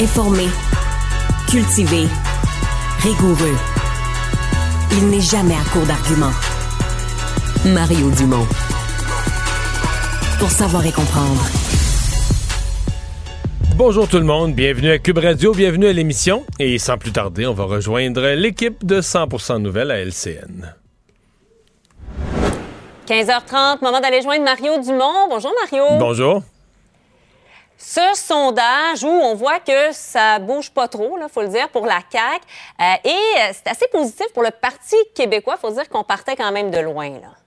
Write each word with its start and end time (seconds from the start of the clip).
Informé, 0.00 0.46
cultivé, 1.48 2.08
rigoureux. 2.98 3.56
Il 4.90 5.06
n'est 5.06 5.20
jamais 5.20 5.54
à 5.54 5.62
court 5.72 5.86
d'arguments. 5.86 6.32
Mario 7.64 8.10
Dumont. 8.10 8.44
Pour 10.40 10.50
savoir 10.50 10.84
et 10.84 10.90
comprendre. 10.90 11.40
Bonjour 13.76 14.08
tout 14.08 14.18
le 14.18 14.24
monde, 14.24 14.54
bienvenue 14.54 14.90
à 14.90 14.98
Cube 14.98 15.18
Radio, 15.18 15.54
bienvenue 15.54 15.86
à 15.86 15.92
l'émission. 15.92 16.44
Et 16.58 16.78
sans 16.78 16.98
plus 16.98 17.12
tarder, 17.12 17.46
on 17.46 17.54
va 17.54 17.64
rejoindre 17.64 18.34
l'équipe 18.34 18.84
de 18.84 19.00
100% 19.00 19.58
Nouvelles 19.58 19.92
à 19.92 20.00
LCN. 20.00 20.74
15h30, 23.06 23.80
moment 23.80 24.00
d'aller 24.00 24.22
joindre 24.22 24.44
Mario 24.44 24.72
Dumont. 24.82 25.28
Bonjour 25.30 25.52
Mario. 25.62 25.84
Bonjour. 26.00 26.42
Ce 27.76 28.14
sondage 28.14 29.02
où 29.02 29.08
on 29.08 29.34
voit 29.34 29.60
que 29.60 29.92
ça 29.92 30.38
bouge 30.38 30.70
pas 30.70 30.88
trop, 30.88 31.18
il 31.20 31.28
faut 31.28 31.42
le 31.42 31.48
dire, 31.48 31.68
pour 31.68 31.86
la 31.86 32.00
CAQ. 32.10 32.40
Euh, 32.80 32.94
et 33.04 33.10
euh, 33.10 33.52
c'est 33.52 33.68
assez 33.68 33.88
positif 33.88 34.26
pour 34.32 34.42
le 34.42 34.50
Parti 34.50 34.96
québécois. 35.14 35.56
Il 35.58 35.60
faut 35.60 35.74
dire 35.74 35.88
qu'on 35.88 36.04
partait 36.04 36.36
quand 36.36 36.52
même 36.52 36.70
de 36.70 36.78
loin. 36.78 37.10
Là. 37.10 37.43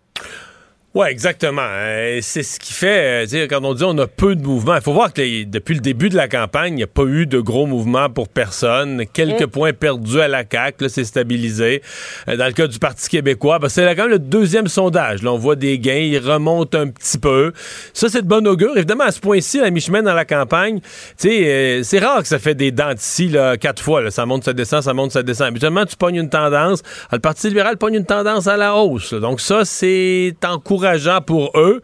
Oui, 0.97 1.05
exactement. 1.09 1.61
Euh, 1.61 2.17
c'est 2.23 2.41
ce 2.41 2.59
qui 2.59 2.73
fait, 2.73 3.27
euh, 3.31 3.47
quand 3.47 3.63
on 3.63 3.75
dit 3.75 3.83
on 3.83 3.95
a 3.99 4.07
peu 4.07 4.35
de 4.35 4.41
mouvements, 4.41 4.73
il 4.73 4.81
faut 4.81 4.93
voir 4.93 5.13
que 5.13 5.43
depuis 5.43 5.75
le 5.75 5.79
début 5.79 6.09
de 6.09 6.15
la 6.15 6.27
campagne, 6.27 6.73
il 6.73 6.77
n'y 6.77 6.83
a 6.83 6.87
pas 6.87 7.03
eu 7.03 7.27
de 7.27 7.39
gros 7.39 7.67
mouvements 7.67 8.09
pour 8.09 8.27
personne. 8.27 9.03
Quelques 9.13 9.43
mm. 9.43 9.51
points 9.51 9.73
perdus 9.73 10.19
à 10.19 10.27
la 10.27 10.43
CAQ, 10.51 10.85
là, 10.85 10.89
c'est 10.89 11.03
stabilisé. 11.03 11.83
Euh, 12.27 12.35
dans 12.35 12.47
le 12.47 12.51
cas 12.51 12.65
du 12.65 12.79
Parti 12.79 13.09
québécois, 13.09 13.59
ben, 13.59 13.69
c'est 13.69 13.85
quand 13.95 14.05
même 14.05 14.09
le 14.09 14.17
deuxième 14.17 14.67
sondage. 14.67 15.21
Là, 15.21 15.33
on 15.33 15.37
voit 15.37 15.55
des 15.55 15.77
gains, 15.77 15.93
ils 15.97 16.17
remontent 16.17 16.75
un 16.75 16.87
petit 16.87 17.19
peu. 17.19 17.53
Ça, 17.93 18.09
c'est 18.09 18.23
de 18.23 18.27
bon 18.27 18.47
augure. 18.47 18.75
Évidemment, 18.75 19.03
à 19.03 19.11
ce 19.11 19.19
point-ci, 19.19 19.59
à 19.59 19.69
mi-chemin 19.69 20.01
dans 20.01 20.15
la 20.15 20.25
campagne, 20.25 20.79
c'est 21.15 21.83
rare 22.01 22.23
que 22.23 22.27
ça 22.27 22.39
fait 22.39 22.55
des 22.55 22.71
dents 22.71 22.95
ici 22.97 23.35
quatre 23.61 23.83
fois. 23.83 24.01
Là. 24.01 24.09
Ça 24.09 24.25
monte, 24.25 24.45
ça 24.45 24.53
descend, 24.53 24.81
ça 24.81 24.95
monte, 24.95 25.11
ça 25.11 25.21
descend. 25.21 25.49
Habituellement, 25.49 25.85
tu 25.85 25.95
pognes 25.95 26.15
une 26.15 26.31
tendance. 26.31 26.81
Le 27.11 27.19
Parti 27.19 27.49
libéral 27.49 27.77
pogne 27.77 27.93
une 27.93 28.05
tendance 28.05 28.47
à 28.47 28.57
la 28.57 28.73
hausse. 28.73 29.13
Donc 29.13 29.41
ça, 29.41 29.63
c'est 29.63 30.33
encourageant 30.43 30.86
pour 31.21 31.51
eux. 31.59 31.81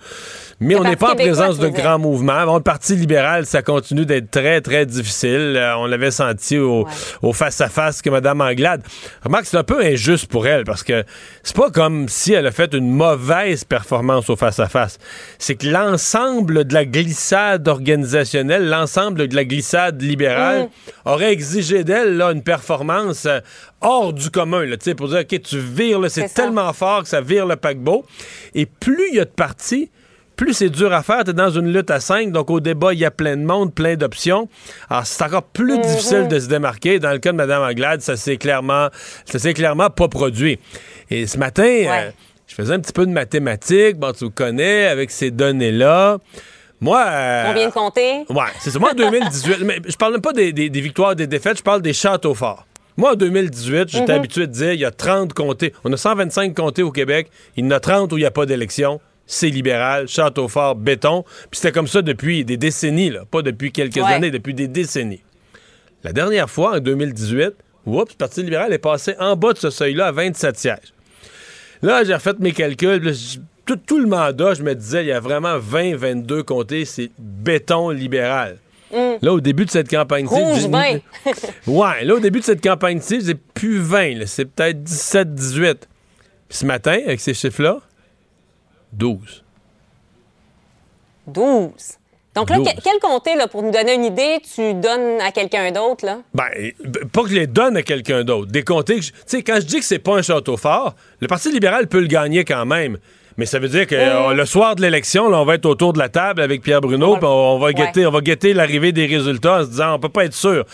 Mais 0.63 0.75
on 0.75 0.83
n'est 0.83 0.95
pas 0.95 1.11
en 1.11 1.15
présence 1.15 1.59
de 1.59 1.67
grands 1.67 1.99
mouvements. 1.99 2.45
Bon, 2.45 2.55
le 2.55 2.63
Parti 2.63 2.95
libéral, 2.95 3.45
ça 3.45 3.61
continue 3.61 4.05
d'être 4.05 4.31
très, 4.31 4.61
très 4.61 4.85
difficile. 4.85 5.55
Euh, 5.57 5.75
on 5.77 5.85
l'avait 5.85 6.11
senti 6.11 6.57
au, 6.57 6.85
face-à-face 7.33 8.01
que 8.01 8.09
Mme 8.09 8.41
Anglade. 8.41 8.81
Remarque, 9.23 9.45
c'est 9.45 9.57
un 9.57 9.63
peu 9.63 9.83
injuste 9.83 10.27
pour 10.27 10.47
elle 10.47 10.63
parce 10.63 10.83
que 10.83 11.03
c'est 11.43 11.55
pas 11.55 11.69
comme 11.69 12.07
si 12.07 12.33
elle 12.33 12.47
a 12.47 12.51
fait 12.51 12.73
une 12.73 12.89
mauvaise 12.89 13.65
performance 13.65 14.29
au 14.29 14.35
face-à-face. 14.35 14.99
C'est 15.37 15.55
que 15.55 15.67
l'ensemble 15.67 16.65
de 16.65 16.73
la 16.73 16.85
glissade 16.85 17.67
organisationnelle, 17.67 18.69
l'ensemble 18.69 19.27
de 19.27 19.35
la 19.35 19.43
glissade 19.43 20.01
libérale 20.01 20.63
mm. 20.63 21.09
aurait 21.09 21.33
exigé 21.33 21.83
d'elle 21.83 22.15
là, 22.15 22.31
une 22.31 22.43
performance 22.43 23.25
euh, 23.25 23.39
hors 23.81 24.13
du 24.13 24.29
commun, 24.29 24.65
là, 24.65 24.77
pour 24.95 25.09
dire, 25.09 25.19
OK, 25.19 25.41
tu 25.41 25.59
vires, 25.59 25.99
c'est 26.09 26.33
tellement 26.33 26.71
fort 26.71 27.03
que 27.03 27.09
ça 27.09 27.19
vire 27.19 27.45
le 27.45 27.57
paquebot. 27.57 28.05
Et 28.55 28.65
plus 28.65 29.09
il 29.09 29.17
y 29.17 29.19
a 29.19 29.25
de 29.25 29.29
partis, 29.29 29.91
plus 30.35 30.53
c'est 30.53 30.69
dur 30.69 30.93
à 30.93 31.03
faire. 31.03 31.23
Tu 31.23 31.31
es 31.31 31.33
dans 31.33 31.49
une 31.49 31.71
lutte 31.71 31.91
à 31.91 31.99
cinq, 31.99 32.31
donc 32.31 32.49
au 32.49 32.59
débat, 32.59 32.93
il 32.93 32.99
y 32.99 33.05
a 33.05 33.11
plein 33.11 33.37
de 33.37 33.43
monde, 33.43 33.73
plein 33.73 33.95
d'options. 33.95 34.49
Alors, 34.89 35.05
c'est 35.05 35.23
encore 35.23 35.43
plus 35.43 35.77
mhm. 35.77 35.81
difficile 35.81 36.27
de 36.27 36.39
se 36.39 36.47
démarquer. 36.47 36.99
Dans 36.99 37.11
le 37.11 37.19
cas 37.19 37.31
de 37.31 37.37
Mme 37.37 37.63
Anglade, 37.63 38.01
ça 38.01 38.15
s'est 38.15 38.37
clairement, 38.37 38.89
ça 39.25 39.39
s'est 39.39 39.53
clairement 39.53 39.89
pas 39.89 40.07
produit. 40.07 40.59
Et 41.09 41.27
ce 41.27 41.37
matin, 41.37 41.63
euh, 41.63 42.11
je 42.47 42.55
faisais 42.55 42.73
un 42.73 42.79
petit 42.79 42.93
peu 42.93 43.05
de 43.05 43.11
mathématiques. 43.11 43.97
Bon, 43.97 44.11
tu 44.11 44.29
connais, 44.29 44.87
avec 44.87 45.11
ces 45.11 45.31
données-là. 45.31 46.17
Moi. 46.81 47.03
Euh, 47.05 47.45
On 47.49 47.53
vient 47.53 47.67
de 47.67 47.73
compter? 47.73 48.25
Ouais, 48.29 48.51
c'est 48.59 48.71
ça. 48.71 48.79
Moi, 48.79 48.91
en 48.91 48.95
2018, 48.95 49.57
mais 49.63 49.79
je 49.87 49.95
parle 49.95 50.13
même 50.13 50.21
pas 50.21 50.33
des, 50.33 50.51
des, 50.51 50.81
victoires, 50.81 51.15
des 51.15 51.27
défaites, 51.27 51.57
je 51.57 51.63
parle 51.63 51.81
des 51.81 51.93
châteaux 51.93 52.33
forts. 52.33 52.65
Moi, 52.97 53.13
en 53.13 53.15
2018, 53.15 53.89
j'étais 53.89 54.13
mhm. 54.13 54.19
habitué 54.19 54.47
de 54.47 54.51
dire 54.51 54.73
il 54.73 54.79
y 54.79 54.85
a 54.85 54.91
30 54.91 55.33
comtés. 55.33 55.73
On 55.83 55.91
a 55.91 55.97
125 55.97 56.53
comtés 56.53 56.83
au 56.83 56.91
Québec. 56.91 57.29
Il 57.57 57.65
y 57.65 57.67
en 57.67 57.71
a 57.71 57.79
30 57.79 58.11
où 58.13 58.17
il 58.17 58.21
n'y 58.21 58.27
a 58.27 58.31
pas 58.31 58.45
d'élection 58.45 58.99
c'est 59.25 59.49
libéral, 59.49 60.07
château 60.07 60.47
fort, 60.47 60.75
béton. 60.75 61.23
Puis 61.49 61.59
c'était 61.59 61.71
comme 61.71 61.87
ça 61.87 62.01
depuis 62.01 62.45
des 62.45 62.57
décennies, 62.57 63.09
là. 63.09 63.25
pas 63.29 63.41
depuis 63.41 63.71
quelques 63.71 63.97
années, 63.97 64.31
depuis 64.31 64.53
des 64.53 64.67
décennies. 64.67 65.21
La 66.03 66.11
dernière 66.11 66.49
fois, 66.49 66.77
en 66.77 66.79
2018, 66.79 67.53
oups, 67.85 68.11
le 68.11 68.17
Parti 68.17 68.43
libéral 68.43 68.73
est 68.73 68.77
passé 68.77 69.15
en 69.19 69.35
bas 69.35 69.53
de 69.53 69.57
ce 69.57 69.69
seuil-là 69.69 70.07
à 70.07 70.11
27 70.11 70.57
sièges. 70.57 70.93
Là, 71.81 72.03
j'ai 72.03 72.13
refait 72.13 72.33
mes 72.39 72.51
calculs. 72.51 73.13
tout, 73.65 73.99
le 73.99 74.07
mandat, 74.07 74.53
je 74.53 74.63
me 74.63 74.75
disais, 74.75 75.03
il 75.03 75.07
y 75.07 75.11
a 75.11 75.19
vraiment 75.19 75.57
20, 75.57 75.95
22 75.95 76.43
comtés, 76.43 76.85
c'est 76.85 77.11
béton 77.17 77.89
libéral. 77.89 78.57
Mm. 78.91 78.97
Là, 79.21 79.33
au 79.33 79.39
début 79.39 79.65
de 79.65 79.71
cette 79.71 79.89
campagne-ci. 79.89 80.35
ouais, 81.67 82.03
là, 82.03 82.15
au 82.15 82.19
début 82.19 82.39
de 82.39 82.45
cette 82.45 82.61
campagne-ci, 82.61 83.21
j'ai 83.25 83.35
plus 83.35 83.79
20, 83.79 84.25
c'est 84.25 84.45
peut-être 84.45 84.83
17, 84.83 85.33
18. 85.33 85.89
Puis 86.49 86.57
ce 86.59 86.65
matin, 86.65 86.99
avec 87.05 87.19
ces 87.19 87.33
chiffres-là, 87.33 87.79
12. 88.93 89.43
12. 91.27 91.71
Donc 92.35 92.49
là, 92.49 92.57
quel 92.83 92.99
comté, 92.99 93.35
là, 93.35 93.47
pour 93.47 93.61
nous 93.61 93.69
donner 93.69 93.93
une 93.93 94.05
idée, 94.05 94.41
tu 94.55 94.73
donnes 94.73 95.21
à 95.21 95.31
quelqu'un 95.31 95.71
d'autre, 95.71 96.03
là? 96.03 96.19
Ben, 96.33 96.49
pas 97.11 97.23
que 97.23 97.29
je 97.29 97.35
les 97.35 97.47
donne 97.47 97.77
à 97.77 97.83
quelqu'un 97.83 98.23
d'autre. 98.23 98.51
Des 98.51 98.63
comtés 98.63 98.99
que... 98.99 99.05
Tu 99.05 99.13
sais, 99.27 99.43
quand 99.43 99.57
je 99.57 99.67
dis 99.67 99.77
que 99.77 99.85
c'est 99.85 99.99
pas 99.99 100.17
un 100.17 100.23
château 100.23 100.57
fort, 100.57 100.95
le 101.19 101.27
Parti 101.27 101.51
libéral 101.51 101.87
peut 101.87 101.99
le 101.99 102.07
gagner 102.07 102.43
quand 102.43 102.65
même. 102.65 102.97
Mais 103.37 103.45
ça 103.45 103.59
veut 103.59 103.67
dire 103.67 103.87
que 103.87 103.95
euh, 103.95 104.33
le 104.33 104.45
soir 104.45 104.75
de 104.75 104.81
l'élection, 104.81 105.25
on 105.25 105.45
va 105.45 105.55
être 105.55 105.65
autour 105.65 105.93
de 105.93 105.99
la 105.99 106.09
table 106.09 106.41
avec 106.41 106.61
Pierre 106.61 106.81
Bruno, 106.81 107.15
puis 107.17 107.25
on, 107.25 107.57
va 107.57 107.73
guetter, 107.73 108.05
on 108.05 108.11
va 108.11 108.21
guetter 108.21 108.53
l'arrivée 108.53 108.91
des 108.91 109.05
résultats 109.05 109.59
en 109.59 109.63
se 109.63 109.69
disant 109.69 109.95
on 109.95 109.99
peut 109.99 110.09
pas 110.09 110.25
être 110.25 110.33
sûr. 110.33 110.65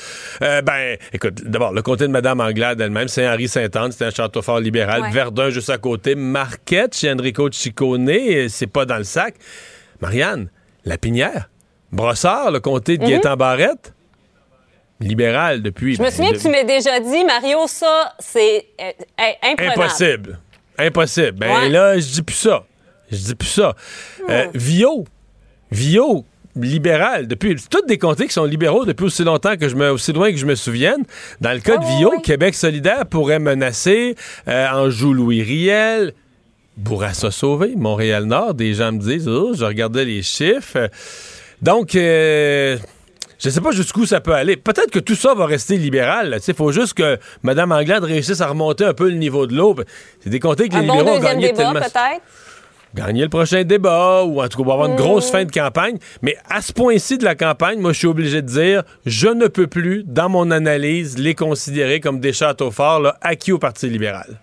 Euh, 0.41 0.61
ben, 0.61 0.97
écoute, 1.13 1.43
d'abord, 1.45 1.73
le 1.73 1.81
comté 1.81 2.05
de 2.05 2.11
Mme 2.11 2.41
Anglade 2.41 2.81
elle-même, 2.81 3.07
c'est 3.07 3.27
Henri 3.27 3.47
Saint-Anne, 3.47 3.91
c'est 3.91 4.05
un 4.05 4.11
château 4.11 4.41
fort 4.41 4.59
libéral. 4.59 5.03
Verdun 5.11 5.49
juste 5.49 5.69
à 5.69 5.77
côté. 5.77 6.15
Marquette 6.15 6.95
chez 6.95 7.11
Enrico 7.11 7.49
Ciccone, 7.51 8.09
c'est 8.49 8.67
pas 8.67 8.85
dans 8.85 8.97
le 8.97 9.03
sac. 9.03 9.35
Marianne, 10.01 10.49
La 10.85 10.97
Pinière, 10.97 11.49
Brossard, 11.91 12.51
le 12.51 12.59
comté 12.59 12.97
de 12.97 13.05
mm 13.05 13.35
Barrette 13.35 13.93
libéral 14.99 15.61
depuis. 15.61 15.95
Je 15.95 16.01
me 16.01 16.09
souviens 16.09 16.33
que 16.33 16.37
tu 16.37 16.49
m'as 16.49 16.63
déjà 16.63 16.99
dit, 16.99 17.23
Mario, 17.23 17.67
ça, 17.67 18.13
c'est 18.19 18.65
euh, 18.81 18.91
Impossible. 19.57 20.39
Impossible. 20.79 21.33
Ben 21.33 21.69
là, 21.71 21.99
je 21.99 22.07
dis 22.07 22.21
plus 22.21 22.35
ça. 22.35 22.63
Je 23.11 23.17
dis 23.17 23.35
plus 23.35 23.49
ça. 23.49 23.75
Euh, 24.29 24.47
Vio. 24.53 25.05
Vio, 25.71 26.25
libéral, 26.55 27.27
depuis. 27.27 27.55
Toutes 27.69 27.87
des 27.87 27.97
comtés 27.97 28.27
qui 28.27 28.33
sont 28.33 28.45
libéraux 28.45 28.85
depuis 28.85 29.05
aussi 29.05 29.23
longtemps 29.23 29.55
que 29.55 29.69
je 29.69 29.75
me. 29.75 29.91
aussi 29.91 30.13
loin 30.13 30.31
que 30.31 30.37
je 30.37 30.45
me 30.45 30.55
souvienne. 30.55 31.03
Dans 31.41 31.53
le 31.53 31.59
cas 31.59 31.77
de 31.77 31.85
Vio, 31.85 32.19
Québec 32.21 32.55
solidaire 32.55 33.05
pourrait 33.05 33.39
menacer 33.39 34.15
euh, 34.47 34.67
Anjou-Louis 34.71 35.43
Riel. 35.43 36.13
Bourassa 36.77 37.29
Sauvé, 37.29 37.73
Montréal-Nord, 37.75 38.53
des 38.53 38.73
gens 38.73 38.93
me 38.93 38.99
disent, 38.99 39.27
oh, 39.27 39.53
je 39.53 39.65
regardais 39.65 40.05
les 40.05 40.21
chiffres. 40.21 40.89
Donc, 41.61 41.93
euh, 41.93 42.77
je 43.39 43.47
ne 43.47 43.53
sais 43.53 43.61
pas 43.61 43.71
jusqu'où 43.71 44.05
ça 44.05 44.19
peut 44.19 44.33
aller. 44.33 44.57
Peut-être 44.57 44.91
que 44.91 44.99
tout 44.99 45.15
ça 45.15 45.33
va 45.33 45.45
rester 45.45 45.77
libéral. 45.77 46.39
Il 46.45 46.53
faut 46.53 46.71
juste 46.71 46.93
que 46.93 47.17
Mme 47.43 47.71
Anglade 47.71 48.03
réussisse 48.03 48.41
à 48.41 48.47
remonter 48.47 48.83
un 48.83 48.93
peu 48.93 49.09
le 49.09 49.15
niveau 49.15 49.47
de 49.47 49.55
l'eau. 49.55 49.75
C'est 50.19 50.29
des 50.29 50.39
comtés 50.39 50.67
que 50.67 50.75
les 50.75 50.81
libéraux 50.81 51.17
ont 51.17 51.19
gagné 51.19 51.51
débat, 51.53 51.73
peut-être? 51.73 52.21
gagner 52.95 53.21
le 53.21 53.29
prochain 53.29 53.63
débat 53.63 54.23
ou 54.23 54.41
en 54.41 54.47
tout 54.47 54.57
cas, 54.57 54.63
on 54.63 54.67
va 54.67 54.73
avoir 54.73 54.89
une 54.89 54.95
grosse 54.95 55.31
fin 55.31 55.45
de 55.45 55.51
campagne. 55.51 55.97
Mais 56.21 56.35
à 56.49 56.61
ce 56.61 56.73
point-ci 56.73 57.17
de 57.17 57.23
la 57.23 57.35
campagne, 57.35 57.79
moi, 57.79 57.93
je 57.93 57.99
suis 57.99 58.07
obligé 58.07 58.41
de 58.41 58.47
dire, 58.47 58.83
je 59.05 59.27
ne 59.27 59.47
peux 59.47 59.67
plus, 59.67 60.03
dans 60.05 60.27
mon 60.27 60.51
analyse, 60.51 61.17
les 61.17 61.35
considérer 61.35 61.99
comme 61.99 62.19
des 62.19 62.33
châteaux 62.33 62.71
forts 62.71 62.99
là, 62.99 63.17
acquis 63.21 63.51
au 63.51 63.59
Parti 63.59 63.89
libéral. 63.89 64.39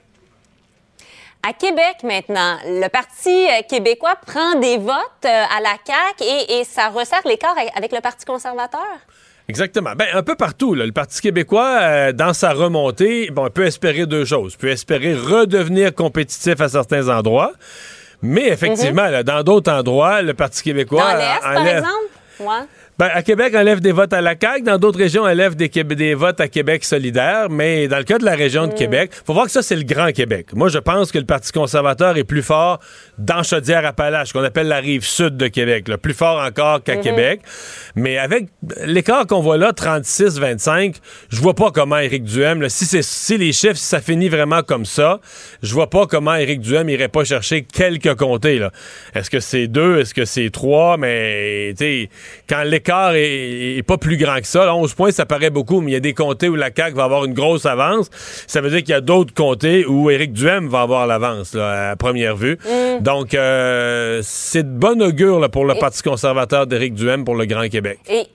À 1.43 1.53
Québec 1.53 1.99
maintenant, 2.03 2.57
le 2.65 2.89
Parti 2.89 3.31
euh, 3.49 3.63
québécois 3.69 4.17
prend 4.27 4.59
des 4.59 4.79
votes 4.79 5.25
euh, 5.25 5.29
à 5.29 5.61
la 5.61 5.77
CAQ 5.87 6.25
et, 6.25 6.61
et 6.61 6.65
ça 6.65 6.89
resserre 6.89 7.23
l'écart 7.25 7.55
avec 7.77 7.93
le 7.93 8.01
Parti 8.01 8.25
conservateur? 8.25 8.81
Exactement. 9.49 9.93
Ben, 9.97 10.07
un 10.13 10.23
peu 10.23 10.35
partout, 10.35 10.75
là, 10.75 10.85
le 10.87 10.93
Parti 10.93 11.21
québécois, 11.21 11.79
euh, 11.81 12.13
dans 12.13 12.33
sa 12.33 12.53
remontée, 12.53 13.31
bon, 13.31 13.49
peut 13.49 13.67
espérer 13.67 14.07
deux 14.07 14.25
choses. 14.25 14.57
peut 14.57 14.71
espérer 14.71 15.15
redevenir 15.15 15.95
compétitif 15.95 16.61
à 16.61 16.69
certains 16.69 17.09
endroits, 17.09 17.53
mais 18.23 18.49
effectivement, 18.49 19.07
là, 19.07 19.23
dans 19.23 19.43
d'autres 19.43 19.71
endroits, 19.71 20.23
le 20.23 20.35
Parti 20.35 20.63
québécois 20.63 21.13
Dans 21.13 21.19
l'Est, 21.19 21.41
par 21.41 21.67
exemple? 21.67 21.91
Ouais. 22.41 22.67
Ben, 22.99 23.11
à 23.13 23.23
Québec, 23.23 23.53
on 23.55 23.59
enlève 23.59 23.81
des 23.81 23.93
votes 23.93 24.15
à 24.15 24.23
la 24.23 24.35
CAQ. 24.41 24.63
Dans 24.63 24.79
d'autres 24.79 24.99
régions, 24.99 25.23
on 25.25 25.27
enlève 25.27 25.55
des, 25.55 26.15
votes 26.15 26.41
à 26.41 26.49
Québec 26.49 26.83
solidaire. 26.83 27.51
Mais 27.51 27.89
dans 27.89 27.99
le 27.99 28.05
cas 28.05 28.17
de 28.17 28.25
la 28.25 28.35
région 28.35 28.67
de 28.67 28.73
Québec, 28.73 29.11
faut 29.27 29.35
voir 29.35 29.45
que 29.45 29.51
ça, 29.53 29.61
c'est 29.61 29.77
le 29.77 29.83
Grand 29.83 30.13
Québec. 30.13 30.55
Moi, 30.55 30.71
je 30.71 30.79
pense 30.79 31.13
que 31.13 31.19
le 31.19 31.27
Parti 31.27 31.53
conservateur 31.53 32.17
est 32.17 32.25
plus 32.25 32.43
fort 32.43 32.81
dans 33.19 33.43
Chaudière-Appalaches, 33.43 34.33
qu'on 34.33 34.43
appelle 34.43 34.69
la 34.69 34.79
rive 34.79 35.05
sud 35.05 35.37
de 35.37 35.49
Québec. 35.49 35.89
là. 35.89 35.99
Plus 35.99 36.15
fort 36.15 36.43
encore 36.43 36.83
qu'à 36.83 36.97
Québec. 36.97 37.43
Mais 37.97 38.17
avec 38.17 38.47
l'écart 38.87 39.27
qu'on 39.27 39.41
voit 39.41 39.59
là, 39.59 39.73
36-25, 39.73 40.95
je 41.29 41.41
vois 41.43 41.55
pas 41.55 41.71
comment 41.71 41.99
Éric 41.99 42.25
Duhem, 42.25 42.63
là, 42.63 42.71
si, 42.71 42.87
c'est- 42.87 43.03
si 43.03 43.37
les 43.37 43.53
chiffres, 43.53 43.77
si 43.77 43.85
ça 43.85 44.01
finit 44.01 44.31
vraiment 44.31 44.63
comme 44.63 44.87
ça, 44.87 45.21
je 45.63 45.75
vois 45.75 45.91
pas 45.91 46.07
comment 46.07 46.35
Éric 46.35 46.61
Duhem 46.61 46.89
irait 46.89 47.09
pas 47.09 47.25
chercher 47.25 47.63
quelques 47.63 48.15
comtés. 48.15 48.67
Est-ce 49.15 49.29
que 49.29 49.41
c'est 49.41 49.67
deux? 49.67 49.99
Est-ce 50.01 50.15
que 50.15 50.25
c'est 50.25 50.49
trois? 50.49 50.97
Mais, 50.97 51.75
tu 51.77 51.85
sais, 51.85 52.11
quand 52.49 52.63
l'écart 52.63 52.86
est, 52.89 53.77
est 53.79 53.83
pas 53.83 53.97
plus 53.99 54.17
grand 54.17 54.37
que 54.41 54.47
ça, 54.47 54.65
là, 54.65 54.75
11 54.75 54.95
points, 54.95 55.11
ça 55.11 55.27
paraît 55.27 55.51
beaucoup, 55.51 55.81
mais 55.81 55.91
il 55.91 55.95
y 55.95 55.97
a 55.97 56.01
des 56.01 56.15
comtés 56.15 56.49
où 56.49 56.55
la 56.55 56.71
CAQ 56.75 56.97
va 56.97 57.05
avoir 57.05 57.25
une 57.25 57.35
grosse 57.35 57.67
avance. 57.67 58.09
Ça 58.47 58.61
veut 58.61 58.71
dire 58.71 58.81
qu'il 58.81 58.91
y 58.91 58.95
a 58.95 59.01
d'autres 59.01 59.35
comtés 59.35 59.85
où 59.87 60.11
Éric 60.11 60.33
Duhem 60.33 60.69
va 60.69 60.83
avoir 60.83 61.07
l'avance, 61.07 61.55
là, 61.55 61.91
à 61.91 61.97
première 61.97 62.37
vue. 62.37 62.59
Donc, 63.01 63.35
euh, 63.35 64.21
c'est 64.23 64.63
de 64.63 64.79
bon 64.79 65.01
augure 65.03 65.41
là, 65.41 65.49
pour 65.49 65.65
le 65.65 65.75
Parti 65.75 66.03
conservateur 66.03 66.67
d'Éric 66.67 66.95
Duhem 66.95 67.25
pour 67.25 67.35
le 67.35 67.45
Grand 67.47 67.69
Québec. 67.69 67.99
Et, 68.09 68.27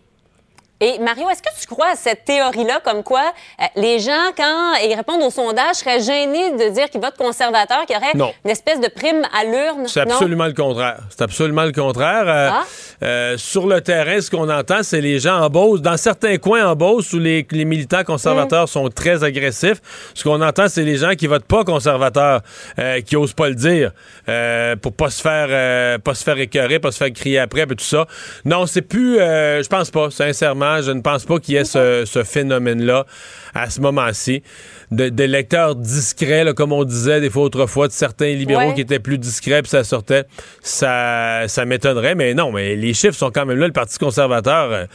et 0.83 0.97
Mario, 0.97 1.29
est-ce 1.29 1.43
que 1.43 1.49
tu 1.61 1.67
crois 1.67 1.89
à 1.91 1.95
cette 1.95 2.25
théorie-là 2.25 2.79
comme 2.83 3.03
quoi 3.03 3.21
euh, 3.61 3.65
les 3.75 3.99
gens, 3.99 4.31
quand 4.35 4.73
ils 4.83 4.95
répondent 4.95 5.21
au 5.21 5.29
sondage, 5.29 5.75
seraient 5.75 5.99
gênés 5.99 6.51
de 6.51 6.69
dire 6.73 6.89
qu'ils 6.89 6.99
votent 7.01 7.17
conservateur, 7.17 7.85
qu'il 7.85 7.95
y 7.95 7.99
aurait 7.99 8.13
Non. 8.15 8.31
une 8.43 8.49
espèce 8.51 8.79
de 8.79 8.87
prime 8.87 9.21
à 9.31 9.43
l'urne? 9.43 9.87
C'est 9.87 10.03
Non? 10.05 10.13
absolument 10.15 10.47
le 10.47 10.53
contraire. 10.53 10.97
C'est 11.11 11.21
absolument 11.21 11.65
le 11.65 11.71
contraire. 11.71 12.23
Euh, 12.25 12.49
Ah. 12.51 12.63
Euh, 13.03 13.37
sur 13.37 13.67
le 13.67 13.81
terrain, 13.81 14.21
ce 14.21 14.29
qu'on 14.29 14.49
entend, 14.49 14.83
c'est 14.83 15.01
les 15.01 15.19
gens 15.19 15.39
en 15.39 15.49
Beauce. 15.49 15.81
Dans 15.81 15.97
certains 15.97 16.37
coins 16.37 16.65
en 16.67 16.75
Beauce 16.75 17.13
où 17.13 17.19
les, 17.19 17.45
les 17.51 17.65
militants 17.65 18.03
conservateurs 18.03 18.69
sont 18.69 18.89
très 18.89 19.23
agressifs, 19.23 19.81
ce 20.13 20.23
qu'on 20.23 20.41
entend, 20.41 20.67
c'est 20.67 20.83
les 20.83 20.97
gens 20.97 21.15
qui 21.15 21.27
votent 21.27 21.45
pas 21.45 21.63
conservateurs, 21.63 22.41
euh, 22.79 23.01
qui 23.01 23.15
osent 23.15 23.33
pas 23.33 23.49
le 23.49 23.55
dire, 23.55 23.91
euh, 24.29 24.75
pour 24.75 24.93
pas 24.93 25.09
se 25.09 25.21
faire 25.21 25.47
euh, 25.49 25.97
pas 25.97 26.13
se 26.13 26.23
faire 26.23 26.37
écœurer, 26.37 26.79
pas 26.79 26.91
se 26.91 26.97
faire 26.97 27.11
crier 27.13 27.39
après, 27.39 27.65
puis 27.65 27.75
tout 27.75 27.83
ça. 27.85 28.05
Non, 28.45 28.65
c'est 28.65 28.81
plus. 28.81 29.19
euh, 29.19 29.61
je 29.63 29.67
pense 29.67 29.91
pas, 29.91 30.09
sincèrement, 30.11 30.81
je 30.81 30.91
ne 30.91 31.01
pense 31.01 31.25
pas 31.25 31.39
qu'il 31.39 31.55
y 31.55 31.57
ait 31.57 31.65
ce, 31.65 32.03
ce 32.05 32.23
phénomène-là 32.23 33.05
à 33.53 33.69
ce 33.69 33.81
moment-ci. 33.81 34.43
D'électeurs 34.91 35.75
discrets, 35.77 36.43
là, 36.43 36.53
comme 36.53 36.73
on 36.73 36.83
disait 36.83 37.21
des 37.21 37.29
fois 37.29 37.43
autrefois, 37.43 37.87
de 37.87 37.93
certains 37.93 38.33
libéraux 38.33 38.61
Ouais. 38.69 38.73
qui 38.73 38.81
étaient 38.81 38.99
plus 38.99 39.17
discret 39.17 39.61
puis 39.61 39.69
ça 39.69 39.85
sortait, 39.85 40.25
ça, 40.61 41.43
ça 41.47 41.63
m'étonnerait. 41.65 42.13
Mais 42.15 42.33
non, 42.33 42.51
mais 42.51 42.75
les 42.75 42.93
chiffres 42.93 43.15
sont 43.17 43.31
quand 43.31 43.45
même 43.45 43.57
là. 43.57 43.67
Le 43.67 43.73
Parti 43.73 43.97
conservateur, 43.97 44.69
euh, 44.71 44.85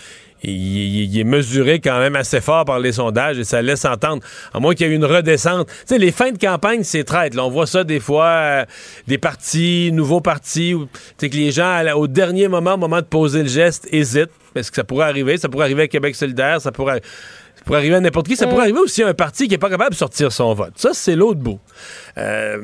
il, 0.42 0.50
il- 0.52 1.14
il 1.14 1.18
est 1.20 1.24
mesuré 1.24 1.80
quand 1.80 1.98
même 1.98 2.14
assez 2.14 2.42
fort 2.42 2.66
par 2.66 2.78
les 2.78 2.92
sondages 2.92 3.38
et 3.38 3.44
ça 3.44 3.62
laisse 3.62 3.86
entendre, 3.86 4.22
à 4.52 4.60
moins 4.60 4.74
qu'il 4.74 4.86
y 4.86 4.90
ait 4.92 4.94
une 4.94 5.04
redescente. 5.06 5.66
Tu 5.68 5.74
sais, 5.86 5.98
les 5.98 6.12
fins 6.12 6.30
de 6.30 6.38
campagne, 6.38 6.82
c'est 6.82 7.04
traite. 7.04 7.34
Là, 7.34 7.46
on 7.46 7.50
voit 7.50 7.66
ça 7.66 7.82
des 7.82 7.98
fois, 8.00 8.26
euh, 8.26 8.64
des 9.06 9.16
partis, 9.16 9.90
nouveaux 9.94 10.20
partis, 10.20 10.74
où, 10.74 10.84
tu 10.84 10.90
sais, 11.16 11.30
que 11.30 11.36
les 11.36 11.52
gens, 11.52 11.82
au 11.94 12.06
dernier 12.06 12.48
moment, 12.48 12.74
au 12.74 12.78
moment 12.78 13.00
de 13.00 13.06
poser 13.06 13.42
le 13.42 13.48
geste, 13.48 13.88
hésitent. 13.90 14.28
Parce 14.52 14.68
que 14.68 14.76
ça 14.76 14.84
pourrait 14.84 15.06
arriver? 15.06 15.38
Ça 15.38 15.48
pourrait 15.48 15.64
arriver 15.64 15.84
à 15.84 15.88
Québec 15.88 16.14
solidaire, 16.14 16.60
ça 16.60 16.70
pourrait... 16.70 17.00
Ça 17.66 17.70
pourrait 17.70 17.78
arriver 17.80 17.96
à 17.96 18.00
n'importe 18.00 18.28
qui. 18.28 18.36
Ça 18.36 18.46
pourrait 18.46 18.62
arriver 18.62 18.78
aussi 18.78 19.02
à 19.02 19.08
un 19.08 19.14
parti 19.14 19.46
qui 19.46 19.50
n'est 19.50 19.58
pas 19.58 19.68
capable 19.68 19.90
de 19.90 19.96
sortir 19.96 20.30
son 20.30 20.54
vote. 20.54 20.74
Ça, 20.76 20.90
c'est 20.92 21.16
l'autre 21.16 21.40
bout. 21.40 21.58
Euh, 22.16 22.58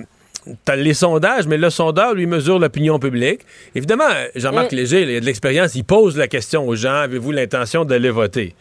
T'as 0.65 0.77
les 0.77 0.95
sondages, 0.95 1.47
mais 1.49 1.57
le 1.57 1.71
sondeur, 1.71 2.15
lui, 2.15 2.27
mesure 2.27 2.61
l'opinion 2.61 3.01
publique. 3.01 3.41
Évidemment, 3.75 4.09
Jean-Marc 4.37 4.73
Léger, 4.73 5.05
là, 5.05 5.13
il 5.13 5.17
a 5.17 5.21
de 5.21 5.25
l'expérience, 5.25 5.75
il 5.75 5.85
pose 5.85 6.17
la 6.17 6.29
question 6.29 6.67
aux 6.67 6.75
gens, 6.75 6.95
avez-vous 6.95 7.31
l'intention 7.33 7.85
d'aller 7.85 8.11
voter? 8.11 8.55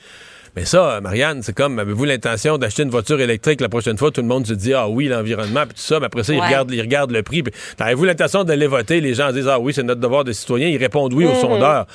Mais 0.57 0.65
ça, 0.65 0.99
Marianne, 1.01 1.41
c'est 1.43 1.55
comme, 1.55 1.79
avez-vous 1.79 2.03
l'intention 2.03 2.57
d'acheter 2.57 2.83
une 2.83 2.89
voiture 2.89 3.21
électrique 3.21 3.61
la 3.61 3.69
prochaine 3.69 3.97
fois? 3.97 4.11
Tout 4.11 4.19
le 4.21 4.27
monde 4.27 4.45
se 4.45 4.53
dit, 4.53 4.73
ah 4.73 4.89
oui, 4.89 5.07
l'environnement, 5.07 5.61
puis 5.65 5.75
tout 5.75 5.81
ça. 5.81 5.99
Mais 6.01 6.07
après 6.07 6.23
ça, 6.23 6.33
ils, 6.33 6.41
regardent, 6.41 6.71
ils 6.73 6.81
regardent 6.81 7.11
le 7.11 7.23
prix. 7.23 7.41
avez-vous 7.79 8.03
l'intention 8.03 8.43
d'aller 8.43 8.67
voter? 8.67 8.99
Les 8.99 9.13
gens 9.13 9.31
disent, 9.31 9.47
ah 9.47 9.59
oui, 9.59 9.73
c'est 9.73 9.83
notre 9.83 10.01
devoir 10.01 10.25
de 10.25 10.33
citoyen. 10.33 10.67
Ils 10.67 10.75
répondent 10.77 11.13
oui 11.13 11.25
au 11.25 11.35
sondeur. 11.35 11.85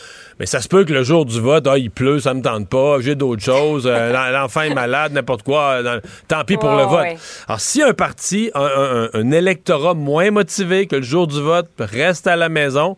Mais 0.41 0.47
ça 0.47 0.63
se 0.63 0.69
peut 0.69 0.85
que 0.85 0.93
le 0.95 1.03
jour 1.03 1.27
du 1.27 1.39
vote, 1.39 1.67
ah, 1.67 1.77
il 1.77 1.91
pleut, 1.91 2.19
ça 2.19 2.33
me 2.33 2.41
tente 2.41 2.69
pas, 2.69 2.99
j'ai 3.01 3.15
d'autres 3.15 3.43
choses, 3.43 3.87
euh, 3.87 4.13
l'en- 4.13 4.31
l'enfant 4.31 4.63
est 4.63 4.75
malade, 4.75 5.13
n'importe 5.13 5.43
quoi. 5.43 5.63
euh, 5.77 5.83
dans- 5.83 6.01
tant 6.29 6.45
pis 6.45 6.57
pour 6.57 6.71
le 6.75 6.85
vote. 6.85 7.01
ouais. 7.03 7.17
Alors, 7.49 7.61
si 7.61 7.83
un 7.83 7.93
parti, 7.93 8.51
un, 8.55 8.63
un- 8.63 9.09
un 9.13 9.31
électorat 9.33 9.93
moins 9.95 10.31
motivé 10.31 10.87
que 10.87 10.97
le 10.97 11.03
jour 11.03 11.27
du 11.27 11.41
vote 11.43 11.69
reste 11.79 12.27
à 12.27 12.37
la 12.37 12.49
maison, 12.49 12.97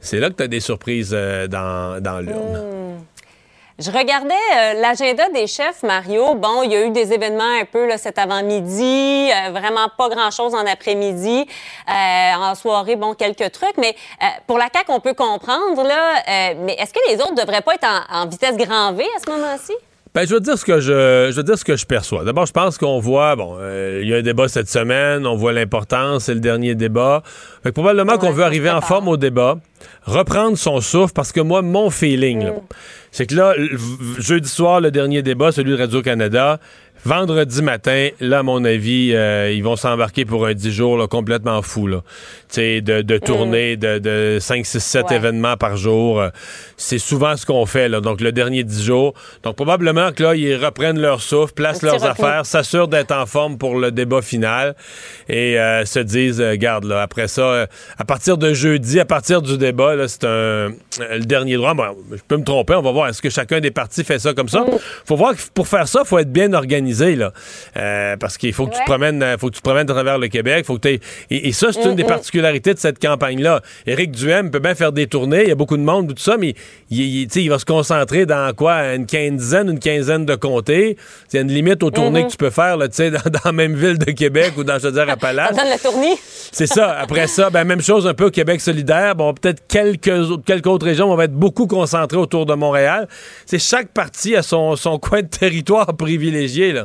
c'est 0.00 0.20
là 0.20 0.30
que 0.30 0.36
tu 0.36 0.42
as 0.42 0.48
des 0.48 0.60
surprises 0.60 1.12
euh, 1.14 1.46
dans, 1.48 2.02
dans 2.02 2.20
l'urne. 2.20 2.75
Je 3.78 3.90
regardais 3.90 4.34
euh, 4.56 4.72
l'agenda 4.80 5.28
des 5.28 5.46
chefs, 5.46 5.82
Mario. 5.82 6.34
Bon, 6.34 6.62
il 6.62 6.72
y 6.72 6.76
a 6.76 6.86
eu 6.86 6.90
des 6.90 7.12
événements 7.12 7.60
un 7.60 7.66
peu 7.66 7.86
là, 7.86 7.98
cet 7.98 8.16
avant-midi, 8.18 9.30
euh, 9.30 9.50
vraiment 9.50 9.88
pas 9.98 10.08
grand-chose 10.08 10.54
en 10.54 10.64
après-midi. 10.64 11.46
Euh, 11.86 12.34
en 12.38 12.54
soirée, 12.54 12.96
bon, 12.96 13.12
quelques 13.12 13.52
trucs. 13.52 13.76
Mais 13.76 13.94
euh, 14.22 14.26
pour 14.46 14.56
la 14.56 14.68
CAQ, 14.72 14.90
on 14.92 15.00
peut 15.00 15.12
comprendre, 15.12 15.82
là. 15.82 16.54
mais 16.56 16.72
est-ce 16.78 16.94
que 16.94 17.00
les 17.10 17.16
autres 17.16 17.34
devraient 17.34 17.60
pas 17.60 17.74
être 17.74 17.86
en, 17.86 18.22
en 18.22 18.26
vitesse 18.26 18.56
grand 18.56 18.94
V 18.94 19.04
à 19.14 19.20
ce 19.22 19.30
moment-ci? 19.30 19.74
Ben, 20.16 20.26
je 20.26 20.32
veux 20.32 20.40
dire 20.40 20.56
ce 20.56 20.64
que 20.64 20.80
je, 20.80 21.28
je 21.30 21.36
veux 21.36 21.42
dire 21.42 21.58
ce 21.58 21.64
que 21.66 21.76
je 21.76 21.84
perçois. 21.84 22.24
D'abord, 22.24 22.46
je 22.46 22.52
pense 22.52 22.78
qu'on 22.78 22.98
voit, 23.00 23.36
bon, 23.36 23.58
euh, 23.60 24.00
il 24.02 24.08
y 24.08 24.14
a 24.14 24.16
un 24.16 24.22
débat 24.22 24.48
cette 24.48 24.70
semaine, 24.70 25.26
on 25.26 25.36
voit 25.36 25.52
l'importance, 25.52 26.24
c'est 26.24 26.32
le 26.32 26.40
dernier 26.40 26.74
débat. 26.74 27.22
Fait 27.62 27.68
que 27.68 27.74
probablement 27.74 28.16
qu'on 28.16 28.30
veut 28.30 28.44
arriver 28.44 28.70
en 28.70 28.80
forme 28.80 29.08
au 29.08 29.18
débat, 29.18 29.58
reprendre 30.04 30.56
son 30.56 30.80
souffle, 30.80 31.12
parce 31.12 31.32
que 31.32 31.40
moi, 31.42 31.60
mon 31.60 31.90
feeling, 31.90 32.44
là, 32.44 32.54
c'est 33.10 33.26
que 33.26 33.34
là, 33.34 33.52
jeudi 34.18 34.48
soir, 34.48 34.80
le 34.80 34.90
dernier 34.90 35.20
débat, 35.20 35.52
celui 35.52 35.72
de 35.72 35.76
Radio-Canada, 35.76 36.60
vendredi 37.04 37.62
matin, 37.62 38.08
là, 38.20 38.40
à 38.40 38.42
mon 38.42 38.64
avis, 38.64 39.12
euh, 39.14 39.52
ils 39.52 39.62
vont 39.62 39.76
s'embarquer 39.76 40.24
pour 40.24 40.46
un 40.46 40.54
10 40.54 40.72
jours 40.72 40.96
là, 40.98 41.06
complètement 41.06 41.62
fou, 41.62 41.86
là. 41.86 42.02
Tu 42.48 42.54
sais, 42.54 42.80
de, 42.80 43.02
de 43.02 43.18
tournées 43.18 43.76
de, 43.76 43.98
de 43.98 44.38
5, 44.40 44.64
6, 44.64 44.80
7 44.80 45.06
Ouais. 45.10 45.16
événements 45.16 45.56
par 45.56 45.76
jour. 45.76 46.20
Euh, 46.20 46.28
C'est 46.76 46.98
souvent 46.98 47.36
ce 47.36 47.44
qu'on 47.46 47.66
fait, 47.66 47.88
là. 47.88 48.00
Donc, 48.00 48.20
le 48.20 48.32
dernier 48.32 48.64
10 48.64 48.84
jours. 48.84 49.14
Donc, 49.42 49.56
probablement 49.56 50.12
que 50.12 50.22
là, 50.22 50.34
ils 50.34 50.54
reprennent 50.56 50.98
leur 51.00 51.20
souffle, 51.22 51.52
placent 51.54 51.82
leurs 51.82 51.94
repos. 52.00 52.06
affaires, 52.24 52.46
s'assurent 52.46 52.88
d'être 52.88 53.12
en 53.12 53.26
forme 53.26 53.58
pour 53.58 53.78
le 53.78 53.90
débat 53.90 54.22
final 54.22 54.74
et 55.28 55.58
euh, 55.58 55.84
se 55.84 55.98
disent, 56.00 56.40
garde, 56.54 56.84
là, 56.84 57.02
après 57.02 57.28
ça, 57.28 57.66
à 57.98 58.04
partir 58.04 58.38
de 58.38 58.52
jeudi, 58.54 59.00
à 59.00 59.04
partir 59.04 59.42
du 59.42 59.58
débat, 59.58 59.94
là, 59.96 60.08
c'est 60.08 60.24
un, 60.24 60.70
le 60.98 61.24
dernier 61.24 61.56
droit. 61.56 61.74
Bon, 61.74 61.84
je 62.12 62.20
peux 62.26 62.36
me 62.36 62.44
tromper, 62.44 62.74
on 62.74 62.82
va 62.82 62.92
voir. 62.92 63.08
Est-ce 63.08 63.20
que 63.22 63.30
chacun 63.30 63.60
des 63.60 63.70
partis 63.70 64.04
fait 64.04 64.18
ça 64.18 64.32
comme 64.34 64.48
ça? 64.48 64.60
Mm. 64.60 64.78
faut 65.04 65.16
voir 65.16 65.34
que 65.34 65.40
pour 65.54 65.68
faire 65.68 65.88
ça, 65.88 66.04
faut 66.04 66.18
être 66.18 66.32
bien 66.32 66.52
organisé, 66.52 66.85
là. 67.16 67.32
Euh, 67.76 68.16
parce 68.16 68.38
qu'il 68.38 68.52
faut 68.52 68.66
que 68.66 68.74
tu 68.74 68.80
te 68.80 68.84
promènes, 68.84 69.22
euh, 69.22 69.36
faut 69.38 69.48
que 69.48 69.54
tu 69.54 69.60
te 69.60 69.64
promènes 69.68 69.88
à 69.90 69.92
travers 69.94 70.18
le 70.18 70.28
Québec. 70.28 70.64
Faut 70.66 70.78
que 70.78 70.86
et, 70.88 71.00
et 71.30 71.52
ça, 71.52 71.72
c'est 71.72 71.82
une 71.84 71.94
des 71.96 72.04
particularités 72.04 72.74
de 72.74 72.78
cette 72.78 73.00
campagne-là. 73.00 73.60
Éric 73.86 74.12
Duhem 74.12 74.50
peut 74.50 74.58
bien 74.58 74.74
faire 74.74 74.92
des 74.92 75.06
tournées, 75.06 75.42
il 75.42 75.48
y 75.48 75.52
a 75.52 75.54
beaucoup 75.56 75.76
de 75.76 75.82
monde, 75.82 76.14
tout 76.14 76.22
ça, 76.22 76.36
mais 76.38 76.54
il, 76.90 77.28
il- 77.34 77.48
va 77.50 77.58
se 77.58 77.64
concentrer 77.64 78.26
dans 78.26 78.52
quoi? 78.54 78.94
Une 78.94 79.06
quinzaine, 79.06 79.68
une 79.70 79.78
quinzaine 79.78 80.24
de 80.26 80.34
comtés. 80.34 80.96
Il 81.32 81.36
y 81.36 81.38
a 81.38 81.42
une 81.42 81.48
limite 81.52 81.82
aux 81.82 81.90
tournées 81.90 82.24
que 82.26 82.30
tu 82.30 82.36
peux 82.36 82.50
faire, 82.50 82.76
là, 82.76 82.88
dans, 82.88 83.10
dans 83.30 83.40
la 83.44 83.52
même 83.52 83.74
ville 83.74 83.98
de 83.98 84.10
Québec 84.12 84.52
ou 84.56 84.64
dans 84.64 84.78
Chaudière-Appalaches. 84.80 85.54
La 85.66 85.78
tournée? 85.78 86.14
C'est 86.52 86.66
ça. 86.66 86.92
Après 86.98 87.26
ça, 87.26 87.50
ben, 87.50 87.64
même 87.64 87.80
chose 87.82 88.06
un 88.06 88.14
peu 88.14 88.26
au 88.26 88.30
Québec 88.30 88.60
solidaire. 88.60 89.14
Bon, 89.16 89.34
peut-être 89.34 89.62
quelques, 89.68 90.08
autres- 90.08 90.44
quelques 90.44 90.66
autres 90.66 90.86
régions 90.86 91.08
vont 91.14 91.20
être 91.20 91.32
beaucoup 91.34 91.66
concentrées 91.66 92.16
autour 92.18 92.46
de 92.46 92.54
Montréal. 92.54 93.08
C'est 93.46 93.58
chaque 93.58 93.88
parti 93.88 94.36
a 94.36 94.42
son, 94.42 94.76
son 94.76 94.98
coin 94.98 95.22
de 95.22 95.26
territoire 95.28 95.86
privilégié. 95.98 96.75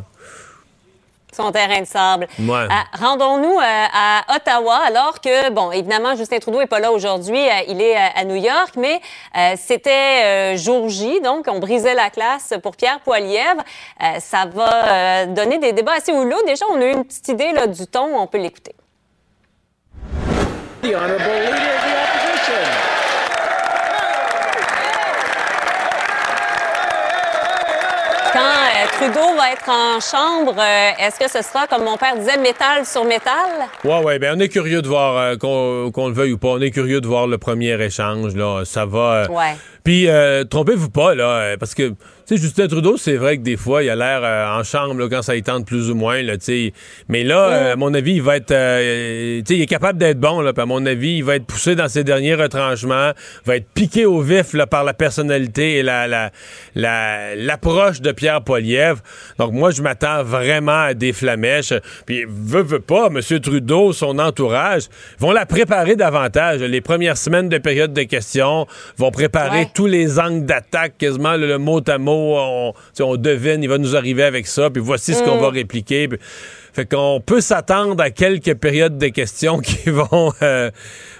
Son 1.31 1.51
terrain 1.51 1.81
de 1.81 1.85
sable. 1.85 2.27
Ouais. 2.39 2.65
Euh, 2.65 2.99
Rendons-nous 2.99 3.57
euh, 3.57 3.85
à 3.93 4.35
Ottawa, 4.35 4.79
alors 4.85 5.21
que, 5.21 5.49
bon, 5.49 5.71
évidemment, 5.71 6.15
Justin 6.15 6.39
Trudeau 6.39 6.59
n'est 6.59 6.67
pas 6.67 6.79
là 6.79 6.91
aujourd'hui, 6.91 7.39
euh, 7.39 7.53
il 7.67 7.81
est 7.81 7.95
euh, 7.95 8.07
à 8.15 8.23
New 8.25 8.35
York, 8.35 8.71
mais 8.77 8.99
euh, 9.37 9.53
c'était 9.57 10.23
euh, 10.23 10.57
jour 10.57 10.89
J, 10.89 11.21
donc 11.21 11.45
on 11.47 11.59
brisait 11.59 11.93
la 11.93 12.09
classe 12.09 12.53
pour 12.61 12.75
Pierre 12.75 12.99
Poilievre. 12.99 13.63
Euh, 14.01 14.19
ça 14.19 14.45
va 14.45 14.85
euh, 14.85 15.25
donner 15.27 15.57
des 15.57 15.73
débats 15.73 15.93
assez 15.93 16.11
houleux. 16.11 16.35
Déjà, 16.45 16.65
on 16.71 16.81
a 16.81 16.85
eu 16.85 16.93
une 16.93 17.05
petite 17.05 17.27
idée 17.29 17.51
là, 17.51 17.67
du 17.67 17.87
ton, 17.87 18.19
on 18.19 18.27
peut 18.27 18.37
l'écouter. 18.37 18.75
Trudeau 29.01 29.35
va 29.35 29.51
être 29.51 29.67
en 29.67 29.99
chambre, 29.99 30.53
euh, 30.59 30.91
est-ce 30.99 31.17
que 31.17 31.27
ce 31.27 31.41
sera, 31.41 31.65
comme 31.65 31.83
mon 31.83 31.97
père 31.97 32.15
disait, 32.15 32.37
métal 32.37 32.85
sur 32.85 33.03
métal? 33.03 33.33
Ouais, 33.83 33.97
ouais, 34.03 34.19
ben 34.19 34.35
on 34.37 34.39
est 34.39 34.47
curieux 34.47 34.83
de 34.83 34.87
voir, 34.87 35.17
euh, 35.17 35.35
qu'on 35.37 36.07
le 36.07 36.13
veuille 36.13 36.33
ou 36.33 36.37
pas, 36.37 36.49
on 36.49 36.61
est 36.61 36.69
curieux 36.69 37.01
de 37.01 37.07
voir 37.07 37.25
le 37.25 37.39
premier 37.39 37.81
échange, 37.83 38.35
là. 38.35 38.61
Ça 38.63 38.85
va. 38.85 38.99
euh, 38.99 39.27
Ouais. 39.29 39.55
Puis, 39.83 40.07
euh, 40.07 40.43
trompez-vous 40.43 40.91
pas, 40.91 41.15
là, 41.15 41.57
parce 41.57 41.73
que, 41.73 41.93
sais, 42.35 42.41
Justin 42.41 42.67
Trudeau, 42.67 42.97
c'est 42.97 43.15
vrai 43.17 43.37
que 43.37 43.41
des 43.43 43.57
fois, 43.57 43.83
il 43.83 43.89
a 43.89 43.95
l'air 43.95 44.21
euh, 44.23 44.59
en 44.59 44.63
chambre, 44.63 44.99
là, 44.99 45.07
quand 45.09 45.21
ça 45.21 45.35
y 45.35 45.43
tente 45.43 45.65
plus 45.65 45.89
ou 45.89 45.95
moins, 45.95 46.21
là. 46.21 46.33
Mais 47.09 47.23
là, 47.23 47.49
euh, 47.49 47.73
à 47.73 47.75
mon 47.75 47.93
avis, 47.93 48.13
il 48.15 48.21
va 48.21 48.37
être, 48.37 48.51
euh, 48.51 49.41
il 49.47 49.61
est 49.61 49.65
capable 49.65 49.97
d'être 49.99 50.19
bon, 50.19 50.41
là, 50.41 50.51
à 50.55 50.65
mon 50.65 50.85
avis, 50.85 51.17
il 51.17 51.23
va 51.23 51.35
être 51.35 51.45
poussé 51.45 51.75
dans 51.75 51.87
ses 51.87 52.03
derniers 52.03 52.35
retranchements, 52.35 53.11
va 53.45 53.55
être 53.57 53.67
piqué 53.73 54.05
au 54.05 54.21
vif, 54.21 54.53
là, 54.53 54.67
par 54.67 54.83
la 54.83 54.93
personnalité 54.93 55.77
et 55.77 55.83
la, 55.83 56.07
la, 56.07 56.31
la- 56.75 57.35
l'approche 57.35 58.01
de 58.01 58.11
Pierre 58.11 58.41
Poilievre. 58.43 58.99
Donc, 59.37 59.51
moi, 59.53 59.71
je 59.71 59.81
m'attends 59.81 60.23
vraiment 60.23 60.83
à 60.83 60.93
des 60.93 61.13
flamèches. 61.13 61.73
Puis, 62.05 62.25
veut, 62.27 62.63
veut 62.63 62.79
pas, 62.79 63.07
M. 63.07 63.19
Trudeau, 63.39 63.93
son 63.93 64.19
entourage, 64.19 64.83
vont 65.19 65.31
la 65.31 65.45
préparer 65.45 65.95
davantage. 65.95 66.61
Les 66.61 66.81
premières 66.81 67.17
semaines 67.17 67.49
de 67.49 67.57
période 67.57 67.93
de 67.93 68.03
questions 68.03 68.67
vont 68.97 69.11
préparer 69.11 69.51
Ouais. 69.51 69.67
tous 69.73 69.87
les 69.87 70.19
angles 70.19 70.45
d'attaque, 70.45 70.93
quasiment 70.97 71.35
le, 71.35 71.47
le 71.47 71.57
mot 71.57 71.81
à 71.87 71.97
mot. 71.97 72.20
On, 72.21 73.15
devine, 73.17 73.63
il 73.63 73.69
va 73.69 73.77
nous 73.77 73.95
arriver 73.95 74.23
avec 74.23 74.47
ça, 74.47 74.69
puis 74.69 74.81
voici 74.81 75.13
ce 75.13 75.23
qu'on 75.23 75.37
va 75.39 75.49
répliquer. 75.49 76.07
Puis- 76.07 76.19
fait 76.73 76.85
qu'on 76.85 77.21
peut 77.25 77.41
s'attendre 77.41 78.01
à 78.01 78.11
quelques 78.11 78.53
périodes 78.55 78.97
de 78.97 79.07
questions 79.09 79.59
qui 79.61 79.89
vont... 79.89 80.31
euh, 80.41 80.71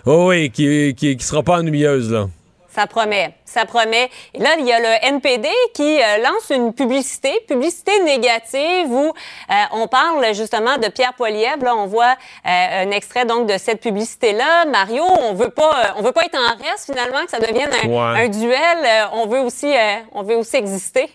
oh 0.06 0.28
oui, 0.30 0.50
qui, 0.50 0.94
qui, 0.96 1.18
qui 1.18 1.26
seront 1.26 1.44
pas 1.44 1.60
ennuyeuses, 1.60 2.12
là. 2.12 2.30
Ça 2.74 2.88
promet, 2.88 3.34
ça 3.44 3.66
promet. 3.66 4.10
Et 4.34 4.40
là, 4.40 4.52
il 4.58 4.66
y 4.66 4.72
a 4.72 4.80
le 4.80 5.06
NPD 5.08 5.50
qui 5.74 6.02
euh, 6.02 6.18
lance 6.20 6.50
une 6.52 6.74
publicité, 6.74 7.32
publicité 7.48 8.02
négative 8.04 8.90
où 8.90 9.08
euh, 9.10 9.54
on 9.74 9.88
parle 9.88 10.34
justement 10.34 10.78
de 10.78 10.88
Pierre 10.88 11.14
Poilievre. 11.14 11.64
Là, 11.66 11.76
on 11.76 11.86
voit 11.88 12.16
euh, 12.46 12.84
un 12.86 12.92
extrait 12.92 13.26
donc 13.26 13.48
de 13.48 13.58
cette 13.58 13.82
publicité-là. 13.82 14.66
Mario, 14.66 15.04
on 15.04 15.34
veut 15.34 15.50
pas, 15.50 15.70
euh, 15.84 15.88
on 15.98 16.02
veut 16.02 16.14
pas 16.14 16.24
être 16.24 16.38
en 16.40 16.64
reste 16.64 16.86
finalement, 16.86 17.26
que 17.26 17.32
ça 17.32 17.40
devienne 17.40 17.72
un, 17.84 17.88
Ouais. 17.90 18.24
un 18.24 18.28
duel. 18.30 18.78
Euh, 18.86 19.06
on 19.14 19.28
veut 19.28 19.40
aussi, 19.40 19.68
euh, 19.76 19.98
on 20.14 20.24
veut 20.24 20.36
aussi 20.38 20.56
exister. 20.56 21.10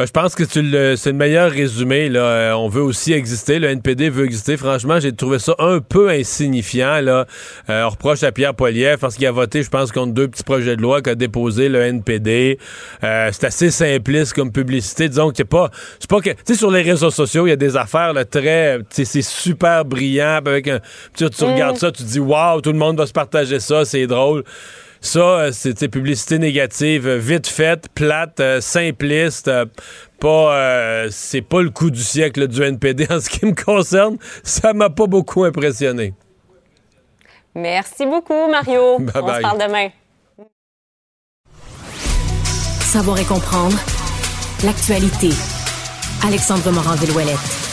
Ben, 0.00 0.06
je 0.06 0.12
pense 0.12 0.34
que 0.34 0.44
tu 0.44 0.62
le- 0.62 0.96
c'est 0.96 1.10
le 1.10 1.16
meilleur 1.18 1.50
résumé. 1.50 2.08
Là. 2.08 2.20
Euh, 2.22 2.52
on 2.52 2.70
veut 2.70 2.80
aussi 2.80 3.12
exister. 3.12 3.58
Le 3.58 3.68
NPD 3.68 4.08
veut 4.08 4.24
exister. 4.24 4.56
Franchement, 4.56 4.98
j'ai 4.98 5.12
trouvé 5.12 5.38
ça 5.38 5.54
un 5.58 5.80
peu 5.80 6.08
insignifiant. 6.08 7.02
Là. 7.02 7.26
Euh, 7.68 7.84
on 7.84 7.90
reproche 7.90 8.22
à 8.22 8.32
Pierre 8.32 8.54
Poilievre 8.54 8.98
parce 8.98 9.16
qu'il 9.16 9.26
a 9.26 9.30
voté, 9.30 9.62
je 9.62 9.68
pense, 9.68 9.92
contre 9.92 10.14
deux 10.14 10.26
petits 10.26 10.42
projets 10.42 10.74
de 10.74 10.80
loi 10.80 11.02
qu'a 11.02 11.14
déposé 11.14 11.68
le 11.68 11.82
NPD. 11.82 12.58
Euh, 13.04 13.28
c'est 13.30 13.44
assez 13.44 13.70
simpliste 13.70 14.32
comme 14.32 14.50
publicité. 14.52 15.06
Disons 15.10 15.28
que 15.32 15.36
c'est 15.36 15.44
pas, 15.44 15.68
c'est 15.98 16.08
pas 16.08 16.22
que, 16.22 16.30
tu 16.30 16.36
sais, 16.46 16.54
sur 16.54 16.70
les 16.70 16.80
réseaux 16.80 17.10
sociaux, 17.10 17.46
il 17.46 17.50
y 17.50 17.52
a 17.52 17.56
des 17.56 17.76
affaires 17.76 18.14
là, 18.14 18.24
très, 18.24 18.78
c'est 18.88 19.04
super 19.20 19.84
brillant. 19.84 20.40
Avec 20.46 20.66
un, 20.68 20.80
tu, 21.14 21.28
tu 21.28 21.44
regardes 21.44 21.76
ça, 21.76 21.92
tu 21.92 22.02
te 22.04 22.08
dis, 22.08 22.20
waouh, 22.20 22.62
tout 22.62 22.72
le 22.72 22.78
monde 22.78 22.96
va 22.96 23.04
se 23.04 23.12
partager 23.12 23.60
ça, 23.60 23.84
c'est 23.84 24.06
drôle. 24.06 24.44
Ça, 25.00 25.20
euh, 25.20 25.50
c'est 25.52 25.88
publicité 25.88 26.38
négative, 26.38 27.08
euh, 27.08 27.16
vite 27.16 27.46
faite, 27.46 27.88
plate, 27.94 28.38
euh, 28.40 28.60
simpliste, 28.60 29.50
pas, 30.20 30.54
euh, 30.54 31.08
c'est 31.10 31.40
pas 31.40 31.62
le 31.62 31.70
coup 31.70 31.90
du 31.90 32.02
siècle 32.02 32.46
du 32.46 32.62
NPD 32.62 33.06
en 33.10 33.20
ce 33.20 33.30
qui 33.30 33.46
me 33.46 33.54
concerne. 33.54 34.18
Ça 34.44 34.74
m'a 34.74 34.90
pas 34.90 35.06
beaucoup 35.06 35.44
impressionné. 35.44 36.12
Merci 37.54 38.04
beaucoup, 38.04 38.48
Mario. 38.50 38.98
Bye 39.00 39.12
on 39.22 39.34
se 39.34 39.40
parle 39.40 39.58
demain. 39.58 39.88
Savoir 42.80 43.18
et 43.18 43.24
comprendre 43.24 43.78
l'actualité. 44.64 45.30
Alexandre 46.26 46.70
Morin-Villouellette. 46.70 47.69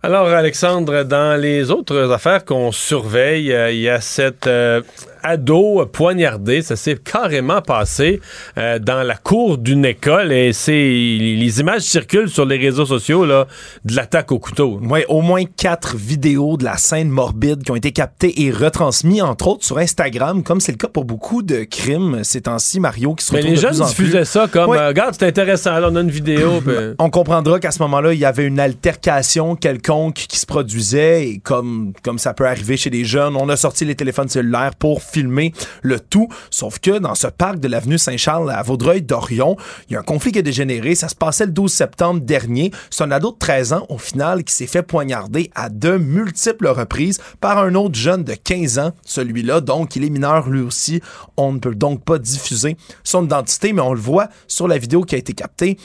Alors, 0.00 0.28
Alexandre, 0.28 1.02
dans 1.02 1.40
les 1.40 1.72
autres 1.72 2.12
affaires 2.12 2.44
qu'on 2.44 2.70
surveille, 2.70 3.52
euh, 3.52 3.72
il 3.72 3.80
y 3.80 3.88
a 3.88 4.00
cette 4.00 4.46
euh, 4.46 4.80
ado 5.22 5.84
poignardé. 5.86 6.62
Ça 6.62 6.76
s'est 6.76 6.96
carrément 6.96 7.60
passé 7.62 8.20
euh, 8.56 8.78
dans 8.78 9.02
la 9.02 9.14
cour 9.16 9.58
d'une 9.58 9.84
école 9.84 10.32
et 10.32 10.52
c'est 10.52 10.72
les 10.72 11.60
images 11.60 11.82
circulent 11.82 12.28
sur 12.30 12.44
les 12.46 12.56
réseaux 12.56 12.86
sociaux 12.86 13.24
là, 13.24 13.46
de 13.84 13.94
l'attaque 13.96 14.32
au 14.32 14.38
couteau. 14.38 14.80
Ouais, 14.82 15.04
au 15.08 15.20
moins 15.20 15.44
quatre 15.44 15.96
vidéos 15.96 16.56
de 16.56 16.64
la 16.64 16.76
scène 16.76 17.08
morbide 17.08 17.62
qui 17.62 17.70
ont 17.70 17.76
été 17.76 17.92
captées 17.92 18.42
et 18.42 18.50
retransmises, 18.50 19.22
entre 19.22 19.48
autres, 19.48 19.64
sur 19.64 19.78
Instagram, 19.78 20.42
comme 20.42 20.60
c'est 20.60 20.72
le 20.72 20.78
cas 20.78 20.88
pour 20.88 21.04
beaucoup 21.04 21.42
de 21.42 21.64
crimes 21.64 22.20
ces 22.24 22.42
temps-ci, 22.42 22.80
Mario, 22.80 23.14
qui 23.14 23.24
se 23.24 23.34
Mais 23.34 23.42
les 23.42 23.50
de 23.52 23.56
jeunes 23.56 23.70
plus 23.72 23.80
en 23.82 23.86
plus. 23.86 23.94
diffusaient 24.04 24.24
ça 24.24 24.46
comme, 24.50 24.70
Ouais. 24.70 24.78
euh, 24.78 24.88
regarde, 24.88 25.14
c'est 25.18 25.26
intéressant, 25.26 25.78
là, 25.78 25.88
on 25.90 25.96
a 25.96 26.00
une 26.00 26.10
vidéo. 26.10 26.62
On 26.98 27.10
comprendra 27.10 27.58
qu'à 27.60 27.70
ce 27.70 27.80
moment-là, 27.82 28.12
il 28.12 28.18
y 28.18 28.24
avait 28.24 28.44
une 28.44 28.60
altercation 28.60 29.56
quelconque 29.56 30.14
qui 30.14 30.38
se 30.38 30.46
produisait 30.46 31.28
et 31.28 31.38
comme, 31.38 31.92
comme 32.02 32.18
ça 32.18 32.34
peut 32.34 32.46
arriver 32.46 32.76
chez 32.76 32.90
les 32.90 33.04
jeunes, 33.04 33.36
on 33.36 33.48
a 33.48 33.56
sorti 33.56 33.84
les 33.84 33.94
téléphones 33.94 34.28
cellulaires 34.28 34.74
pour 34.78 35.02
filmer 35.02 35.17
le 35.22 36.00
tout. 36.00 36.28
Sauf 36.50 36.78
que 36.78 36.98
dans 36.98 37.14
ce 37.14 37.26
parc 37.26 37.58
de 37.58 37.68
l'avenue 37.68 37.98
Saint-Charles 37.98 38.50
à 38.50 38.62
Vaudreuil-Dorion, 38.62 39.56
il 39.88 39.94
y 39.94 39.96
a 39.96 40.00
un 40.00 40.02
conflit 40.02 40.32
qui 40.32 40.38
a 40.38 40.42
dégénéré. 40.42 40.94
Ça 40.94 41.08
se 41.08 41.14
passait 41.14 41.46
le 41.46 41.52
12 41.52 41.72
septembre 41.72 42.20
dernier. 42.20 42.70
C'est 42.90 43.04
un 43.04 43.10
ado 43.10 43.32
de 43.32 43.38
13 43.38 43.72
ans, 43.72 43.86
au 43.88 43.98
final, 43.98 44.44
qui 44.44 44.54
s'est 44.54 44.66
fait 44.66 44.82
poignarder 44.82 45.50
à 45.54 45.68
de 45.68 45.96
multiples 45.96 46.68
reprises 46.68 47.20
par 47.40 47.58
un 47.58 47.74
autre 47.74 47.96
jeune 47.96 48.24
de 48.24 48.34
15 48.34 48.78
ans, 48.78 48.92
celui-là. 49.04 49.60
Donc, 49.60 49.96
il 49.96 50.04
est 50.04 50.10
mineur 50.10 50.48
lui 50.48 50.60
aussi. 50.60 51.00
On 51.36 51.52
ne 51.52 51.58
peut 51.58 51.74
donc 51.74 52.04
pas 52.04 52.18
diffuser 52.18 52.76
son 53.04 53.24
identité, 53.24 53.72
mais 53.72 53.82
on 53.82 53.94
le 53.94 54.00
voit 54.00 54.28
sur 54.46 54.68
la 54.68 54.78
vidéo 54.78 55.02
qui 55.02 55.14
a 55.14 55.18
été 55.18 55.32
captée 55.32 55.76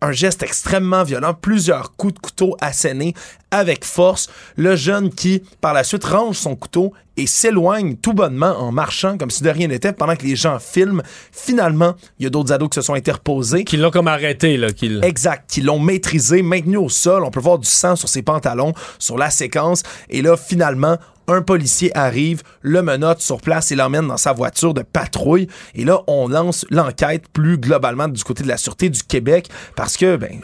un 0.00 0.12
geste 0.12 0.42
extrêmement 0.42 1.02
violent, 1.02 1.34
plusieurs 1.34 1.96
coups 1.96 2.14
de 2.14 2.18
couteau 2.20 2.56
assénés 2.60 3.14
avec 3.50 3.84
force. 3.84 4.28
Le 4.56 4.76
jeune 4.76 5.10
qui, 5.10 5.42
par 5.60 5.74
la 5.74 5.84
suite, 5.84 6.04
range 6.04 6.36
son 6.36 6.54
couteau 6.56 6.92
et 7.18 7.26
s'éloigne 7.26 7.96
tout 7.96 8.14
bonnement 8.14 8.56
en 8.58 8.72
marchant 8.72 9.18
comme 9.18 9.30
si 9.30 9.42
de 9.42 9.50
rien 9.50 9.68
n'était 9.68 9.92
pendant 9.92 10.16
que 10.16 10.24
les 10.24 10.36
gens 10.36 10.58
filment. 10.58 11.02
Finalement, 11.32 11.94
il 12.18 12.24
y 12.24 12.26
a 12.26 12.30
d'autres 12.30 12.52
ados 12.52 12.68
qui 12.70 12.76
se 12.76 12.82
sont 12.82 12.94
interposés. 12.94 13.64
Qui 13.64 13.76
l'ont 13.76 13.90
comme 13.90 14.08
arrêté, 14.08 14.56
là. 14.56 14.72
Qui 14.72 14.98
Exact, 15.02 15.44
qui 15.50 15.60
l'ont 15.60 15.78
maîtrisé, 15.78 16.42
maintenu 16.42 16.76
au 16.76 16.88
sol. 16.88 17.24
On 17.24 17.30
peut 17.30 17.40
voir 17.40 17.58
du 17.58 17.68
sang 17.68 17.96
sur 17.96 18.08
ses 18.08 18.22
pantalons, 18.22 18.72
sur 18.98 19.18
la 19.18 19.30
séquence. 19.30 19.82
Et 20.08 20.22
là, 20.22 20.36
finalement, 20.36 20.96
un 21.30 21.42
policier 21.42 21.94
arrive, 21.94 22.42
le 22.62 22.80
menotte 22.80 23.20
sur 23.20 23.42
place 23.42 23.70
et 23.70 23.74
l'emmène 23.76 24.08
dans 24.08 24.16
sa 24.16 24.32
voiture 24.32 24.72
de 24.72 24.80
patrouille. 24.80 25.46
Et 25.74 25.84
là, 25.84 26.00
on 26.06 26.26
lance 26.26 26.64
l'enquête 26.70 27.24
plus 27.34 27.58
globalement 27.58 28.08
du 28.08 28.24
côté 28.24 28.42
de 28.44 28.48
la 28.48 28.56
Sûreté 28.56 28.88
du 28.88 29.02
Québec 29.02 29.48
parce 29.76 29.98
que, 29.98 30.16
ben, 30.16 30.40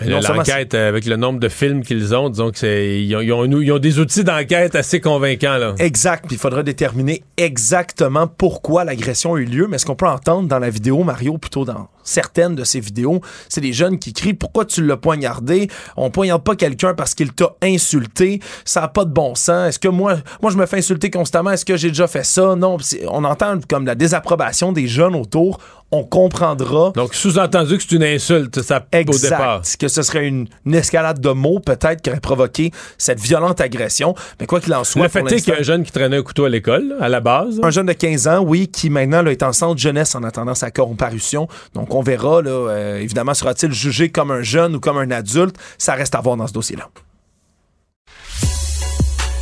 L'enquête, 0.51 0.75
avec 0.75 1.07
le 1.07 1.17
nombre 1.17 1.41
de 1.41 1.49
films 1.49 1.83
qu'ils 1.83 2.15
ont, 2.15 2.29
disons 2.29 2.51
que 2.51 2.59
c'est. 2.59 3.01
Ils 3.03 3.17
ont, 3.17 3.23
ils 3.23 3.33
ont- 3.33 3.47
ils 3.63 3.73
ont 3.73 3.79
des 3.79 3.99
outils 3.99 4.25
d'enquête 4.25 4.75
assez 4.75 5.01
convaincants, 5.01 5.57
là. 5.57 5.75
Exact. 5.79 6.27
Puis 6.27 6.37
il 6.37 6.39
faudra 6.39 6.63
déterminer 6.65 7.23
exactement 7.37 8.27
pourquoi 8.27 8.85
l'agression 8.85 9.35
a 9.35 9.39
eu 9.39 9.45
lieu. 9.45 9.69
Mais 9.69 9.79
ce 9.79 9.87
qu'on 9.87 9.97
peut 9.97 10.09
entendre 10.09 10.49
dans 10.49 10.59
la 10.59 10.71
vidéo, 10.71 11.05
Mario, 11.05 11.39
plutôt 11.39 11.65
dans 11.65 11.89
certaines 12.05 12.55
de 12.55 12.65
ces 12.65 12.81
vidéos, 12.81 13.21
c'est 13.49 13.61
des 13.61 13.73
jeunes 13.73 13.99
qui 13.99 14.13
crient 14.13 14.35
Pourquoi 14.35 14.65
tu 14.65 14.85
l'as 14.85 14.97
poignardé? 14.97 15.69
On 15.97 16.11
poignarde 16.11 16.43
pas 16.45 16.55
quelqu'un 16.57 16.95
parce 16.95 17.15
qu'il 17.15 17.33
t'a 17.33 17.55
insulté. 17.63 18.41
Ça 18.65 18.83
n'a 18.83 18.89
pas 18.89 19.05
de 19.05 19.11
bon 19.13 19.35
sens. 19.35 19.69
Est-ce 19.71 19.79
que 19.79 19.89
moi, 19.89 20.17
moi, 20.43 20.51
je 20.51 20.57
me 20.57 20.67
fais 20.67 20.79
insulter 20.79 21.11
constamment? 21.11 21.51
Est-ce 21.51 21.65
que 21.65 21.77
j'ai 21.77 21.89
déjà 21.89 22.07
fait 22.07 22.25
ça? 22.25 22.55
Non. 22.57 22.77
On 23.09 23.25
entend 23.25 23.59
comme 23.69 23.87
la 23.87 23.95
désapprobation 23.95 24.73
des 24.73 24.87
jeunes 24.87 25.15
autour. 25.17 25.59
On 25.91 26.03
comprendra. 26.03 26.91
Donc, 26.97 27.15
sous-entendu 27.15 27.77
que 27.77 27.85
c'est 27.85 27.95
une 27.95 28.03
insulte, 28.03 28.63
ça, 28.63 28.79
au 28.93 28.97
Exact. 28.97 29.31
départ. 29.31 29.63
Que 29.79 29.87
ce 29.87 30.03
serait 30.03 30.27
une, 30.27 30.49
une 30.67 30.75
escalade 30.75 31.21
de 31.21 31.29
mots, 31.31 31.61
peut-être, 31.61 32.03
qui 32.03 32.11
aurait 32.11 32.19
provoqué 32.21 32.73
cette 32.99 33.21
violente 33.21 33.61
agression. 33.61 34.15
Mais 34.41 34.47
quoi 34.47 34.61
qu'il 34.61 34.75
en 34.75 34.83
soit, 34.83 35.03
Le 35.05 35.09
fait 35.09 35.21
est 35.21 35.37
qu'il 35.41 35.53
y 35.53 35.57
a 35.57 35.61
un 35.61 35.63
jeune 35.63 35.85
qui 35.85 35.93
traînait 35.93 36.17
un 36.17 36.23
couteau 36.23 36.47
à 36.47 36.49
l'école, 36.49 36.97
à 37.01 37.09
la 37.09 37.21
base. 37.21 37.61
un 37.63 37.71
jeune 37.71 37.87
de 37.87 37.93
15 37.93 38.27
ans, 38.27 38.41
oui, 38.45 38.67
qui 38.67 38.91
maintenant 38.91 39.23
là, 39.23 39.31
est 39.31 39.43
en 39.45 39.53
centre 39.53 39.79
jeunesse 39.79 40.17
en 40.17 40.25
attendant 40.25 40.55
sa 40.57 40.73
comparution. 40.73 41.47
Donc, 41.75 41.94
on 41.95 42.03
verra, 42.03 42.43
là, 42.43 42.51
euh, 42.51 42.99
évidemment, 42.99 43.35
sera-t-il 43.35 43.73
jugé 43.73 44.11
comme 44.11 44.31
un 44.31 44.43
jeune 44.43 44.77
ou 44.77 44.81
comme 44.81 44.99
un 44.99 45.11
adulte? 45.11 45.57
Ça 45.79 45.95
reste 45.95 46.15
à 46.15 46.21
voir 46.21 46.37
dans 46.37 46.47
ce 46.47 46.53
dossier-là. 46.53 46.89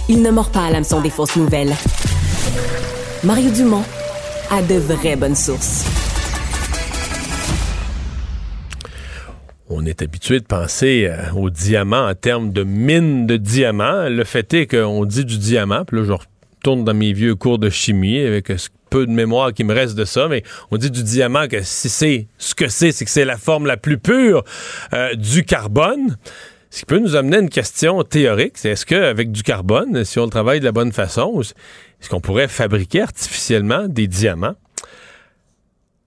Il 0.09 0.23
ne 0.23 0.31
mord 0.31 0.51
pas 0.51 0.65
à 0.67 0.71
l'hameçon 0.71 1.01
des 1.01 1.11
fausses 1.11 1.37
nouvelles. 1.37 1.75
Mario 3.25 3.51
Dumont 3.51 3.85
a 4.51 4.63
de 4.63 4.75
vraies 4.75 5.17
bonnes 5.17 5.37
sources. 5.37 5.85
On 9.69 9.87
est 9.87 10.03
habitué 10.03 10.41
de 10.41 10.45
penser 10.45 11.09
euh, 11.09 11.33
au 11.35 11.49
diamant 11.49 12.09
en 12.09 12.15
termes 12.15 12.53
de 12.53 12.63
mine 12.63 13.27
de 13.27 13.37
diamants. 13.37 14.09
Le 14.09 14.25
fait 14.25 14.53
est 14.53 14.67
qu'on 14.67 15.07
dit 15.07 15.25
du 15.25 15.39
diamant, 15.39 15.85
puis 15.87 15.97
là, 15.97 16.05
je 16.05 16.13
retourne 16.63 16.85
dans 16.85 16.95
mes 16.95 17.13
vieux 17.13 17.35
cours 17.35 17.59
de 17.59 17.71
chimie 17.71 18.21
avec 18.21 18.49
euh, 18.51 18.57
peu 18.89 19.05
de 19.05 19.11
mémoire 19.11 19.53
qui 19.53 19.65
me 19.65 19.75
reste 19.75 19.97
de 19.97 20.05
ça, 20.05 20.29
mais 20.29 20.45
on 20.71 20.77
dit 20.77 20.93
du 20.93 21.03
diamant 21.03 21.49
que 21.49 21.61
si 21.63 21.89
c'est 21.89 22.29
ce 22.39 22.55
que 22.55 22.69
c'est, 22.69 22.93
c'est 22.93 23.05
que 23.05 23.11
c'est 23.11 23.25
la 23.25 23.37
forme 23.37 23.67
la 23.67 23.77
plus 23.77 23.99
pure 23.99 24.45
euh, 24.93 25.15
du 25.17 25.45
carbone. 25.45 26.17
Ce 26.71 26.81
qui 26.81 26.87
peut 26.87 27.01
nous 27.01 27.17
amener 27.17 27.39
à 27.39 27.41
une 27.41 27.51
question 27.51 28.05
théorique, 28.05 28.53
c'est 28.55 28.71
est-ce 28.71 28.87
qu'avec 28.87 29.33
du 29.33 29.43
carbone, 29.43 30.05
si 30.05 30.21
on 30.21 30.25
le 30.25 30.31
travaille 30.31 30.61
de 30.61 30.65
la 30.65 30.73
bonne 30.73 30.93
façon, 30.93 31.41
est-ce 31.41 32.09
qu'on 32.09 32.21
pourrait 32.21 32.47
fabriquer 32.47 33.03
artificiellement 33.03 33.89
des 33.89 34.07
diamants? 34.07 34.55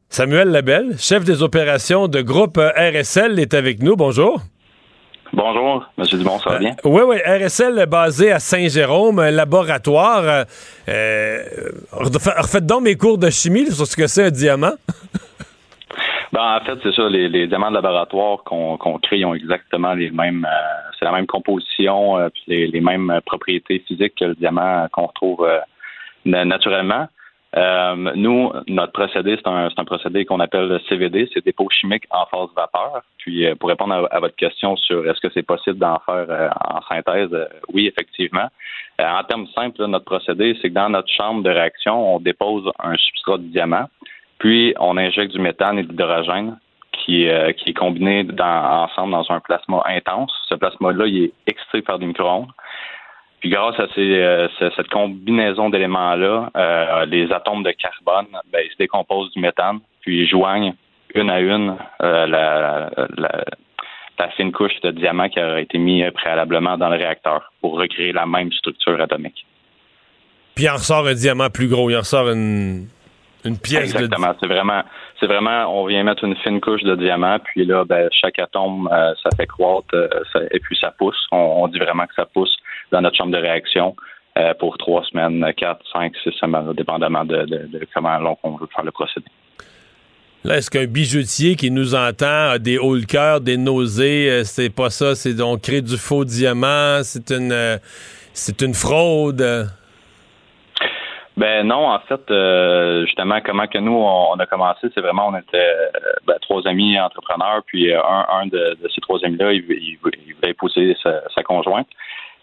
Samuel 0.10 0.48
Labelle, 0.48 0.96
chef 0.98 1.26
des 1.26 1.44
opérations 1.44 2.08
de 2.08 2.22
groupe 2.22 2.58
RSL, 2.58 3.38
est 3.40 3.54
avec 3.54 3.84
nous. 3.84 3.98
Bonjour. 3.98 4.42
Bonjour, 5.34 5.86
M. 5.98 6.05
Dumont, 6.05 6.39
ça 6.39 6.51
va 6.51 6.60
bien? 6.60 6.75
oui, 6.84 7.01
oui, 7.05 7.17
RSL 7.25 7.86
basé 7.88 8.32
à 8.32 8.39
Saint-Jérôme, 8.39 9.20
un 9.20 9.32
laboratoire. 9.32 10.46
Euh, 10.88 11.44
refaites 11.91 12.65
donc 12.65 12.84
mes 12.84 12.96
cours 12.96 13.17
de 13.17 13.29
chimie 13.29 13.65
sur 13.72 13.86
ce 13.86 13.96
que 13.96 14.08
c'est 14.08 14.25
un 14.25 14.32
diamant. 14.32 14.74
Ben, 16.34 16.58
en 16.58 16.65
fait, 16.65 16.77
c'est 16.84 16.94
ça, 16.94 17.08
les, 17.08 17.48
diamants 17.48 17.70
de 17.70 17.75
laboratoire 17.75 18.44
qu'on 18.44 19.00
crée 19.01 19.24
ont 19.24 19.34
exactement 19.36 19.94
les 19.94 20.12
mêmes, 20.12 20.46
euh, 20.46 20.91
c'est 21.00 21.05
la 21.05 21.13
même 21.13 21.27
composition, 21.27 22.17
euh, 22.17 22.27
les, 22.48 22.67
les, 22.67 22.82
mêmes 22.82 23.22
propriétés 23.25 23.82
physiques 23.88 24.15
que 24.20 24.25
le 24.25 24.36
diamant 24.36 24.86
qu'on 24.91 25.05
retrouve 25.05 25.48
euh, 27.56 27.96
nous, 28.16 28.52
notre 28.68 28.92
procédé, 28.92 29.38
c'est 29.38 29.48
un, 29.48 29.70
un, 29.76 29.86
procédé 29.86 30.26
qu'on 30.26 30.40
appelle 30.40 30.68
le 30.68 30.80
CVD, 30.90 31.30
c'est 31.34 31.44
dépôt 31.44 31.70
chimique 31.70 32.04
en 32.10 32.26
phase 32.26 32.50
vapeur. 32.56 33.02
Puis, 33.18 33.48
pour 33.56 33.70
répondre 33.70 34.08
à, 34.12 34.20
votre 34.20 34.36
question 34.36 34.76
sur 34.76 35.10
est-ce 35.10 35.20
que 35.22 35.32
c'est 35.34 35.46
possible 35.46 35.78
d'en 35.78 36.00
faire 36.06 36.54
en 36.70 36.82
synthèse, 36.90 37.30
oui, 37.74 37.88
effectivement. 37.88 38.48
en 39.00 39.24
termes 39.24 39.48
simples, 39.56 39.86
notre 39.86 40.06
procédé, 40.06 40.58
c'est 40.62 40.70
que 40.70 40.74
dans 40.74 40.90
notre 40.90 41.12
chambre 41.12 41.44
de 41.44 41.50
réaction, 41.50 42.16
on 42.16 42.20
dépose 42.20 42.70
un 42.80 42.96
substrat 42.98 43.38
de 43.38 43.44
diamant. 43.44 43.86
Puis, 44.40 44.76
on 44.80 44.98
injecte 44.98 45.32
du 45.32 45.40
méthane 45.40 45.80
et 45.80 45.84
de 45.84 45.90
l'hydrogène 45.90 46.58
qui, 47.06 47.28
euh, 47.30 47.52
qui 47.54 47.70
est 47.70 47.74
combiné 47.74 48.24
dans, 48.24 48.84
ensemble 48.84 49.12
dans 49.12 49.32
un 49.32 49.40
plasma 49.40 49.82
intense. 49.86 50.32
Ce 50.50 50.56
plasma-là, 50.56 51.06
il 51.08 51.24
est 51.26 51.34
extrait 51.48 51.82
par 51.82 52.00
des 52.00 52.06
micro-ondes. 52.06 52.50
Puis, 53.46 53.52
grâce 53.52 53.80
à 53.80 53.86
ces, 53.94 54.02
euh, 54.02 54.48
cette 54.58 54.90
combinaison 54.90 55.70
d'éléments-là, 55.70 56.50
euh, 56.58 57.06
les 57.06 57.32
atomes 57.32 57.62
de 57.62 57.70
carbone, 57.74 58.25
ben, 58.52 58.60
ils 58.66 58.72
se 58.72 58.78
décomposent 58.80 59.32
du 59.34 59.40
méthane, 59.40 59.82
puis 60.02 60.24
ils 60.24 60.28
joignent 60.28 60.74
une 61.14 61.30
à 61.30 61.40
une 61.42 61.78
la, 62.00 62.25
la, 62.25 62.90
la, 64.18 64.30
fine 64.36 64.52
couche 64.52 64.82
de 64.82 64.90
diamant 64.90 65.30
qui 65.30 65.40
a 65.40 65.60
été 65.60 65.78
mis 65.78 66.04
préalablement 66.10 66.75
dans 66.80 66.90
le 66.90 66.98
réacteur 66.98 67.54
pour 67.62 67.78
recréer 67.78 68.14
la 68.14 68.25
même 68.25 68.52
structure 68.52 69.00
atomique. 69.00 69.46
Puis 70.56 70.64
il 70.64 70.70
en 70.72 70.78
ressort 70.78 71.06
un 71.06 71.14
diamant 71.14 71.52
plus 71.52 71.68
gros, 71.68 71.92
il 71.92 71.98
en 71.98 72.00
ressort 72.00 72.28
une, 72.30 72.88
une 73.46 73.60
pièce 73.60 73.94
Exactement. 73.94 74.34
C'est 74.40 74.48
vraiment, 74.48 74.82
c'est 75.20 75.28
vraiment, 75.28 75.66
on 75.68 75.86
vient 75.86 76.04
mettre 76.04 76.24
une 76.24 76.36
fine 76.38 76.60
couche 76.60 76.84
de 76.84 76.96
diamant, 76.96 77.38
puis 77.40 77.66
là, 77.66 77.86
ben, 77.86 78.10
chaque 78.12 78.40
atome, 78.40 78.90
euh, 78.92 79.14
ça 79.24 79.30
fait 79.38 79.46
croître, 79.46 79.94
euh, 79.94 80.08
et 80.52 80.60
puis 80.60 80.78
ça 80.80 80.92
pousse. 80.98 81.28
On, 81.32 81.68
dit 81.68 81.80
vraiment 81.80 82.06
que 82.06 82.16
ça 82.16 82.25
pousse 82.25 82.56
dans 82.92 83.01
notre 83.01 83.18
chambre 83.18 83.32
de 83.32 83.38
réaction 83.38 83.96
euh, 84.38 84.54
pour 84.60 84.77
trois 84.77 85.04
semaines, 85.06 85.46
quatre, 85.56 85.86
cinq, 85.92 86.13
six 86.24 86.32
semaines, 86.34 86.74
dépendamment 86.74 87.25
de, 87.25 87.46
comment 87.94 88.18
long 88.20 88.38
on 88.44 88.51
veut 88.51 88.68
faire 88.74 88.86
le 88.86 88.92
procédé. 88.92 89.25
Là, 90.44 90.58
est-ce 90.58 90.70
qu'un 90.70 90.86
bijoutier 90.86 91.56
qui 91.56 91.72
nous 91.72 91.96
entend 91.96 92.51
a 92.51 92.60
des 92.60 92.77
hauts 92.77 92.96
le 92.96 93.06
cœur, 93.06 93.42
des 93.42 93.58
nausées, 93.58 94.44
c'est 94.44 94.70
pas 94.70 94.92
ça, 94.92 95.15
c'est 95.15 95.42
on 95.42 95.58
crée 95.58 95.82
du 95.82 95.98
faux 95.98 96.24
diamant, 96.24 97.00
c'est 97.01 97.32
une, 97.32 97.80
c'est 98.34 98.62
une 98.62 98.75
fraude? 98.75 99.68
Ben 101.38 101.68
non, 101.68 101.89
en 101.89 102.00
fait, 102.00 102.32
euh, 102.32 103.06
justement, 103.06 103.42
comment 103.44 103.68
que 103.68 103.77
nous 103.77 103.92
on, 103.92 104.36
a 104.36 104.46
commencé, 104.46 104.88
c'est 104.94 105.01
vraiment 105.01 105.27
on 105.27 105.38
était 105.38 105.58
euh, 105.58 106.13
ben, 106.25 106.36
trois 106.42 106.65
amis 106.65 106.98
entrepreneurs, 106.98 107.62
puis 107.65 107.92
euh, 107.92 108.00
un, 108.01 108.25
un 108.30 108.48
de, 108.48 108.77
ces 108.94 109.01
trois 109.01 109.20
amis-là, 109.25 109.51
il, 109.51 109.65
il, 109.70 109.98
voulait 110.01 110.51
épouser 110.51 110.96
sa, 111.04 111.44
conjointe. 111.44 111.88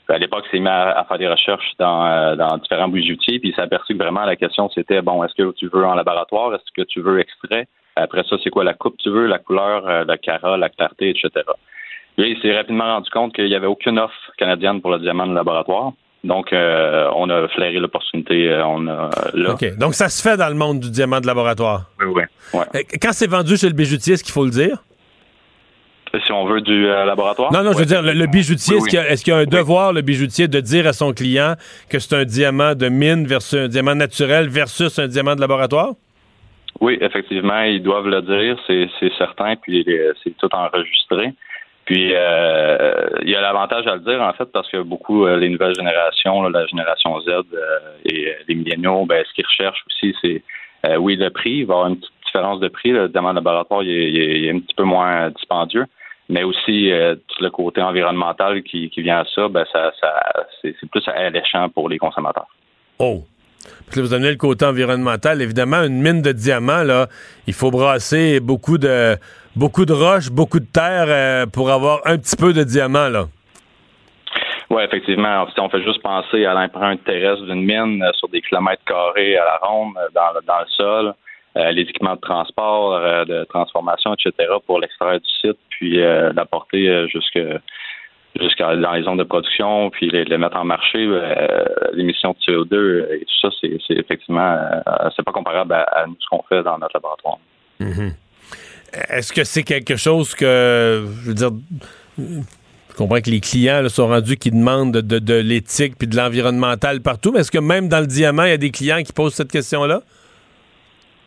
À 0.08 0.18
l'époque, 0.18 0.44
il 0.48 0.56
s'est 0.56 0.60
mis 0.60 0.68
à, 0.68 1.04
faire 1.08 1.18
des 1.18 1.28
recherches 1.28 1.72
dans, 1.78 2.36
dans 2.36 2.58
différents 2.58 2.88
bijoutiers, 2.88 3.38
puis 3.38 3.50
il 3.50 3.54
s'est 3.54 3.62
aperçu 3.62 3.94
que 3.94 3.98
vraiment 4.02 4.24
la 4.24 4.36
question 4.36 4.68
c'était 4.74 5.02
bon, 5.02 5.22
est-ce 5.24 5.34
que 5.34 5.52
tu 5.52 5.68
veux 5.72 5.84
en 5.84 5.94
laboratoire, 5.94 6.54
est-ce 6.54 6.70
que 6.74 6.86
tu 6.86 7.00
veux 7.00 7.20
extrait? 7.20 7.66
Après 7.96 8.22
ça, 8.28 8.36
c'est 8.42 8.50
quoi 8.50 8.64
la 8.64 8.74
coupe 8.74 8.96
tu 8.98 9.10
veux, 9.10 9.26
la 9.26 9.38
couleur, 9.38 10.04
la 10.04 10.18
cara, 10.18 10.56
la 10.56 10.68
clarté, 10.70 11.10
etc. 11.10 11.30
Puis 12.16 12.30
il 12.30 12.40
s'est 12.40 12.54
rapidement 12.54 12.84
rendu 12.84 13.10
compte 13.10 13.34
qu'il 13.34 13.46
n'y 13.46 13.54
avait 13.54 13.66
aucune 13.66 13.98
offre 13.98 14.32
canadienne 14.38 14.80
pour 14.80 14.90
le 14.90 14.98
diamant 14.98 15.26
de 15.26 15.34
laboratoire. 15.34 15.92
Donc, 16.24 16.52
euh, 16.52 17.10
on 17.16 17.28
a 17.30 17.48
flairé 17.48 17.78
l'opportunité. 17.80 18.48
Euh, 18.48 18.64
on 18.64 18.86
a 18.86 19.10
là. 19.34 19.54
OK. 19.54 19.76
Donc, 19.76 19.94
ça 19.94 20.08
se 20.08 20.22
fait 20.22 20.36
dans 20.36 20.48
le 20.48 20.54
monde 20.54 20.78
du 20.78 20.90
diamant 20.90 21.20
de 21.20 21.26
laboratoire? 21.26 21.86
Oui, 21.98 22.06
oui. 22.06 22.22
Ouais. 22.54 22.64
Euh, 22.76 22.82
quand 23.00 23.12
c'est 23.12 23.26
vendu 23.26 23.56
chez 23.56 23.66
le 23.66 23.74
bijoutier, 23.74 24.14
est-ce 24.14 24.22
qu'il 24.22 24.32
faut 24.32 24.44
le 24.44 24.50
dire? 24.50 24.78
Si 26.24 26.30
on 26.32 26.44
veut 26.44 26.60
du 26.60 26.86
laboratoire? 26.86 27.52
Non, 27.52 27.62
non, 27.62 27.72
je 27.72 27.78
veux 27.78 27.86
dire, 27.86 28.02
le, 28.02 28.26
bijoutier, 28.26 28.76
est-ce 28.76 29.24
qu'il 29.24 29.32
y, 29.32 29.36
a 29.36 29.40
un 29.40 29.44
devoir, 29.44 29.94
le 29.94 30.02
bijoutier, 30.02 30.46
de 30.46 30.60
dire 30.60 30.86
à 30.86 30.92
son 30.92 31.12
client 31.12 31.54
que 31.88 31.98
c'est 31.98 32.14
un 32.14 32.24
diamant 32.24 32.74
de 32.74 32.88
mine 32.88 33.26
versus 33.26 33.58
un 33.58 33.68
diamant 33.68 33.94
naturel 33.94 34.48
versus 34.48 34.98
un 34.98 35.08
diamant 35.08 35.34
de 35.34 35.40
laboratoire? 35.40 35.94
Oui, 36.80 36.98
effectivement, 37.00 37.62
ils 37.62 37.82
doivent 37.82 38.08
le 38.08 38.20
dire, 38.22 38.58
c'est 38.66 39.12
certain, 39.16 39.56
puis 39.56 39.86
c'est 40.22 40.36
tout 40.36 40.48
enregistré. 40.52 41.32
Puis 41.84 42.12
euh, 42.14 43.08
il 43.22 43.30
y 43.30 43.34
a 43.34 43.40
l'avantage 43.40 43.86
à 43.86 43.94
le 43.94 44.00
dire 44.00 44.20
en 44.20 44.32
fait 44.32 44.46
parce 44.46 44.68
que 44.70 44.78
beaucoup 44.82 45.26
euh, 45.26 45.36
les 45.36 45.48
nouvelles 45.48 45.74
générations, 45.74 46.42
la 46.48 46.66
génération 46.66 47.20
Z 47.20 47.28
euh, 47.28 47.42
et 48.04 48.32
les 48.46 48.54
milléniaux, 48.54 49.04
ben, 49.04 49.24
ce 49.28 49.34
qu'ils 49.34 49.46
recherchent 49.46 49.84
aussi, 49.88 50.14
c'est 50.22 50.42
oui 50.98 51.16
le 51.16 51.30
prix. 51.30 51.58
Il 51.58 51.66
va 51.66 51.74
y 51.74 51.76
avoir 51.76 51.88
une 51.88 51.96
petite 51.96 52.12
différence 52.24 52.60
de 52.60 52.68
prix. 52.68 52.90
Le 52.90 53.08
demande 53.08 53.34
laboratoire 53.34 53.82
il 53.82 54.46
est, 54.46 54.50
un 54.50 54.60
petit 54.60 54.74
peu 54.74 54.84
moins 54.84 55.30
dispendieux, 55.30 55.86
mais 56.32 56.42
aussi 56.42 56.90
tout 57.28 57.42
le 57.44 57.50
côté 57.50 57.80
environnemental 57.82 58.62
qui, 58.62 58.90
vient 58.96 59.20
à 59.20 59.24
ça, 59.34 59.48
ben 59.48 59.64
ça, 59.72 59.92
ça 60.00 60.12
c'est 60.62 60.74
plus 60.90 61.06
alléchant 61.08 61.68
pour 61.68 61.88
les 61.88 61.98
consommateurs. 61.98 62.48
Oh. 62.98 63.22
Puis 63.90 64.00
vous 64.00 64.12
amenez 64.14 64.30
le 64.30 64.36
côté 64.36 64.64
environnemental. 64.64 65.40
Évidemment, 65.42 65.82
une 65.84 66.00
mine 66.02 66.22
de 66.22 66.32
diamants, 66.32 66.82
là, 66.82 67.06
il 67.46 67.52
faut 67.52 67.70
brasser 67.70 68.40
beaucoup 68.40 68.78
de 68.78 69.16
beaucoup 69.54 69.84
de 69.84 69.92
roches, 69.92 70.30
beaucoup 70.30 70.60
de 70.60 70.66
terre 70.72 71.06
euh, 71.08 71.46
pour 71.46 71.70
avoir 71.70 72.00
un 72.04 72.18
petit 72.18 72.36
peu 72.36 72.52
de 72.52 72.64
diamant, 72.64 73.08
là. 73.08 73.26
Oui, 74.70 74.82
effectivement. 74.82 75.46
On 75.58 75.68
fait 75.68 75.82
juste 75.82 76.02
penser 76.02 76.46
à 76.46 76.54
l'empreinte 76.54 77.04
terrestre 77.04 77.44
d'une 77.44 77.64
mine 77.64 78.02
euh, 78.02 78.10
sur 78.14 78.28
des 78.28 78.40
kilomètres 78.40 78.82
carrés 78.86 79.36
à 79.36 79.44
la 79.44 79.58
ronde, 79.62 79.94
euh, 79.98 80.08
dans 80.14 80.58
le 80.60 80.66
sol, 80.68 81.14
les 81.54 81.82
équipements 81.82 82.14
de 82.14 82.20
transport, 82.20 82.98
de 83.26 83.44
transformation, 83.44 84.14
etc., 84.14 84.48
pour 84.66 84.80
l'extraire 84.80 85.20
du 85.20 85.30
site, 85.40 85.58
puis 85.70 85.98
l'apporter 85.98 87.08
jusque 87.08 87.38
jusqu'à 88.40 88.74
dans 88.76 88.92
les 88.92 89.02
zones 89.02 89.18
de 89.18 89.24
production, 89.24 89.90
puis 89.90 90.08
les, 90.08 90.38
mettre 90.38 90.56
en 90.56 90.64
marché, 90.64 91.06
l'émission 91.92 92.34
de 92.34 92.52
CO2 92.52 93.12
et 93.12 93.20
tout 93.20 93.50
ça, 93.50 93.54
c'est 93.60 93.94
effectivement 93.94 94.56
c'est 95.14 95.24
pas 95.24 95.32
comparable 95.32 95.74
à, 95.74 96.06
ce 96.18 96.26
qu'on 96.30 96.42
fait 96.48 96.62
dans 96.62 96.78
notre 96.78 96.94
laboratoire. 96.94 97.38
Mm-hmm. 97.80 98.12
Est-ce 99.08 99.32
que 99.32 99.44
c'est 99.44 99.62
quelque 99.62 99.96
chose 99.96 100.34
que, 100.34 101.04
je 101.22 101.28
veux 101.28 101.34
dire, 101.34 101.50
je 102.18 102.96
comprends 102.96 103.20
que 103.20 103.30
les 103.30 103.40
clients 103.40 103.88
sont 103.88 104.08
rendus 104.08 104.36
qui 104.36 104.50
demandent 104.50 104.92
de, 104.92 105.34
l'éthique 105.34 105.96
puis 105.98 106.06
de 106.06 106.16
l'environnemental 106.16 107.00
partout, 107.00 107.32
mais 107.32 107.40
est-ce 107.40 107.50
que 107.50 107.58
même 107.58 107.88
dans 107.88 108.00
le 108.00 108.06
diamant, 108.06 108.44
il 108.44 108.50
y 108.50 108.54
a 108.54 108.58
des 108.58 108.70
clients 108.70 109.02
qui 109.02 109.12
posent 109.12 109.34
cette 109.34 109.50
question-là? 109.50 110.02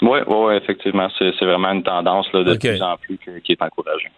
Oui, 0.01 0.19
oui, 0.27 0.35
oui, 0.47 0.55
effectivement. 0.55 1.07
C'est 1.17 1.31
vraiment 1.41 1.71
une 1.71 1.83
tendance 1.83 2.27
de 2.31 2.55
plus 2.55 2.81
en 2.81 2.97
plus 2.97 3.17
qui 3.43 3.51
est 3.51 3.61
encouragée. 3.61 4.11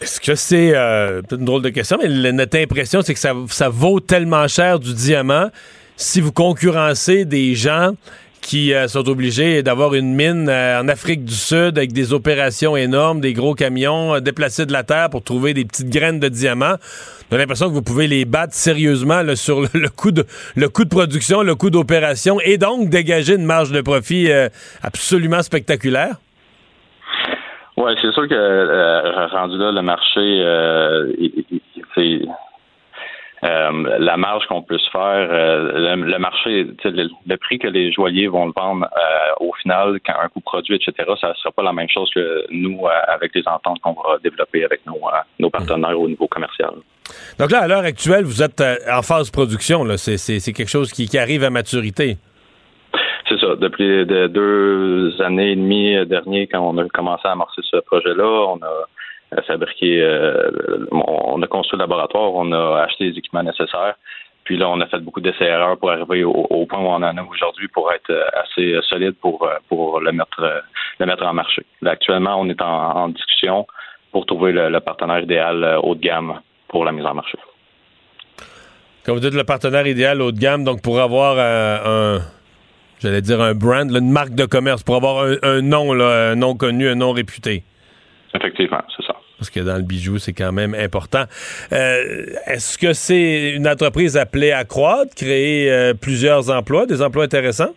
Est-ce 0.00 0.20
que 0.20 0.34
c'est 0.34 0.74
euh, 0.74 1.22
une 1.30 1.44
drôle 1.44 1.62
de 1.62 1.70
question, 1.70 1.98
mais 2.02 2.32
notre 2.32 2.58
impression, 2.58 3.00
c'est 3.02 3.14
que 3.14 3.20
ça, 3.20 3.32
ça 3.48 3.68
vaut 3.68 4.00
tellement 4.00 4.46
cher 4.46 4.78
du 4.78 4.92
diamant 4.92 5.48
si 5.96 6.20
vous 6.20 6.32
concurrencez 6.32 7.24
des 7.24 7.54
gens 7.54 7.92
qui 8.46 8.72
euh, 8.72 8.86
sont 8.86 9.08
obligés 9.08 9.64
d'avoir 9.64 9.94
une 9.94 10.14
mine 10.14 10.48
euh, 10.48 10.80
en 10.80 10.86
Afrique 10.86 11.24
du 11.24 11.34
Sud 11.34 11.78
avec 11.78 11.92
des 11.92 12.12
opérations 12.12 12.76
énormes, 12.76 13.20
des 13.20 13.32
gros 13.32 13.54
camions 13.54 14.14
euh, 14.14 14.20
déplacés 14.20 14.66
de 14.66 14.72
la 14.72 14.84
terre 14.84 15.10
pour 15.10 15.24
trouver 15.24 15.52
des 15.52 15.64
petites 15.64 15.90
graines 15.90 16.20
de 16.20 16.28
diamants. 16.28 16.76
On 17.28 17.34
a 17.34 17.38
l'impression 17.38 17.66
que 17.66 17.72
vous 17.72 17.82
pouvez 17.82 18.06
les 18.06 18.24
battre 18.24 18.54
sérieusement 18.54 19.22
sur 19.34 19.62
le, 19.74 19.88
coût 19.88 20.12
de, 20.12 20.24
le 20.54 20.68
coût 20.68 20.84
de 20.84 20.90
production, 20.90 21.42
le 21.42 21.56
coût 21.56 21.70
d'opération 21.70 22.38
et 22.44 22.56
donc 22.56 22.88
dégager 22.88 23.34
une 23.34 23.46
marge 23.46 23.72
de 23.72 23.80
profit 23.80 24.30
absolument 24.80 25.42
spectaculaire. 25.42 26.14
Oui, 27.76 27.92
c'est 28.00 28.12
sûr 28.12 28.28
que 28.28 29.34
rendu 29.34 29.58
là, 29.58 29.72
le 29.72 29.82
marché, 29.82 30.22
c'est 31.96 32.20
euh, 33.44 33.98
la 33.98 34.16
marge 34.16 34.46
qu'on 34.46 34.62
peut 34.62 34.78
se 34.78 34.90
faire, 34.90 35.28
euh, 35.30 35.96
le, 35.96 36.18
marché, 36.18 36.66
le, 36.84 37.36
prix 37.36 37.58
que 37.58 37.68
les 37.68 37.92
joailliers 37.92 38.28
vont 38.28 38.46
le 38.46 38.52
vendre 38.56 38.86
euh, 38.86 39.44
au 39.44 39.52
final, 39.60 40.00
quand 40.06 40.14
un 40.22 40.28
coût 40.28 40.40
produit, 40.40 40.76
etc., 40.76 41.10
ça 41.20 41.28
ne 41.28 41.34
sera 41.34 41.52
pas 41.52 41.62
la 41.62 41.74
même 41.74 41.88
chose 41.88 42.10
que 42.14 42.46
nous 42.50 42.86
avec 43.08 43.34
les 43.34 43.46
ententes 43.46 43.80
qu'on 43.80 43.92
va 43.92 44.18
développer 44.22 44.64
avec 44.64 44.86
nos, 44.86 45.00
nos 45.38 45.50
partenaires 45.50 46.00
au 46.00 46.08
niveau 46.08 46.26
commercial. 46.26 46.70
Donc 47.38 47.50
là, 47.50 47.60
à 47.60 47.68
l'heure 47.68 47.84
actuelle, 47.84 48.24
vous 48.24 48.42
êtes 48.42 48.62
en 48.90 49.02
phase 49.02 49.30
production. 49.30 49.84
C'est 49.96 50.52
quelque 50.52 50.70
chose 50.70 50.90
qui, 50.92 51.16
arrive 51.18 51.44
à 51.44 51.50
maturité. 51.50 52.16
C'est 53.28 53.38
ça. 53.38 53.54
Depuis 53.56 54.06
deux 54.06 55.14
années 55.20 55.52
et 55.52 55.56
demie 55.56 56.06
dernier, 56.06 56.46
quand 56.46 56.60
on 56.60 56.78
a 56.78 56.88
commencé 56.88 57.28
à 57.28 57.32
amorcer 57.32 57.60
ce 57.70 57.78
projet-là, 57.78 58.46
on 58.48 58.56
a 58.56 58.86
fabriqué, 59.46 60.00
euh, 60.02 60.50
on 60.90 61.40
a 61.42 61.46
construit 61.46 61.78
le 61.78 61.82
laboratoire, 61.82 62.32
on 62.34 62.52
a 62.52 62.82
acheté 62.82 63.10
les 63.10 63.18
équipements 63.18 63.42
nécessaires. 63.42 63.94
Puis 64.44 64.56
là, 64.56 64.68
on 64.68 64.80
a 64.80 64.86
fait 64.86 65.00
beaucoup 65.00 65.20
d'essais-erreurs 65.20 65.76
pour 65.76 65.90
arriver 65.90 66.22
au, 66.22 66.30
au, 66.30 66.66
point 66.66 66.78
où 66.78 66.86
on 66.86 67.02
en 67.02 67.16
est 67.16 67.28
aujourd'hui 67.28 67.66
pour 67.68 67.92
être 67.92 68.12
assez 68.34 68.78
solide 68.88 69.16
pour, 69.20 69.48
pour 69.68 70.00
le 70.00 70.12
mettre 70.12 70.62
le 70.98 71.06
mettre 71.06 71.26
en 71.26 71.34
marché. 71.34 71.64
Là, 71.82 71.90
actuellement, 71.92 72.40
on 72.40 72.48
est 72.48 72.62
en, 72.62 72.96
en 72.96 73.08
discussion 73.08 73.66
pour 74.12 74.24
trouver 74.24 74.52
le, 74.52 74.68
le, 74.68 74.80
partenaire 74.80 75.18
idéal 75.18 75.78
haut 75.82 75.96
de 75.96 76.00
gamme 76.00 76.40
pour 76.68 76.84
la 76.84 76.92
mise 76.92 77.04
en 77.04 77.14
marché. 77.14 77.36
Quand 79.04 79.14
vous 79.14 79.20
dites 79.20 79.34
le 79.34 79.44
partenaire 79.44 79.86
idéal 79.86 80.22
haut 80.22 80.32
de 80.32 80.38
gamme, 80.38 80.62
donc 80.62 80.80
pour 80.80 81.00
avoir 81.00 81.38
un 81.38 82.20
j'allais 83.00 83.22
dire 83.22 83.40
un 83.40 83.54
brand, 83.54 83.90
là, 83.90 83.98
une 83.98 84.10
marque 84.10 84.34
de 84.34 84.46
commerce, 84.46 84.82
pour 84.82 84.96
avoir 84.96 85.24
un, 85.24 85.36
un 85.42 85.62
nom, 85.62 85.92
là, 85.92 86.30
un 86.30 86.36
nom 86.36 86.54
connu, 86.54 86.88
un 86.88 86.94
nom 86.94 87.12
réputé. 87.12 87.64
Effectivement, 88.34 88.82
c'est 88.96 89.05
ça. 89.05 89.05
Parce 89.38 89.50
que 89.50 89.60
dans 89.60 89.76
le 89.76 89.82
bijou, 89.82 90.18
c'est 90.18 90.32
quand 90.32 90.52
même 90.52 90.74
important. 90.74 91.24
Euh, 91.72 92.26
Est-ce 92.46 92.78
que 92.78 92.92
c'est 92.92 93.50
une 93.50 93.68
entreprise 93.68 94.16
appelée 94.16 94.52
à 94.52 94.64
croître, 94.64 95.14
créer 95.14 95.70
euh, 95.70 95.92
plusieurs 95.94 96.50
emplois, 96.50 96.86
des 96.86 97.02
emplois 97.02 97.24
intéressants? 97.24 97.74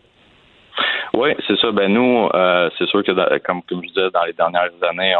Oui, 1.14 1.32
c'est 1.48 1.58
ça. 1.60 1.72
Ben 1.72 1.92
nous, 1.92 2.30
euh, 2.34 2.70
c'est 2.78 2.88
sûr 2.88 3.04
que 3.04 3.12
comme, 3.40 3.62
comme 3.64 3.84
je 3.84 3.88
disais, 3.90 4.10
dans 4.14 4.24
les 4.24 4.34
dernières 4.34 4.70
années, 4.90 5.16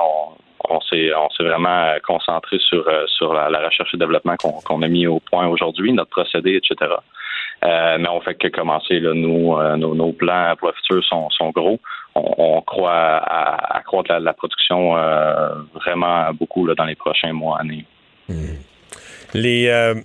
on, 0.70 0.80
s'est 0.82 1.10
vraiment 1.40 1.94
concentré 2.06 2.58
sur 2.60 2.86
sur 3.08 3.34
la, 3.34 3.48
recherche 3.66 3.94
et 3.94 3.98
développement 3.98 4.36
qu'on 4.38 4.82
a 4.82 4.88
mis 4.88 5.08
au 5.08 5.20
point 5.20 5.48
aujourd'hui, 5.48 5.92
notre 5.92 6.12
procédé, 6.12 6.56
etc. 6.58 6.92
Mais 7.64 8.08
on 8.10 8.22
fait 8.22 8.36
que 8.36 8.48
commencer. 8.48 9.02
Euh, 9.02 9.14
nos, 9.14 9.96
nos, 9.96 10.12
plans 10.14 10.54
pour 10.58 10.70
le 10.70 10.74
futur 10.76 11.04
sont, 11.04 11.30
sont 11.32 11.50
gros. 11.50 11.80
On, 12.38 12.62
croit 12.62 12.92
à, 12.92 13.78
à 13.78 13.82
croître 13.82 14.12
la, 14.12 14.34
production 14.34 14.98
euh, 14.98 15.50
vraiment 15.74 16.32
beaucoup 16.34 16.68
dans 16.74 16.86
les 16.86 16.96
prochains 16.96 17.34
mois, 17.34 17.60
années. 17.60 17.86
Mmh. 18.28 18.34
Les 19.34 19.68
euh, 19.68 19.96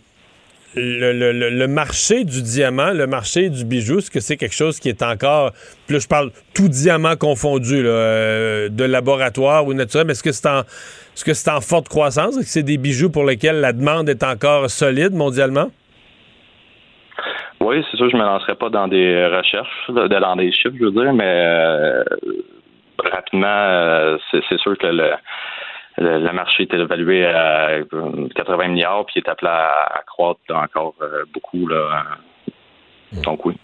le, 0.76 1.66
marché 1.66 2.24
du 2.24 2.42
diamant, 2.42 2.90
le 2.90 3.06
marché 3.06 3.48
du 3.48 3.64
bijou, 3.64 3.98
est-ce 3.98 4.10
que 4.10 4.20
c'est 4.20 4.36
quelque 4.36 4.54
chose 4.54 4.80
qui 4.80 4.88
est 4.88 5.02
encore, 5.02 5.52
là 5.88 5.98
je 5.98 6.06
parle 6.06 6.30
tout 6.52 6.68
diamant 6.68 7.16
confondu, 7.16 7.82
euh, 7.84 8.68
de 8.68 8.84
laboratoire 8.84 9.66
ou 9.66 9.74
naturel, 9.74 10.06
mais 10.06 10.12
est-ce 10.12 10.22
que 10.22 10.32
c'est 10.32 10.48
en, 10.48 10.60
est-ce 10.60 11.24
que 11.24 11.34
c'est 11.34 11.50
en 11.50 11.60
forte 11.60 11.88
croissance? 11.88 12.36
Que 12.36 12.44
c'est 12.44 12.62
des 12.62 12.78
bijoux 12.78 13.10
pour 13.10 13.24
lesquels 13.24 13.60
la 13.60 13.72
demande 13.72 14.08
est 14.08 14.22
encore 14.22 14.70
solide 14.70 15.12
mondialement? 15.12 15.70
Oui, 17.64 17.82
c'est 17.90 17.96
sûr, 17.96 18.10
je 18.10 18.16
me 18.16 18.22
lancerai 18.22 18.56
pas 18.56 18.68
dans 18.68 18.88
des 18.88 19.26
recherches, 19.26 19.90
dans 19.90 20.36
des 20.36 20.52
chiffres, 20.52 20.76
je 20.78 20.84
veux 20.84 20.90
dire, 20.90 21.14
mais 21.14 21.24
euh, 21.24 22.04
rapidement, 22.98 23.46
euh, 23.46 24.18
c'est 24.30 24.58
sûr 24.58 24.76
que 24.76 24.86
le, 24.86 25.12
le, 25.96 26.32
marché 26.32 26.64
est 26.64 26.74
évalué 26.74 27.24
à 27.24 27.78
80 28.36 28.68
milliards, 28.68 29.06
puis 29.06 29.22
est 29.24 29.28
appelé 29.30 29.50
à, 29.50 30.02
croître 30.06 30.40
encore 30.50 30.94
euh, 31.00 31.24
beaucoup. 31.32 31.66
Là. 31.66 32.04
Donc 33.24 33.46
oui. 33.46 33.54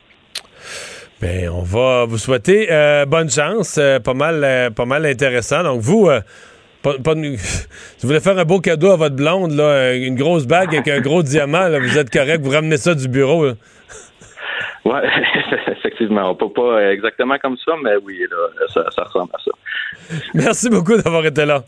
Bien, 1.21 1.53
on 1.53 1.63
va 1.63 2.07
vous 2.07 2.17
souhaiter 2.17 2.69
bonne 3.07 3.29
chance, 3.29 3.79
pas 4.03 4.15
mal, 4.15 4.73
pas 4.75 4.87
mal 4.87 5.05
intéressant. 5.05 5.63
Donc 5.63 5.83
vous, 5.83 6.09
pas, 6.83 6.95
pas, 7.05 7.15
si 7.15 7.37
vous 8.01 8.09
voulez 8.09 8.21
faire 8.21 8.39
un 8.39 8.47
beau 8.47 8.61
cadeau 8.61 8.93
à 8.93 8.97
votre 8.97 9.17
blonde, 9.17 9.53
là, 9.53 9.93
une 9.93 10.15
grosse 10.15 10.47
bague 10.47 10.75
avec 10.75 10.89
un 10.89 11.01
gros 11.03 11.23
diamant, 11.23 11.69
vous 11.69 11.99
êtes 11.99 12.09
correct, 12.09 12.41
vous 12.41 12.51
ramenez 12.51 12.79
ça 12.79 12.95
du 12.95 13.07
bureau. 13.07 13.53
Oui, 14.91 14.99
effectivement. 15.69 16.35
Pas, 16.35 16.49
pas 16.49 16.93
exactement 16.93 17.39
comme 17.39 17.57
ça, 17.65 17.73
mais 17.83 17.97
oui, 18.05 18.27
là, 18.31 18.67
ça, 18.75 18.85
ça, 18.91 19.05
ressemble 19.05 19.31
à 19.35 19.39
ça. 19.39 19.51
Merci 20.35 20.69
beaucoup 20.69 20.97
d'avoir 20.97 21.25
été 21.25 21.45
là. 21.45 21.63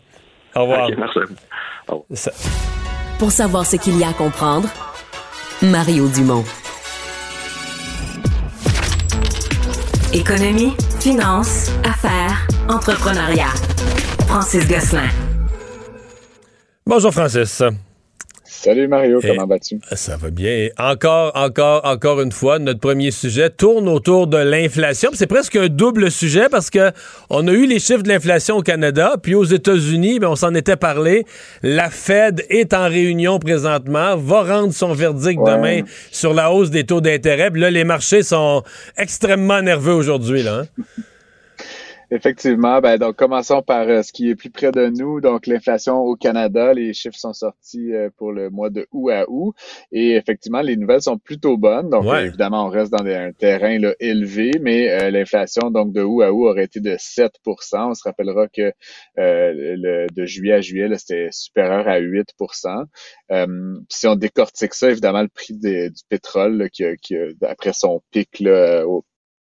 Au 0.55 0.61
revoir. 0.63 0.85
Okay, 0.85 0.95
merci. 0.97 1.19
Au 1.87 1.91
revoir. 1.91 2.05
Ça... 2.13 2.31
Pour 3.19 3.31
savoir 3.31 3.65
ce 3.65 3.77
qu'il 3.77 3.97
y 3.97 4.03
a 4.03 4.09
à 4.09 4.13
comprendre, 4.13 4.67
Mario 5.61 6.07
Dumont. 6.09 6.43
Économie, 10.13 10.73
finance, 10.99 11.71
affaires, 11.85 12.45
entrepreneuriat. 12.69 13.53
Francis 14.27 14.67
Gosselin. 14.67 15.09
Bonjour 16.85 17.13
Francis. 17.13 17.63
Salut 18.63 18.87
Mario, 18.87 19.19
Et 19.19 19.27
comment 19.27 19.45
vas-tu? 19.45 19.77
Ça 19.91 20.15
va 20.15 20.29
bien. 20.29 20.69
Encore, 20.77 21.33
encore, 21.35 21.81
encore 21.83 22.21
une 22.21 22.31
fois, 22.31 22.59
notre 22.59 22.79
premier 22.79 23.11
sujet 23.11 23.49
tourne 23.49 23.89
autour 23.89 24.25
de 24.27 24.37
l'inflation. 24.37 25.09
C'est 25.13 25.27
presque 25.27 25.57
un 25.57 25.67
double 25.67 26.09
sujet 26.09 26.47
parce 26.49 26.69
que 26.69 26.91
on 27.29 27.45
a 27.49 27.51
eu 27.51 27.65
les 27.65 27.79
chiffres 27.79 28.03
de 28.03 28.07
l'inflation 28.07 28.55
au 28.55 28.61
Canada, 28.61 29.15
puis 29.21 29.35
aux 29.35 29.43
États-Unis, 29.43 30.19
ben, 30.19 30.29
on 30.29 30.37
s'en 30.37 30.55
était 30.55 30.77
parlé. 30.77 31.25
La 31.61 31.89
Fed 31.89 32.45
est 32.47 32.73
en 32.73 32.87
réunion 32.87 33.37
présentement, 33.37 34.15
va 34.15 34.43
rendre 34.43 34.71
son 34.71 34.93
verdict 34.93 35.41
ouais. 35.41 35.55
demain 35.55 35.81
sur 36.09 36.33
la 36.33 36.49
hausse 36.49 36.69
des 36.69 36.85
taux 36.85 37.01
d'intérêt. 37.01 37.49
Là, 37.53 37.69
les 37.69 37.83
marchés 37.83 38.23
sont 38.23 38.63
extrêmement 38.95 39.61
nerveux 39.61 39.93
aujourd'hui. 39.93 40.41
Là, 40.41 40.61
hein? 40.61 40.83
Effectivement. 42.13 42.79
Ben, 42.79 42.97
donc, 42.99 43.15
commençons 43.15 43.63
par 43.63 43.87
euh, 43.89 44.03
ce 44.03 44.13
qui 44.13 44.29
est 44.29 44.35
plus 44.35 44.51
près 44.51 44.71
de 44.71 44.87
nous. 44.87 45.19
Donc, 45.19 45.47
l'inflation 45.47 45.97
au 45.97 46.15
Canada. 46.15 46.71
Les 46.71 46.93
chiffres 46.93 47.17
sont 47.17 47.33
sortis 47.33 47.91
euh, 47.91 48.09
pour 48.17 48.31
le 48.31 48.51
mois 48.51 48.69
de 48.69 48.87
août 48.91 49.09
à 49.09 49.25
août. 49.27 49.55
Et 49.91 50.11
effectivement, 50.11 50.61
les 50.61 50.77
nouvelles 50.77 51.01
sont 51.01 51.17
plutôt 51.17 51.57
bonnes. 51.57 51.89
Donc, 51.89 52.05
ouais. 52.05 52.27
évidemment, 52.27 52.67
on 52.67 52.69
reste 52.69 52.91
dans 52.91 53.03
des, 53.03 53.15
un 53.15 53.31
terrain 53.31 53.79
là, 53.79 53.95
élevé, 53.99 54.51
mais 54.61 54.91
euh, 54.91 55.09
l'inflation, 55.09 55.71
donc, 55.71 55.91
de 55.91 56.03
août 56.03 56.21
à 56.21 56.31
août 56.31 56.49
aurait 56.49 56.65
été 56.65 56.79
de 56.79 56.91
7% 56.91 57.31
On 57.73 57.93
se 57.95 58.03
rappellera 58.03 58.47
que 58.47 58.71
le, 59.17 60.05
de 60.13 60.25
juillet 60.25 60.53
à 60.53 60.61
juillet, 60.61 60.87
c'était 60.97 61.29
supérieur 61.31 61.87
à 61.87 61.99
8% 61.99 62.85
Si 63.89 64.07
on 64.07 64.15
décortique 64.15 64.75
ça, 64.75 64.91
évidemment, 64.91 65.23
le 65.23 65.29
prix 65.29 65.55
des, 65.55 65.89
du 65.89 66.03
pétrole, 66.09 66.57
là, 66.57 66.69
qui, 66.69 66.83
qui, 67.01 67.15
après 67.41 67.73
son 67.73 68.03
pic 68.11 68.39
là, 68.39 68.85
au 68.85 69.03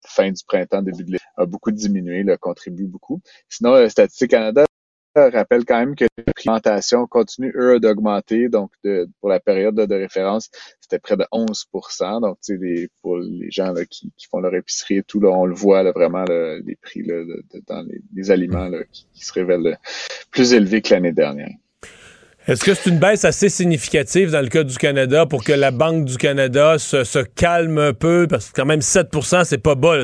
fin 0.05 0.31
du 0.31 0.43
printemps, 0.47 0.83
début 0.83 1.05
de 1.05 1.13
l'été, 1.13 1.25
a 1.37 1.47
beaucoup 1.47 1.71
diminué, 1.71 2.23
là, 2.23 2.37
contribue 2.37 2.87
beaucoup. 2.87 3.21
Sinon, 3.49 3.75
euh, 3.75 3.89
Statistique 3.89 4.31
Canada 4.31 4.65
rappelle 5.15 5.65
quand 5.65 5.79
même 5.79 5.95
que 5.95 6.07
l'augmentation 6.27 7.07
continue, 7.07 7.53
eux, 7.57 7.81
d'augmenter. 7.81 8.49
Donc, 8.49 8.73
pour 9.21 9.29
la 9.29 9.41
période 9.41 9.75
de, 9.75 9.95
référence, 9.95 10.51
c'était 10.81 10.99
près 10.99 11.17
de 11.17 11.25
11% 11.33 12.21
Donc, 12.23 12.39
tu 12.43 12.55
sais, 12.55 12.59
les, 12.61 12.89
pour 13.03 13.19
les 13.19 13.51
gens 13.51 13.73
là, 13.73 13.85
qui, 13.85 14.13
font 14.31 14.41
leur 14.41 14.55
épicerie 14.55 14.99
et 14.99 15.03
tout, 15.03 15.21
là, 15.21 15.31
on 15.31 15.45
le 15.45 15.55
voit 15.55 15.83
là, 15.83 15.93
vraiment, 15.93 16.25
les 16.25 16.77
prix 16.77 17.03
là, 17.03 17.25
dans 17.67 17.83
les, 17.83 18.01
les 18.15 18.31
aliments 18.31 18.69
là, 18.69 18.85
qui, 18.91 19.07
qui, 19.13 19.25
se 19.25 19.33
révèlent 19.33 19.79
plus 20.31 20.55
élevés 20.55 20.83
que 20.83 20.95
l'année 20.95 21.13
dernière. 21.13 21.51
Est-ce 22.49 22.65
que 22.65 22.75
c'est 22.75 22.91
une 22.91 22.99
baisse 22.99 23.25
assez 23.25 23.49
significative 23.49 24.33
dans 24.33 24.41
le 24.41 24.49
cas 24.49 24.65
du 24.65 24.77
Canada 24.77 25.27
pour 25.27 25.45
que 25.45 25.53
la 25.53 25.71
Banque 25.71 26.07
du 26.07 26.17
Canada 26.17 26.77
se, 26.77 27.23
calme 27.23 27.79
un 27.79 27.93
peu? 27.93 28.27
Parce 28.29 28.51
que 28.51 28.61
quand 28.61 28.67
même 28.67 28.81
7% 28.81 29.45
c'est 29.45 29.59
pas 29.59 29.77
bas. 29.77 30.03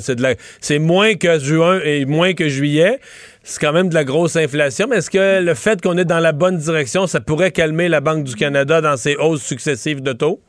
C'est 0.60 0.78
moins 0.78 1.16
que 1.16 1.40
juin 1.40 1.80
et 1.84 2.04
moins 2.04 2.34
que 2.34 2.48
juillet. 2.48 3.00
C'est 3.42 3.60
quand 3.60 3.72
même 3.72 3.88
de 3.88 3.94
la 3.94 4.04
grosse 4.04 4.36
inflation. 4.36 4.86
Mais 4.88 4.98
est-ce 4.98 5.10
que 5.10 5.40
le 5.42 5.54
fait 5.54 5.82
qu'on 5.82 5.98
est 5.98 6.04
dans 6.04 6.20
la 6.20 6.30
bonne 6.30 6.58
direction, 6.58 7.08
ça 7.08 7.20
pourrait 7.20 7.50
calmer 7.50 7.88
la 7.88 8.00
Banque 8.00 8.22
du 8.22 8.36
Canada 8.36 8.80
dans 8.80 8.96
ses 8.96 9.16
hausses 9.16 9.42
successives 9.42 10.00
de 10.00 10.12
taux? 10.12 10.40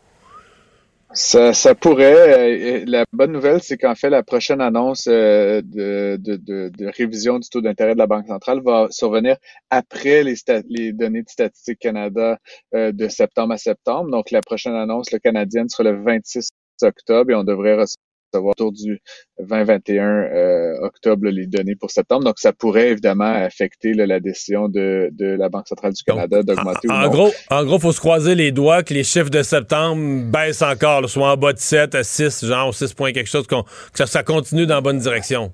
Ça, 1.13 1.53
ça 1.53 1.73
pourrait. 1.73 2.85
La 2.85 3.03
bonne 3.11 3.31
nouvelle, 3.31 3.63
c'est 3.63 3.77
qu'en 3.77 3.95
fait, 3.95 4.09
la 4.11 4.21
prochaine 4.21 4.61
annonce 4.61 5.05
de, 5.07 5.61
de, 5.63 6.17
de, 6.17 6.69
de 6.69 6.91
révision 6.95 7.39
du 7.39 7.49
taux 7.49 7.61
d'intérêt 7.61 7.93
de 7.93 7.97
la 7.97 8.05
Banque 8.07 8.27
centrale 8.27 8.61
va 8.63 8.87
survenir 8.91 9.37
après 9.71 10.23
les, 10.23 10.35
les 10.67 10.93
données 10.93 11.23
de 11.23 11.29
Statistique 11.29 11.79
Canada 11.79 12.37
de 12.73 13.07
septembre 13.07 13.53
à 13.53 13.57
septembre. 13.57 14.11
Donc, 14.11 14.29
la 14.29 14.41
prochaine 14.41 14.75
annonce 14.75 15.11
le 15.11 15.19
canadienne 15.19 15.67
sera 15.67 15.83
le 15.83 16.03
26 16.03 16.49
octobre 16.83 17.31
et 17.31 17.35
on 17.35 17.43
devrait 17.43 17.73
recevoir 17.73 18.08
autour 18.33 18.71
du 18.71 19.01
20-21 19.41 20.01
euh, 20.01 20.73
octobre 20.81 21.27
les 21.29 21.47
données 21.47 21.75
pour 21.75 21.91
septembre. 21.91 22.23
Donc, 22.23 22.39
ça 22.39 22.53
pourrait 22.53 22.89
évidemment 22.89 23.31
affecter 23.31 23.93
là, 23.93 24.05
la 24.05 24.19
décision 24.19 24.69
de, 24.69 25.09
de, 25.13 25.25
la 25.25 25.49
Banque 25.49 25.67
centrale 25.67 25.93
du 25.93 26.03
Canada 26.03 26.43
d'augmenter 26.43 26.89
en, 26.89 26.93
ou 26.93 26.97
non. 26.97 27.05
En 27.05 27.09
gros, 27.09 27.31
en 27.49 27.65
gros, 27.65 27.79
faut 27.79 27.91
se 27.91 27.99
croiser 27.99 28.35
les 28.35 28.51
doigts 28.51 28.83
que 28.83 28.93
les 28.93 29.03
chiffres 29.03 29.29
de 29.29 29.43
septembre 29.43 30.31
baissent 30.31 30.61
encore, 30.61 31.01
là, 31.01 31.07
soit 31.07 31.31
en 31.31 31.37
bas 31.37 31.53
de 31.53 31.59
7 31.59 31.95
à 31.95 32.03
6, 32.03 32.45
genre 32.45 32.73
6 32.73 32.93
points 32.93 33.11
quelque 33.11 33.29
chose, 33.29 33.47
que 33.47 33.55
ça, 33.93 34.05
ça 34.05 34.23
continue 34.23 34.65
dans 34.65 34.75
la 34.75 34.81
bonne 34.81 34.99
direction. 34.99 35.51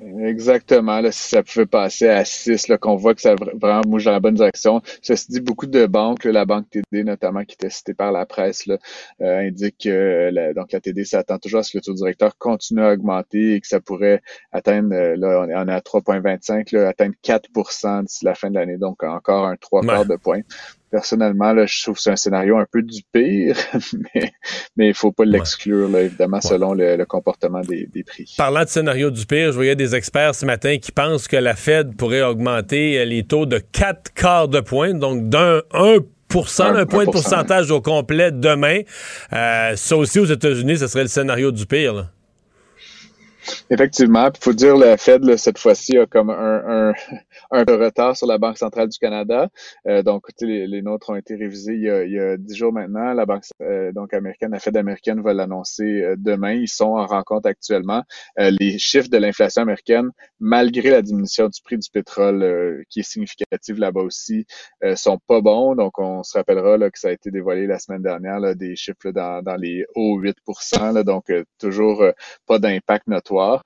Exactement. 0.00 1.00
Là, 1.00 1.12
si 1.12 1.28
ça 1.28 1.42
pouvait 1.42 1.66
passer 1.66 2.08
à 2.08 2.24
6, 2.24 2.72
qu'on 2.80 2.96
voit 2.96 3.14
que 3.14 3.20
ça 3.20 3.34
vraiment 3.34 3.80
bouge 3.82 4.04
dans 4.04 4.12
la 4.12 4.20
bonne 4.20 4.34
direction. 4.34 4.80
Ceci 5.02 5.32
dit, 5.32 5.40
beaucoup 5.40 5.66
de 5.66 5.86
banques, 5.86 6.24
la 6.24 6.44
banque 6.44 6.70
TD 6.70 7.04
notamment, 7.04 7.44
qui 7.44 7.54
était 7.54 7.70
citée 7.70 7.94
par 7.94 8.12
la 8.12 8.26
presse, 8.26 8.66
là, 8.66 8.78
euh, 9.20 9.48
indique 9.48 9.76
que 9.84 10.30
la, 10.32 10.54
donc 10.54 10.72
la 10.72 10.80
TD 10.80 11.04
s'attend 11.04 11.38
toujours 11.38 11.60
à 11.60 11.62
ce 11.62 11.72
que 11.72 11.78
le 11.78 11.82
taux 11.82 11.94
directeur 11.94 12.36
continue 12.38 12.82
à 12.82 12.92
augmenter 12.92 13.54
et 13.54 13.60
que 13.60 13.66
ça 13.66 13.80
pourrait 13.80 14.22
atteindre, 14.52 14.94
là, 14.94 15.40
on 15.40 15.48
est, 15.48 15.54
on 15.54 15.68
est 15.68 15.72
à 15.72 15.80
3,25, 15.80 16.76
atteindre 16.76 17.14
4% 17.22 18.04
d'ici 18.04 18.24
la 18.24 18.34
fin 18.34 18.50
de 18.50 18.54
l'année, 18.54 18.78
donc 18.78 19.02
encore 19.02 19.46
un 19.46 19.56
3 19.56 19.82
quarts 19.82 20.00
ouais. 20.00 20.06
de 20.06 20.16
point. 20.16 20.40
Personnellement, 20.90 21.52
là, 21.52 21.66
je 21.66 21.82
trouve 21.82 21.96
que 21.96 22.02
c'est 22.02 22.10
un 22.10 22.16
scénario 22.16 22.56
un 22.56 22.66
peu 22.70 22.82
du 22.82 23.02
pire, 23.12 23.56
mais 24.14 24.32
mais 24.76 24.88
il 24.88 24.94
faut 24.94 25.12
pas 25.12 25.24
l'exclure, 25.24 25.88
là, 25.88 26.02
évidemment, 26.02 26.40
selon 26.40 26.74
le, 26.74 26.96
le 26.96 27.06
comportement 27.06 27.60
des, 27.60 27.86
des 27.86 28.04
prix. 28.04 28.34
Parlant 28.36 28.64
de 28.64 28.68
scénario 28.68 29.10
du 29.10 29.26
pire, 29.26 29.52
je 29.52 29.56
voyais 29.56 29.76
des 29.76 29.94
experts 29.94 30.34
ce 30.34 30.46
matin 30.46 30.78
qui 30.78 30.92
pensent 30.92 31.28
que 31.28 31.36
la 31.36 31.54
Fed 31.54 31.96
pourrait 31.96 32.22
augmenter 32.22 33.04
les 33.04 33.24
taux 33.24 33.46
de 33.46 33.58
4 33.58 34.12
quarts 34.14 34.48
de 34.48 34.60
point, 34.60 34.94
donc 34.94 35.28
d'un 35.28 35.62
1 35.72 35.98
un, 36.34 36.76
un 36.76 36.86
point 36.86 37.06
de 37.06 37.10
pourcentage 37.10 37.70
au 37.70 37.80
complet 37.80 38.30
demain. 38.32 38.80
Euh, 39.32 39.76
ça 39.76 39.96
aussi, 39.96 40.18
aux 40.18 40.26
États-Unis, 40.26 40.78
ce 40.78 40.86
serait 40.86 41.02
le 41.02 41.08
scénario 41.08 41.50
du 41.50 41.66
pire. 41.66 41.94
Là. 41.94 42.06
Effectivement, 43.70 44.28
il 44.34 44.42
faut 44.42 44.52
dire 44.52 44.76
le 44.76 44.96
Fed 44.96 45.24
là, 45.24 45.36
cette 45.36 45.58
fois-ci 45.58 45.96
a 45.96 46.06
comme 46.06 46.30
un, 46.30 46.90
un, 46.90 46.92
un 47.50 47.64
retard 47.64 48.16
sur 48.16 48.26
la 48.26 48.38
Banque 48.38 48.58
centrale 48.58 48.88
du 48.88 48.98
Canada. 48.98 49.48
Euh, 49.86 50.02
donc, 50.02 50.26
les, 50.40 50.66
les 50.66 50.82
nôtres 50.82 51.10
ont 51.10 51.16
été 51.16 51.34
révisés 51.34 51.74
il 51.74 51.82
y 51.82 51.90
a, 51.90 52.04
il 52.04 52.54
jours 52.54 52.72
maintenant. 52.72 53.12
La 53.14 53.26
Banque 53.26 53.44
euh, 53.62 53.92
donc 53.92 54.12
américaine, 54.14 54.52
la 54.52 54.58
Fed 54.58 54.76
américaine 54.76 55.20
va 55.20 55.32
l'annoncer 55.32 56.02
euh, 56.02 56.16
demain. 56.18 56.52
Ils 56.52 56.68
sont 56.68 56.96
en 56.96 57.06
rencontre 57.06 57.48
actuellement. 57.48 58.02
Euh, 58.38 58.50
les 58.58 58.78
chiffres 58.78 59.08
de 59.08 59.16
l'inflation 59.16 59.62
américaine, 59.62 60.10
malgré 60.40 60.90
la 60.90 61.02
diminution 61.02 61.48
du 61.48 61.60
prix 61.62 61.78
du 61.78 61.88
pétrole 61.90 62.84
qui 62.88 63.00
est 63.00 63.02
significative 63.02 63.78
là-bas 63.78 64.02
aussi, 64.02 64.46
sont 64.96 65.18
pas 65.26 65.40
bons. 65.40 65.74
Donc, 65.74 65.98
on 65.98 66.22
se 66.22 66.36
rappellera 66.36 66.76
là, 66.76 66.90
que 66.90 66.98
ça 66.98 67.08
a 67.08 67.12
été 67.12 67.30
dévoilé 67.30 67.66
la 67.66 67.78
semaine 67.78 68.02
dernière, 68.02 68.40
là, 68.40 68.54
des 68.54 68.76
chiffres 68.76 69.10
dans, 69.10 69.42
dans 69.42 69.56
les 69.56 69.84
hauts 69.94 70.18
8 70.18 70.36
là, 70.92 71.02
donc 71.02 71.32
toujours 71.58 72.04
pas 72.46 72.58
d'impact 72.58 73.06
notoire. 73.08 73.64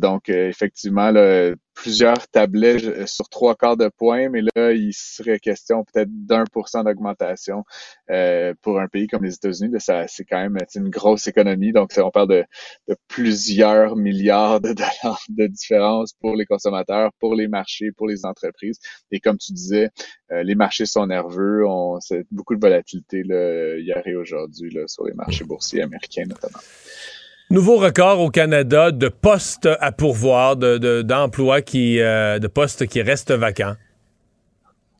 donc, 0.00 0.28
effectivement, 0.28 1.10
là, 1.10 1.54
plusieurs 1.74 2.28
tablets 2.28 2.84
euh, 2.84 3.06
sur 3.06 3.28
trois 3.28 3.54
quarts 3.54 3.76
de 3.76 3.88
point, 3.88 4.28
mais 4.28 4.42
là, 4.54 4.72
il 4.72 4.92
serait 4.92 5.38
question 5.38 5.84
peut-être 5.84 6.08
d'un 6.10 6.44
pour 6.52 6.68
cent 6.68 6.84
d'augmentation 6.84 7.64
euh, 8.10 8.54
pour 8.62 8.80
un 8.80 8.88
pays 8.88 9.06
comme 9.06 9.24
les 9.24 9.34
États-Unis. 9.34 9.74
Ça, 9.78 10.06
c'est 10.08 10.24
quand 10.24 10.40
même 10.40 10.56
une 10.74 10.88
grosse 10.88 11.26
économie. 11.26 11.72
Donc, 11.72 11.92
on 11.98 12.10
parle 12.10 12.28
de, 12.28 12.44
plusieurs 13.08 13.96
milliards 13.96 14.60
de 14.60 14.72
dollars 15.02 15.22
de 15.28 15.46
différence 15.46 16.12
pour 16.20 16.36
les 16.36 16.46
consommateurs, 16.46 17.10
pour 17.18 17.34
les 17.34 17.48
marchés, 17.48 17.90
pour 17.92 18.06
les 18.06 18.24
entreprises. 18.24 18.78
Et 19.10 19.20
comme 19.20 19.38
tu 19.38 19.52
disais, 19.52 19.90
euh, 20.30 20.42
les 20.42 20.54
marchés 20.54 20.86
sont 20.86 21.06
nerveux. 21.06 21.66
On, 21.66 21.98
beaucoup 22.30 22.54
de 22.54 22.60
volatilité 22.60 23.22
là, 23.24 23.76
hier 23.78 24.02
et 24.06 24.14
aujourd'hui 24.14 24.76
sur 24.86 25.04
les 25.04 25.14
marchés 25.14 25.44
boursiers 25.44 25.82
américains 25.82 26.24
notamment. 26.26 26.60
Nouveau 27.50 27.76
record 27.76 28.20
au 28.20 28.30
Canada 28.30 28.90
de 28.90 29.08
postes 29.08 29.68
à 29.80 29.92
pourvoir, 29.92 30.56
d'emplois 30.56 31.60
de, 31.60 31.64
qui, 31.64 32.00
euh, 32.00 32.38
de 32.38 32.46
postes 32.46 32.86
qui 32.86 33.02
restent 33.02 33.32
vacants. 33.32 33.74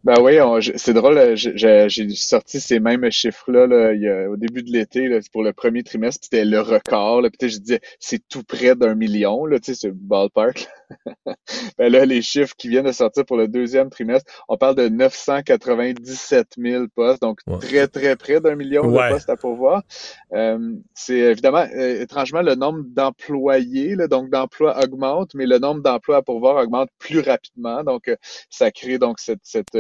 Ben 0.05 0.21
oui, 0.21 0.35
c'est 0.77 0.93
drôle, 0.93 1.17
euh, 1.17 1.35
j'ai 1.35 2.09
sorti 2.11 2.61
ces 2.61 2.79
mêmes 2.79 3.11
chiffres-là 3.11 3.67
là, 3.67 4.29
au 4.29 4.37
début 4.37 4.62
de 4.62 4.71
l'été 4.71 5.09
pour 5.33 5.43
le 5.43 5.55
premier 5.55 5.83
trimestre, 5.83 6.25
c'était 6.25 6.45
le 6.45 6.61
record. 6.61 7.23
Là, 7.23 7.31
puis 7.31 7.49
je 7.49 7.59
disais, 7.59 7.81
c'est 7.99 8.21
tout 8.29 8.43
près 8.43 8.75
d'un 8.75 8.95
million, 8.95 9.47
là, 9.47 9.59
tu 9.59 9.73
sais, 9.73 9.81
c'est 9.81 9.93
ballpark. 9.93 10.69
ben 11.79 11.90
là, 11.90 12.05
les 12.05 12.21
chiffres 12.21 12.55
qui 12.55 12.69
viennent 12.69 12.85
de 12.85 12.93
sortir 12.93 13.25
pour 13.25 13.38
le 13.38 13.49
deuxième 13.49 13.88
trimestre, 13.88 14.31
on 14.47 14.59
parle 14.59 14.75
de 14.75 14.88
997 14.88 16.49
000 16.59 16.85
postes, 16.95 17.23
donc 17.23 17.40
très, 17.62 17.88
très 17.88 18.14
près 18.17 18.43
d'un 18.43 18.57
million 18.57 18.87
de 18.87 19.11
postes 19.11 19.31
à 19.31 19.37
pourvoir. 19.38 19.85
Euh, 20.35 20.75
c'est 20.93 21.17
évidemment, 21.17 21.67
euh, 21.75 22.03
étrangement, 22.03 22.43
le 22.43 22.57
nombre 22.57 22.83
d'employés, 22.88 23.97
donc 24.11 24.29
d'emplois 24.29 24.79
augmente, 24.85 25.35
mais 25.35 25.47
le 25.47 25.59
nombre 25.59 25.81
d'emplois 25.81 26.19
à 26.19 26.23
pourvoir 26.23 26.62
augmente 26.62 26.90
plus 26.99 27.21
rapidement. 27.21 27.83
Donc, 27.85 28.14
ça 28.51 28.71
crée 28.71 28.99
donc 28.99 29.19
cette, 29.19 29.40
cette 29.45 29.75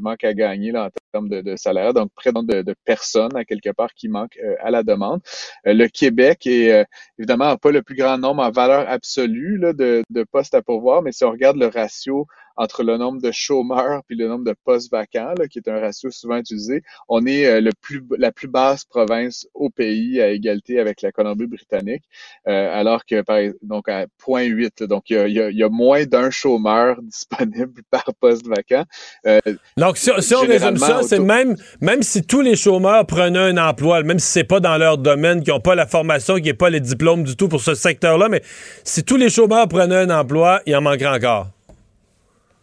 manque 0.00 0.24
à 0.24 0.34
gagner 0.34 0.76
en 0.76 0.88
termes 1.12 1.28
de, 1.28 1.56
salaire. 1.56 1.94
Donc, 1.94 2.10
près 2.14 2.32
de, 2.32 2.74
personnes, 2.84 3.36
à 3.36 3.44
quelque 3.44 3.70
part, 3.70 3.92
qui 3.94 4.08
manquent 4.08 4.38
euh, 4.42 4.54
à 4.60 4.70
la 4.70 4.82
demande. 4.82 5.20
Euh, 5.66 5.72
le 5.72 5.88
Québec 5.88 6.46
est 6.46 6.72
euh, 6.72 6.84
évidemment 7.18 7.56
pas 7.56 7.70
le 7.70 7.82
plus 7.82 7.96
grand 7.96 8.18
nombre 8.18 8.42
en 8.42 8.50
valeur 8.50 8.88
absolue 8.88 9.60
de 9.60 10.24
postes 10.30 10.54
à 10.54 10.62
pourvoir, 10.62 11.02
mais 11.02 11.12
si 11.12 11.24
on 11.24 11.30
regarde 11.30 11.56
le 11.56 11.66
ratio 11.66 12.26
entre 12.56 12.82
le 12.82 12.96
nombre 12.96 13.20
de 13.20 13.30
chômeurs 13.32 14.02
puis 14.06 14.16
le 14.16 14.28
nombre 14.28 14.44
de 14.44 14.54
postes 14.64 14.90
vacants, 14.90 15.34
là, 15.38 15.46
qui 15.48 15.58
est 15.58 15.68
un 15.68 15.80
ratio 15.80 16.10
souvent 16.10 16.36
utilisé, 16.36 16.82
on 17.08 17.26
est 17.26 17.46
euh, 17.46 17.60
le 17.60 17.70
plus, 17.80 18.02
la 18.18 18.32
plus 18.32 18.48
basse 18.48 18.84
province 18.84 19.46
au 19.54 19.70
pays 19.70 20.20
à 20.20 20.28
égalité 20.28 20.80
avec 20.80 21.02
la 21.02 21.12
Colombie-Britannique, 21.12 22.04
euh, 22.48 22.70
alors 22.72 23.04
que 23.04 23.22
par, 23.22 23.38
donc 23.62 23.88
à 23.88 24.06
0.8, 24.26 24.84
donc 24.84 25.10
il 25.10 25.16
y 25.16 25.40
a, 25.40 25.50
y 25.50 25.62
a, 25.62 25.68
moins 25.68 26.04
d'un 26.04 26.30
chômeur 26.30 27.00
disponible 27.02 27.82
par 27.90 28.04
poste 28.20 28.46
vacant. 28.46 28.84
Euh, 29.26 29.40
donc 29.76 29.96
si, 29.96 30.10
si 30.20 30.34
on 30.34 30.40
résume 30.40 30.76
ça, 30.76 31.02
c'est 31.02 31.18
même 31.18 31.56
même 31.80 32.02
si 32.02 32.22
tous 32.22 32.40
les 32.40 32.56
chômeurs 32.56 33.06
prenaient 33.06 33.38
un 33.38 33.58
emploi, 33.58 34.02
même 34.02 34.18
si 34.18 34.28
c'est 34.28 34.44
pas 34.44 34.60
dans 34.60 34.76
leur 34.76 34.98
domaine, 34.98 35.42
qui 35.42 35.50
n'ont 35.50 35.60
pas 35.60 35.74
la 35.74 35.86
formation, 35.86 36.36
qui 36.36 36.48
n'ont 36.48 36.56
pas 36.56 36.70
les 36.70 36.80
diplômes 36.80 37.24
du 37.24 37.36
tout 37.36 37.48
pour 37.48 37.60
ce 37.60 37.74
secteur-là, 37.74 38.28
mais 38.28 38.42
si 38.84 39.04
tous 39.04 39.16
les 39.16 39.30
chômeurs 39.30 39.68
prenaient 39.68 39.96
un 39.96 40.10
emploi, 40.10 40.60
il 40.66 40.74
en 40.76 40.80
manquerait 40.82 41.16
encore. 41.16 41.55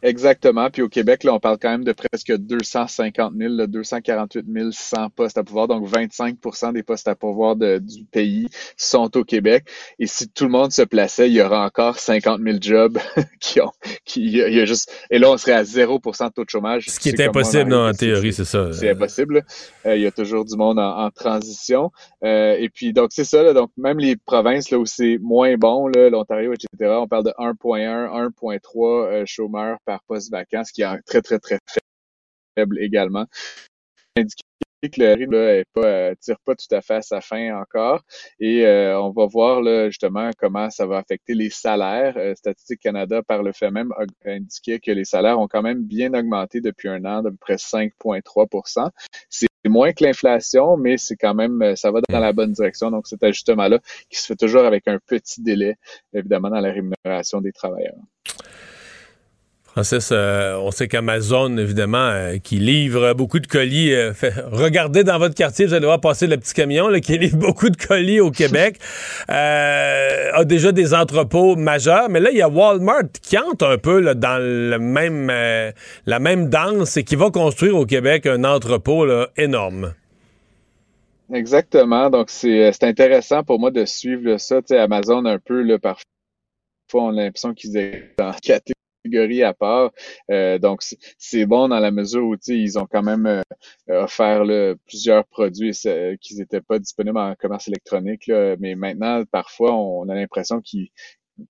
Exactement. 0.03 0.69
Puis 0.69 0.81
au 0.81 0.89
Québec, 0.89 1.23
là, 1.23 1.33
on 1.33 1.39
parle 1.39 1.57
quand 1.59 1.71
même 1.71 1.85
de 1.85 1.93
presque 1.93 2.35
250 2.35 3.33
000, 3.37 3.67
248 3.67 4.45
100 4.71 5.09
postes 5.11 5.37
à 5.37 5.43
pouvoir. 5.43 5.69
Donc 5.69 5.87
25% 5.87 6.73
des 6.73 6.83
postes 6.83 7.07
à 7.07 7.15
pouvoir 7.15 7.55
du 7.55 8.03
pays 8.11 8.47
sont 8.75 9.15
au 9.17 9.23
Québec. 9.23 9.65
Et 9.99 10.07
si 10.07 10.27
tout 10.27 10.43
le 10.43 10.51
monde 10.51 10.71
se 10.71 10.81
plaçait, 10.81 11.29
il 11.29 11.33
y 11.33 11.41
aura 11.41 11.65
encore 11.65 11.99
50 11.99 12.41
000 12.41 12.57
jobs 12.59 12.99
qui 13.39 13.61
ont. 13.61 13.71
Qui, 14.03 14.25
il 14.25 14.53
y 14.53 14.59
a 14.59 14.65
juste, 14.65 14.91
et 15.09 15.19
là, 15.19 15.31
on 15.31 15.37
serait 15.37 15.53
à 15.53 15.63
0 15.63 15.99
de 15.99 16.29
taux 16.31 16.43
de 16.43 16.49
chômage. 16.49 16.87
Ce 16.87 16.99
qui 16.99 17.09
est 17.09 17.21
impossible 17.21 17.73
en 17.73 17.93
théorie, 17.93 18.33
c'est 18.33 18.45
ça. 18.45 18.73
C'est 18.73 18.89
impossible. 18.89 19.45
Euh, 19.85 19.95
il 19.95 20.01
y 20.01 20.05
a 20.05 20.11
toujours 20.11 20.43
du 20.43 20.57
monde 20.57 20.79
en, 20.79 21.09
transition. 21.11 21.91
Euh, 22.23 22.55
et 22.59 22.69
puis, 22.69 22.91
donc, 22.91 23.11
c'est 23.11 23.23
ça. 23.23 23.53
donc, 23.53 23.69
même 23.77 23.99
les 23.99 24.15
provinces 24.15 24.69
là, 24.71 24.79
où 24.79 24.85
c'est 24.85 25.17
moins 25.21 25.55
bon, 25.55 25.87
l'Ontario, 25.87 26.53
etc., 26.53 26.91
on 26.97 27.07
parle 27.07 27.25
de 27.25 27.33
1,1, 27.37 28.31
1,3 28.31 29.05
euh, 29.05 29.23
chômeurs 29.25 29.77
par 29.85 29.92
poste 30.03 30.31
vacant, 30.31 30.63
qui 30.73 30.81
est 30.81 31.01
très, 31.05 31.21
très, 31.21 31.39
très 31.39 31.59
faible 32.55 32.79
également. 32.79 33.25
Indiqué 34.15 34.43
que 34.89 35.01
le 35.01 35.13
rythme 35.13 35.31
ne 35.31 35.63
euh, 35.77 36.15
tire 36.19 36.39
pas 36.45 36.55
tout 36.55 36.73
à 36.75 36.81
fait 36.81 36.95
à 36.95 37.01
sa 37.01 37.21
fin 37.21 37.55
encore. 37.57 38.01
Et 38.39 38.65
euh, 38.65 38.99
on 38.99 39.11
va 39.11 39.25
voir 39.25 39.61
là, 39.61 39.89
justement 39.89 40.29
comment 40.37 40.69
ça 40.69 40.85
va 40.85 40.97
affecter 40.97 41.33
les 41.33 41.49
salaires. 41.49 42.15
Euh, 42.17 42.35
Statistique 42.35 42.81
Canada, 42.81 43.21
par 43.23 43.43
le 43.43 43.51
fait 43.51 43.71
même, 43.71 43.91
a 43.97 44.29
indiqué 44.29 44.79
que 44.79 44.91
les 44.91 45.05
salaires 45.05 45.39
ont 45.39 45.47
quand 45.47 45.61
même 45.61 45.83
bien 45.83 46.13
augmenté 46.13 46.61
depuis 46.61 46.89
un 46.89 47.05
an, 47.05 47.21
de 47.21 47.29
peu 47.29 47.37
près 47.37 47.55
5,3% 47.55 48.89
C'est 49.29 49.47
moins 49.65 49.93
que 49.93 50.03
l'inflation, 50.03 50.77
mais 50.77 50.97
c'est 50.97 51.15
quand 51.15 51.33
même, 51.33 51.75
ça 51.75 51.91
va 51.91 52.01
dans 52.09 52.19
la 52.19 52.33
bonne 52.33 52.51
direction. 52.51 52.91
Donc, 52.91 53.07
cet 53.07 53.23
ajustement-là 53.23 53.79
qui 54.09 54.19
se 54.19 54.25
fait 54.25 54.35
toujours 54.35 54.65
avec 54.65 54.87
un 54.87 54.99
petit 55.05 55.41
délai, 55.41 55.75
évidemment, 56.13 56.49
dans 56.49 56.59
la 56.59 56.71
rémunération 56.71 57.41
des 57.41 57.53
travailleurs. 57.53 57.95
Euh, 59.77 60.55
on 60.59 60.71
sait 60.71 60.87
qu'Amazon, 60.87 61.57
évidemment, 61.57 61.97
euh, 61.97 62.37
qui 62.37 62.57
livre 62.57 63.13
beaucoup 63.13 63.39
de 63.39 63.47
colis, 63.47 63.91
euh, 63.93 64.13
regardez 64.51 65.03
dans 65.03 65.17
votre 65.17 65.33
quartier, 65.33 65.65
vous 65.65 65.73
allez 65.73 65.85
voir 65.85 65.99
passer 65.99 66.27
le 66.27 66.37
petit 66.37 66.53
camion 66.53 66.89
là, 66.89 66.99
qui 66.99 67.17
livre 67.17 67.37
beaucoup 67.37 67.69
de 67.69 67.77
colis 67.77 68.19
au 68.19 68.29
Québec, 68.29 68.77
a 69.27 70.43
déjà 70.45 70.71
des 70.71 70.93
entrepôts 70.93 71.55
majeurs, 71.55 72.09
mais 72.09 72.19
là, 72.19 72.29
il 72.31 72.37
y 72.37 72.41
a 72.41 72.49
Walmart 72.49 73.11
qui 73.21 73.37
entre 73.37 73.65
un 73.65 73.77
peu 73.77 73.99
là, 73.99 74.13
dans 74.13 74.37
le 74.39 74.77
même, 74.77 75.31
la 76.05 76.19
même 76.19 76.49
danse 76.49 76.97
et 76.97 77.03
qui 77.03 77.15
va 77.15 77.31
construire 77.31 77.75
au 77.75 77.85
Québec 77.85 78.27
un 78.27 78.43
entrepôt 78.43 79.05
là, 79.05 79.29
énorme. 79.37 79.93
Exactement. 81.33 82.11
Donc, 82.11 82.29
c'est 82.29 82.83
intéressant 82.83 83.43
pour 83.43 83.59
moi 83.59 83.71
de 83.71 83.85
suivre 83.85 84.37
ça. 84.37 84.59
Amazon, 84.71 85.25
un 85.25 85.39
peu, 85.39 85.63
là, 85.63 85.79
parfois, 85.79 86.03
on 86.93 87.17
a 87.17 87.23
l'impression 87.23 87.53
qu'ils 87.55 87.77
étaient 87.77 88.13
dans 88.17 88.33
à 89.43 89.53
part. 89.53 89.91
Euh, 90.31 90.57
donc, 90.59 90.81
c'est 91.17 91.45
bon 91.45 91.67
dans 91.67 91.79
la 91.79 91.91
mesure 91.91 92.25
où 92.25 92.35
ils 92.47 92.79
ont 92.79 92.87
quand 92.89 93.03
même 93.03 93.25
euh, 93.25 93.41
offert 93.89 94.43
plusieurs 94.85 95.25
produits 95.25 95.71
qui 96.21 96.35
n'étaient 96.35 96.61
pas 96.61 96.79
disponibles 96.79 97.17
en 97.17 97.35
commerce 97.35 97.67
électronique. 97.67 98.31
mais 98.59 98.75
maintenant, 98.75 99.23
parfois, 99.31 99.73
on 99.73 100.07
a 100.09 100.15
l'impression 100.15 100.61
qu'ils 100.61 100.89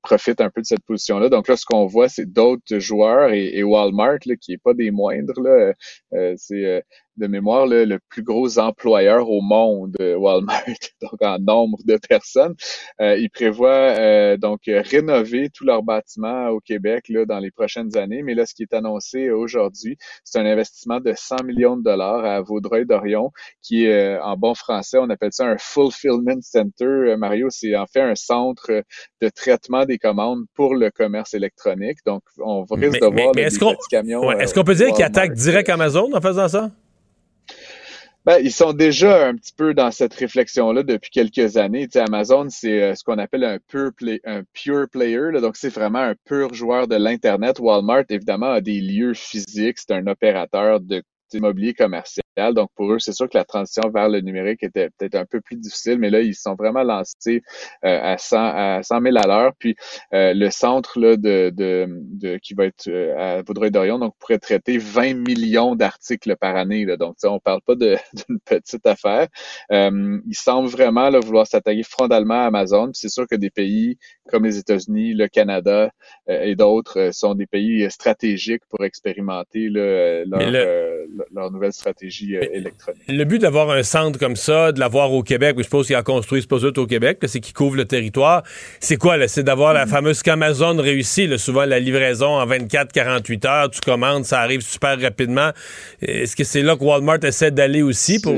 profitent 0.02 0.42
un 0.42 0.50
peu 0.50 0.62
de 0.62 0.66
cette 0.66 0.84
position-là. 0.86 1.30
Donc 1.30 1.48
là, 1.48 1.58
ce 1.58 1.66
qu'on 1.66 1.86
voit, 1.86 2.10
c'est 2.10 2.26
d'autres 2.26 2.80
joueurs 2.80 3.32
et, 3.32 3.64
Walmart, 3.64 4.20
là, 4.26 4.36
qui 4.36 4.54
est 4.54 4.58
pas 4.58 4.74
des 4.74 4.92
moindres. 4.92 5.40
Là, 5.42 5.74
euh, 6.14 6.34
c'est 6.38 6.84
de 7.18 7.28
mémoire 7.28 7.68
le 7.68 8.00
plus 8.10 8.24
gros 8.24 8.60
employeur 8.60 9.30
au 9.30 9.42
monde, 9.42 9.96
euh, 10.02 10.16
Walmart, 10.16 10.64
donc 11.02 11.22
en 11.22 11.38
nombre 11.40 11.78
de 11.86 11.98
personnes. 11.98 12.56
Euh, 13.02 13.18
ils 13.18 13.30
prévoient 13.30 13.70
euh, 13.70 14.38
donc 14.38 14.62
rénover 14.66 15.50
tous 15.54 15.66
leurs 15.66 15.84
bâtiments 15.84 16.50
au 16.50 16.60
Québec 16.60 17.06
là, 17.10 17.26
dans 17.26 17.40
les 17.40 17.52
prochaines 17.52 17.96
années. 17.98 18.24
Mais 18.24 18.34
là, 18.34 18.46
ce 18.46 18.54
qui 18.54 18.64
est 18.64 18.74
annoncé 18.74 19.30
aujourd'hui, 19.32 19.98
c'est 20.24 20.40
un 20.40 20.46
investissement 20.46 21.00
de 21.00 21.14
100 21.16 21.44
millions 21.44 21.78
de 21.78 21.84
dollars 21.84 22.26
à 22.26 22.42
Vaudreuil-Dorion, 22.42 23.32
qui 23.62 23.86
est 23.86 24.18
en 24.20 24.36
bon 24.38 24.56
français, 24.56 24.98
on 25.00 25.10
appelle 25.10 25.34
ça 25.34 25.46
un 25.46 25.58
fulfillment 25.58 26.42
center. 26.42 27.16
Mario, 27.18 27.48
c'est 27.50 27.76
en 27.76 27.86
fait 27.86 28.02
un 28.02 28.16
centre 28.16 28.84
de 29.22 29.30
traitement 29.30 29.86
des 29.86 29.98
commandes 29.98 30.46
pour 30.54 30.76
le 30.76 30.92
commerce 30.92 31.34
électronique. 31.34 32.00
Donc, 32.06 32.24
on 32.40 32.64
risque 32.64 33.00
de 33.00 33.06
voir 33.06 33.32
des 33.34 33.50
qu'on, 33.58 34.32
Est-ce 34.32 34.54
qu'on 34.54 34.64
peut 34.64 34.76
dire 34.76 34.94
qu'ils 34.94 35.04
attaquent 35.04 35.34
direct 35.34 35.70
Amazon 35.70 36.10
en 36.14 36.22
faisant 36.22 36.48
ça? 36.48 36.72
Ben, 38.26 38.38
ils 38.42 38.54
sont 38.54 38.72
déjà 38.72 39.28
un 39.28 39.36
petit 39.36 39.52
peu 39.52 39.74
dans 39.74 39.92
cette 39.92 40.14
réflexion-là 40.14 40.84
depuis 40.84 41.10
quelques 41.12 41.58
années. 41.58 41.90
Amazon, 41.96 42.48
c'est 42.50 42.82
euh, 42.82 42.96
ce 42.96 43.04
qu'on 43.04 43.18
appelle 43.18 43.44
un 43.44 43.60
pure, 43.60 43.92
player. 44.90 45.42
Donc, 45.42 45.58
c'est 45.58 45.70
vraiment 45.70 46.00
un 46.00 46.16
pur 46.24 46.54
joueur 46.54 46.88
de 46.88 46.96
l'Internet. 46.96 47.60
Walmart, 47.60 48.06
évidemment, 48.10 48.52
a 48.52 48.62
des 48.62 48.80
lieux 48.80 49.14
physiques. 49.14 49.78
C'est 49.78 49.92
un 49.92 50.08
opérateur 50.08 50.80
de 50.80 51.04
immobilier 51.34 51.74
commercial. 51.74 52.23
Donc, 52.38 52.70
pour 52.76 52.92
eux, 52.92 53.00
c'est 53.00 53.14
sûr 53.14 53.30
que 53.30 53.38
la 53.38 53.44
transition 53.44 53.90
vers 53.94 54.10
le 54.10 54.20
numérique 54.22 54.64
était 54.64 54.90
peut-être 54.98 55.16
un 55.16 55.26
peu 55.26 55.40
plus 55.40 55.56
difficile, 55.56 56.00
mais 56.00 56.10
là, 56.10 56.22
ils 56.22 56.34
sont 56.36 56.56
vraiment 56.56 56.84
lancés 56.84 57.44
euh, 57.86 58.00
à, 58.02 58.18
100, 58.18 58.38
à 58.38 58.84
100 58.84 59.02
000 59.02 59.18
à 59.18 59.28
l'heure. 59.28 59.52
Puis, 59.60 59.76
euh, 60.14 60.34
le 60.34 60.50
centre 60.50 61.00
là, 61.00 61.16
de, 61.16 61.52
de, 61.56 61.88
de, 61.90 62.38
qui 62.38 62.56
va 62.56 62.66
être 62.66 62.88
euh, 62.88 63.38
à 63.38 63.42
Vaudreuil-Dorion, 63.44 64.00
donc, 64.00 64.16
pourrait 64.20 64.40
traiter 64.40 64.78
20 64.80 65.14
millions 65.28 65.76
d'articles 65.76 66.36
par 66.38 66.56
année. 66.56 66.86
Là. 66.86 66.98
Donc, 66.98 67.16
on 67.24 67.40
parle 67.40 67.62
pas 67.62 67.76
d'une 67.76 68.40
petite 68.46 68.86
affaire. 68.88 69.28
Euh, 69.72 70.20
ils 70.26 70.36
semblent 70.36 70.70
vraiment 70.70 71.10
là, 71.10 71.20
vouloir 71.20 71.46
s'attaquer 71.46 71.84
frontalement 71.84 72.44
à 72.44 72.48
Amazon. 72.48 72.86
Puis 72.86 72.96
c'est 72.96 73.10
sûr 73.10 73.28
que 73.28 73.36
des 73.36 73.52
pays 73.52 73.98
comme 74.30 74.46
les 74.46 74.58
États-Unis, 74.58 75.14
le 75.14 75.28
Canada 75.28 75.92
et 76.28 76.56
d'autres 76.56 77.10
sont 77.12 77.36
des 77.36 77.46
pays 77.46 77.90
stratégiques 77.92 78.64
pour 78.70 78.84
expérimenter 78.86 79.70
là, 79.70 80.24
leur, 80.26 80.68
leur 81.32 81.52
nouvelle 81.52 81.74
stratégie 81.74 82.23
euh, 82.32 82.42
électronique. 82.52 83.02
Le 83.08 83.24
but 83.24 83.40
d'avoir 83.40 83.70
un 83.70 83.84
centre 83.84 84.20
comme 84.20 84.36
ça, 84.36 84.72
de 84.72 84.80
l'avoir 84.80 85.12
au 85.12 85.24
Québec, 85.24 85.56
je 85.58 85.64
suppose 85.64 85.88
qu'il 85.88 85.96
a 85.96 86.04
construit 86.04 86.42
ce 86.42 86.48
poste 86.48 86.78
au 86.78 86.88
Québec, 86.88 87.20
c'est 87.26 87.40
qu'il 87.40 87.54
couvre 87.54 87.76
le 87.76 87.86
territoire. 87.86 88.44
C'est 88.80 88.98
quoi? 88.98 89.28
C'est 89.28 89.44
d'avoir 89.44 89.74
la 89.74 89.86
mm. 89.86 89.90
fameuse 89.90 90.22
qu'Amazon 90.22 90.78
réussit, 90.78 91.38
souvent 91.38 91.66
la 91.66 91.80
livraison 91.80 92.28
en 92.28 92.48
24-48 92.48 93.48
heures, 93.48 93.70
tu 93.70 93.82
commandes, 93.82 94.26
ça 94.26 94.40
arrive 94.42 94.62
super 94.62 95.00
rapidement. 95.00 95.52
Est-ce 96.02 96.36
que 96.36 96.44
c'est 96.44 96.62
là 96.62 96.76
que 96.76 96.84
Walmart 96.84 97.24
essaie 97.24 97.52
d'aller 97.52 97.82
aussi 97.82 98.20
pour... 98.20 98.34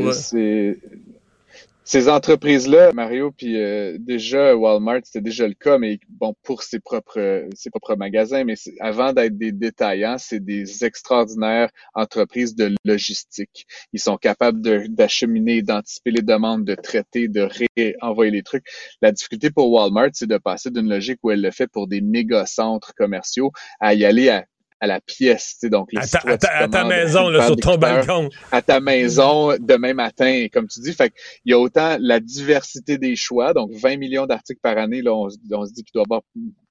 Ces 1.88 2.10
entreprises-là, 2.10 2.94
Mario, 2.94 3.32
puis 3.32 3.62
euh, 3.62 3.98
déjà 4.00 4.56
Walmart, 4.56 5.02
c'était 5.04 5.22
déjà 5.22 5.48
le 5.48 5.54
cas, 5.54 5.78
mais 5.78 6.00
bon, 6.10 6.34
pour 6.42 6.64
ses 6.64 6.80
propres 6.80 7.48
ses 7.54 7.70
propres 7.70 7.96
magasins, 7.96 8.44
mais 8.44 8.56
avant 8.80 9.14
d'être 9.14 9.38
des 9.38 9.52
détaillants, 9.52 10.18
c'est 10.18 10.44
des 10.44 10.84
extraordinaires 10.84 11.70
entreprises 11.94 12.56
de 12.56 12.74
logistique. 12.86 13.68
Ils 13.94 14.00
sont 14.00 14.18
capables 14.18 14.62
d'acheminer, 14.90 15.62
d'anticiper 15.62 16.10
les 16.10 16.24
demandes, 16.24 16.66
de 16.66 16.74
traiter, 16.74 17.28
de 17.28 17.48
réenvoyer 17.78 18.32
les 18.32 18.42
trucs. 18.42 18.66
La 19.04 19.12
difficulté 19.12 19.52
pour 19.52 19.72
Walmart, 19.72 20.10
c'est 20.14 20.26
de 20.28 20.40
passer 20.40 20.72
d'une 20.72 20.90
logique 20.90 21.20
où 21.22 21.30
elle 21.30 21.42
le 21.42 21.52
fait 21.52 21.68
pour 21.68 21.88
des 21.88 22.02
méga 22.02 22.48
centres 22.48 22.96
commerciaux 22.96 23.52
à 23.80 23.94
y 23.94 24.06
aller 24.06 24.30
à 24.30 24.44
à 24.80 24.88
la 24.88 25.00
pièce. 25.02 25.58
Donc, 25.64 25.90
à, 25.96 26.06
ta, 26.68 26.84
maison, 26.84 27.30
là, 27.30 27.46
sur 27.46 27.56
ton 27.56 27.78
balcon. 27.78 28.30
À 28.52 28.62
ta 28.62 28.80
maison 28.80 29.56
demain 29.60 29.94
matin, 29.94 30.48
comme 30.52 30.68
tu 30.68 30.80
dis. 30.82 30.94
Fait 30.94 31.14
il 31.46 31.52
y 31.52 31.54
a 31.54 31.60
autant 31.60 31.98
la 32.00 32.20
diversité 32.20 32.98
des 32.98 33.16
choix, 33.16 33.54
donc 33.54 33.72
20 33.72 33.98
millions 33.98 34.26
d'articles 34.26 34.60
par 34.62 34.78
année, 34.78 35.02
là, 35.02 35.14
on, 35.14 35.28
on 35.52 35.66
se 35.66 35.74
dit 35.74 35.84
qu'il 35.84 35.94
doit 35.94 36.04
y 36.04 36.06
avoir 36.06 36.22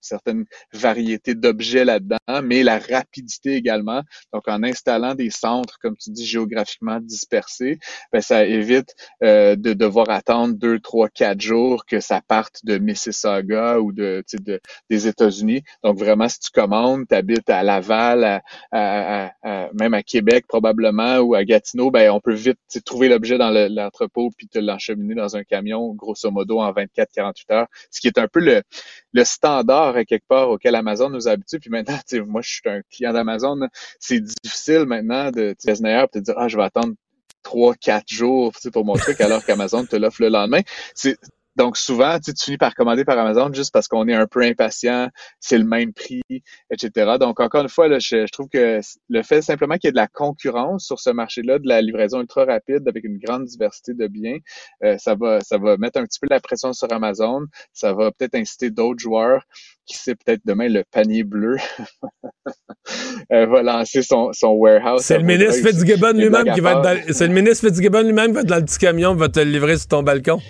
certaines 0.04 0.44
variétés 0.72 1.34
d'objets 1.34 1.84
là-dedans, 1.84 2.18
mais 2.42 2.62
la 2.62 2.78
rapidité 2.78 3.54
également. 3.54 4.02
Donc, 4.32 4.48
en 4.48 4.62
installant 4.62 5.14
des 5.14 5.30
centres, 5.30 5.78
comme 5.80 5.96
tu 5.96 6.10
dis, 6.10 6.26
géographiquement 6.26 7.00
dispersés, 7.00 7.78
ben, 8.12 8.20
ça 8.20 8.44
évite 8.44 8.94
euh, 9.22 9.56
de 9.56 9.72
devoir 9.72 10.10
attendre 10.10 10.54
deux, 10.54 10.78
trois, 10.80 11.08
quatre 11.08 11.40
jours 11.40 11.86
que 11.86 12.00
ça 12.00 12.20
parte 12.26 12.64
de 12.64 12.78
Mississauga 12.78 13.80
ou 13.80 13.92
de, 13.92 14.22
de 14.34 14.60
des 14.90 15.06
États-Unis. 15.08 15.62
Donc, 15.82 15.98
vraiment, 15.98 16.28
si 16.28 16.40
tu 16.40 16.50
commandes, 16.50 17.06
tu 17.08 17.14
habites 17.14 17.50
à 17.50 17.62
Laval, 17.62 18.42
même 18.72 19.94
à 19.94 20.02
Québec 20.02 20.46
probablement, 20.46 21.18
ou 21.18 21.34
à 21.34 21.44
Gatineau, 21.44 21.90
ben, 21.90 22.10
on 22.10 22.20
peut 22.20 22.34
vite 22.34 22.58
trouver 22.84 23.08
l'objet 23.08 23.38
dans 23.38 23.50
l'entrepôt 23.50 24.30
puis 24.36 24.48
te 24.48 24.58
l'encheminer 24.58 25.14
dans 25.14 25.36
un 25.36 25.44
camion, 25.44 25.94
grosso 25.94 26.30
modo, 26.30 26.60
en 26.60 26.72
24-48 26.72 27.52
heures, 27.52 27.66
ce 27.90 28.00
qui 28.00 28.08
est 28.08 28.18
un 28.18 28.28
peu 28.28 28.40
le, 28.40 28.62
le 29.12 29.24
standard 29.24 29.93
quelque 30.02 30.26
part 30.28 30.50
auquel 30.50 30.74
Amazon 30.74 31.10
nous 31.10 31.28
habitue. 31.28 31.60
Puis 31.60 31.70
maintenant, 31.70 31.98
moi, 32.26 32.42
je 32.42 32.50
suis 32.50 32.62
un 32.66 32.82
client 32.90 33.12
d'Amazon. 33.12 33.68
C'est 34.00 34.20
difficile 34.20 34.84
maintenant 34.86 35.30
de 35.30 35.54
te 35.60 36.18
dire, 36.18 36.34
ah, 36.36 36.48
je 36.48 36.56
vais 36.56 36.64
attendre 36.64 36.94
trois, 37.42 37.74
quatre 37.74 38.08
jours 38.08 38.52
pour 38.72 38.84
mon 38.84 38.94
truc 38.94 39.20
alors 39.20 39.44
qu'Amazon 39.44 39.84
te 39.86 39.96
l'offre 39.96 40.22
le 40.22 40.28
lendemain. 40.28 40.62
C'est 40.94 41.16
donc 41.56 41.76
souvent, 41.76 42.18
tu, 42.18 42.34
tu 42.34 42.44
finis 42.46 42.58
par 42.58 42.74
commander 42.74 43.04
par 43.04 43.18
Amazon 43.18 43.52
juste 43.52 43.72
parce 43.72 43.86
qu'on 43.86 44.08
est 44.08 44.14
un 44.14 44.26
peu 44.26 44.42
impatient, 44.42 45.08
c'est 45.38 45.58
le 45.58 45.64
même 45.64 45.92
prix, 45.92 46.22
etc. 46.70 47.16
Donc 47.20 47.38
encore 47.40 47.62
une 47.62 47.68
fois, 47.68 47.88
là, 47.88 47.98
je, 48.00 48.26
trouve 48.32 48.48
que 48.48 48.80
le 49.08 49.22
fait 49.22 49.40
simplement 49.42 49.76
qu'il 49.76 49.88
y 49.88 49.90
ait 49.90 49.92
de 49.92 49.96
la 49.96 50.08
concurrence 50.08 50.84
sur 50.84 50.98
ce 50.98 51.10
marché-là, 51.10 51.58
de 51.58 51.68
la 51.68 51.80
livraison 51.80 52.20
ultra 52.20 52.44
rapide 52.44 52.88
avec 52.88 53.04
une 53.04 53.18
grande 53.18 53.44
diversité 53.44 53.94
de 53.94 54.06
biens, 54.08 54.38
euh, 54.82 54.96
ça 54.98 55.14
va 55.14 55.40
ça 55.40 55.58
va 55.58 55.76
mettre 55.76 56.00
un 56.00 56.04
petit 56.04 56.18
peu 56.20 56.26
la 56.28 56.40
pression 56.40 56.72
sur 56.72 56.92
Amazon, 56.92 57.42
ça 57.72 57.92
va 57.92 58.10
peut-être 58.10 58.34
inciter 58.34 58.70
d'autres 58.70 59.00
joueurs 59.00 59.44
qui 59.86 59.96
sait 59.96 60.14
peut-être 60.14 60.40
demain 60.44 60.68
le 60.68 60.82
panier 60.90 61.24
bleu 61.24 61.56
euh, 63.32 63.46
va 63.46 63.62
lancer 63.62 64.02
son, 64.02 64.32
son 64.32 64.48
warehouse. 64.48 65.02
C'est 65.02 65.18
le 65.18 65.24
ministre 65.24 65.68
Fitzgibbon 65.68 66.12
lui-même 66.12 66.52
qui 66.52 66.60
va 66.60 66.72
être 66.72 66.82
dans, 66.82 67.12
c'est 67.12 67.26
le 67.28 67.34
ministre 67.34 67.68
Fitzgibbon 67.68 68.02
lui-même 68.02 68.28
qui 68.28 68.32
va 68.32 68.40
être 68.40 68.48
dans 68.48 68.56
le 68.56 68.64
petit 68.64 68.78
camion, 68.78 69.14
va 69.14 69.28
te 69.28 69.40
le 69.40 69.50
livrer 69.50 69.76
sur 69.76 69.88
ton 69.88 70.02
balcon 70.02 70.40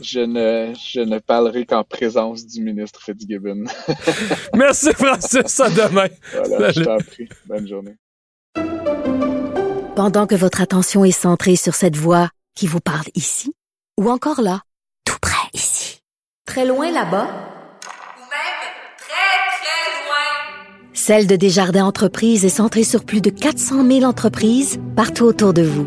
je 0.00 0.20
ne, 0.20 0.72
je 0.74 1.00
ne 1.00 1.18
parlerai 1.18 1.66
qu'en 1.66 1.84
présence 1.84 2.46
du 2.46 2.62
ministre 2.62 3.02
Fitzgibbon. 3.02 3.64
Merci 4.54 4.92
Francis, 4.92 5.60
à 5.60 5.70
demain. 5.70 6.08
Voilà, 6.46 6.70
je 6.70 6.82
t'en 6.82 6.98
prie. 6.98 7.28
Bonne 7.46 7.66
journée. 7.66 7.96
Pendant 9.94 10.26
que 10.26 10.34
votre 10.34 10.60
attention 10.60 11.04
est 11.04 11.10
centrée 11.10 11.56
sur 11.56 11.74
cette 11.74 11.96
voix 11.96 12.30
qui 12.54 12.66
vous 12.66 12.80
parle 12.80 13.06
ici, 13.14 13.52
ou 14.00 14.10
encore 14.10 14.40
là, 14.40 14.62
tout 15.04 15.18
près 15.20 15.48
ici, 15.52 16.00
très 16.46 16.66
loin 16.66 16.86
là-bas, 16.86 17.24
ou 17.24 18.24
même 18.30 18.62
très, 18.98 19.52
très 19.58 20.06
loin, 20.06 20.94
Celle 20.94 21.26
de 21.26 21.36
Desjardins 21.36 21.84
Entreprises 21.84 22.44
est 22.44 22.48
centrée 22.48 22.84
sur 22.84 23.04
plus 23.04 23.20
de 23.20 23.30
400 23.30 23.86
000 23.86 24.04
entreprises 24.04 24.80
partout 24.96 25.24
autour 25.24 25.52
de 25.52 25.62
vous. 25.62 25.86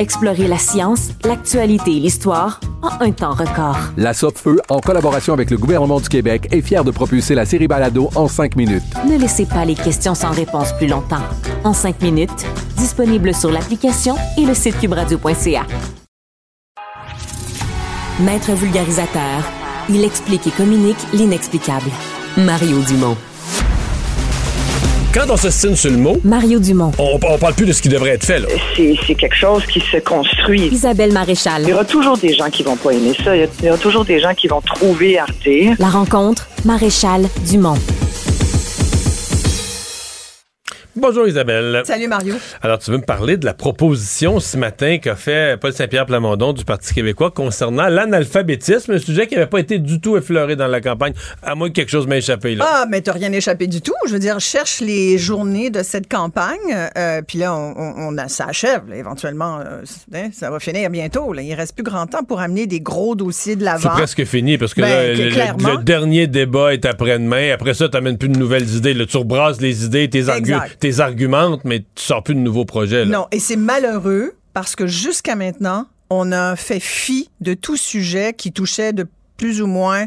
Explorez 0.00 0.48
la 0.48 0.56
science, 0.56 1.10
l'actualité 1.26 1.94
et 1.94 2.00
l'histoire 2.00 2.58
en 2.80 3.04
un 3.04 3.10
temps 3.10 3.34
record. 3.34 3.76
La 3.98 4.14
Feu, 4.14 4.58
en 4.70 4.80
collaboration 4.80 5.34
avec 5.34 5.50
le 5.50 5.58
gouvernement 5.58 6.00
du 6.00 6.08
Québec, 6.08 6.48
est 6.52 6.62
fière 6.62 6.84
de 6.84 6.90
propulser 6.90 7.34
la 7.34 7.44
série 7.44 7.68
Balado 7.68 8.08
en 8.14 8.26
5 8.26 8.56
minutes. 8.56 8.82
Ne 9.06 9.18
laissez 9.18 9.44
pas 9.44 9.66
les 9.66 9.74
questions 9.74 10.14
sans 10.14 10.30
réponse 10.30 10.72
plus 10.78 10.86
longtemps. 10.86 11.20
En 11.64 11.74
5 11.74 12.00
minutes, 12.00 12.46
disponible 12.78 13.34
sur 13.34 13.50
l'application 13.50 14.14
et 14.38 14.46
le 14.46 14.54
site 14.54 14.80
cubradio.ca. 14.80 15.66
Maître 18.20 18.52
vulgarisateur, 18.52 19.44
il 19.90 20.02
explique 20.02 20.46
et 20.46 20.50
communique 20.50 21.06
l'inexplicable. 21.12 21.90
Mario 22.38 22.80
Dumont. 22.88 23.18
Quand 25.12 25.28
on 25.28 25.36
se 25.36 25.50
signe 25.50 25.74
sur 25.74 25.90
le 25.90 25.96
mot, 25.96 26.20
Mario 26.22 26.60
Dumont. 26.60 26.92
On, 26.96 27.18
on 27.20 27.36
parle 27.36 27.54
plus 27.54 27.66
de 27.66 27.72
ce 27.72 27.82
qui 27.82 27.88
devrait 27.88 28.10
être 28.10 28.24
fait. 28.24 28.38
Là. 28.38 28.46
C'est, 28.76 28.94
c'est 29.04 29.16
quelque 29.16 29.34
chose 29.34 29.66
qui 29.66 29.80
se 29.80 29.96
construit. 29.96 30.68
Isabelle 30.68 31.12
Maréchal. 31.12 31.62
Il 31.64 31.70
y 31.70 31.72
aura 31.72 31.84
toujours 31.84 32.16
des 32.16 32.32
gens 32.32 32.48
qui 32.48 32.62
vont 32.62 32.76
pas 32.76 32.92
aimer 32.92 33.16
ça. 33.24 33.34
Il 33.36 33.48
y, 33.64 33.68
aura 33.68 33.78
toujours 33.78 34.04
des 34.04 34.20
gens 34.20 34.34
qui 34.34 34.46
vont 34.46 34.60
trouver 34.60 35.18
Arte. 35.18 35.48
La 35.80 35.88
rencontre, 35.88 36.46
Maréchal 36.64 37.26
Dumont. 37.44 37.74
Bonjour 40.96 41.28
Isabelle. 41.28 41.82
Salut 41.84 42.08
Mario. 42.08 42.34
Alors, 42.62 42.80
tu 42.80 42.90
veux 42.90 42.96
me 42.98 43.04
parler 43.04 43.36
de 43.36 43.44
la 43.46 43.54
proposition 43.54 44.40
ce 44.40 44.56
matin 44.56 44.98
qu'a 44.98 45.14
fait 45.14 45.58
Paul 45.60 45.72
Saint-Pierre 45.72 46.04
Plamondon 46.04 46.52
du 46.52 46.64
Parti 46.64 46.92
québécois 46.92 47.30
concernant 47.30 47.86
l'analphabétisme, 47.88 48.92
un 48.94 48.98
sujet 48.98 49.28
qui 49.28 49.34
n'avait 49.36 49.46
pas 49.46 49.60
été 49.60 49.78
du 49.78 50.00
tout 50.00 50.16
effleuré 50.16 50.56
dans 50.56 50.66
la 50.66 50.80
campagne, 50.80 51.12
à 51.44 51.54
moins 51.54 51.68
que 51.68 51.74
quelque 51.74 51.90
chose 51.90 52.08
m'ait 52.08 52.18
échappé. 52.18 52.56
Là. 52.56 52.64
Ah, 52.68 52.86
mais 52.88 53.02
t'as 53.02 53.12
rien 53.12 53.30
échappé 53.32 53.68
du 53.68 53.80
tout. 53.80 53.94
Je 54.08 54.12
veux 54.14 54.18
dire, 54.18 54.40
je 54.40 54.44
cherche 54.44 54.80
les 54.80 55.16
journées 55.16 55.70
de 55.70 55.84
cette 55.84 56.08
campagne, 56.08 56.58
euh, 56.98 57.22
puis 57.24 57.38
là, 57.38 57.54
on, 57.54 57.72
on- 57.76 57.94
on 58.08 58.18
a, 58.18 58.26
ça 58.26 58.46
achève, 58.48 58.82
là, 58.88 58.96
éventuellement. 58.96 59.60
euh, 59.60 59.82
hein, 60.12 60.30
ça 60.32 60.50
va 60.50 60.58
finir 60.58 60.90
bientôt. 60.90 61.32
Là. 61.32 61.42
Il 61.42 61.54
reste 61.54 61.76
plus 61.76 61.84
grand 61.84 62.06
temps 62.08 62.24
pour 62.24 62.40
amener 62.40 62.66
des 62.66 62.80
gros 62.80 63.14
dossiers 63.14 63.54
de 63.54 63.60
C'est 63.60 63.64
l'avant. 63.66 63.90
presque 63.90 64.24
fini 64.24 64.58
parce 64.58 64.74
que 64.74 64.80
Ben, 64.80 64.88
là, 64.88 65.14
le- 65.14 65.24
le, 65.26 65.30
clairement. 65.30 65.70
le 65.78 65.84
dernier 65.84 66.26
débat 66.26 66.74
est 66.74 66.84
après-demain. 66.84 67.52
Après 67.52 67.74
ça, 67.74 67.88
tu 67.88 67.94
n'amènes 67.96 68.18
plus 68.18 68.28
de 68.28 68.38
nouvelles 68.38 68.68
idées. 68.74 68.94
Là, 68.94 69.06
tu 69.06 69.16
rebrasses 69.18 69.60
les 69.60 69.84
idées, 69.84 70.10
tes, 70.10 70.28
Exact. 70.30 70.79
Tes 70.80 71.00
argumentes, 71.00 71.60
mais 71.64 71.80
tu 71.94 72.04
sors 72.04 72.22
plus 72.22 72.34
de 72.34 72.40
nouveaux 72.40 72.64
projets. 72.64 73.04
là. 73.04 73.18
Non, 73.18 73.26
et 73.30 73.38
c'est 73.38 73.56
malheureux 73.56 74.32
parce 74.54 74.74
que 74.76 74.86
jusqu'à 74.86 75.36
maintenant, 75.36 75.86
on 76.10 76.32
a 76.32 76.56
fait 76.56 76.80
fi 76.80 77.30
de 77.40 77.54
tout 77.54 77.76
sujet 77.76 78.32
qui 78.36 78.50
touchait 78.52 78.92
de 78.92 79.06
plus 79.36 79.62
ou 79.62 79.66
moins 79.66 80.04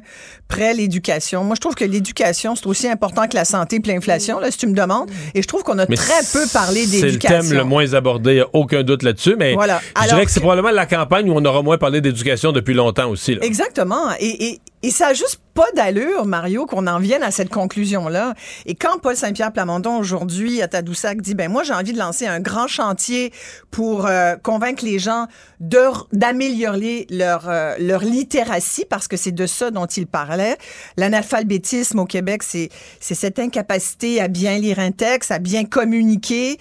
près 0.48 0.76
l'éducation. 0.76 1.44
Moi, 1.44 1.56
je 1.56 1.62
trouve 1.62 1.74
que 1.74 1.86
l'éducation, 1.86 2.56
c'est 2.56 2.68
aussi 2.68 2.88
important 2.88 3.28
que 3.28 3.34
la 3.36 3.46
santé 3.46 3.78
et 3.84 3.88
l'inflation, 3.88 4.40
là, 4.40 4.52
si 4.52 4.60
tu 4.60 4.68
me 4.68 4.76
demandes. 4.76 5.10
Et 5.34 5.42
je 5.42 5.48
trouve 5.48 5.64
qu'on 5.64 5.80
a 5.80 5.88
Mais 5.90 5.96
très 5.96 6.22
peu 6.32 6.46
parlé 6.54 6.86
C'est 6.86 6.98
le 6.98 7.02
d'éducation. 7.14 7.40
thème 7.50 7.58
le 7.58 7.64
moins 7.64 7.94
abordé, 7.96 8.32
il 8.34 8.36
n'y 8.36 8.42
a 8.42 8.48
aucun 8.54 8.84
doute 8.84 9.02
là-dessus. 9.02 9.36
Mais 9.40 9.56
Voilà. 9.56 9.80
je 9.84 10.02
Alors 10.02 10.08
dirais 10.14 10.26
que 10.26 10.32
c'est 10.32 10.40
que- 10.40 10.46
probablement 10.46 10.70
la 10.72 10.86
campagne 10.86 11.32
où 11.32 11.34
on 11.36 11.44
aura 11.46 11.64
moins 11.64 11.80
parlé 11.80 12.00
d'éducation 12.00 12.52
depuis 12.52 12.76
longtemps 12.76 13.10
aussi. 13.10 13.34
là. 13.34 13.42
Exactement. 13.44 14.12
Et, 14.20 14.46
et, 14.50 14.60
et 14.84 14.92
ça 14.92 15.08
a 15.08 15.14
juste 15.14 15.40
pas 15.54 15.72
d'allure, 15.76 16.26
Mario, 16.26 16.66
qu'on 16.66 16.88
en 16.88 17.00
vienne 17.00 17.24
à 17.24 17.32
cette 17.32 17.50
conclusion-là. 17.50 18.34
Et 18.66 18.76
quand 18.76 19.00
Paul 19.00 19.16
Saint-Pierre 19.16 19.54
Plamondon, 19.54 19.98
aujourd'hui, 19.98 20.62
à 20.62 20.68
Tadoussac, 20.68 21.22
dit, 21.22 21.36
ben 21.36 21.50
moi, 21.50 21.64
j'ai 21.64 21.74
envie 21.74 21.94
de 21.94 21.98
lancer 21.98 22.28
un 22.28 22.40
grand 22.40 22.68
chantier 22.68 23.32
pour 23.72 24.06
euh, 24.06 24.36
convaincre 24.36 24.84
les 24.84 25.00
gens 25.00 25.28
d'améliorer 25.60 27.08
leur, 27.10 27.48
euh, 27.48 27.76
leur 27.80 28.02
littératie, 28.02 28.86
parce 28.90 29.08
que 29.08 29.16
c'est 29.16 29.32
de 29.32 29.46
ça 29.46 29.72
dont 29.72 29.86
il 29.86 30.06
parlait. 30.06 30.58
L'analphabétisme 30.98 32.00
au 32.00 32.06
Québec, 32.06 32.44
c'est 32.44 32.70
cette 33.00 33.40
incapacité 33.40 34.20
à 34.20 34.28
bien 34.28 34.58
lire 34.58 34.80
un 34.80 34.92
texte, 34.92 35.32
à 35.32 35.40
bien 35.40 35.64
communiquer 35.64 36.58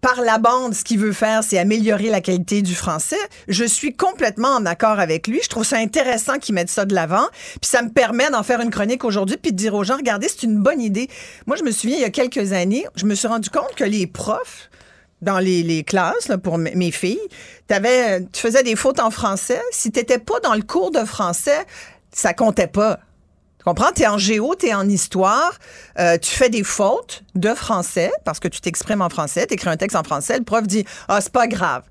par 0.00 0.20
la 0.20 0.38
bande, 0.38 0.74
ce 0.74 0.84
qu'il 0.84 0.98
veut 0.98 1.12
faire, 1.12 1.42
c'est 1.42 1.58
améliorer 1.58 2.08
la 2.08 2.20
qualité 2.20 2.62
du 2.62 2.74
français. 2.74 3.18
Je 3.48 3.64
suis 3.64 3.94
complètement 3.94 4.48
en 4.48 4.64
accord 4.66 5.00
avec 5.00 5.26
lui. 5.26 5.40
Je 5.42 5.48
trouve 5.48 5.64
ça 5.64 5.76
intéressant 5.76 6.38
qu'il 6.38 6.54
mette 6.54 6.70
ça 6.70 6.84
de 6.84 6.94
l'avant. 6.94 7.26
Puis 7.60 7.68
ça 7.70 7.82
me 7.82 7.90
permet 7.90 8.30
d'en 8.30 8.42
faire 8.42 8.60
une 8.60 8.70
chronique 8.70 9.04
aujourd'hui 9.04 9.36
puis 9.36 9.52
de 9.52 9.56
dire 9.56 9.74
aux 9.74 9.84
gens, 9.84 9.96
regardez, 9.96 10.28
c'est 10.28 10.44
une 10.44 10.58
bonne 10.58 10.80
idée. 10.80 11.08
Moi, 11.46 11.56
je 11.56 11.64
me 11.64 11.72
souviens, 11.72 11.96
il 11.96 12.02
y 12.02 12.04
a 12.04 12.10
quelques 12.10 12.52
années, 12.52 12.86
je 12.94 13.06
me 13.06 13.14
suis 13.14 13.28
rendu 13.28 13.50
compte 13.50 13.74
que 13.74 13.84
les 13.84 14.06
profs, 14.06 14.70
dans 15.20 15.40
les, 15.40 15.64
les 15.64 15.82
classes, 15.82 16.28
là, 16.28 16.38
pour 16.38 16.58
mes 16.58 16.92
filles, 16.92 17.18
t'avais, 17.66 18.20
tu 18.32 18.40
faisais 18.40 18.62
des 18.62 18.76
fautes 18.76 19.00
en 19.00 19.10
français. 19.10 19.60
Si 19.72 19.90
t'étais 19.90 20.18
pas 20.20 20.38
dans 20.40 20.54
le 20.54 20.62
cours 20.62 20.92
de 20.92 21.04
français, 21.04 21.66
ça 22.12 22.34
comptait 22.34 22.68
pas. 22.68 23.00
Comprends? 23.68 23.92
Tu 23.94 24.00
es 24.00 24.06
en 24.06 24.16
géo, 24.16 24.54
tu 24.58 24.68
es 24.68 24.72
en 24.72 24.88
histoire, 24.88 25.52
euh, 25.98 26.16
tu 26.16 26.30
fais 26.30 26.48
des 26.48 26.64
fautes 26.64 27.22
de 27.34 27.52
français 27.52 28.10
parce 28.24 28.40
que 28.40 28.48
tu 28.48 28.62
t'exprimes 28.62 29.02
en 29.02 29.10
français, 29.10 29.46
tu 29.46 29.52
écris 29.52 29.68
un 29.68 29.76
texte 29.76 29.94
en 29.94 30.02
français, 30.02 30.38
le 30.38 30.44
prof 30.44 30.66
dit 30.66 30.86
Ah, 31.06 31.20
c'est 31.20 31.30
pas 31.30 31.46
grave. 31.46 31.82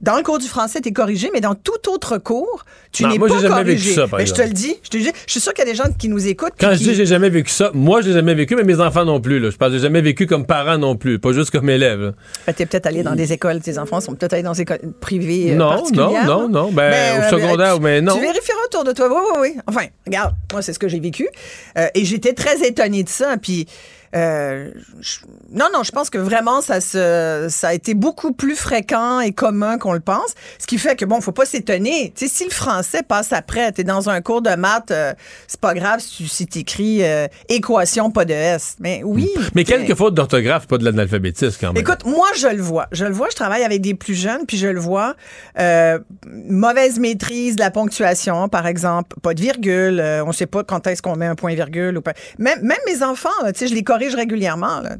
Dans 0.00 0.16
le 0.16 0.22
cours 0.24 0.38
du 0.38 0.46
français, 0.48 0.80
tu 0.80 0.88
es 0.88 0.92
corrigé, 0.92 1.30
mais 1.32 1.40
dans 1.40 1.54
tout 1.54 1.88
autre 1.88 2.18
cours, 2.18 2.64
tu 2.90 3.04
n'es 3.06 3.16
moi, 3.16 3.28
pas 3.28 3.34
jamais 3.40 3.48
corrigé. 3.48 3.74
vécu 3.90 3.94
ça, 3.94 4.08
par 4.08 4.18
Mais 4.18 4.26
je 4.26 4.34
te 4.34 4.42
le 4.42 4.48
dis, 4.50 4.74
je 4.82 4.88
te 4.88 4.96
le 4.96 5.04
dis. 5.04 5.12
Je 5.26 5.30
suis 5.32 5.40
sûr 5.40 5.52
qu'il 5.54 5.64
y 5.64 5.68
a 5.68 5.70
des 5.70 5.76
gens 5.76 5.84
qui 5.96 6.08
nous 6.08 6.26
écoutent. 6.26 6.54
Quand 6.58 6.72
je 6.72 6.78
dis 6.78 6.94
j'ai 6.94 7.06
jamais 7.06 7.30
vécu 7.30 7.50
ça, 7.52 7.70
moi 7.74 8.00
je 8.02 8.08
l'ai 8.08 8.12
jamais 8.14 8.34
vécu, 8.34 8.56
mais 8.56 8.64
mes 8.64 8.80
enfants 8.80 9.04
non 9.04 9.20
plus. 9.20 9.38
Là. 9.38 9.50
Je 9.50 9.56
parle, 9.56 9.72
j'ai 9.72 9.78
jamais 9.78 10.00
vécu 10.00 10.26
comme 10.26 10.46
parent 10.46 10.78
non 10.78 10.96
plus, 10.96 11.18
pas 11.20 11.32
juste 11.32 11.50
comme 11.50 11.70
élève. 11.70 12.12
Ben, 12.46 12.52
t'es 12.54 12.66
peut-être 12.66 12.86
allé 12.86 13.02
dans 13.04 13.14
des 13.14 13.32
écoles, 13.32 13.60
tes 13.60 13.78
enfants 13.78 14.00
sont 14.00 14.14
peut-être 14.14 14.32
allés 14.32 14.42
dans 14.42 14.52
des 14.52 14.62
écoles 14.62 14.80
privées. 15.00 15.52
euh, 15.52 15.56
Non, 15.56 15.84
non, 15.92 16.24
non, 16.24 16.48
non. 16.48 16.72
Ben, 16.72 16.90
Ben, 16.90 17.20
au 17.20 17.22
euh, 17.22 17.30
secondaire, 17.30 17.76
tu- 17.76 17.82
mais 17.82 18.00
non. 18.00 18.14
Tu 18.14 18.20
vérifieras 18.20 18.58
autour 18.66 18.82
de 18.84 18.92
toi. 18.92 19.08
Oui, 19.08 19.20
oui, 19.34 19.48
oui. 19.54 19.60
Enfin, 19.68 19.86
regarde, 20.06 20.34
moi, 20.52 20.60
c'est 20.62 20.72
ce 20.72 20.78
que 20.80 20.88
j'ai 20.88 21.00
vécu. 21.00 21.28
Euh, 21.76 21.86
et 21.94 22.04
j'étais 22.04 22.32
très 22.32 22.66
étonnée 22.66 23.04
de 23.04 23.08
ça. 23.08 23.36
Puis, 23.40 23.66
euh, 24.14 24.70
je- 25.00 25.18
non, 25.52 25.66
non, 25.72 25.82
je 25.82 25.90
pense 25.92 26.10
que 26.10 26.18
vraiment, 26.18 26.60
ça, 26.60 26.80
se, 26.80 27.46
ça 27.50 27.68
a 27.68 27.74
été 27.74 27.94
beaucoup 27.94 28.32
plus 28.32 28.56
fréquent 28.56 29.20
et 29.20 29.32
commun 29.32 29.78
qu'on 29.78 29.92
le 29.92 30.00
pense. 30.00 30.34
Ce 30.58 30.66
qui 30.66 30.78
fait 30.78 30.96
que, 30.96 31.04
bon, 31.04 31.20
faut 31.20 31.32
pas 31.32 31.44
s'étonner. 31.46 32.12
Tu 32.16 32.26
sais, 32.28 32.34
si 32.34 32.44
le 32.44 32.50
français 32.50 33.02
passe 33.02 33.32
après, 33.32 33.72
t'es 33.72 33.84
dans 33.84 34.08
un 34.10 34.20
cours 34.20 34.42
de 34.42 34.54
maths, 34.54 34.90
euh, 34.90 35.12
c'est 35.46 35.60
pas 35.60 35.74
grave 35.74 36.00
si 36.00 36.16
tu 36.24 36.28
si 36.28 36.46
t'écris 36.46 37.02
euh, 37.04 37.26
équation, 37.48 38.10
pas 38.10 38.24
de 38.24 38.32
S. 38.32 38.76
Mais 38.80 39.02
oui. 39.04 39.28
Mais 39.54 39.64
quelques 39.64 39.94
fautes 39.96 40.14
d'orthographe, 40.14 40.66
pas 40.66 40.78
de 40.78 40.84
l'analphabétisme 40.84 41.56
quand 41.60 41.72
même. 41.72 41.80
Écoute, 41.82 42.04
moi, 42.04 42.28
je 42.36 42.48
le 42.48 42.62
vois. 42.62 42.86
Je 42.92 43.04
le 43.04 43.12
vois. 43.12 43.28
Je 43.30 43.36
travaille 43.36 43.62
avec 43.64 43.80
des 43.80 43.94
plus 43.94 44.14
jeunes, 44.14 44.46
puis 44.46 44.56
je 44.56 44.68
le 44.68 44.80
vois. 44.80 45.14
Euh, 45.58 45.98
mauvaise 46.26 46.98
maîtrise 46.98 47.56
de 47.56 47.60
la 47.60 47.70
ponctuation, 47.70 48.48
par 48.48 48.66
exemple. 48.66 49.16
Pas 49.22 49.34
de 49.34 49.40
virgule. 49.40 50.00
euh, 50.00 50.24
on 50.24 50.32
sait 50.32 50.46
pas 50.46 50.64
quand 50.64 50.86
est-ce 50.86 51.02
qu'on 51.02 51.16
met 51.16 51.26
un 51.26 51.34
point-virgule. 51.34 51.98
ou 51.98 52.00
pas. 52.02 52.12
Même, 52.38 52.60
même 52.62 52.78
mes 52.86 53.02
enfants, 53.02 53.28
tu 53.48 53.52
sais, 53.56 53.66
je 53.68 53.74
les 53.74 53.82
corrige 53.82 53.97
régulièrement. 54.06 54.80
Là. 54.80 54.96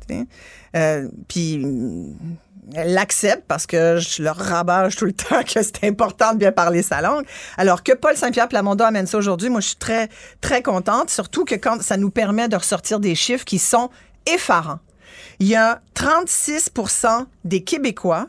Euh, 0.76 1.09
puis 1.28 1.64
elles 2.74 2.92
l'acceptent 2.92 3.46
parce 3.46 3.66
que 3.66 3.99
je 3.99 4.22
leur 4.22 4.36
rabâche 4.36 4.96
tout 4.96 5.07
le 5.07 5.12
temps 5.14 5.42
que 5.42 5.62
c'est 5.62 5.84
important 5.84 6.32
de 6.34 6.38
bien 6.38 6.53
parler 6.53 6.82
sa 6.82 7.01
langue. 7.01 7.24
Alors 7.57 7.82
que 7.82 7.92
Paul 7.92 8.16
Saint-Pierre 8.16 8.49
Plamondon 8.49 8.84
amène 8.84 9.07
ça 9.07 9.18
aujourd'hui, 9.18 9.49
moi, 9.49 9.61
je 9.61 9.68
suis 9.68 9.76
très, 9.76 10.09
très 10.40 10.62
contente. 10.62 11.11
Surtout 11.11 11.44
que 11.44 11.55
quand 11.55 11.82
ça 11.82 11.96
nous 11.96 12.11
permet 12.11 12.49
de 12.49 12.57
ressortir 12.57 13.01
des 13.01 13.14
chiffres 13.14 13.44
qui 13.44 13.59
sont 13.59 13.90
effarants. 14.26 14.80
Il 15.40 15.46
y 15.46 15.57
a 15.57 15.80
36 15.94 16.70
des 17.44 17.62
Québécois 17.62 18.28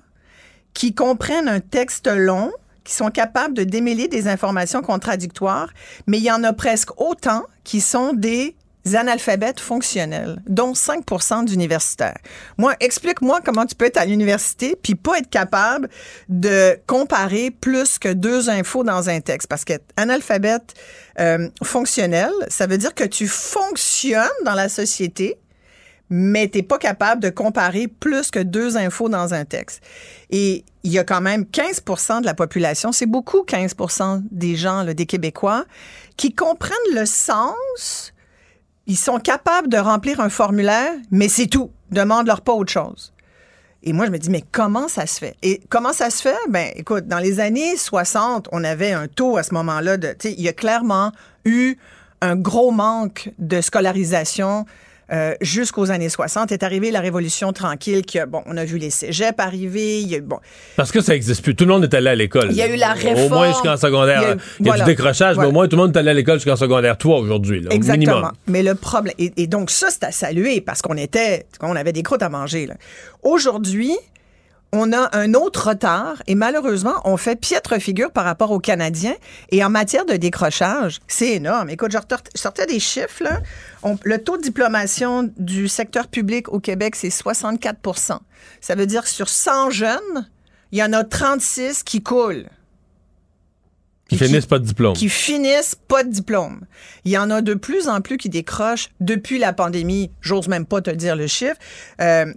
qui 0.73 0.93
comprennent 0.93 1.49
un 1.49 1.59
texte 1.59 2.07
long, 2.07 2.51
qui 2.83 2.93
sont 2.93 3.09
capables 3.09 3.53
de 3.53 3.63
démêler 3.63 4.07
des 4.07 4.27
informations 4.27 4.81
contradictoires, 4.81 5.69
mais 6.07 6.19
il 6.19 6.23
y 6.23 6.31
en 6.31 6.43
a 6.43 6.53
presque 6.53 6.99
autant 7.01 7.43
qui 7.63 7.81
sont 7.81 8.13
des 8.13 8.55
analphabètes 8.95 9.59
fonctionnels, 9.59 10.41
dont 10.47 10.73
5% 10.73 11.45
d'universitaires. 11.45 12.17
Moi, 12.57 12.75
explique-moi 12.79 13.39
comment 13.43 13.65
tu 13.65 13.75
peux 13.75 13.85
être 13.85 13.97
à 13.97 14.05
l'université 14.05 14.75
puis 14.81 14.95
pas 14.95 15.17
être 15.17 15.29
capable 15.29 15.89
de 16.27 16.79
comparer 16.87 17.51
plus 17.51 17.99
que 17.99 18.09
deux 18.09 18.49
infos 18.49 18.83
dans 18.83 19.09
un 19.09 19.21
texte. 19.21 19.47
Parce 19.47 19.65
que 19.65 19.73
analphabète 19.97 20.73
euh, 21.19 21.49
fonctionnel, 21.63 22.31
ça 22.47 22.67
veut 22.67 22.77
dire 22.77 22.93
que 22.93 23.03
tu 23.03 23.27
fonctionnes 23.27 24.27
dans 24.45 24.55
la 24.55 24.69
société, 24.69 25.37
mais 26.09 26.47
t'es 26.47 26.63
pas 26.63 26.77
capable 26.77 27.21
de 27.21 27.29
comparer 27.29 27.87
plus 27.87 28.31
que 28.31 28.39
deux 28.39 28.77
infos 28.77 29.09
dans 29.09 29.33
un 29.33 29.45
texte. 29.45 29.81
Et 30.31 30.63
il 30.83 30.91
y 30.91 30.99
a 30.99 31.03
quand 31.03 31.21
même 31.21 31.45
15 31.45 31.83
de 32.21 32.25
la 32.25 32.33
population, 32.33 32.91
c'est 32.91 33.05
beaucoup 33.05 33.43
15 33.43 33.75
des 34.31 34.55
gens, 34.55 34.85
des 34.85 35.05
Québécois, 35.05 35.65
qui 36.17 36.33
comprennent 36.33 36.75
le 36.93 37.05
sens, 37.05 38.13
ils 38.89 38.97
sont 38.97 39.19
capables 39.19 39.69
de 39.69 39.77
remplir 39.77 40.19
un 40.19 40.29
formulaire, 40.29 40.91
mais 41.11 41.29
c'est 41.29 41.45
tout. 41.45 41.69
Demande-leur 41.91 42.41
pas 42.41 42.53
autre 42.53 42.71
chose. 42.71 43.13
Et 43.83 43.93
moi, 43.93 44.07
je 44.07 44.11
me 44.11 44.17
dis, 44.17 44.31
mais 44.31 44.43
comment 44.51 44.87
ça 44.87 45.05
se 45.05 45.19
fait? 45.19 45.35
Et 45.43 45.61
comment 45.69 45.93
ça 45.93 46.09
se 46.09 46.23
fait? 46.23 46.35
Ben, 46.49 46.71
écoute, 46.75 47.07
dans 47.07 47.19
les 47.19 47.39
années 47.39 47.77
60, 47.77 48.49
on 48.51 48.63
avait 48.63 48.91
un 48.91 49.07
taux 49.07 49.37
à 49.37 49.43
ce 49.43 49.53
moment-là 49.53 49.97
de, 49.97 50.09
tu 50.09 50.29
sais, 50.29 50.35
il 50.37 50.41
y 50.41 50.49
a 50.49 50.53
clairement 50.53 51.11
eu 51.45 51.77
un 52.21 52.35
gros 52.35 52.71
manque 52.71 53.31
de 53.37 53.61
scolarisation 53.61 54.65
euh, 55.11 55.33
jusqu'aux 55.41 55.91
années 55.91 56.09
60. 56.09 56.51
Est 56.51 56.63
arrivée 56.63 56.91
la 56.91 56.99
Révolution 56.99 57.51
tranquille, 57.53 58.03
qui 58.03 58.19
a, 58.19 58.25
bon, 58.25 58.41
on 58.45 58.55
a 58.57 58.65
vu 58.65 58.77
les 58.77 58.89
cégeps 58.89 59.39
arriver, 59.39 60.01
il 60.01 60.07
y 60.07 60.15
a 60.15 60.17
eu, 60.17 60.21
bon, 60.21 60.39
Parce 60.75 60.91
que 60.91 61.01
ça 61.01 61.13
n'existe 61.13 61.43
plus. 61.43 61.55
Tout 61.55 61.65
le 61.65 61.71
monde 61.73 61.83
est 61.83 61.93
allé 61.93 62.09
à 62.09 62.15
l'école. 62.15 62.47
Il 62.51 62.55
y 62.57 62.61
a 62.61 62.67
eu 62.67 62.75
la 62.75 62.91
Au 62.91 62.95
réforme. 62.95 63.29
moins 63.29 63.47
jusqu'en 63.47 63.77
secondaire. 63.77 64.21
Il 64.21 64.27
y 64.27 64.31
a 64.31 64.33
eu- 64.35 64.37
Il 64.59 64.65
y 64.65 64.69
a, 64.69 64.71
voilà. 64.73 64.83
du 64.85 64.91
décrochage, 64.91 65.35
Voilà. 65.35 65.47
mais 65.47 65.51
au 65.51 65.53
moins 65.53 65.67
tout 65.67 65.75
le 65.75 65.81
monde 65.83 65.95
est 65.95 65.99
allé 65.99 66.11
à 66.11 66.13
l'école 66.13 66.35
jusqu'en 66.39 66.55
secondaire 66.55 66.97
3 66.97 67.19
aujourd'hui. 67.19 67.61
là, 67.61 67.69
Au 67.71 67.73
Exactement. 67.75 68.13
minimum. 68.15 68.31
Mais 68.47 68.63
le 68.63 68.75
problème, 68.75 69.13
et, 69.19 69.31
et 69.37 69.47
donc 69.47 69.69
ça, 69.71 69.87
c'est 69.89 70.03
à 70.03 70.11
saluer 70.11 70.61
parce 70.61 70.81
qu'on 70.81 70.97
était, 70.97 71.45
on 71.61 71.75
avait 71.75 71.93
des 71.93 72.03
croûtes 72.03 72.23
à 72.23 72.29
manger. 72.29 72.65
là. 72.67 72.75
Aujourd'hui, 73.23 73.93
on 74.71 74.93
a 74.93 75.09
un 75.17 75.33
autre 75.33 75.69
retard 75.69 76.21
et 76.27 76.35
malheureusement, 76.35 76.95
on 77.03 77.17
fait 77.17 77.35
piètre 77.35 77.79
figure 77.81 78.11
par 78.11 78.23
rapport 78.25 78.51
aux 78.51 78.59
Canadiens. 78.59 79.15
Et 79.51 79.63
en 79.63 79.69
matière 79.69 80.05
de 80.05 80.13
décrochage, 80.13 80.99
c'est 81.07 81.29
énorme. 81.33 81.69
Écoute, 81.71 81.91
je 81.91 81.97
sortais 82.35 82.65
des 82.67 82.79
chiffres. 82.79 83.23
Là. 83.23 83.41
On- 83.81 83.97
le 84.03 84.23
taux 84.23 84.37
de 84.37 84.43
diplomation 84.43 85.31
du 85.37 85.67
secteur 85.67 86.07
public 86.07 86.49
au 86.49 86.59
Québec, 86.59 86.95
c'est 86.95 87.09
64% 87.09 88.19
Ça 88.61 88.75
veut 88.75 88.85
dire 88.85 89.03
que 89.03 89.09
sur 89.09 89.27
100 89.27 89.71
jeunes, 89.71 90.29
il 90.71 90.77
y 90.77 90.83
en 90.83 90.93
a 90.93 91.03
36 91.03 91.81
qui 91.83 92.03
coulent 92.03 92.45
Qui 94.07 94.17
finissent 94.17 94.45
pas 94.45 94.59
de 94.59 94.65
diplôme. 94.65 94.93
qui 94.93 95.09
finissent 95.09 95.75
pas 95.87 96.03
de 96.03 96.09
diplôme. 96.09 96.61
Il 97.05 97.11
y 97.11 97.17
en 97.17 97.29
a 97.31 97.41
de 97.41 97.53
plus 97.53 97.87
en 97.87 98.01
plus 98.01 98.17
qui 98.17 98.29
décrochent 98.29 98.89
depuis 98.99 99.39
la 99.39 99.53
pandémie. 99.53 100.11
J'ose 100.21 100.47
même 100.47 100.65
pas 100.65 100.81
te 100.81 100.89
dire 100.91 101.15
le 101.15 101.27
chiffre. 101.27 101.57
Euh, 102.01 102.31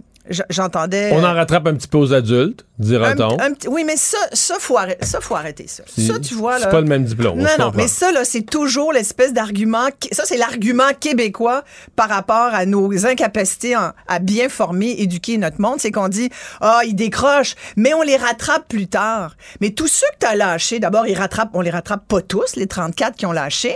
j'entendais. 0.49 1.11
On 1.13 1.23
en 1.23 1.33
rattrape 1.33 1.67
un 1.67 1.75
petit 1.75 1.87
peu 1.87 1.97
aux 1.97 2.13
adultes, 2.13 2.65
dira-t-on. 2.79 3.37
oui, 3.69 3.83
mais 3.85 3.97
ça, 3.97 4.17
ça, 4.33 4.55
faut 4.59 4.77
arrêter, 4.77 5.05
ça, 5.05 5.19
faut 5.21 5.35
arrêter 5.35 5.67
ça. 5.67 5.83
Si- 5.87 6.07
Ça, 6.07 6.19
tu 6.19 6.33
vois, 6.33 6.59
c'est 6.59 6.69
pas 6.69 6.81
le 6.81 6.87
même 6.87 7.03
diplôme, 7.03 7.39
on 7.39 7.43
Non, 7.43 7.49
non, 7.59 7.71
mais 7.75 7.87
ça, 7.87 8.11
là, 8.11 8.23
c'est 8.25 8.41
toujours 8.43 8.93
l'espèce 8.93 9.33
d'argument. 9.33 9.87
Ça, 10.11 10.23
c'est 10.25 10.37
l'argument 10.37 10.91
québécois 10.99 11.63
par 11.95 12.09
rapport 12.09 12.53
à 12.53 12.65
nos 12.65 13.05
incapacités 13.05 13.75
en- 13.75 13.91
à 14.07 14.19
bien 14.19 14.49
former, 14.49 14.95
éduquer 15.01 15.37
notre 15.37 15.59
monde. 15.61 15.79
C'est 15.79 15.91
qu'on 15.91 16.07
dit, 16.09 16.29
ah, 16.61 16.81
ils 16.85 16.95
décrochent, 16.95 17.55
mais 17.75 17.93
on 17.93 18.01
les 18.01 18.17
rattrape 18.17 18.67
plus 18.67 18.87
tard. 18.87 19.35
Mais 19.61 19.71
tous 19.71 19.87
ceux 19.87 20.07
que 20.13 20.25
tu 20.25 20.27
as 20.27 20.35
lâchés, 20.35 20.79
d'abord, 20.79 21.07
ils 21.07 21.17
rattrapent, 21.17 21.51
on 21.53 21.61
les 21.61 21.69
rattrape 21.69 22.07
pas 22.07 22.21
tous, 22.21 22.55
les 22.55 22.67
34 22.67 23.15
qui 23.15 23.25
ont 23.25 23.31
lâché. 23.31 23.75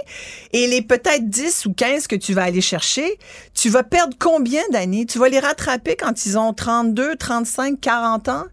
Et 0.54 0.68
les 0.68 0.82
peut-être 0.82 1.30
10 1.30 1.66
ou 1.66 1.74
15 1.74 2.08
que 2.08 2.16
tu 2.16 2.34
vas 2.34 2.43
aller 2.43 2.62
chercher, 2.62 3.18
tu 3.54 3.70
vas 3.70 3.84
perdre 3.84 4.16
combien 4.20 4.62
d'années? 4.72 5.06
Tu 5.06 5.20
vas 5.20 5.30
les 5.30 5.39
rattraper 5.39 5.95
quand 5.95 6.26
ils 6.26 6.37
ont 6.37 6.37
32, 6.54 7.16
35, 7.16 7.80
40 7.80 8.30
ans? 8.30 8.46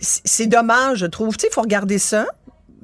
C'est 0.00 0.46
dommage, 0.46 0.98
je 0.98 1.06
trouve. 1.06 1.34
Il 1.42 1.50
faut 1.50 1.62
regarder 1.62 1.98
ça 1.98 2.26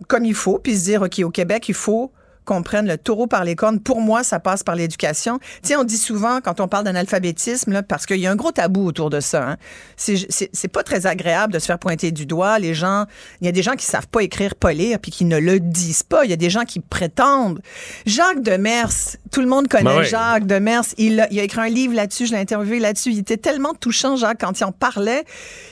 comme 0.08 0.24
il 0.24 0.34
faut, 0.34 0.58
puis 0.58 0.76
se 0.76 0.84
dire, 0.84 1.02
OK, 1.02 1.20
au 1.20 1.30
Québec, 1.30 1.68
il 1.68 1.74
faut 1.74 2.12
qu'on 2.50 2.62
prenne 2.64 2.88
le 2.88 2.98
taureau 2.98 3.28
par 3.28 3.44
les 3.44 3.54
cornes. 3.54 3.78
Pour 3.78 4.00
moi, 4.00 4.24
ça 4.24 4.40
passe 4.40 4.64
par 4.64 4.74
l'éducation. 4.74 5.38
Tu 5.62 5.68
sais, 5.68 5.76
on 5.76 5.84
dit 5.84 5.96
souvent, 5.96 6.40
quand 6.40 6.58
on 6.60 6.66
parle 6.66 6.84
d'analphabétisme, 6.84 7.70
là, 7.72 7.84
parce 7.84 8.06
qu'il 8.06 8.16
y 8.18 8.26
a 8.26 8.30
un 8.32 8.34
gros 8.36 8.50
tabou 8.50 8.84
autour 8.86 9.08
de 9.08 9.20
ça, 9.20 9.50
hein, 9.50 9.56
c'est 9.96 10.68
pas 10.72 10.82
très 10.82 11.06
agréable 11.06 11.52
de 11.52 11.58
se 11.60 11.66
faire 11.66 11.78
pointer 11.78 12.10
du 12.10 12.26
doigt. 12.26 12.58
Les 12.58 12.74
gens, 12.74 13.04
il 13.40 13.44
y 13.44 13.48
a 13.48 13.52
des 13.52 13.62
gens 13.62 13.74
qui 13.76 13.86
savent 13.86 14.08
pas 14.08 14.22
écrire, 14.22 14.56
pas 14.56 14.72
lire, 14.72 14.98
puis 14.98 15.12
qui 15.12 15.24
ne 15.24 15.38
le 15.38 15.60
disent 15.60 16.02
pas. 16.02 16.24
Il 16.24 16.30
y 16.30 16.34
a 16.34 16.36
des 16.36 16.50
gens 16.50 16.64
qui 16.64 16.80
prétendent. 16.80 17.60
Jacques 18.04 18.42
Demers, 18.42 18.90
tout 19.30 19.40
le 19.42 19.46
monde 19.46 19.68
connaît 19.68 19.84
Ben 19.84 19.96
ouais. 19.98 20.04
Jacques 20.06 20.46
Demers. 20.46 20.82
Il 20.98 21.20
a, 21.20 21.28
il 21.30 21.38
a 21.38 21.44
écrit 21.44 21.60
un 21.60 21.68
livre 21.68 21.94
là-dessus, 21.94 22.26
je 22.26 22.32
l'ai 22.32 22.38
interviewé 22.40 22.80
là-dessus. 22.80 23.12
Il 23.12 23.18
était 23.20 23.36
tellement 23.36 23.74
touchant, 23.74 24.16
Jacques, 24.16 24.40
quand 24.40 24.58
il 24.58 24.64
en 24.64 24.72
parlait. 24.72 25.24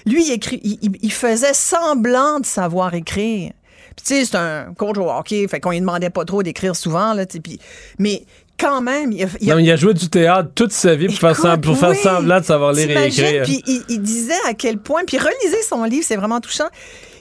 Lui, 0.07 0.25
il, 0.27 0.33
écrit, 0.33 0.61
il- 0.63 0.97
il 1.03 1.13
faisait 1.13 1.55
semblant 1.55 2.39
de 2.39 2.47
savoir 2.47 2.95
écrire. 2.95 3.51
Puis 3.99 4.05
tu 4.07 4.15
sais, 4.15 4.25
c'est 4.25 4.37
un 4.37 4.73
coach 4.77 4.97
au 4.99 5.11
hockey, 5.11 5.47
fait 5.49 5.59
qu'on 5.59 5.71
lui 5.73 5.81
demandait 5.81 6.11
pas 6.11 6.25
trop 6.25 6.45
d'écrire 6.45 6.77
souvent, 6.77 7.15
là, 7.15 7.27
puis- 7.27 7.59
mais 7.99 8.23
quand 8.61 8.81
même, 8.81 9.11
il 9.13 9.25
a, 9.25 9.27
il 9.41 9.51
a- 9.51 9.55
Non, 9.55 9.61
il 9.61 9.71
a 9.73 9.77
joué 9.77 9.93
du 9.95 10.09
théâtre 10.09 10.51
toute 10.55 10.73
sa 10.73 10.95
vie 10.95 11.07
pour, 11.07 11.17
faire, 11.17 11.31
Écoute, 11.33 11.45
sem- 11.45 11.61
pour 11.61 11.77
faire 11.79 11.95
semblant 11.97 12.41
de 12.41 12.45
savoir 12.45 12.73
lire 12.73 12.91
et 12.91 13.07
écrire. 13.07 13.43
Puis 13.45 13.63
il, 13.67 13.83
il 13.89 14.01
disait 14.03 14.33
à 14.49 14.55
quel 14.55 14.79
point, 14.79 15.03
puis 15.07 15.19
relisez 15.19 15.63
son 15.69 15.83
livre, 15.85 16.05
c'est 16.07 16.17
vraiment 16.17 16.41
touchant. 16.41 16.69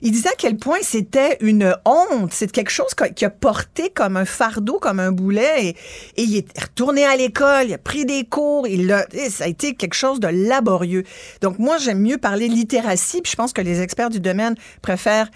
Il 0.04 0.12
disait 0.12 0.30
à 0.30 0.36
quel 0.38 0.58
point 0.58 0.78
c'était 0.84 1.38
une 1.42 1.76
honte, 1.86 2.32
c'est 2.32 2.52
quelque 2.52 2.70
chose 2.70 2.94
qu'il 3.16 3.26
a 3.26 3.30
porté 3.32 3.90
comme 3.90 4.16
un 4.16 4.26
fardeau, 4.26 4.78
comme 4.80 5.00
un 5.00 5.12
boulet, 5.12 5.66
et, 5.66 5.70
et 6.18 6.24
il 6.24 6.38
est 6.38 6.60
retourné 6.62 7.04
à 7.04 7.16
l'école, 7.16 7.66
il 7.68 7.74
a 7.74 7.80
pris 7.80 8.06
des 8.06 8.24
cours, 8.24 8.68
il 8.68 8.92
a, 8.92 9.06
ça 9.30 9.46
a 9.46 9.48
été 9.48 9.74
quelque 9.74 9.96
chose 9.96 10.20
de 10.20 10.28
laborieux. 10.28 11.04
Donc 11.42 11.58
moi, 11.58 11.78
j'aime 11.80 12.00
mieux 12.02 12.18
parler 12.20 12.48
littératie, 12.48 13.22
puis 13.24 13.32
je 13.32 13.36
pense 13.36 13.54
que 13.54 13.62
les 13.62 13.82
experts 13.82 14.12
du 14.12 14.20
domaine 14.20 14.54
préfèrent 14.84 15.30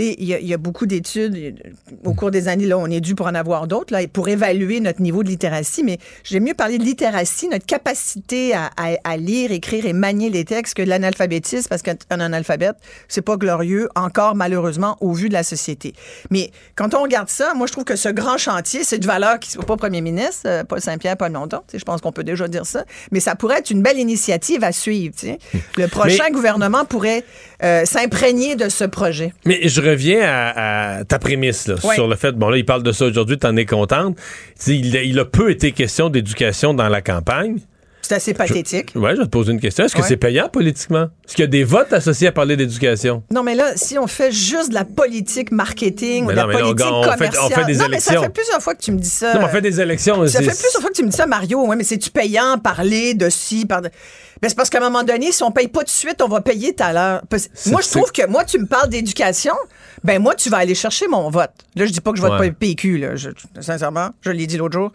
Il 0.00 0.24
y, 0.24 0.32
a, 0.32 0.38
il 0.38 0.46
y 0.46 0.54
a 0.54 0.58
beaucoup 0.58 0.86
d'études 0.86 1.34
euh, 1.36 1.50
au 2.04 2.14
cours 2.14 2.30
des 2.30 2.46
années. 2.46 2.66
Là, 2.66 2.78
on 2.78 2.86
est 2.86 3.00
dû 3.00 3.16
pour 3.16 3.26
en 3.26 3.34
avoir 3.34 3.66
d'autres 3.66 3.92
là, 3.92 4.06
pour 4.06 4.28
évaluer 4.28 4.78
notre 4.78 5.02
niveau 5.02 5.24
de 5.24 5.28
littératie. 5.28 5.82
Mais 5.82 5.98
j'aime 6.22 6.44
mieux 6.44 6.54
parler 6.54 6.78
de 6.78 6.84
littératie, 6.84 7.48
notre 7.48 7.66
capacité 7.66 8.54
à, 8.54 8.70
à- 8.76 8.96
à 9.02 9.16
lire, 9.16 9.50
écrire 9.50 9.86
et 9.86 9.92
manier 9.92 10.30
les 10.30 10.44
textes 10.44 10.74
que 10.74 10.82
de 10.82 10.88
l'analphabétisme, 10.88 11.68
parce 11.68 11.82
qu'un 11.82 11.96
analphabète, 12.20 12.76
c'est 13.08 13.22
pas 13.22 13.36
glorieux 13.36 13.88
encore 13.96 14.36
malheureusement 14.36 14.96
au 15.00 15.12
vu 15.12 15.28
de 15.28 15.34
la 15.34 15.42
société. 15.42 15.94
Mais 16.30 16.52
quand 16.76 16.94
on 16.94 17.02
regarde 17.02 17.28
ça, 17.28 17.54
moi 17.54 17.66
je 17.66 17.72
trouve 17.72 17.84
que 17.84 17.96
ce 17.96 18.08
grand 18.08 18.38
chantier, 18.38 18.84
c'est 18.84 18.98
de 18.98 19.06
valeur 19.06 19.40
qui 19.40 19.50
soit 19.50 19.66
pas 19.66 19.76
premier 19.76 20.00
ministre, 20.00 20.42
euh, 20.46 20.62
Paul 20.64 20.80
Saint-Pierre, 20.80 21.16
Paul 21.16 21.32
Longtemps. 21.32 21.64
Je 21.74 21.82
pense 21.84 22.00
qu'on 22.00 22.12
peut 22.12 22.24
déjà 22.24 22.46
dire 22.46 22.66
ça. 22.66 22.84
Mais 23.10 23.18
ça 23.20 23.34
pourrait 23.34 23.58
être 23.58 23.70
une 23.70 23.82
belle 23.82 23.98
initiative 23.98 24.62
à 24.62 24.70
suivre. 24.70 25.14
Le 25.76 25.86
prochain 25.88 26.24
Mais- 26.26 26.30
gouvernement 26.30 26.84
pourrait 26.84 27.24
euh, 27.64 27.84
s'imprégner 27.84 28.54
de 28.54 28.68
ce 28.68 28.84
projet. 28.84 29.32
Mais 29.44 29.68
je 29.68 29.87
reviens 29.88 30.20
à, 30.22 30.98
à 30.98 31.04
ta 31.04 31.18
prémisse 31.18 31.66
là, 31.68 31.74
Ouais. 31.84 31.94
sur 31.94 32.06
le 32.08 32.16
fait, 32.16 32.32
bon 32.32 32.48
là, 32.50 32.56
il 32.58 32.64
parle 32.64 32.82
de 32.82 32.92
ça 32.92 33.06
aujourd'hui, 33.06 33.38
t'en 33.38 33.56
es 33.56 33.66
contente. 33.66 34.16
Il, 34.66 34.96
a- 34.96 35.02
il 35.02 35.18
a 35.18 35.24
peu 35.24 35.50
été 35.50 35.72
question 35.72 36.08
d'éducation 36.10 36.74
dans 36.74 36.88
la 36.88 37.00
campagne. 37.02 37.58
C'est 38.00 38.14
assez 38.14 38.32
pathétique. 38.32 38.92
Ouais, 38.94 39.10
je 39.14 39.20
vais 39.20 39.26
te 39.26 39.30
poser 39.30 39.52
une 39.52 39.60
question. 39.60 39.84
Est-ce 39.84 39.94
que 39.94 40.00
Ouais. 40.00 40.06
c'est 40.08 40.16
payant 40.16 40.48
politiquement? 40.48 41.08
Est-ce 41.26 41.34
qu'il 41.34 41.42
y 41.42 41.48
a 41.48 41.50
des 41.50 41.62
votes 41.64 41.92
associés 41.92 42.28
à 42.28 42.32
parler 42.32 42.56
d'éducation? 42.56 43.22
Non, 43.30 43.42
mais 43.42 43.54
là, 43.54 43.72
si 43.76 43.98
on 43.98 44.06
fait 44.06 44.32
juste 44.32 44.70
de 44.70 44.74
la 44.74 44.86
politique 44.86 45.52
marketing 45.52 46.24
ou 46.24 46.30
de 46.30 46.32
la 46.36 46.46
non, 46.46 46.52
politique 46.52 46.86
on 46.90 47.02
fait- 47.02 47.08
on 47.08 47.12
fait 47.12 47.16
commerciale. 47.28 47.66
des 47.66 47.74
non, 47.76 47.86
mais 47.90 48.00
ça 48.00 48.18
fait 48.18 48.30
plusieurs 48.30 48.62
fois 48.62 48.74
que 48.74 48.80
tu 48.82 48.92
me 48.92 48.98
dis 48.98 49.10
ça. 49.10 49.34
Non, 49.34 49.40
mais 49.40 49.44
on 49.44 49.48
fait 49.48 49.60
des 49.60 49.78
élections. 49.78 50.26
Ça 50.26 50.38
fait 50.38 50.46
plusieurs 50.46 50.80
fois 50.80 50.88
que 50.88 50.94
tu 50.96 51.02
me 51.04 51.10
dis 51.10 51.16
ça, 51.16 51.26
Mario. 51.26 51.66
Ouais, 51.66 51.76
mais 51.76 51.84
c'est-tu 51.84 52.10
payant 52.10 52.56
parler 52.56 53.12
de 53.12 53.28
ci, 53.28 53.66
par. 53.66 53.82
Ben, 53.82 53.90
c'est 54.48 54.54
parce 54.56 54.70
qu'à 54.70 54.78
un 54.78 54.82
moment 54.88 55.02
donné, 55.02 55.30
si 55.30 55.42
on 55.42 55.50
paye 55.50 55.68
pas 55.68 55.80
tout 55.80 55.86
de 55.86 55.90
suite, 55.90 56.22
on 56.22 56.28
va 56.28 56.40
payer 56.40 56.72
tout 56.74 56.84
à 56.84 56.92
l'heure. 56.94 57.22
Moi, 57.66 57.80
je 57.82 57.90
trouve 57.90 58.10
que 58.10 58.26
moi, 58.26 58.44
tu 58.44 58.58
me 58.58 58.66
parles 58.66 58.88
d'éducation, 58.88 59.52
ben 60.04 60.20
moi, 60.20 60.34
tu 60.34 60.50
vas 60.50 60.58
aller 60.58 60.74
chercher 60.74 61.08
mon 61.08 61.28
vote. 61.30 61.50
Là, 61.76 61.86
je 61.86 61.92
dis 61.92 62.00
pas 62.00 62.10
que 62.12 62.16
je 62.18 62.22
vote 62.22 62.40
Ouais. 62.40 62.50
pas 62.50 62.56
PQ, 62.58 62.98
là. 62.98 63.16
Je- 63.16 63.30
sincèrement, 63.60 64.10
je 64.22 64.30
l'ai 64.30 64.46
dit 64.46 64.56
l'autre 64.56 64.74
jour. 64.78 64.92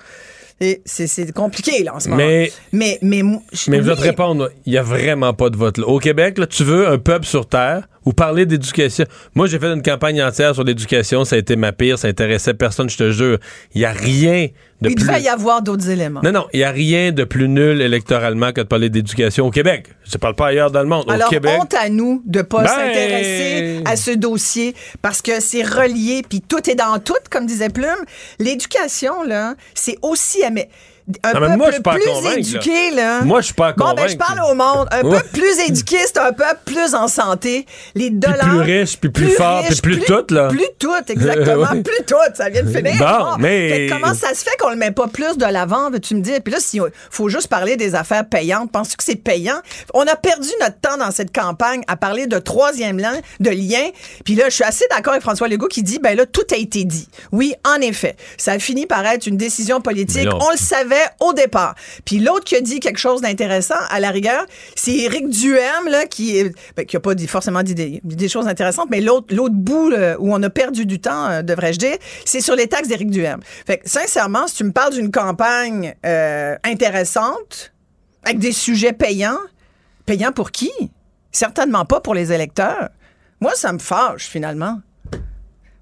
C'est 0.85 1.33
compliqué, 1.33 1.83
là, 1.83 1.95
en 1.95 1.99
ce 1.99 2.07
moment. 2.09 2.21
Mais- 2.23 2.51
mais, 2.71 2.97
mais, 3.01 3.21
moi, 3.23 3.41
je- 3.51 3.69
Mais 3.69 3.77
je 3.77 3.83
vais 3.83 3.95
te 3.95 4.01
répondre, 4.01 4.49
il 4.65 4.71
n'y 4.71 4.77
a 4.77 4.83
vraiment 4.83 5.33
pas 5.33 5.49
de 5.49 5.57
vote. 5.57 5.77
Là. 5.77 5.87
Au 5.87 5.99
Québec, 5.99 6.37
là, 6.37 6.47
tu 6.47 6.63
veux 6.63 6.87
un 6.87 6.97
peuple 6.97 7.25
sur 7.25 7.47
Terre 7.47 7.87
ou 8.05 8.13
parler 8.13 8.45
d'éducation. 8.45 9.05
Moi, 9.35 9.47
j'ai 9.47 9.59
fait 9.59 9.71
une 9.73 9.81
campagne 9.81 10.21
entière 10.23 10.53
sur 10.53 10.63
l'éducation. 10.63 11.25
Ça 11.25 11.35
a 11.35 11.39
été 11.39 11.55
ma 11.55 11.71
pire. 11.71 11.97
Ça 11.97 12.07
intéressait 12.07 12.53
personne, 12.53 12.89
je 12.89 12.97
te 12.97 13.11
jure. 13.11 13.37
Il 13.73 13.79
n'y 13.79 13.85
a 13.85 13.91
rien 13.91 14.47
de 14.81 14.89
Il 14.89 14.95
plus... 14.95 15.05
devait 15.07 15.21
y 15.21 15.29
avoir 15.29 15.61
d'autres 15.61 15.89
éléments. 15.89 16.19
Non, 16.23 16.31
non, 16.31 16.47
il 16.53 16.57
n'y 16.57 16.63
a 16.63 16.71
rien 16.71 17.11
de 17.11 17.23
plus 17.23 17.47
nul 17.47 17.81
électoralement 17.81 18.51
que 18.51 18.61
de 18.61 18.65
parler 18.67 18.89
d'éducation 18.89 19.47
au 19.47 19.51
Québec. 19.51 19.87
Je 20.05 20.15
ne 20.15 20.17
parle 20.19 20.35
pas 20.35 20.47
ailleurs 20.47 20.71
dans 20.71 20.81
le 20.81 20.87
monde. 20.89 21.05
Alors, 21.09 21.27
au 21.27 21.29
Québec. 21.29 21.51
honte 21.61 21.73
à 21.75 21.87
nous 21.89 22.21
de 22.25 22.41
pas 22.41 22.63
Ben- 22.63 22.67
s'intéresser 22.69 23.81
à 23.85 23.95
ce 23.95 24.11
dossier 24.11 24.75
parce 25.01 25.21
que 25.21 25.39
c'est 25.39 25.63
relié, 25.63 26.21
puis 26.27 26.41
tout 26.41 26.69
est 26.69 26.75
dans 26.75 26.99
tout, 26.99 27.13
comme 27.29 27.45
disait 27.45 27.69
Plume. 27.69 27.87
L'éducation, 28.39 29.23
là, 29.23 29.55
c'est 29.73 29.97
aussi... 30.01 30.39
mais- 30.51 30.69
Un 31.23 31.33
Non, 31.33 31.39
peuple 31.39 31.57
moi, 31.57 31.69
plus 31.95 32.37
éduqué, 32.37 32.91
là. 32.91 33.21
Moi, 33.21 33.41
je 33.41 33.45
suis 33.47 33.53
pas 33.53 33.67
à 33.69 33.73
Bon, 33.73 33.93
ben, 33.93 34.07
je 34.07 34.15
parle 34.15 34.39
au 34.49 34.53
monde. 34.53 34.87
Un 34.91 35.01
peuple 35.01 35.27
plus 35.33 35.59
éduqué, 35.67 35.97
c'est 36.05 36.17
un 36.17 36.31
peuple 36.31 36.59
plus 36.65 36.95
en 36.95 37.09
santé. 37.09 37.65
Les 37.93 38.09
dollars... 38.09 38.39
plus 38.49 38.59
riche, 38.61 38.97
puis 38.97 39.09
plus 39.09 39.29
fort, 39.31 39.63
puis 39.67 39.81
plus 39.81 39.99
tout, 40.01 40.23
là. 40.29 40.47
Plus 40.47 40.65
tout, 40.79 40.93
exactement. 41.09 41.67
Plus 41.83 42.05
tout, 42.05 42.15
ça 42.35 42.49
vient 42.49 42.63
de 42.63 42.69
finir. 42.69 42.93
Bon, 42.97 43.37
mais- 43.39 43.69
Fait 43.69 43.87
comment 43.89 44.13
ça 44.13 44.29
se 44.33 44.43
fait 44.43 44.55
qu'on 44.59 44.69
le 44.69 44.75
met 44.77 44.91
pas 44.91 45.07
plus 45.07 45.37
de 45.37 45.45
l'avant, 45.45 45.89
veux-tu 45.91 46.15
me 46.15 46.21
dire? 46.21 46.39
Puis 46.43 46.53
là, 46.53 46.59
s'il 46.61 46.81
faut 47.09 47.27
juste 47.29 47.47
parler 47.47 47.75
des 47.75 47.95
affaires 47.95 48.25
payantes, 48.27 48.71
penses-tu 48.71 48.95
que 48.95 49.03
c'est 49.03 49.15
payant? 49.15 49.57
On 49.93 50.03
a 50.07 50.15
perdu 50.15 50.49
notre 50.61 50.79
temps 50.79 50.97
dans 50.97 51.11
cette 51.11 51.35
campagne 51.35 51.81
à 51.87 51.97
parler 51.97 52.27
de 52.27 52.37
troisième 52.39 52.97
lien, 52.99 53.13
de 53.39 53.49
lien. 53.49 53.89
Puis 54.23 54.35
là, 54.35 54.45
je 54.49 54.55
suis 54.55 54.63
assez 54.63 54.85
d'accord 54.89 55.13
avec 55.13 55.23
François 55.23 55.47
Legault 55.47 55.67
qui 55.67 55.83
dit, 55.83 55.99
ben 55.99 56.15
là, 56.15 56.25
tout 56.25 56.45
a 56.51 56.55
été 56.55 56.85
dit. 56.85 57.07
Oui, 57.31 57.53
en 57.65 57.81
effet. 57.81 58.15
Ça 58.37 58.53
a 58.53 58.59
fini 58.59 58.85
par 58.85 59.05
être 59.05 59.25
une 59.27 59.37
décision 59.37 59.81
politique. 59.81 60.27
On 60.31 60.51
le 60.51 60.57
savait 60.57 60.92
au 61.19 61.33
départ. 61.33 61.75
Puis 62.05 62.19
l'autre 62.19 62.43
qui 62.45 62.55
a 62.55 62.61
dit 62.61 62.79
quelque 62.79 62.97
chose 62.99 63.21
d'intéressant, 63.21 63.75
à 63.89 63.99
la 63.99 64.09
rigueur, 64.11 64.45
c'est 64.75 64.91
Éric 64.95 65.29
Duhem, 65.29 65.87
là, 65.89 66.05
qui, 66.05 66.37
est- 66.37 66.55
ben, 66.75 66.85
qui 66.85 66.95
a 66.97 66.99
pas 66.99 67.15
dit, 67.15 67.27
forcément 67.27 67.63
dit 67.63 67.75
des, 67.75 68.01
des 68.03 68.29
choses 68.29 68.47
intéressantes, 68.47 68.87
mais 68.89 69.01
l'autre, 69.01 69.33
l'autre 69.33 69.55
bout 69.55 69.89
là, 69.89 70.15
où 70.19 70.33
on 70.33 70.41
a 70.43 70.49
perdu 70.49 70.85
du 70.85 70.99
temps, 70.99 71.29
euh, 71.29 71.41
devrais-je 71.41 71.79
dire, 71.79 71.97
c'est 72.25 72.41
sur 72.41 72.55
les 72.55 72.67
taxes 72.67 72.87
d'Éric 72.87 73.09
Duhem. 73.09 73.39
Fait 73.65 73.77
que, 73.79 73.89
sincèrement, 73.89 74.47
si 74.47 74.55
tu 74.55 74.63
me 74.63 74.71
parles 74.71 74.93
d'une 74.93 75.11
campagne 75.11 75.95
euh, 76.05 76.55
intéressante, 76.63 77.73
avec 78.25 78.39
des 78.39 78.51
sujets 78.53 78.93
payants, 78.93 79.39
payants 80.05 80.31
pour 80.31 80.51
qui? 80.51 80.71
Certainement 81.31 81.85
pas 81.85 81.99
pour 81.99 82.13
les 82.15 82.31
électeurs. 82.31 82.89
Moi, 83.41 83.51
ça 83.55 83.73
me 83.73 83.79
fâche, 83.79 84.25
finalement. 84.27 84.79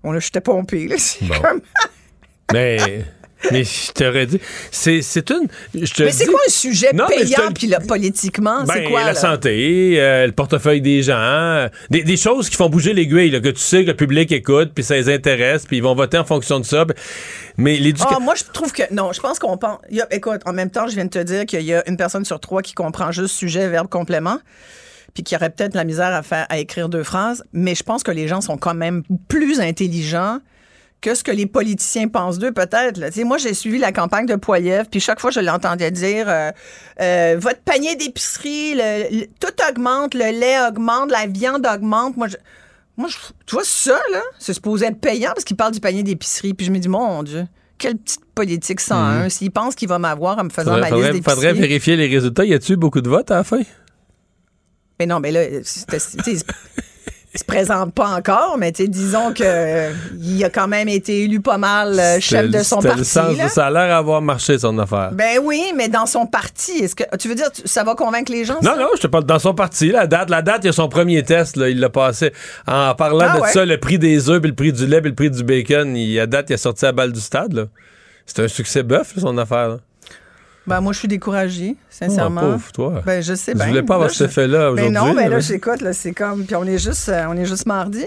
Bon, 0.04 0.12
là, 0.12 0.20
je 0.20 0.30
t'ai 0.30 0.42
pompé, 0.42 0.88
là. 0.88 0.96
C'est 0.98 1.26
Bon. 1.26 1.40
comme- 1.40 1.62
Mais, 2.54 3.06
mais 3.52 3.64
je 3.64 3.92
t'aurais 3.92 4.26
dit, 4.26 4.40
c'est, 4.72 5.02
c'est 5.02 5.30
une. 5.32 5.48
Je 5.74 5.94
te 5.94 6.04
Mais 6.04 6.12
c'est 6.12 6.26
dis- 6.26 6.30
quoi 6.32 6.40
un 6.48 6.52
sujet 6.52 6.92
Non, 6.94 7.06
payant, 7.08 7.52
puis 7.56 7.68
là, 7.68 7.80
politiquement? 7.80 8.66
c'est 8.68 8.82
Ben, 8.82 8.90
quoi, 8.90 9.02
la 9.02 9.14
là? 9.14 9.16
santé, 9.16 9.96
euh, 10.00 10.26
le 10.28 10.32
portefeuille 10.32 10.82
des 10.82 11.02
gens, 11.02 11.14
euh, 11.18 11.68
des, 11.90 12.04
des 12.04 12.18
choses 12.18 12.50
qui 12.50 12.56
font 12.56 12.70
bouger 12.70 12.94
l'aiguille, 12.94 13.32
là, 13.32 13.40
que 13.40 13.50
tu 13.50 13.60
sais 13.62 13.84
que 13.84 13.90
le 13.92 13.96
public 13.96 14.32
écoute, 14.32 14.72
puis 14.76 14.84
ça 14.84 14.96
les 14.96 15.10
intéresse, 15.10 15.66
puis 15.66 15.78
ils 15.78 15.84
vont 15.84 15.96
voter 15.96 16.18
en 16.18 16.26
fonction 16.26 16.60
de 16.60 16.66
ça. 16.66 16.86
Mais 17.58 17.78
l'éducation... 17.78 18.18
Ah, 18.18 18.20
moi, 18.20 18.36
je 18.36 18.44
trouve 18.52 18.72
que. 18.72 18.84
Non, 18.92 19.12
je 19.14 19.20
pense 19.22 19.40
qu'on 19.40 19.58
pense. 19.58 19.80
y 19.90 20.02
a- 20.02 20.08
écoute, 20.14 20.42
en 20.46 20.54
même 20.54 20.70
temps, 20.70 20.88
je 20.88 20.96
viens 20.96 21.06
de 21.06 21.10
te 21.10 21.20
dire 21.20 21.46
qu'il 21.46 21.62
y 21.64 21.74
a 21.74 21.88
une 21.90 21.98
personne 21.98 22.26
sur 22.26 22.40
trois 22.40 22.62
qui 22.62 22.74
comprend 22.74 23.12
juste 23.12 23.36
sujet, 23.36 23.68
verbe, 23.70 23.88
complément. 23.88 24.38
Puis 25.14 25.24
qui 25.24 25.36
aurait 25.36 25.50
peut-être 25.50 25.76
la 25.76 25.84
misère 25.84 26.14
à 26.14 26.24
faire 26.24 26.46
à 26.50 26.58
écrire 26.60 26.88
deux 26.88 27.04
phrases. 27.04 27.44
Mais 27.52 27.76
je 27.76 27.84
pense 27.84 28.02
que 28.02 28.12
les 28.12 28.30
gens 28.30 28.40
sont 28.40 28.56
quand 28.58 28.74
même 28.74 29.04
plus 29.28 29.60
intelligents 29.60 30.40
que 31.02 31.16
ce 31.16 31.24
que 31.24 31.32
les 31.32 31.48
politiciens 31.48 32.08
pensent 32.08 32.38
d'eux, 32.38 32.52
peut-être. 32.52 33.00
Moi, 33.24 33.38
j'ai 33.40 33.54
suivi 33.56 33.80
la 33.80 33.92
campagne 33.92 34.28
de 34.28 34.36
Poiliev, 34.36 34.86
puis 34.90 35.00
chaque 35.00 35.20
fois, 35.20 35.32
je 35.32 35.40
l'entendais 35.40 35.90
dire 35.92 36.26
euh, 36.30 36.52
euh, 37.02 37.38
Votre 37.40 37.60
panier 37.62 37.96
d'épicerie, 37.96 38.80
tout 39.40 39.48
augmente, 39.68 40.14
le 40.14 40.32
lait 40.40 40.60
augmente, 40.68 41.10
la 41.12 41.26
viande 41.26 41.66
augmente. 41.66 42.18
Moi, 42.18 42.28
je, 42.28 42.38
moi, 42.98 43.10
je, 43.10 43.18
tu 43.48 43.56
vois, 43.56 43.64
ça, 43.66 44.00
là, 44.14 44.22
c'est 44.38 44.54
supposé 44.54 44.86
être 44.86 45.00
payant 45.00 45.32
parce 45.34 45.44
qu'il 45.44 45.58
parle 45.58 45.72
du 45.72 45.80
panier 45.80 46.04
d'épicerie. 46.04 46.54
Puis 46.54 46.68
je 46.68 46.72
me 46.72 46.78
dis, 46.78 46.88
mon 46.90 47.24
Dieu, 47.24 47.48
quelle 47.80 47.98
petite 47.98 48.24
politique 48.36 48.80
101. 48.80 49.24
Mhm. 49.24 49.30
S'il 49.32 49.50
pense 49.50 49.74
qu'il 49.74 49.88
va 49.88 49.98
m'avoir 49.98 50.38
en 50.38 50.44
me 50.44 50.50
faisant 50.52 50.76
Faudrait, 50.76 50.82
ma 50.82 50.88
liste 50.90 50.94
faudrait- 50.98 51.12
d'épicerie. 51.14 51.36
faudrait 51.36 51.54
vérifier 51.54 51.96
les 51.96 52.08
résultats. 52.08 52.46
Y 52.46 52.54
a-tu 52.54 52.76
beaucoup 52.78 53.02
de 53.02 53.10
votes 53.10 53.32
à 53.32 53.38
la 53.38 53.44
fin? 53.44 53.62
Mais 55.00 55.08
non, 55.08 55.20
mais 55.20 55.32
là, 55.32 55.42
c'était- 55.64 55.98
se 57.40 57.44
présente 57.46 57.94
pas 57.94 58.10
encore, 58.10 58.58
mais 58.58 58.72
disons 58.72 59.34
que 59.34 59.44
euh, 59.46 59.92
il 60.22 60.44
a 60.44 60.50
quand 60.50 60.68
même 60.68 60.90
été 60.90 61.24
élu 61.24 61.40
pas 61.40 61.58
mal 61.58 61.98
euh, 61.98 62.20
chef 62.20 62.50
de 62.50 62.60
son 62.62 62.82
C'était 62.82 62.90
le 62.90 62.96
parti. 62.96 63.06
sens 63.10 63.38
là. 63.38 63.44
de- 63.46 63.50
ça 63.50 63.68
a 63.68 63.70
l'air 63.72 63.88
d'avoir 63.88 64.22
marché, 64.22 64.60
son 64.60 64.78
affaire. 64.80 65.12
Ben 65.14 65.40
oui, 65.42 65.64
mais 65.76 65.88
dans 65.88 66.06
son 66.06 66.26
parti, 66.26 66.72
est-ce 66.84 66.94
que 66.96 67.04
tu 67.18 67.30
veux 67.30 67.36
dire 67.36 67.52
tu- 67.52 67.62
ça 67.66 67.84
va 67.86 67.96
convaincre 67.96 68.32
les 68.32 68.44
gens 68.44 68.56
Non, 68.62 68.72
ça? 68.72 68.76
non, 68.78 68.88
je 68.96 69.02
te 69.02 69.08
parle 69.08 69.24
dans 69.24 69.40
son 69.40 69.54
parti. 69.54 69.92
La 69.92 70.08
date, 70.08 70.30
la 70.30 70.42
date, 70.42 70.60
il 70.64 70.68
y 70.68 70.70
a 70.70 70.74
son 70.74 70.90
premier 70.90 71.24
test. 71.24 71.56
Là, 71.56 71.70
il 71.70 71.80
l'a 71.80 71.90
passé 71.90 72.34
en 72.68 72.94
parlant 72.96 73.28
Ah 73.30 73.38
de 73.38 73.42
ouais? 73.44 73.52
ça, 73.52 73.66
le 73.66 73.78
prix 73.80 73.98
des 73.98 74.30
œufs, 74.30 74.42
puis 74.42 74.50
le 74.50 74.56
prix 74.56 74.74
du 74.74 74.86
lait, 74.86 75.00
puis 75.00 75.10
le 75.12 75.16
prix 75.16 75.32
du 75.32 75.44
bacon. 75.44 75.96
Il, 75.96 76.20
à 76.20 76.28
date, 76.28 76.50
il 76.50 76.54
a 76.54 76.58
sorti 76.58 76.84
la 76.86 76.92
balle 76.92 77.14
du 77.14 77.22
stade. 77.22 77.54
là. 77.54 77.64
C'est 78.26 78.44
un 78.44 78.48
succès 78.48 78.84
bœuf, 78.84 79.14
son 79.18 79.38
affaire. 79.38 79.70
là. 79.70 79.78
Ben 80.68 80.80
moi 80.80 80.94
je 80.94 81.00
suis 81.00 81.08
découragée, 81.08 81.76
sincèrement. 81.90 82.42
Oh, 82.44 82.52
pauvre, 82.52 82.72
toi. 82.72 83.02
Ben 83.06 83.22
je 83.24 83.34
sais 83.34 83.54
bien. 83.56 83.68
voulais 83.68 83.84
pas 83.84 83.96
avoir 83.96 84.10
Là, 84.10 84.14
cet 84.14 84.28
je- 84.28 84.32
effet-là 84.32 84.72
Mais 84.76 84.90
non, 84.90 85.14
ben 85.14 85.24
là 85.24 85.30
là. 85.30 85.40
j'écoute 85.40 85.82
là, 85.82 85.92
c'est 85.94 86.12
comme 86.14 86.46
puis 86.46 86.56
on 86.56 86.66
est 86.66 86.78
juste 86.78 87.10
euh, 87.10 87.26
on 87.30 87.36
est 87.36 87.46
juste 87.46 87.66
mardi. 87.66 88.06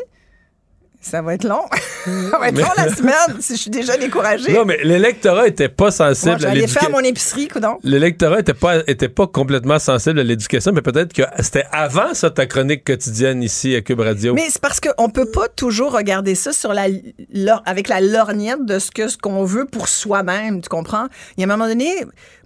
Ça 1.04 1.20
va 1.20 1.34
être 1.34 1.44
long. 1.44 1.60
ça 2.30 2.38
va 2.38 2.48
être 2.48 2.58
long 2.58 2.66
la 2.76 2.88
semaine 2.96 3.40
si 3.40 3.56
je 3.56 3.60
suis 3.60 3.70
déjà 3.70 3.96
découragée. 3.98 4.52
Non, 4.52 4.64
mais 4.64 4.78
l'électorat 4.82 5.46
était 5.46 5.68
pas 5.68 5.90
sensible 5.90 6.38
Moi, 6.40 6.48
à 6.50 6.54
l'éducation. 6.54 6.80
faire 6.80 6.90
mon 6.90 7.00
épicerie, 7.00 7.48
coudon. 7.48 7.78
L'électorat 7.82 8.40
était 8.40 8.54
pas, 8.54 8.78
était 8.86 9.10
pas 9.10 9.26
complètement 9.26 9.78
sensible 9.78 10.18
à 10.20 10.24
l'éducation, 10.24 10.72
mais 10.72 10.80
peut-être 10.80 11.12
que 11.12 11.22
c'était 11.40 11.66
avant 11.72 12.14
ça 12.14 12.30
ta 12.30 12.46
chronique 12.46 12.84
quotidienne 12.84 13.42
ici 13.42 13.74
à 13.76 13.82
Cube 13.82 14.00
Radio. 14.00 14.32
Mais 14.34 14.46
c'est 14.48 14.60
parce 14.62 14.80
qu'on 14.80 15.10
peut 15.10 15.30
pas 15.30 15.48
toujours 15.48 15.92
regarder 15.92 16.34
ça 16.34 16.52
sur 16.54 16.72
la, 16.72 16.86
lor- 17.32 17.62
avec 17.66 17.88
la 17.88 18.00
lorgnette 18.00 18.64
de 18.64 18.78
ce 18.78 18.90
que 18.90 19.08
ce 19.08 19.18
qu'on 19.18 19.44
veut 19.44 19.66
pour 19.66 19.88
soi-même, 19.88 20.62
tu 20.62 20.68
comprends? 20.70 21.06
Il 21.36 21.40
y 21.42 21.44
a 21.44 21.52
un 21.52 21.56
moment 21.56 21.68
donné, 21.68 21.92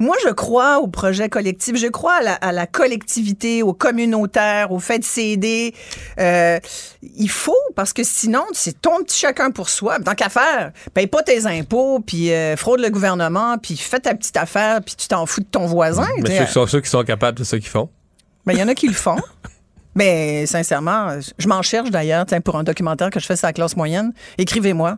moi 0.00 0.16
je 0.26 0.30
crois 0.32 0.78
au 0.80 0.88
projet 0.88 1.28
collectif, 1.28 1.76
je 1.76 1.86
crois 1.86 2.14
à 2.14 2.22
la, 2.22 2.34
à 2.34 2.50
la 2.52 2.66
collectivité, 2.66 3.62
au 3.62 3.72
communautaire, 3.72 4.72
au 4.72 4.80
fait 4.80 4.98
de 4.98 5.04
s'aider. 5.04 5.74
Euh, 6.18 6.58
il 7.16 7.30
faut, 7.30 7.54
parce 7.76 7.92
que 7.92 8.02
sinon, 8.02 8.42
c'est 8.52 8.80
ton 8.80 8.98
petit 9.02 9.18
chacun 9.18 9.50
pour 9.50 9.68
soi. 9.68 9.98
Tant 10.00 10.14
qu'à 10.14 10.28
faire, 10.28 10.72
paye 10.94 11.06
pas 11.06 11.22
tes 11.22 11.46
impôts, 11.46 12.00
puis 12.00 12.32
euh, 12.32 12.56
fraude 12.56 12.80
le 12.80 12.90
gouvernement, 12.90 13.56
puis 13.58 13.76
fais 13.76 14.00
ta 14.00 14.14
petite 14.14 14.36
affaire, 14.36 14.80
puis 14.84 14.94
tu 14.96 15.08
t'en 15.08 15.26
fous 15.26 15.40
de 15.40 15.46
ton 15.46 15.66
voisin. 15.66 16.08
mais 16.22 16.38
ceux 16.38 16.44
qui, 16.44 16.52
sont, 16.52 16.66
ceux 16.66 16.80
qui 16.80 16.90
sont 16.90 17.02
capables, 17.04 17.38
c'est 17.38 17.44
ça 17.44 17.58
qu'ils 17.58 17.68
font. 17.68 17.88
Ben, 18.46 18.54
il 18.54 18.58
y 18.58 18.62
en 18.62 18.68
a 18.68 18.74
qui 18.74 18.86
le 18.88 18.94
font. 18.94 19.16
Mais 19.94 20.46
sincèrement, 20.46 21.18
je 21.38 21.48
m'en 21.48 21.60
cherche 21.60 21.90
d'ailleurs, 21.90 22.24
pour 22.44 22.56
un 22.56 22.62
documentaire 22.62 23.10
que 23.10 23.18
je 23.18 23.26
fais 23.26 23.34
sur 23.34 23.48
la 23.48 23.52
classe 23.52 23.76
moyenne. 23.76 24.12
Écrivez-moi. 24.38 24.96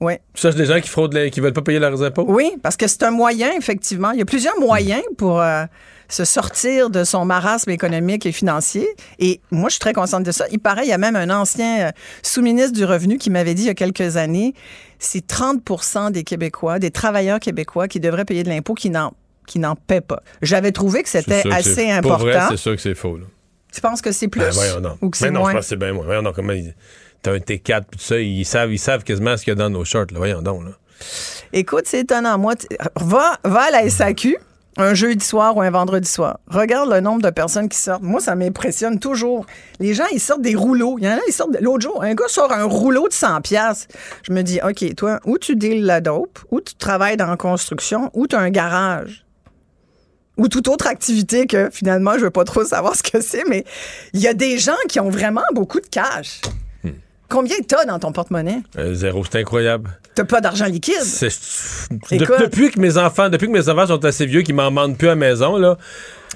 Oui. 0.00 0.14
Tu 0.34 0.42
cherches 0.42 0.56
des 0.56 0.66
gens 0.66 0.80
qui 0.80 0.88
fraudent, 0.88 1.14
les- 1.14 1.30
qui 1.30 1.38
veulent 1.40 1.52
pas 1.52 1.62
payer 1.62 1.78
leurs 1.78 2.02
impôts? 2.02 2.24
Oui, 2.26 2.56
parce 2.62 2.76
que 2.76 2.88
c'est 2.88 3.04
un 3.04 3.12
moyen, 3.12 3.52
effectivement. 3.56 4.10
Il 4.10 4.18
y 4.18 4.22
a 4.22 4.24
plusieurs 4.24 4.58
moyens 4.58 5.02
pour 5.16 5.40
euh, 5.40 5.64
se 6.08 6.24
sortir 6.24 6.90
de 6.90 7.04
son 7.04 7.24
marasme 7.24 7.70
économique 7.70 8.26
et 8.26 8.32
financier. 8.32 8.86
Et 9.18 9.40
moi, 9.50 9.68
je 9.68 9.74
suis 9.74 9.80
très 9.80 9.92
consciente 9.92 10.22
de 10.22 10.32
ça. 10.32 10.44
Il 10.50 10.58
paraît, 10.60 10.84
il 10.84 10.88
y 10.88 10.92
a 10.92 10.98
même 10.98 11.16
un 11.16 11.30
ancien 11.30 11.88
euh, 11.88 11.90
sous-ministre 12.22 12.72
du 12.72 12.84
Revenu 12.84 13.18
qui 13.18 13.30
m'avait 13.30 13.54
dit 13.54 13.62
il 13.62 13.66
y 13.66 13.70
a 13.70 13.74
quelques 13.74 14.16
années, 14.16 14.54
c'est 14.98 15.26
30% 15.26 16.10
des 16.12 16.24
Québécois, 16.24 16.78
des 16.78 16.90
travailleurs 16.90 17.40
québécois 17.40 17.88
qui 17.88 18.00
devraient 18.00 18.24
payer 18.24 18.42
de 18.42 18.48
l'impôt 18.48 18.74
qui 18.74 18.90
n'en 18.90 19.12
qui 19.46 19.58
n'en 19.58 19.74
paient 19.76 20.00
pas. 20.00 20.22
J'avais 20.40 20.72
trouvé 20.72 21.02
que 21.02 21.08
c'était 21.10 21.42
assez 21.52 21.90
important. 21.90 22.46
C'est 22.48 22.56
sûr 22.56 22.74
que 22.76 22.80
c'est 22.80 22.94
faux. 22.94 23.18
Là. 23.18 23.24
tu 23.72 23.80
penses 23.82 24.00
que 24.00 24.10
c'est 24.10 24.28
plus 24.28 24.40
Ben, 24.40 24.50
voyons 24.50 24.80
donc. 24.80 24.96
ou 25.02 25.10
que 25.10 25.18
c'est 25.18 25.26
Ben 25.26 25.34
non, 25.34 25.40
moins? 25.40 25.50
je 25.50 25.56
pense 25.56 25.64
que 25.66 25.68
c'est 25.68 25.76
bien 25.76 25.92
moins. 25.92 26.04
Voyons 26.06 26.22
donc, 26.22 26.34
comment 26.34 26.52
ils- 26.54 26.74
T'as 27.20 27.32
un 27.32 27.38
T4 27.38 27.82
puis 27.90 27.98
tout 27.98 28.04
ça, 28.04 28.18
ils 28.20 28.44
savent, 28.46 28.72
ils 28.72 28.78
savent 28.78 29.02
quasiment 29.04 29.36
ce 29.36 29.44
qu'il 29.44 29.50
y 29.50 29.52
a 29.52 29.54
dans 29.56 29.68
nos 29.70 29.84
shorts. 29.84 30.06
Là. 30.12 30.18
Voyons 30.18 30.40
donc. 30.42 30.64
Là. 30.64 30.70
Écoute, 31.52 31.84
c'est 31.86 32.00
étonnant. 32.00 32.38
Moi, 32.38 32.54
va, 32.96 33.38
va 33.44 33.60
à 33.62 33.70
la 33.70 33.88
SAQ 33.90 34.36
un 34.76 34.94
jeudi 34.94 35.24
soir 35.24 35.56
ou 35.56 35.62
un 35.62 35.70
vendredi 35.70 36.08
soir. 36.08 36.38
Regarde 36.48 36.90
le 36.90 37.00
nombre 37.00 37.22
de 37.22 37.30
personnes 37.30 37.68
qui 37.68 37.78
sortent. 37.78 38.02
Moi, 38.02 38.20
ça 38.20 38.34
m'impressionne 38.34 38.98
toujours. 38.98 39.46
Les 39.80 39.94
gens, 39.94 40.06
ils 40.12 40.20
sortent 40.20 40.42
des 40.42 40.54
rouleaux. 40.54 40.96
Il 40.98 41.04
y 41.04 41.08
en 41.08 41.12
a, 41.12 41.20
ils 41.28 41.32
sortent. 41.32 41.56
L'autre 41.60 41.82
jour, 41.82 42.02
un 42.02 42.14
gars 42.14 42.28
sort 42.28 42.52
un 42.52 42.64
rouleau 42.64 43.08
de 43.08 43.12
100 43.12 43.40
pièces. 43.42 43.88
Je 44.22 44.32
me 44.32 44.42
dis, 44.42 44.60
OK, 44.62 44.94
toi, 44.96 45.20
où 45.24 45.38
tu 45.38 45.56
deals 45.56 45.84
la 45.84 46.00
dope, 46.00 46.38
où 46.50 46.60
tu 46.60 46.74
travailles 46.74 47.16
dans 47.16 47.26
la 47.26 47.36
construction, 47.36 48.10
où 48.14 48.26
tu 48.26 48.36
as 48.36 48.40
un 48.40 48.50
garage? 48.50 49.24
Ou 50.36 50.48
toute 50.48 50.66
autre 50.66 50.88
activité 50.88 51.46
que 51.46 51.70
finalement, 51.70 52.14
je 52.14 52.24
veux 52.24 52.30
pas 52.30 52.44
trop 52.44 52.64
savoir 52.64 52.96
ce 52.96 53.02
que 53.02 53.20
c'est, 53.20 53.44
mais 53.48 53.64
il 54.12 54.20
y 54.20 54.28
a 54.28 54.34
des 54.34 54.58
gens 54.58 54.72
qui 54.88 54.98
ont 54.98 55.10
vraiment 55.10 55.42
beaucoup 55.52 55.80
de 55.80 55.86
cash. 55.86 56.40
Combien 57.28 57.56
t'as 57.66 57.84
dans 57.84 57.98
ton 57.98 58.12
porte-monnaie? 58.12 58.58
Euh, 58.78 58.94
zéro, 58.94 59.24
c'est 59.24 59.40
incroyable. 59.40 59.90
T'as 60.14 60.24
pas 60.24 60.40
d'argent 60.40 60.66
liquide? 60.66 60.94
C'est- 61.02 61.88
de- 62.18 62.24
depuis 62.44 62.70
que 62.70 62.78
mes 62.78 62.96
enfants, 62.98 63.28
depuis 63.28 63.46
que 63.48 63.52
mes 63.52 63.68
enfants 63.68 63.86
sont 63.86 64.04
assez 64.04 64.26
vieux, 64.26 64.42
qu'ils 64.42 64.54
m'en 64.54 64.66
demandent 64.66 64.96
plus 64.96 65.08
à 65.08 65.12
la 65.12 65.16
maison, 65.16 65.56
là. 65.56 65.76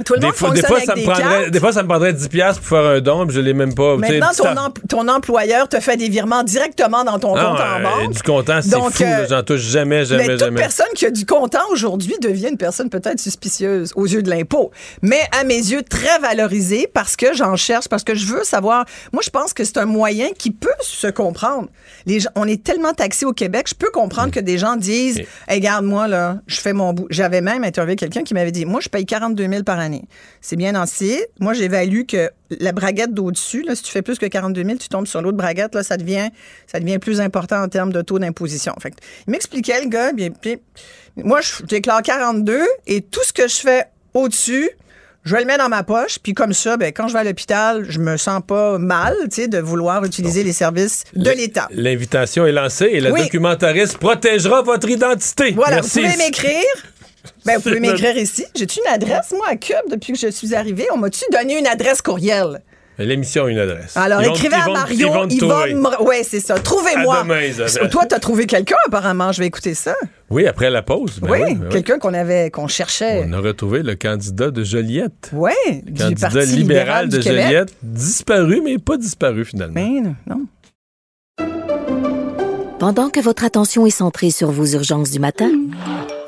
Tout 0.05 0.15
le 0.15 0.21
des 0.21 0.27
monde 0.27 0.35
fois, 0.37 0.51
des 0.51 0.63
fois, 0.63 0.81
ça 0.81 0.95
me 0.95 1.01
des 1.01 1.05
prendrait, 1.05 1.51
des 1.51 1.61
fois, 1.61 1.73
ça 1.73 1.83
me 1.83 1.89
prendrait 1.89 2.13
10 2.13 2.29
piastres 2.29 2.61
pour 2.63 2.69
faire 2.79 2.87
un 2.87 3.01
don, 3.01 3.27
puis 3.27 3.35
je 3.37 3.41
l'ai 3.41 3.55
même 3.55 3.75
pas. 3.75 3.97
Maintenant, 3.97 4.29
ton, 4.37 4.45
aff- 4.45 4.67
em- 4.69 4.73
ton 4.89 5.09
employeur 5.09 5.69
te 5.69 5.81
fait 5.81 5.97
des 5.97 6.09
virements 6.09 6.43
directement 6.43 7.05
dans 7.05 7.19
ton 7.19 7.35
Ah, 7.37 7.45
compte 7.45 7.61
en 7.61 7.77
ouais, 7.99 8.05
banque. 8.07 8.15
Du 8.15 8.23
comptant, 8.23 8.61
c'est 8.63 8.71
fou. 8.71 9.03
euh, 9.05 9.27
J'en 9.29 9.43
touche 9.43 9.61
jamais, 9.63 10.05
jamais, 10.05 10.27
mais 10.27 10.33
toute 10.35 10.41
jamais. 10.41 10.61
personne 10.61 10.87
qui 10.95 11.07
a 11.07 11.11
du 11.11 11.27
comptant 11.27 11.63
aujourd'hui 11.71 12.15
devient 12.21 12.49
une 12.51 12.57
personne 12.57 12.91
peut-être 12.91 13.21
suspicieuse 13.21 13.93
aux 13.97 14.07
yeux 14.07 14.23
de 14.23 14.31
l'impôt. 14.31 14.71
Mais 15.03 15.21
à 15.39 15.45
mes 15.45 15.57
yeux, 15.57 15.83
très 15.83 16.19
valorisée 16.21 16.89
parce 16.93 17.17
que 17.17 17.35
j'en 17.35 17.57
cherche, 17.57 17.89
parce 17.89 18.05
que 18.05 18.15
je 18.15 18.27
veux 18.27 18.45
savoir. 18.45 18.85
Moi, 19.13 19.23
je 19.25 19.31
pense 19.31 19.53
que 19.53 19.65
c'est 19.65 19.79
un 19.79 19.87
moyen 19.87 20.29
qui 20.39 20.51
peut 20.51 20.69
se 20.81 21.07
comprendre. 21.09 21.69
Les 22.07 22.21
gens, 22.21 22.31
on 22.37 22.47
est 22.47 22.63
tellement 22.63 22.93
taxés 22.93 23.27
au 23.27 23.33
Québec, 23.33 23.67
je 23.69 23.75
peux 23.75 23.91
comprendre 23.91 24.31
que 24.31 24.41
des 24.41 24.59
gens 24.59 24.77
disent 24.77 25.19
Hey, 25.49 25.59
Regarde, 25.59 25.85
moi, 25.85 26.07
là, 26.09 26.37
je 26.47 26.61
fais 26.61 26.73
mon 26.73 26.93
bout. 26.93 27.07
J'avais 27.11 27.41
même 27.41 27.65
interviewé 27.65 27.97
quelqu'un 27.97 28.23
qui 28.23 28.35
m'avait 28.35 28.53
dit 28.53 28.65
Moi, 28.65 28.81
je 28.81 28.89
paye 28.89 29.05
42 29.05 29.49
000 29.49 29.63
par 29.65 29.79
année. 29.79 29.88
C'est 30.41 30.57
bien 30.57 30.75
entier. 30.75 31.27
Moi, 31.41 31.53
j'évalue 31.53 32.03
que 32.07 32.31
la 32.61 32.73
braguette 32.73 33.13
d'au-dessus, 33.15 33.65
si 33.75 33.83
tu 33.83 33.91
fais 33.91 34.03
plus 34.03 34.19
que 34.19 34.27
42 34.27 34.65
000, 34.65 34.77
tu 34.79 34.89
tombes 34.89 35.07
sur 35.07 35.21
l'autre 35.23 35.37
braguette, 35.37 35.75
là, 35.75 35.83
ça 35.83 35.97
devient, 35.97 36.29
ça 36.67 36.81
devient 36.81 36.99
plus 36.99 37.21
important 37.21 37.63
en 37.63 37.69
termes 37.69 37.93
de 37.93 38.03
taux 38.03 38.19
d'imposition. 38.19 38.75
Fait 38.81 38.91
que, 38.91 38.97
il 39.27 39.31
m'expliquait, 39.31 39.83
le 39.83 39.89
gars, 39.89 40.13
bien, 40.13 40.31
puis 40.31 40.59
moi, 41.17 41.41
je 41.41 41.63
déclare 41.65 42.03
42 42.03 42.61
et 42.87 43.01
tout 43.03 43.23
ce 43.25 43.33
que 43.33 43.49
je 43.49 43.57
fais 43.57 43.85
au-dessus, 44.15 44.71
je 45.25 45.35
vais 45.35 45.41
le 45.41 45.47
mettre 45.47 45.63
dans 45.65 45.69
ma 45.69 45.83
poche, 45.83 46.19
puis 46.23 46.33
comme 46.33 46.55
ça, 46.55 46.77
ben, 46.79 46.91
quand 46.93 47.09
je 47.09 47.13
vais 47.13 47.19
à 47.19 47.25
l'hôpital, 47.25 47.85
je 47.89 47.99
me 47.99 48.17
sens 48.17 48.41
pas 48.47 48.79
mal, 48.79 49.15
de 49.29 49.59
vouloir 49.59 50.05
utiliser 50.05 50.43
les 50.43 50.53
services 50.55 51.05
de 51.15 51.31
l'État. 51.31 51.69
L'invitation 51.71 52.47
est 52.47 52.53
lancée 52.53 52.89
et 52.93 53.01
la 53.01 53.11
Oui. 53.11 53.23
documentariste 53.25 53.99
protégera 53.99 54.63
votre 54.63 54.89
identité. 54.89 55.51
Voilà, 55.53 55.77
Merci. 55.77 56.01
vous 56.01 56.07
pouvez 56.07 56.17
m'écrire. 56.25 56.63
Ben, 57.49 57.57
vous 57.57 57.63
pouvez 57.63 57.81
m'écrire 57.81 58.17
ici. 58.19 58.45
J'ai-tu 58.55 58.81
une 58.85 58.93
adresse, 58.93 59.33
moi, 59.33 59.47
à 59.49 59.57
Cube, 59.57 59.77
depuis 59.91 60.13
que 60.13 60.19
je 60.19 60.29
suis 60.29 60.55
arrivée? 60.55 60.87
On 60.93 60.99
m'a-tu 60.99 61.25
donné 61.33 61.59
une 61.59 61.67
adresse 61.67 62.03
courriel? 62.03 62.61
L'émission 62.99 63.47
a 63.47 63.51
une 63.51 63.59
adresse. 63.59 63.97
Alors, 63.97 64.21
écrivez 64.23 64.57
à 64.57 64.67
Mario. 64.67 65.09
Me... 65.09 66.03
Oui, 66.03 66.17
c'est 66.25 66.41
ça. 66.41 66.59
Trouvez-moi. 66.59 67.25
Toi, 67.91 68.07
t'as 68.07 68.19
trouvé 68.19 68.47
quelqu'un, 68.47 68.77
apparemment. 68.87 69.33
Je 69.33 69.41
vais 69.41 69.47
écouter 69.47 69.73
ça. 69.73 69.95
Oui, 70.29 70.47
après 70.47 70.69
la 70.69 70.83
pause. 70.83 71.21
ben 71.21 71.31
oui, 71.31 71.39
oui, 71.43 71.55
ben 71.55 71.63
oui. 71.63 71.69
quelqu'un 71.71 71.99
qu'on 71.99 72.13
avait, 72.13 72.51
qu'on 72.51 72.69
cherchait. 72.69 73.25
On 73.27 73.33
a 73.33 73.39
retrouvé 73.39 73.83
le 73.83 73.95
candidat 73.95 74.51
de 74.51 74.63
Joliette. 74.63 75.31
Oui, 75.33 75.53
Le 75.87 75.91
du 75.91 76.03
candidat 76.03 76.29
Parti 76.29 76.47
libéral, 76.49 76.59
libéral, 76.59 77.09
de 77.09 77.19
Québec. 77.19 77.43
Joliette, 77.45 77.75
disparu, 77.83 78.61
mais 78.63 78.77
pas 78.79 78.99
disparu 78.99 79.47
finalement. 79.47 79.75
Ben, 79.75 80.17
non. 80.27 80.43
Pendant 82.79 83.09
que 83.09 83.21
votre 83.21 83.45
attention 83.45 83.87
est 83.87 83.91
centrée 83.91 84.31
sur 84.31 84.51
vos 84.51 84.67
urgences 84.67 85.11
du 85.11 85.19
matin, 85.19 85.51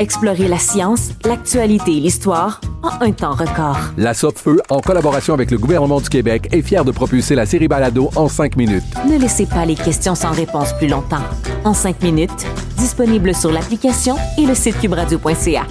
Explorez 0.00 0.48
la 0.48 0.58
science, 0.58 1.10
l'actualité 1.26 1.94
et 1.98 2.00
l'histoire 2.00 2.62
en 2.82 3.04
un 3.04 3.12
temps 3.12 3.34
record. 3.34 3.76
La 3.98 4.14
Feu, 4.14 4.62
en 4.70 4.80
collaboration 4.80 5.34
avec 5.34 5.50
le 5.50 5.58
gouvernement 5.58 6.00
du 6.00 6.08
Québec, 6.08 6.48
est 6.52 6.62
fière 6.62 6.86
de 6.86 6.90
propulser 6.90 7.34
la 7.34 7.44
série 7.44 7.68
Balado 7.68 8.08
en 8.16 8.26
cinq 8.26 8.56
minutes. 8.56 8.82
Ne 9.06 9.18
laissez 9.18 9.44
pas 9.44 9.66
les 9.66 9.74
questions 9.74 10.14
sans 10.14 10.30
réponse 10.30 10.72
plus 10.78 10.88
longtemps. 10.88 11.22
En 11.64 11.74
cinq 11.74 12.02
minutes, 12.02 12.46
disponible 12.78 13.34
sur 13.34 13.52
l'application 13.52 14.16
et 14.38 14.46
le 14.46 14.54
site 14.54 14.80
cubradio.ca. 14.80 15.66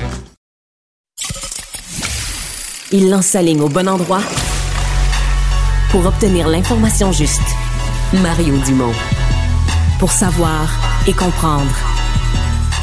Il 2.91 3.09
lance 3.09 3.25
sa 3.25 3.41
ligne 3.41 3.61
au 3.61 3.69
bon 3.69 3.89
endroit 3.89 4.21
pour 5.89 6.05
obtenir 6.05 6.47
l'information 6.47 7.11
juste. 7.11 7.41
Mario 8.21 8.55
Dumont. 8.63 8.93
Pour 9.97 10.11
savoir 10.11 10.69
et 11.07 11.13
comprendre. 11.13 11.75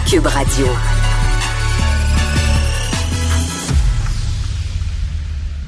Cube 0.08 0.26
Radio. 0.26 0.66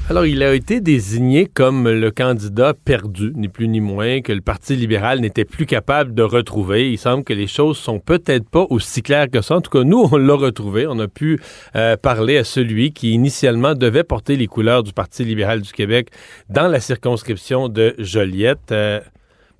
Alors, 0.09 0.25
il 0.25 0.41
a 0.41 0.55
été 0.55 0.81
désigné 0.81 1.45
comme 1.45 1.87
le 1.87 2.09
candidat 2.09 2.73
perdu, 2.73 3.31
ni 3.35 3.47
plus 3.47 3.67
ni 3.67 3.79
moins, 3.79 4.21
que 4.21 4.33
le 4.33 4.41
Parti 4.41 4.75
libéral 4.75 5.19
n'était 5.19 5.45
plus 5.45 5.67
capable 5.67 6.15
de 6.15 6.23
retrouver. 6.23 6.91
Il 6.91 6.97
semble 6.97 7.23
que 7.23 7.31
les 7.31 7.45
choses 7.45 7.77
sont 7.77 7.99
peut-être 7.99 8.49
pas 8.49 8.65
aussi 8.71 9.03
claires 9.03 9.29
que 9.29 9.41
ça. 9.41 9.57
En 9.57 9.61
tout 9.61 9.69
cas, 9.69 9.83
nous, 9.83 10.09
on 10.11 10.17
l'a 10.17 10.33
retrouvé. 10.33 10.87
On 10.87 10.97
a 10.97 11.07
pu 11.07 11.39
euh, 11.75 11.95
parler 11.95 12.37
à 12.37 12.43
celui 12.43 12.91
qui, 12.91 13.11
initialement, 13.11 13.75
devait 13.75 14.03
porter 14.03 14.35
les 14.35 14.47
couleurs 14.47 14.81
du 14.81 14.93
Parti 14.93 15.23
libéral 15.23 15.61
du 15.61 15.71
Québec 15.71 16.09
dans 16.49 16.67
la 16.67 16.79
circonscription 16.79 17.69
de 17.69 17.93
Joliette. 17.99 18.71
Euh, 18.71 19.01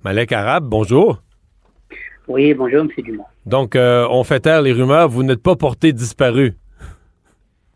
Malek 0.02 0.32
Arabe, 0.32 0.64
bonjour. 0.66 1.22
Oui, 2.26 2.54
bonjour, 2.54 2.80
M. 2.80 2.88
Dumont. 2.98 3.24
Donc, 3.46 3.76
euh, 3.76 4.04
on 4.10 4.24
fait 4.24 4.40
taire 4.40 4.62
les 4.62 4.72
rumeurs. 4.72 5.08
Vous 5.08 5.22
n'êtes 5.22 5.44
pas 5.44 5.54
porté 5.54 5.92
disparu. 5.92 6.56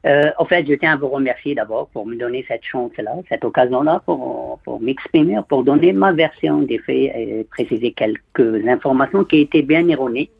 Euh, 0.07 0.31
en 0.39 0.45
fait, 0.45 0.67
je 0.67 0.75
tiens 0.75 0.93
à 0.93 0.97
vous 0.97 1.09
remercier 1.09 1.55
d'abord 1.55 1.89
pour 1.89 2.07
me 2.07 2.15
donner 2.17 2.45
cette 2.47 2.65
chance-là, 2.65 3.17
cette 3.29 3.45
occasion-là 3.45 4.03
pour, 4.05 4.59
pour 4.65 4.81
m'exprimer, 4.81 5.39
pour 5.49 5.65
donner 5.65 5.93
ma 5.95 6.13
version 6.13 6.61
des 6.61 6.79
faits 6.79 7.13
et 7.17 7.47
préciser 7.51 7.93
quelques 7.93 8.69
informations 8.69 9.25
qui 9.25 9.41
étaient 9.41 9.63
bien 9.63 9.89
erronées. 9.89 10.31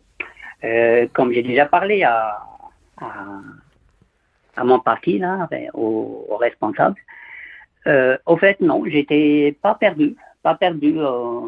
Euh, 0.65 1.07
comme 1.15 1.33
j'ai 1.33 1.43
déjà 1.43 1.67
parlé 1.67 2.03
à, 2.03 2.41
à, 4.57 4.65
mon 4.65 4.81
parti, 4.81 5.19
là, 5.19 5.49
aux, 5.73 6.27
aux 6.29 6.37
responsables, 6.37 6.97
euh, 7.87 8.17
au 8.27 8.37
fait, 8.37 8.61
non, 8.61 8.83
j'étais 8.87 9.57
pas 9.63 9.75
perdu, 9.75 10.15
pas 10.43 10.55
perdu. 10.55 10.95
Euh, 10.99 11.41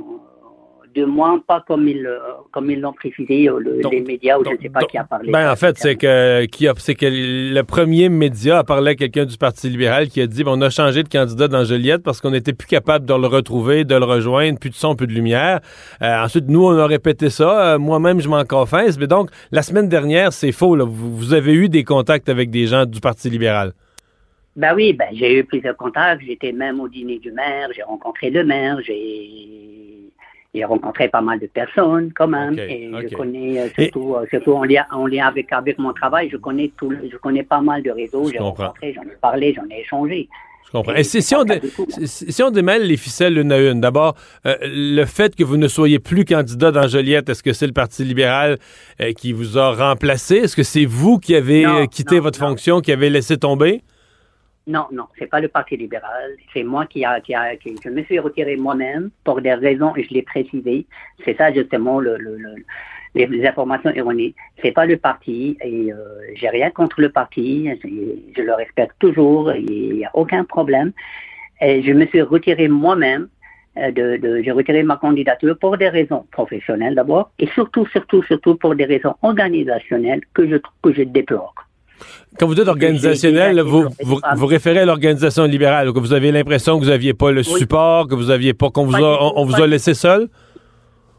de 0.96 1.04
moins 1.04 1.38
pas 1.38 1.62
comme 1.66 1.86
ils 1.86 2.06
euh, 2.06 2.18
comme 2.50 2.70
ils 2.70 2.80
l'ont 2.80 2.92
précisé 2.92 3.48
euh, 3.48 3.60
les 3.90 4.00
médias 4.00 4.38
ou 4.38 4.44
je 4.44 4.50
ne 4.50 4.56
sais 4.56 4.70
pas 4.70 4.80
qui 4.84 4.96
a 4.96 5.04
parlé. 5.04 5.30
Ben 5.30 5.50
en 5.50 5.56
fait 5.56 5.76
c'est 5.78 5.96
que 5.96 6.46
qui 6.46 6.66
a 6.66 6.72
c'est 6.78 6.94
que 6.94 7.06
le 7.06 7.62
premier 7.62 8.08
média 8.08 8.58
a 8.58 8.64
parlé 8.64 8.92
à 8.92 8.94
quelqu'un 8.94 9.26
du 9.26 9.36
Parti 9.36 9.68
libéral 9.68 10.08
qui 10.08 10.20
a 10.20 10.26
dit 10.26 10.42
on 10.46 10.60
a 10.62 10.70
changé 10.70 11.02
de 11.02 11.08
candidat 11.08 11.48
dans 11.48 11.64
Joliette 11.64 12.02
parce 12.02 12.20
qu'on 12.20 12.30
n'était 12.30 12.54
plus 12.54 12.66
capable 12.66 13.04
de 13.04 13.14
le 13.14 13.26
retrouver, 13.26 13.84
de 13.84 13.94
le 13.94 14.04
rejoindre, 14.04 14.58
plus 14.58 14.70
de 14.70 14.74
son, 14.74 14.96
plus 14.96 15.06
de 15.06 15.12
lumière. 15.12 15.60
Euh, 16.02 16.24
ensuite 16.24 16.48
nous 16.48 16.64
on 16.64 16.78
a 16.78 16.86
répété 16.86 17.28
ça, 17.28 17.76
moi-même 17.78 18.20
je 18.20 18.28
m'en 18.28 18.44
confesse, 18.44 18.98
mais 18.98 19.06
donc 19.06 19.30
la 19.52 19.62
semaine 19.62 19.88
dernière 19.88 20.32
c'est 20.32 20.52
faux 20.52 20.76
Vous, 20.76 21.14
vous, 21.16 21.34
avez 21.34 21.52
eu 21.52 21.68
des 21.68 21.84
contacts 21.84 22.28
avec 22.28 22.50
des 22.50 22.66
gens 22.66 22.86
du 22.86 23.00
Parti 23.00 23.28
libéral? 23.28 23.72
Ben 24.56 24.74
oui, 24.74 24.94
ben 24.94 25.08
j'ai 25.12 25.38
eu 25.38 25.44
plusieurs 25.44 25.76
contacts. 25.76 26.22
J'étais 26.26 26.52
même 26.52 26.80
au 26.80 26.88
dîner 26.88 27.18
du 27.18 27.30
maire, 27.30 27.68
j'ai 27.76 27.82
rencontré 27.82 28.30
le 28.30 28.42
maire, 28.42 28.78
j'ai 28.82 30.05
j'ai 30.56 30.64
rencontré 30.64 31.08
pas 31.08 31.20
mal 31.20 31.38
de 31.38 31.46
personnes 31.46 32.12
quand 32.14 32.28
même 32.28 32.58
et 32.58 32.90
je 33.08 33.14
connais 33.14 33.60
euh, 33.60 33.68
surtout, 33.78 34.14
euh, 34.14 34.26
surtout 34.30 34.54
en 34.54 34.64
lien, 34.64 34.84
en 34.90 35.06
lien 35.06 35.26
avec, 35.26 35.52
avec 35.52 35.78
mon 35.78 35.92
travail, 35.92 36.28
je 36.30 36.36
connais 36.36 36.72
tout, 36.76 36.92
je 37.10 37.16
connais 37.18 37.42
pas 37.42 37.60
mal 37.60 37.82
de 37.82 37.90
réseaux, 37.90 38.30
j'ai 38.30 38.38
rencontré, 38.38 38.94
j'en 38.94 39.02
ai 39.02 39.16
parlé, 39.20 39.54
j'en 39.54 39.66
ai 39.70 39.80
échangé. 39.80 40.28
Je 40.66 40.70
comprends. 40.72 40.94
Et, 40.94 41.04
si, 41.04 41.18
on 41.36 41.44
si, 42.06 42.42
on 42.42 42.50
démêle 42.50 42.82
les 42.86 42.96
ficelles 42.96 43.38
une 43.38 43.52
à 43.52 43.58
une, 43.58 43.80
d'abord, 43.80 44.16
euh, 44.46 44.56
le 44.62 45.04
fait 45.04 45.36
que 45.36 45.44
vous 45.44 45.56
ne 45.56 45.68
soyez 45.68 46.00
plus 46.00 46.24
candidat 46.24 46.72
dans 46.72 46.88
Joliette, 46.88 47.28
est-ce 47.28 47.42
que 47.42 47.52
c'est 47.52 47.68
le 47.68 47.72
Parti 47.72 48.02
libéral 48.02 48.58
qui 49.16 49.32
vous 49.32 49.58
a 49.58 49.74
remplacé? 49.74 50.36
Est-ce 50.36 50.56
que 50.56 50.64
c'est 50.64 50.84
vous 50.84 51.18
qui 51.18 51.36
avez 51.36 51.64
quitté 51.88 52.18
votre 52.18 52.38
fonction, 52.38 52.80
qui 52.80 52.90
avez 52.90 53.10
laissé 53.10 53.36
tomber? 53.36 53.82
Non, 54.68 54.86
non, 54.90 55.06
c'est 55.16 55.26
pas 55.26 55.40
le 55.40 55.48
Parti 55.48 55.76
libéral. 55.76 56.36
C'est 56.52 56.64
moi 56.64 56.86
qui 56.86 57.04
a, 57.04 57.20
qui 57.20 57.34
a, 57.34 57.56
qui, 57.56 57.76
je 57.84 57.88
me 57.88 58.02
suis 58.02 58.18
retiré 58.18 58.56
moi-même 58.56 59.10
pour 59.22 59.40
des 59.40 59.54
raisons, 59.54 59.94
et 59.94 60.02
je 60.02 60.12
l'ai 60.12 60.22
précisé. 60.22 60.86
C'est 61.24 61.36
ça 61.36 61.52
justement 61.52 62.00
le, 62.00 62.16
le, 62.16 62.36
le 62.36 62.54
les, 63.16 63.46
informations 63.46 63.90
erronées. 63.90 64.34
C'est 64.62 64.72
pas 64.72 64.86
le 64.86 64.96
parti 64.96 65.56
et 65.62 65.92
euh, 65.92 65.96
j'ai 66.34 66.48
rien 66.48 66.70
contre 66.70 67.00
le 67.00 67.10
parti. 67.10 67.68
Je 68.36 68.42
le 68.42 68.54
respecte 68.54 68.96
toujours. 68.98 69.52
Il 69.54 69.94
n'y 69.94 70.04
a 70.04 70.10
aucun 70.14 70.44
problème. 70.44 70.92
Et 71.60 71.82
je 71.82 71.92
me 71.92 72.06
suis 72.06 72.22
retiré 72.22 72.68
moi-même. 72.68 73.28
Euh, 73.78 73.90
de, 73.90 74.16
de 74.16 74.42
j'ai 74.42 74.52
retiré 74.52 74.82
ma 74.82 74.96
candidature 74.96 75.58
pour 75.58 75.76
des 75.76 75.90
raisons 75.90 76.26
professionnelles 76.32 76.94
d'abord 76.94 77.30
et 77.38 77.46
surtout, 77.48 77.86
surtout, 77.88 78.22
surtout 78.22 78.56
pour 78.56 78.74
des 78.74 78.86
raisons 78.86 79.14
organisationnelles 79.20 80.22
que 80.32 80.48
je 80.48 80.56
que 80.82 80.94
je 80.94 81.02
déplore. 81.02 81.54
Quand 82.38 82.46
vous 82.46 82.54
dites 82.54 82.68
organisationnel, 82.68 83.60
vous, 83.60 83.86
vous, 84.02 84.46
référez 84.46 84.80
à 84.80 84.84
l'organisation 84.84 85.44
libérale, 85.44 85.92
que 85.92 85.98
vous 85.98 86.12
avez 86.12 86.32
l'impression 86.32 86.78
que 86.78 86.84
vous 86.84 86.90
n'aviez 86.90 87.14
pas 87.14 87.32
le 87.32 87.42
support, 87.42 88.08
que 88.08 88.14
vous 88.14 88.30
aviez 88.30 88.52
pas, 88.52 88.70
qu'on 88.70 88.84
vous 88.84 88.96
a, 88.96 89.32
on, 89.36 89.44
vous 89.44 89.60
a 89.60 89.66
laissé 89.66 89.94
seul? 89.94 90.28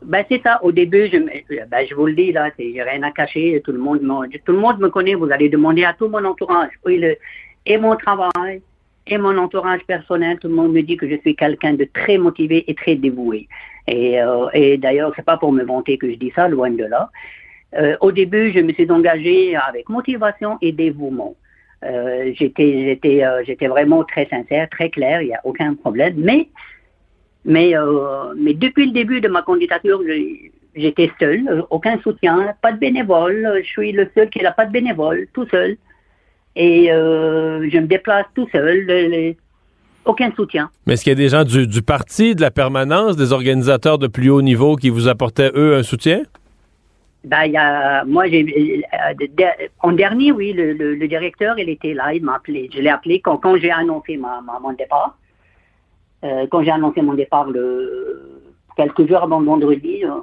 Ben, 0.05 0.23
c'est 0.29 0.41
ça. 0.43 0.59
Au 0.63 0.71
début, 0.71 1.09
je, 1.11 1.17
ben, 1.17 1.85
je 1.89 1.95
vous 1.95 2.05
le 2.05 2.13
dis, 2.13 2.31
là, 2.31 2.49
j'ai 2.59 2.81
rien 2.83 3.01
à 3.03 3.11
cacher. 3.11 3.61
Tout 3.65 3.71
le 3.71 3.79
monde, 3.79 3.99
tout 4.45 4.51
le 4.51 4.59
monde 4.59 4.79
me 4.79 4.89
connaît. 4.89 5.15
Vous 5.15 5.31
allez 5.31 5.49
demander 5.49 5.83
à 5.85 5.93
tout 5.93 6.07
mon 6.07 6.23
entourage. 6.23 6.69
et 7.65 7.77
mon 7.77 7.95
travail, 7.95 8.61
et 9.07 9.17
mon 9.17 9.37
entourage 9.37 9.81
personnel, 9.87 10.37
tout 10.39 10.49
le 10.49 10.53
monde 10.53 10.73
me 10.73 10.81
dit 10.81 10.97
que 10.97 11.09
je 11.09 11.15
suis 11.17 11.35
quelqu'un 11.35 11.73
de 11.73 11.87
très 11.91 12.17
motivé 12.17 12.69
et 12.69 12.75
très 12.75 12.95
dévoué. 12.95 13.47
Et, 13.87 14.21
euh, 14.21 14.47
et 14.53 14.77
d'ailleurs, 14.77 15.13
c'est 15.15 15.25
pas 15.25 15.37
pour 15.37 15.51
me 15.51 15.63
vanter 15.63 15.97
que 15.97 16.09
je 16.11 16.15
dis 16.15 16.31
ça, 16.35 16.47
loin 16.47 16.69
de 16.69 16.83
là. 16.83 17.09
Euh, 17.75 17.97
au 18.01 18.11
début, 18.11 18.51
je 18.53 18.59
me 18.59 18.71
suis 18.73 18.89
engagée 18.89 19.55
avec 19.55 19.89
motivation 19.89 20.57
et 20.61 20.71
dévouement. 20.71 21.35
Euh, 21.83 22.33
euh, 22.33 23.43
j'étais 23.45 23.67
vraiment 23.67 24.03
très 24.03 24.27
sincère, 24.27 24.67
très 24.69 24.89
clair, 24.89 25.21
il 25.21 25.27
n'y 25.27 25.33
a 25.33 25.41
aucun 25.43 25.75
problème. 25.75 26.15
Mais, 26.17 26.47
mais, 27.45 27.73
mais 28.37 28.53
depuis 28.53 28.87
le 28.87 28.91
début 28.91 29.21
de 29.21 29.27
ma 29.27 29.41
candidature, 29.41 30.01
j'étais 30.75 31.11
seul, 31.19 31.65
aucun 31.69 31.99
soutien, 32.01 32.53
pas 32.61 32.71
de 32.71 32.79
bénévole. 32.79 33.61
Je 33.63 33.67
suis 33.67 33.91
le 33.91 34.09
seul 34.15 34.29
qui 34.29 34.41
n'a 34.41 34.51
pas 34.51 34.65
de 34.65 34.71
bénévole, 34.71 35.27
tout 35.33 35.47
seul. 35.49 35.77
Et 36.55 36.87
je 36.87 37.77
me 37.77 37.85
déplace 37.85 38.25
tout 38.33 38.47
seul. 38.51 39.35
aucun 40.05 40.31
soutien. 40.31 40.69
Mais 40.85 40.93
est-ce 40.93 41.03
qu'il 41.03 41.11
y 41.11 41.15
a 41.15 41.15
des 41.15 41.29
gens 41.29 41.43
du 41.43 41.81
parti, 41.81 42.33
de 42.33 42.41
la 42.41 42.51
permanence, 42.51 43.17
des 43.17 43.33
organisateurs 43.33 43.97
de 43.97 44.07
plus 44.07 44.29
haut 44.29 44.41
niveau 44.41 44.77
qui 44.77 44.89
vous 44.89 45.07
apportaient, 45.07 45.51
eux, 45.53 45.75
un 45.75 45.83
soutien? 45.83 46.23
Ben, 47.27 47.45
y 47.45 47.57
a, 47.57 48.05
moi, 48.05 48.23
euh, 48.25 49.67
en 49.81 49.91
dernier, 49.91 50.31
oui, 50.31 50.53
le, 50.53 50.71
le, 50.71 51.07
directeur, 51.09 51.59
il 51.59 51.67
était 51.67 51.93
là, 51.93 52.13
il 52.13 52.23
m'a 52.23 52.35
appelé. 52.35 52.69
Je 52.73 52.79
l'ai 52.79 52.89
appelé 52.89 53.19
quand, 53.19 53.37
quand 53.37 53.57
j'ai 53.57 53.69
annoncé 53.69 54.15
ma, 54.15 54.41
mon 54.61 54.71
départ. 54.71 55.17
Euh, 56.23 56.47
quand 56.49 56.63
j'ai 56.63 56.71
annoncé 56.71 57.01
mon 57.01 57.15
départ 57.15 57.49
le, 57.49 58.43
quelques 58.77 59.05
jours 59.09 59.23
avant 59.23 59.41
vendredi, 59.41 60.05
euh, 60.05 60.21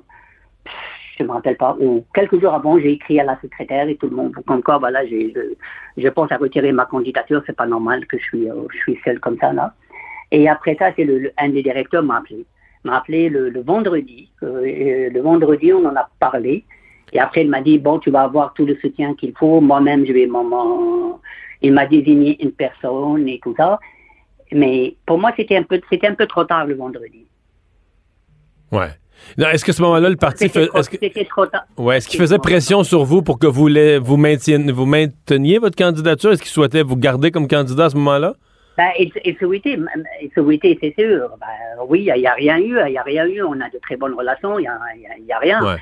je 1.19 1.23
ne 1.23 1.29
me 1.29 1.35
rappelle 1.35 1.59
pas, 1.59 1.77
ou 1.79 2.07
quelques 2.15 2.41
jours 2.41 2.55
avant, 2.55 2.79
j'ai 2.79 2.93
écrit 2.93 3.21
à 3.21 3.25
la 3.25 3.39
secrétaire 3.43 3.87
et 3.87 3.97
tout 3.97 4.09
le 4.09 4.17
monde, 4.17 4.35
comme 4.47 4.63
quoi, 4.63 4.79
voilà, 4.79 5.07
je, 5.07 5.53
je, 5.99 6.09
pense 6.09 6.33
à 6.33 6.39
retirer 6.39 6.73
ma 6.73 6.87
candidature, 6.87 7.43
c'est 7.47 7.57
pas 7.57 7.67
normal 7.67 8.07
que 8.07 8.17
je 8.17 8.25
suis, 8.25 8.49
je 8.73 8.79
suis 8.79 8.99
seul 9.05 9.21
comme 9.21 9.37
ça, 9.39 9.53
là. 9.53 9.75
Et 10.31 10.49
après 10.49 10.75
ça, 10.77 10.87
c'est 10.97 11.05
le, 11.05 11.33
un 11.37 11.51
des 11.51 11.63
directeurs 11.63 12.03
m'a 12.03 12.17
appelé. 12.17 12.47
M'a 12.83 12.97
appelé 12.97 13.29
le 13.29 13.61
vendredi. 13.61 14.31
le 14.41 15.21
vendredi, 15.21 15.71
on 15.73 15.85
en 15.85 15.97
a 15.97 16.09
parlé. 16.19 16.65
Et 17.15 17.21
après, 17.21 17.43
il 17.43 17.49
m'a 17.49 17.63
dit, 17.63 17.79
bon, 17.79 18.01
tu 18.01 18.11
vas 18.11 18.23
avoir 18.23 18.53
tout 18.55 18.67
le 18.67 18.77
soutien 18.77 19.15
qu'il 19.15 19.33
faut. 19.39 19.61
Moi-même, 19.61 20.05
je 20.05 20.13
vais 20.13 20.27
m'en... 20.27 21.21
Il 21.63 21.73
m'a 21.73 21.87
désigné 21.87 22.37
une 22.43 22.53
personne 22.53 23.27
et 23.29 23.41
tout 23.43 23.55
ça. 23.57 23.79
Mais 24.53 24.97
pour 25.07 25.19
moi, 25.19 25.33
c'était 25.37 25.57
un 25.57 25.63
peu, 25.63 25.81
c'était 25.89 26.09
un 26.09 26.15
peu 26.15 26.27
trop 26.27 26.45
tard 26.45 26.67
le 26.67 26.75
vendredi. 26.75 27.25
Ouais. 28.71 28.89
est-ce 29.39 29.65
que 29.65 29.73
ce 29.73 29.81
moment-là, 29.83 30.11
le 30.11 30.17
parti 30.17 30.51
que, 30.51 31.25
trop 31.29 31.47
tard. 31.47 31.65
Ouais, 31.79 31.97
est-ce 31.97 32.09
qu'il 32.09 32.21
faisait 32.21 32.39
pression 32.39 32.83
sur 32.83 33.05
vous 33.05 33.23
pour 33.23 33.39
que 33.39 33.47
vous, 33.47 33.69
vous, 34.03 34.17
maintieniez, 34.17 34.73
vous 34.73 34.85
mainteniez 34.85 35.59
votre 35.59 35.77
candidature? 35.77 36.33
Est-ce 36.33 36.43
qu'il 36.43 36.51
souhaitait 36.51 36.83
vous 36.83 36.97
garder 36.97 37.31
comme 37.31 37.49
candidat 37.49 37.87
à 37.87 37.91
ce 37.91 37.97
moment-là? 37.97 38.35
Ben, 38.77 38.91
il, 38.99 39.13
il 39.25 39.37
souhaitait, 39.39 40.79
c'est 40.81 40.95
sûr. 40.99 41.31
Ben, 41.41 41.85
oui, 41.89 42.01
il 42.01 42.21
n'y 42.21 42.27
a, 42.27 42.35
rien 42.35 42.59
eu, 42.59 42.77
il 42.87 42.91
n'y 42.91 42.99
a 42.99 43.03
rien 43.03 43.25
eu. 43.27 43.43
On 43.43 43.61
a 43.61 43.71
de 43.71 43.79
très 43.81 43.97
bonnes 43.97 44.15
relations, 44.15 44.59
il 44.59 44.63
n'y 44.63 44.69
a, 44.69 45.37
a, 45.37 45.39
rien. 45.39 45.65
Ouais. 45.65 45.77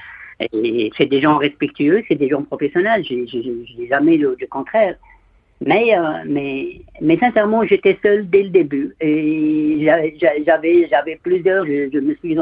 C'est 0.97 1.07
des 1.07 1.21
gens 1.21 1.37
respectueux, 1.39 2.03
c'est 2.09 2.15
des 2.15 2.29
gens 2.29 2.43
professionnels. 2.43 3.05
Je 3.05 3.15
n'ai 3.15 3.89
jamais 3.89 4.17
le, 4.17 4.37
le, 4.39 4.47
contraire. 4.47 4.97
Mais, 5.65 5.97
euh, 5.97 6.25
mais, 6.27 6.81
mais 7.01 7.17
sincèrement, 7.19 7.65
j'étais 7.65 7.99
seul 8.03 8.29
dès 8.29 8.43
le 8.45 8.49
début. 8.51 8.95
Et 9.01 9.79
j'avais, 10.45 11.19
plusieurs. 11.23 11.65
Je, 11.67 11.99
me 11.99 12.15
suis 12.17 12.37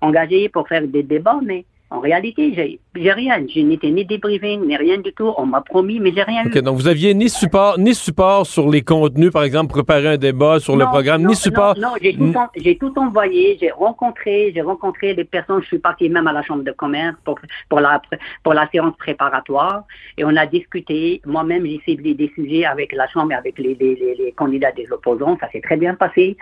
engagé 0.00 0.48
pour 0.48 0.68
faire 0.68 0.86
des 0.86 1.02
débats, 1.02 1.40
mais 1.44 1.64
En 1.92 1.98
réalité, 2.00 2.52
j'ai 2.54 2.78
j'ai 2.94 3.12
rien. 3.12 3.36
Je 3.52 3.60
n'étais 3.60 3.90
ni 3.90 4.04
débriefé, 4.04 4.56
ni 4.56 4.76
rien 4.76 4.98
du 4.98 5.12
tout. 5.12 5.32
On 5.36 5.46
m'a 5.46 5.60
promis, 5.60 5.98
mais 6.00 6.12
j'ai 6.14 6.22
rien 6.22 6.42
OK, 6.46 6.54
eu. 6.54 6.62
donc 6.62 6.76
vous 6.76 6.86
aviez 6.88 7.14
ni 7.14 7.28
support, 7.28 7.78
ni 7.78 7.94
support 7.94 8.46
sur 8.46 8.70
les 8.70 8.82
contenus, 8.82 9.32
par 9.32 9.42
exemple, 9.42 9.70
préparer 9.72 10.08
un 10.08 10.16
débat 10.16 10.60
sur 10.60 10.76
le 10.76 10.84
programme, 10.86 11.22
non, 11.22 11.30
ni 11.30 11.36
support. 11.36 11.74
Non, 11.78 11.88
non, 11.88 11.94
j'ai 12.00 12.14
tout, 12.16 12.32
en- 12.36 12.48
j'ai 12.56 12.76
tout 12.78 12.92
envoyé, 12.96 13.56
j'ai 13.60 13.70
rencontré, 13.70 14.52
j'ai 14.54 14.60
rencontré 14.62 15.14
des 15.14 15.24
personnes, 15.24 15.60
je 15.62 15.66
suis 15.66 15.78
parti 15.78 16.08
même 16.08 16.26
à 16.28 16.32
la 16.32 16.42
chambre 16.42 16.62
de 16.62 16.72
commerce 16.72 17.16
pour, 17.24 17.38
pour, 17.68 17.80
la, 17.80 18.00
pour 18.44 18.54
la 18.54 18.68
séance 18.70 18.94
préparatoire 18.96 19.84
et 20.16 20.24
on 20.24 20.36
a 20.36 20.46
discuté. 20.46 21.20
Moi-même, 21.26 21.66
j'ai 21.66 21.80
ciblé 21.84 22.14
des 22.14 22.30
sujets 22.36 22.64
avec 22.66 22.92
la 22.92 23.08
chambre 23.08 23.32
et 23.32 23.34
avec 23.34 23.58
les, 23.58 23.74
les, 23.74 23.94
les, 23.96 24.14
les 24.14 24.32
candidats 24.32 24.72
des 24.72 24.86
opposants. 24.92 25.36
Ça 25.40 25.48
s'est 25.50 25.60
très 25.60 25.76
bien 25.76 25.94
passé. 25.94 26.36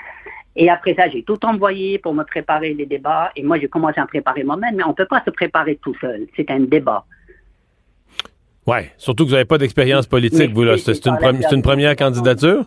Et 0.60 0.68
après 0.68 0.94
ça, 0.94 1.08
j'ai 1.08 1.22
tout 1.22 1.38
envoyé 1.46 1.98
pour 1.98 2.12
me 2.14 2.24
préparer 2.24 2.74
les 2.74 2.84
débats. 2.84 3.30
Et 3.36 3.42
moi, 3.44 3.58
j'ai 3.60 3.68
commencé 3.68 4.00
à 4.00 4.02
me 4.02 4.08
préparer 4.08 4.42
moi-même, 4.42 4.74
mais 4.76 4.82
on 4.84 4.88
ne 4.88 4.92
peut 4.94 5.06
pas 5.06 5.22
se 5.24 5.30
préparer 5.30 5.78
tout 5.80 5.94
seul. 6.00 6.26
C'est 6.36 6.50
un 6.50 6.58
débat. 6.60 7.04
Ouais, 8.66 8.90
surtout 8.98 9.22
que 9.24 9.28
vous 9.30 9.34
n'avez 9.36 9.44
pas 9.46 9.56
d'expérience 9.56 10.06
politique, 10.06 10.48
Mais 10.50 10.54
vous, 10.54 10.64
là. 10.64 10.76
c'est- 10.76 11.06
une, 11.06 11.14
pre- 11.14 11.62
première 11.62 11.94
candidature? 11.96 12.64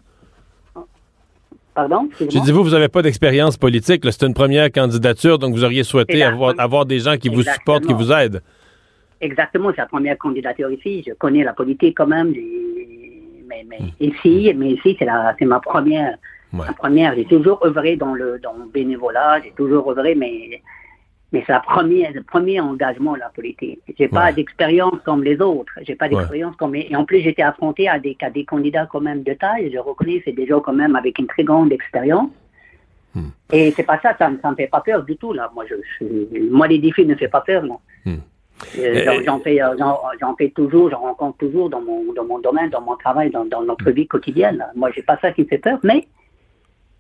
Pardon? 1.76 2.10
J'ai 2.20 2.40
dit, 2.40 2.52
vous, 2.52 2.64
vous 2.64 2.72
n'avez 2.72 2.88
pas 2.88 3.02
d'expérience 3.02 3.56
politique. 3.58 4.04
C'est 4.10 4.24
une 4.26 4.34
première 4.34 4.72
candidature, 4.72 5.38
donc 5.38 5.54
vous 5.54 5.64
auriez 5.64 5.84
souhaité 5.84 6.24
avoir, 6.24 6.86
des 6.86 7.00
gens 7.00 7.18
qui 7.18 7.30
vous 7.30 7.44
supportent, 7.44 7.86
qui 7.86 7.94
vous 7.94 8.12
aident. 8.12 8.42
Exactement, 9.20 9.70
c'est 9.76 9.82
la 9.82 9.86
première 9.88 10.18
candidature 10.18 10.72
ici. 10.72 11.04
Je 11.08 11.14
connais 11.14 11.44
la 11.44 11.54
politique 11.54 11.96
quand 11.98 12.08
même. 12.08 12.32
Mais, 13.48 13.66
mais 13.70 13.78
Hmm. 13.80 13.90
ici, 14.00 14.52
mais 14.56 14.72
ici, 14.72 14.98
c'est 14.98 15.46
ma 15.46 15.60
première. 15.60 16.16
Ma 16.68 16.74
première. 16.74 17.16
J'ai 17.16 17.26
toujours 17.26 17.66
œuvré 17.66 17.96
dans 17.96 18.14
le, 18.14 18.40
dans 18.40 18.54
le 18.54 18.66
bénévolat. 18.66 19.42
J'ai 19.44 19.52
toujours 19.52 19.90
œuvré, 19.92 20.16
mais, 20.16 20.62
mais 21.32 21.44
c'est 21.46 21.54
la 21.54 21.62
première, 21.62 22.12
le 22.12 22.24
premier 22.24 22.60
engagement 22.60 23.16
la 23.16 23.30
politique. 23.30 23.80
J'ai 23.98 24.08
pas 24.10 24.32
d'expérience 24.34 25.00
comme 25.06 25.24
les 25.24 25.40
autres. 25.42 25.72
J'ai 25.84 25.96
pas 25.96 26.08
d'expérience 26.20 26.56
comme, 26.58 26.76
et 26.76 26.94
en 26.96 27.06
plus, 27.06 27.22
j'étais 27.22 27.42
affronté 27.44 27.88
à 27.88 28.00
des, 28.00 28.18
à 28.22 28.30
des 28.30 28.44
candidats 28.46 28.88
quand 28.92 29.02
même 29.02 29.24
de 29.24 29.34
taille. 29.34 29.72
Je 29.74 29.78
reconnais, 29.80 30.22
c'est 30.26 30.34
des 30.34 30.46
gens 30.46 30.60
quand 30.60 30.74
même 30.74 30.96
avec 30.96 31.20
une 31.20 31.28
très 31.28 31.44
grande 31.44 31.72
expérience. 31.72 32.30
Et 33.52 33.72
c'est 33.72 33.84
pas 33.84 34.00
ça, 34.02 34.16
ça, 34.18 34.30
ça 34.42 34.52
me 34.52 34.56
fait 34.56 34.68
pas 34.68 34.80
peur 34.82 35.04
du 35.04 35.18
tout, 35.18 35.34
là. 35.34 35.52
Moi, 35.54 35.66
je, 35.70 35.76
je- 36.00 36.50
moi, 36.50 36.68
les 36.68 36.80
défis 36.80 37.06
ne 37.06 37.14
me 37.14 37.18
fait 37.18 37.28
pas 37.28 37.42
peur, 37.42 37.64
non. 37.64 37.80
Euh, 38.78 38.94
j'en- 39.26 39.40
fais, 39.40 39.62
euh, 39.62 39.76
j'en 40.22 40.36
fais 40.36 40.50
toujours, 40.50 40.90
j'en 40.92 41.00
rencontre 41.02 41.38
toujours 41.40 41.70
dans 41.70 41.82
mon, 41.82 42.14
dans 42.14 42.24
mon 42.26 42.40
domaine, 42.40 42.70
dans 42.70 42.80
mon 42.82 42.96
travail, 42.96 43.30
dans, 43.32 43.44
dans 43.46 43.64
notre 43.64 43.90
vie 43.92 44.08
quotidienne. 44.08 44.66
Moi, 44.76 44.92
j'ai 44.96 45.02
pas 45.02 45.18
ça 45.22 45.32
qui 45.32 45.42
me 45.42 45.48
fait 45.48 45.58
peur, 45.58 45.80
mais 45.84 46.08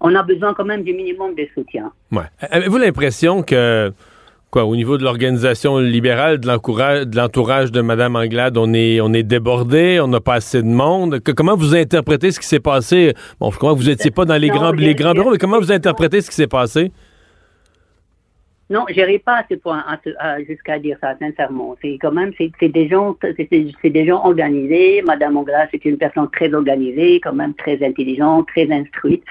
on 0.01 0.13
a 0.15 0.23
besoin 0.23 0.53
quand 0.53 0.65
même 0.65 0.83
du 0.83 0.93
minimum 0.93 1.35
de 1.35 1.47
soutien. 1.53 1.91
Ouais. 2.11 2.23
Avez-vous 2.41 2.77
l'impression 2.77 3.43
que, 3.43 3.93
quoi, 4.49 4.65
au 4.65 4.75
niveau 4.75 4.97
de 4.97 5.03
l'organisation 5.03 5.77
libérale, 5.77 6.39
de 6.39 6.47
l'entourage 6.47 7.71
de 7.71 7.81
Mme 7.81 8.15
Anglade, 8.15 8.57
on 8.57 8.73
est, 8.73 8.99
on 8.99 9.13
est 9.13 9.23
débordé, 9.23 9.99
on 10.01 10.07
n'a 10.07 10.19
pas 10.19 10.33
assez 10.35 10.61
de 10.61 10.67
monde? 10.67 11.19
Que- 11.21 11.31
comment 11.31 11.55
vous 11.55 11.75
interprétez 11.75 12.31
ce 12.31 12.39
qui 12.39 12.47
s'est 12.47 12.59
passé? 12.59 13.13
Bon, 13.39 13.51
je 13.51 13.57
crois 13.57 13.73
que 13.73 13.77
vous 13.79 13.87
n'étiez 13.87 14.11
pas 14.11 14.25
dans 14.25 14.37
les 14.37 14.49
Non, 14.49 14.55
grands, 14.55 14.71
les 14.71 14.95
grands 14.95 15.13
bureaux, 15.13 15.31
mais 15.31 15.37
comment 15.37 15.59
vous 15.59 15.71
interprétez 15.71 16.21
ce 16.21 16.29
qui 16.29 16.35
s'est 16.35 16.47
passé? 16.47 16.91
Non, 18.71 18.85
j'irai 18.89 19.19
pas 19.19 19.39
à 19.39 19.43
ce 19.51 19.55
point, 19.55 19.83
jusqu'à 20.47 20.79
dire 20.79 20.97
ça, 21.01 21.13
sincèrement. 21.19 21.75
C'est 21.81 21.97
quand 22.01 22.13
même, 22.13 22.31
c'est 22.37 22.69
des 22.69 22.87
gens, 22.87 23.17
c'est 23.21 23.89
des 23.89 24.05
gens 24.07 24.25
organisés. 24.25 25.01
Madame 25.01 25.35
Anglas, 25.35 25.67
c'est 25.71 25.83
une 25.83 25.97
personne 25.97 26.29
très 26.31 26.53
organisée, 26.53 27.19
quand 27.19 27.33
même 27.33 27.53
très 27.53 27.85
intelligente, 27.85 28.47
très 28.47 28.71
instruite. 28.71 29.23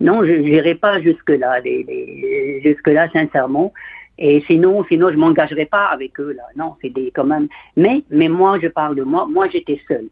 Non, 0.00 0.24
je 0.24 0.32
n'irai 0.32 0.74
pas 0.74 1.00
jusque-là, 1.00 1.60
les- 1.60 1.82
les- 1.82 2.60
jusque-là, 2.62 3.08
sincèrement. 3.12 3.72
Et 4.18 4.42
sinon, 4.46 4.84
sinon, 4.88 5.10
je 5.10 5.16
m'engagerai 5.16 5.66
pas 5.66 5.86
avec 5.86 6.18
eux, 6.20 6.32
là. 6.32 6.42
Non, 6.56 6.74
c'est 6.80 6.90
des, 6.90 7.10
quand 7.12 7.24
même. 7.24 7.48
Mais, 7.76 8.02
mais 8.10 8.28
moi, 8.28 8.58
je 8.60 8.68
parle 8.68 8.96
de 8.96 9.02
moi. 9.02 9.26
Moi, 9.30 9.48
j'étais 9.52 9.80
seule. 9.86 10.08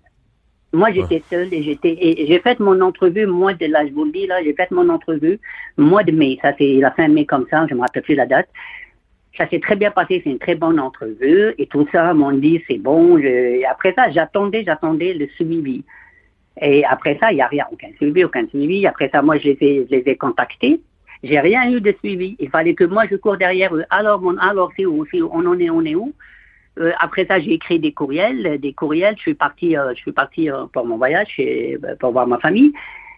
Moi, 0.73 0.93
j'étais 0.93 1.23
seule 1.31 1.53
et 1.55 1.63
j'étais, 1.63 1.97
et 2.01 2.27
j'ai 2.27 2.39
fait 2.41 2.59
mon 2.61 2.81
entrevue, 2.81 3.27
mois 3.27 3.55
de, 3.55 3.67
là, 3.67 3.87
je 3.87 3.93
vous 3.93 4.05
le 4.05 4.13
dis, 4.13 4.27
là, 4.27 4.43
j'ai 4.43 4.53
fait 4.53 4.71
mon 4.71 4.89
entrevue, 4.89 5.41
mois 5.77 6.03
de 6.03 6.13
mai. 6.13 6.39
Ça, 6.43 6.53
c'est 6.59 6.75
la 6.75 6.91
fin 6.91 7.09
mai 7.09 7.25
comme 7.25 7.47
ça, 7.51 7.67
je 7.69 7.75
me 7.75 7.81
rappelle 7.81 8.03
plus 8.03 8.15
la 8.15 8.27
date. 8.27 8.49
Ça 9.39 9.49
s'est 9.49 9.61
très 9.61 9.77
bien 9.77 9.91
passé, 9.91 10.21
c'est 10.23 10.31
une 10.31 10.39
très 10.39 10.55
bonne 10.55 10.81
entrevue 10.81 11.55
et 11.59 11.67
tout 11.67 11.87
ça, 11.93 12.13
m'ont 12.15 12.33
dit, 12.33 12.63
c'est 12.69 12.79
bon. 12.79 13.19
Je, 13.19 13.65
après 13.71 13.93
ça, 13.95 14.11
j'attendais, 14.11 14.65
j'attendais 14.65 15.15
le 15.15 15.29
suivi. 15.29 15.85
Et 16.61 16.85
après 16.85 17.19
ça, 17.21 17.33
il 17.33 17.37
n'y 17.37 17.43
a 17.43 17.49
rien, 17.49 17.67
aucun 17.71 17.89
suivi, 17.97 18.25
aucun 18.25 18.47
suivi. 18.49 18.87
Après 18.87 19.11
ça, 19.11 19.23
moi, 19.23 19.37
je 19.39 19.49
les 19.51 19.59
ai, 19.61 19.87
je 19.91 19.97
les 19.97 20.03
ai 20.07 20.17
contactés. 20.17 20.81
J'ai 21.23 21.41
rien 21.41 21.71
eu 21.71 21.81
de 21.81 21.95
suivi. 22.03 22.37
Il 22.39 22.51
fallait 22.51 22.75
que 22.75 22.85
moi, 22.85 23.05
je 23.11 23.17
cours 23.17 23.37
derrière 23.37 23.75
eux. 23.75 23.85
Alors, 23.91 24.21
mon, 24.21 24.37
alors, 24.39 24.71
c'est 24.77 24.87
où, 24.87 25.07
c'est 25.11 25.21
où, 25.21 25.31
on 25.33 25.45
en 25.47 25.59
est, 25.59 25.71
on 25.71 25.83
est 25.83 25.95
où? 25.95 26.13
Euh, 26.79 26.93
après 27.01 27.25
ça, 27.27 27.39
j'ai 27.41 27.53
écrit 27.55 27.79
des 27.79 27.93
courriels, 27.93 28.59
des 28.61 28.73
courriels. 28.73 29.15
Je 29.17 29.23
suis 29.23 29.35
parti, 29.35 29.77
euh, 29.77 29.95
je 29.95 30.01
suis 30.01 30.13
parti 30.13 30.51
euh, 30.51 30.67
pour 30.73 30.87
mon 30.87 30.97
voyage, 30.99 31.41
pour 32.01 32.13
voir 32.13 32.27
ma 32.27 32.39
famille. 32.39 32.73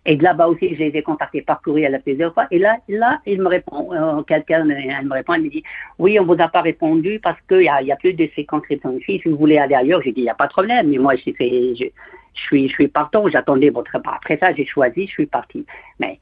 Et 0.06 0.16
de 0.16 0.22
là-bas 0.22 0.48
aussi, 0.48 0.74
je 0.74 0.78
les 0.78 0.96
ai 0.96 1.02
contactés 1.02 1.42
par 1.42 1.60
courriel 1.60 1.94
à 1.94 1.98
plusieurs 1.98 2.32
fois. 2.32 2.46
Et 2.50 2.58
là, 2.58 2.78
là, 2.88 3.20
il 3.26 3.42
me 3.42 3.48
répond, 3.48 4.22
quelqu'un, 4.26 4.64
me 4.64 5.12
répond, 5.12 5.34
elle 5.34 5.42
me 5.42 5.50
dit, 5.50 5.62
oui, 5.98 6.18
on 6.18 6.24
vous 6.24 6.40
a 6.40 6.48
pas 6.48 6.62
répondu 6.62 7.20
parce 7.20 7.38
qu'il 7.48 7.62
y 7.62 7.68
a, 7.68 7.82
y 7.82 7.92
a 7.92 7.96
plus 7.96 8.14
de 8.14 8.28
ces 8.34 8.46
conscriptions 8.46 8.96
ici. 8.96 9.20
Si 9.22 9.28
vous 9.28 9.36
voulez 9.36 9.58
aller 9.58 9.74
ailleurs, 9.74 10.00
j'ai 10.02 10.12
dit, 10.12 10.20
il 10.20 10.24
n'y 10.24 10.30
a 10.30 10.34
pas 10.34 10.46
de 10.46 10.52
problème. 10.52 10.88
Mais 10.88 10.98
moi, 10.98 11.14
j'ai 11.16 11.34
fait, 11.34 11.92
je, 12.38 12.42
suis, 12.46 12.68
je 12.68 12.72
suis 12.74 12.88
partant. 12.88 13.28
J'attendais 13.28 13.70
votre 13.70 13.92
repas. 13.94 14.14
Après 14.16 14.36
ça, 14.38 14.54
j'ai 14.54 14.64
choisi, 14.66 15.06
je 15.06 15.12
suis 15.12 15.26
parti. 15.26 15.64
Mais 16.00 16.18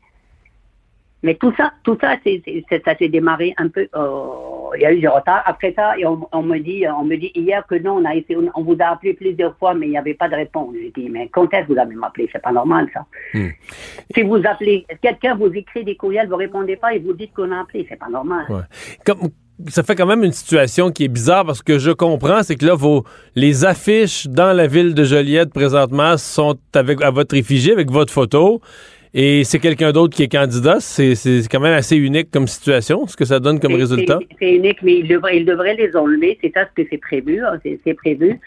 mais 1.23 1.35
tout 1.35 1.53
ça, 1.57 1.73
tout 1.83 1.97
ça, 2.01 2.17
c'est- 2.23 2.43
ça 2.85 2.95
s'est 2.97 3.09
démarré 3.09 3.53
un 3.57 3.69
peu. 3.69 3.89
euh, 3.97 4.77
il 4.77 4.83
y 4.83 4.87
a 4.87 4.93
eu 4.93 5.01
du 5.01 5.09
retard. 5.09 5.43
Après 5.47 5.73
ça, 5.75 5.99
et 5.99 6.05
on, 6.07 6.29
on 6.31 6.43
me 6.43 6.59
dit, 6.59 6.85
on 6.89 7.05
me 7.05 7.17
dit 7.17 7.33
hier 7.35 7.67
que 7.67 7.75
non, 7.77 7.95
on 7.97 8.05
a 8.05 8.15
essayé, 8.15 8.39
on, 8.55 8.63
vous 8.63 8.77
a 8.81 8.87
appelé 8.89 9.15
plusieurs 9.15 9.57
fois, 9.57 9.75
mais 9.75 9.87
il 9.87 9.91
n'y 9.91 9.99
avait 9.99 10.15
pas 10.15 10.29
de 10.29 10.35
réponse. 10.37 10.75
J'ai 10.75 10.91
dit, 10.91 11.09
mais 11.09 11.29
quand 11.29 11.53
est-ce 11.55 11.67
que 11.67 11.73
vous 11.73 11.79
avez 11.79 11.95
m'appelé 11.95 12.29
C'est 12.33 12.43
pas 12.43 12.53
normal 12.53 12.89
ça. 12.93 13.07
Si 14.15 14.23
vous 14.23 14.41
appelez, 14.45 14.87
quelqu'un 15.03 15.35
vous 15.35 15.53
écrit 15.53 15.85
des 15.85 15.97
courriels, 15.97 16.29
vous 16.29 16.37
répondez 16.37 16.77
pas 16.77 16.95
et 16.95 16.99
vous 17.01 17.15
dites 17.15 17.33
qu'on 17.33 17.51
a 17.51 17.61
appelé, 17.63 17.87
c'est 17.89 17.99
pas 17.99 18.09
normal. 18.11 18.45
Ouais. 18.49 18.61
Comme- 19.05 19.31
ça 19.69 19.83
fait 19.83 19.95
quand 19.95 20.07
même 20.07 20.23
une 20.25 20.33
situation 20.33 20.91
qui 20.91 21.05
est 21.05 21.09
bizarre 21.09 21.45
parce 21.47 21.63
que 21.63 21.79
je 21.79 21.91
comprends, 21.91 22.43
c'est 22.43 22.57
que 22.57 22.67
là, 22.67 22.75
vos, 22.75 23.05
les 23.35 23.65
affiches 23.65 24.27
dans 24.27 24.53
la 24.55 24.67
ville 24.67 24.95
de 24.95 25.05
Joliette 25.05 25.51
présentement 25.53 26.17
sont 26.19 26.57
avec, 26.75 27.03
à 27.03 27.11
votre 27.11 27.35
effigie, 27.37 27.73
avec 27.73 27.91
votre 27.91 28.13
photo, 28.13 28.61
et 29.15 29.45
c'est 29.45 29.59
quelqu'un 29.59 29.93
d'autre 29.93 30.15
qui 30.15 30.25
est 30.25 30.29
candidat. 30.29 30.77
C'est 30.81 31.15
quand 31.51 31.61
même 31.61 31.73
assez 31.73 31.97
unique 31.97 32.31
comme 32.31 32.47
situation, 32.47 33.07
ce 33.07 33.17
que 33.17 33.25
ça 33.25 33.41
donne 33.41 33.59
comme 33.61 33.75
résultat. 33.75 34.19
c'est- 34.39 34.55
unique, 34.57 34.83
mais 34.83 34.99
il 34.99 35.09
devrait, 35.09 35.39
il 35.39 35.47
devrait 35.47 35.75
les 35.75 35.97
enlever. 35.97 36.37
C'est 36.43 36.53
ça 36.53 36.67
ce 36.67 36.83
que 36.83 36.87
c'est 36.91 36.99
prévu. 36.99 37.43
hein, 37.43 37.59
c'est 37.85 37.95
prévu. 37.95 38.39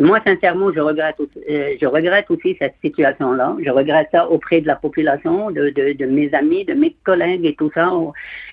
Moi, 0.00 0.20
sincèrement, 0.24 0.72
je 0.72 0.78
regrette, 0.78 1.16
euh, 1.20 1.74
je 1.80 1.86
regrette 1.86 2.30
aussi 2.30 2.56
cette 2.60 2.76
situation-là. 2.84 3.56
Je 3.64 3.70
regrette 3.70 4.08
ça 4.12 4.30
auprès 4.30 4.60
de 4.60 4.68
la 4.68 4.76
population, 4.76 5.50
de, 5.50 5.70
de, 5.70 5.92
de 5.92 6.06
mes 6.06 6.32
amis, 6.34 6.64
de 6.64 6.74
mes 6.74 6.94
collègues 7.02 7.44
et 7.44 7.54
tout 7.56 7.70
ça. 7.74 7.92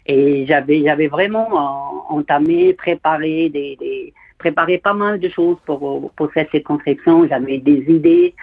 Et 0.07 0.47
j'avais, 0.47 0.83
j'avais 0.83 1.07
vraiment 1.07 1.47
entamé, 2.09 2.73
préparé 2.73 3.49
des, 3.49 3.75
des, 3.79 4.13
préparé 4.39 4.79
pas 4.79 4.95
mal 4.95 5.19
de 5.19 5.29
choses 5.29 5.57
pour, 5.67 6.11
pour 6.15 6.29
cette 6.33 6.49
circonscription. 6.49 7.27
J'avais 7.27 7.59
des 7.59 7.85
idées. 7.89 8.33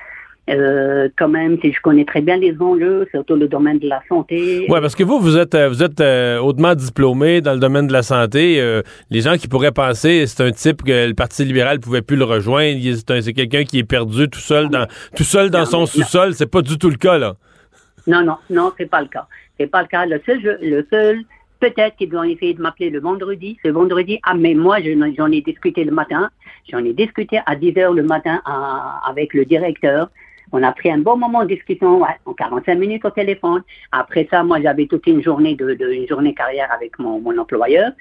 Euh, 0.51 1.09
quand 1.16 1.28
même, 1.28 1.57
si 1.61 1.72
je 1.72 1.80
connais 1.80 2.05
très 2.05 2.20
bien 2.20 2.36
les 2.36 2.57
enjeux, 2.61 3.07
surtout 3.12 3.36
le 3.36 3.47
domaine 3.47 3.78
de 3.78 3.88
la 3.88 4.03
santé. 4.09 4.66
Oui, 4.68 4.80
parce 4.80 4.97
que 4.97 5.05
vous, 5.05 5.20
vous 5.20 5.38
êtes, 5.38 5.55
euh, 5.55 5.68
vous 5.68 5.84
êtes 5.84 6.01
euh, 6.01 6.38
hautement 6.40 6.74
diplômé 6.74 7.40
dans 7.40 7.53
le 7.53 7.61
domaine 7.61 7.86
de 7.86 7.93
la 7.93 8.03
santé. 8.03 8.61
Euh, 8.61 8.82
les 9.09 9.20
gens 9.20 9.36
qui 9.36 9.47
pourraient 9.47 9.70
penser 9.70 10.26
c'est 10.26 10.43
un 10.43 10.51
type 10.51 10.82
que 10.82 11.07
le 11.09 11.14
Parti 11.14 11.45
libéral 11.45 11.78
pouvait 11.78 12.03
plus 12.03 12.16
le 12.16 12.24
rejoindre. 12.24 12.80
C'est 12.82 13.11
un- 13.12 13.20
c'est 13.20 13.32
quelqu'un 13.34 13.62
qui 13.62 13.78
est 13.78 13.84
perdu 13.84 14.28
tout 14.28 14.40
seul 14.40 14.68
dans, 14.68 14.86
tout 15.16 15.22
seul 15.22 15.49
dans 15.49 15.61
Non, 15.61 15.64
son 15.64 15.86
sous-sol. 15.86 16.34
C'est 16.34 16.51
pas 16.51 16.61
du 16.62 16.76
tout 16.76 16.90
le 16.90 16.97
cas, 16.97 17.18
là. 17.18 17.34
Non, 18.09 18.24
non, 18.24 18.36
non, 18.51 18.72
c'est 18.76 18.90
pas 18.90 19.01
le 19.01 19.07
cas. 19.07 19.26
C'est 19.61 19.68
pas 19.68 19.82
le 19.82 19.88
cas. 19.88 20.07
Le 20.07 20.20
seul, 20.26 20.43
jeu- 20.43 20.59
le 20.61 20.84
seul, 20.90 21.20
peut-être 21.61 21.95
qu'ils 21.97 22.11
vont 22.11 22.24
essayer 22.24 22.55
de 22.55 22.61
m'appeler 22.61 22.90
le 22.90 22.99
vendredi. 22.99 23.59
Ce 23.64 23.68
vendredi, 23.68 24.18
ah, 24.24 24.34
mais 24.34 24.55
moi, 24.55 24.80
je- 24.80 25.14
j'en 25.16 25.30
ai 25.30 25.40
discuté 25.40 25.84
le 25.84 25.93
matin. 25.93 26.30
J'en 26.68 26.84
ai 26.84 26.93
discuté 26.95 27.38
à 27.47 27.55
10 27.55 27.78
heures 27.78 27.93
le 27.93 28.03
matin 28.03 28.43
à- 28.45 29.01
avec 29.09 29.34
le 29.34 29.45
directeur. 29.45 30.09
On 30.53 30.62
a 30.62 30.72
pris 30.72 30.90
un 30.90 30.98
bon 30.98 31.16
moment 31.16 31.42
de 31.42 31.48
discussion, 31.48 32.03
ouais, 32.03 32.16
en 32.26 32.34
45 32.34 32.74
minutes 32.74 33.05
au 33.05 33.11
téléphone. 33.11 33.62
Après 33.90 34.28
ça, 34.30 34.44
moi, 34.44 34.61
j'avais 34.61 34.86
toute 34.86 35.07
une 35.07 35.22
journée 35.22 35.55
de, 35.57 35.76
une 35.92 36.07
journée 36.07 36.34
carrière 36.34 36.70
avec 36.72 36.98
mon, 36.98 37.20
mon 37.20 37.36
employeur. 37.38 37.92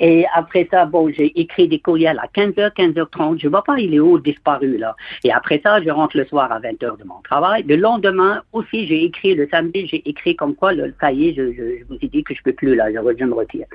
Et 0.00 0.26
après 0.34 0.66
ça, 0.70 0.86
bon, 0.86 1.08
j'ai 1.08 1.38
écrit 1.38 1.68
des 1.68 1.78
courriels 1.78 2.18
à 2.18 2.26
15h, 2.26 2.72
15h30. 2.74 3.40
Je 3.40 3.48
vois 3.48 3.62
pas, 3.62 3.78
il 3.78 3.94
est 3.94 4.00
où, 4.00 4.18
disparu, 4.18 4.76
là. 4.76 4.96
Et 5.22 5.32
après 5.32 5.60
ça, 5.62 5.80
je 5.82 5.90
rentre 5.90 6.16
le 6.16 6.24
soir 6.24 6.50
à 6.50 6.58
20h 6.58 6.98
de 6.98 7.04
mon 7.04 7.20
travail. 7.22 7.62
Le 7.62 7.76
lendemain 7.76 8.42
aussi, 8.52 8.88
j'ai 8.88 9.04
écrit, 9.04 9.36
le 9.36 9.48
samedi, 9.48 9.86
j'ai 9.86 10.08
écrit 10.08 10.34
comme 10.34 10.56
quoi, 10.56 10.72
le, 10.72 10.86
est, 10.86 11.34
je, 11.34 11.52
je, 11.52 11.84
vous 11.88 11.98
ai 12.02 12.08
dit 12.08 12.24
que 12.24 12.34
je 12.34 12.42
peux 12.42 12.52
plus, 12.52 12.74
là, 12.74 12.90
je, 12.90 12.98
je 13.16 13.24
me 13.24 13.34
retire. 13.34 13.66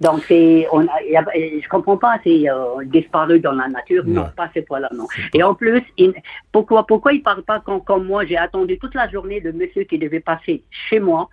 Donc, 0.00 0.20
c'est, 0.28 0.66
on 0.72 0.80
a, 0.86 1.02
y 1.08 1.16
a- 1.16 1.24
je 1.34 1.66
comprends 1.68 1.96
pas, 1.96 2.18
c'est 2.22 2.50
euh, 2.50 2.84
disparu 2.84 3.40
dans 3.40 3.52
la 3.52 3.66
nature. 3.68 4.04
Non, 4.06 4.26
pas 4.36 4.50
ces 4.52 4.62
fois-là, 4.62 4.90
non. 4.94 5.06
Et 5.34 5.42
en 5.42 5.54
plus, 5.54 5.82
il- 5.96 6.12
pourquoi, 6.52 6.86
pourquoi 6.86 7.12
il 7.14 7.22
parle 7.22 7.42
pas 7.42 7.60
quand, 7.64 7.80
comme 7.80 8.06
moi, 8.06 8.26
j'ai 8.26 8.36
attendu 8.36 8.78
toute 8.78 8.94
la 8.94 9.08
journée 9.08 9.40
le 9.40 9.52
monsieur 9.52 9.84
qui 9.84 9.98
devait 9.98 10.20
passer 10.20 10.62
chez 10.70 11.00
moi 11.00 11.28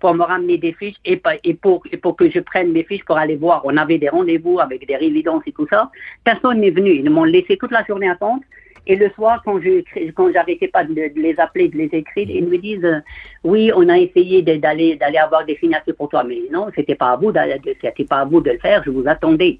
pour 0.00 0.14
me 0.14 0.22
ramener 0.24 0.56
des 0.58 0.72
fiches 0.72 0.96
et, 1.04 1.20
et, 1.44 1.54
pour, 1.54 1.82
et 1.92 1.96
pour 1.98 2.16
que 2.16 2.30
je 2.30 2.40
prenne 2.40 2.72
mes 2.72 2.84
fiches 2.84 3.04
pour 3.04 3.18
aller 3.18 3.36
voir. 3.36 3.62
On 3.64 3.76
avait 3.76 3.98
des 3.98 4.08
rendez-vous 4.08 4.60
avec 4.60 4.86
des 4.86 4.96
résidences 4.96 5.42
et 5.46 5.52
tout 5.52 5.66
ça. 5.68 5.90
Personne 6.24 6.60
n'est 6.60 6.70
venu. 6.70 6.92
Ils 6.92 7.10
m'ont 7.10 7.24
laissé 7.24 7.56
toute 7.58 7.70
la 7.70 7.84
journée 7.84 8.08
attendre. 8.08 8.42
Et 8.88 8.96
le 8.96 9.10
soir, 9.10 9.42
quand 9.44 9.60
je 9.60 9.82
quand 10.12 10.32
j'arrêtais 10.32 10.68
pas 10.68 10.84
de, 10.84 10.94
de 10.94 11.20
les 11.20 11.34
appeler, 11.38 11.68
de 11.68 11.76
les 11.76 11.90
écrire, 11.92 12.28
ils 12.30 12.46
me 12.46 12.56
disent 12.58 12.84
euh, 12.84 13.00
oui, 13.44 13.70
on 13.74 13.88
a 13.88 13.98
essayé 13.98 14.42
d'aller 14.42 14.96
d'aller 14.96 15.18
avoir 15.18 15.44
des 15.44 15.56
signatures 15.56 15.96
pour 15.96 16.08
toi, 16.08 16.22
mais 16.24 16.38
non, 16.52 16.68
c'était 16.74 16.94
pas 16.94 17.10
à 17.12 17.16
vous 17.16 17.32
c'était 17.80 18.04
pas 18.04 18.18
à 18.20 18.24
vous 18.24 18.40
de 18.40 18.50
le 18.50 18.58
faire. 18.58 18.82
Je 18.84 18.90
vous 18.90 19.04
attendais. 19.06 19.58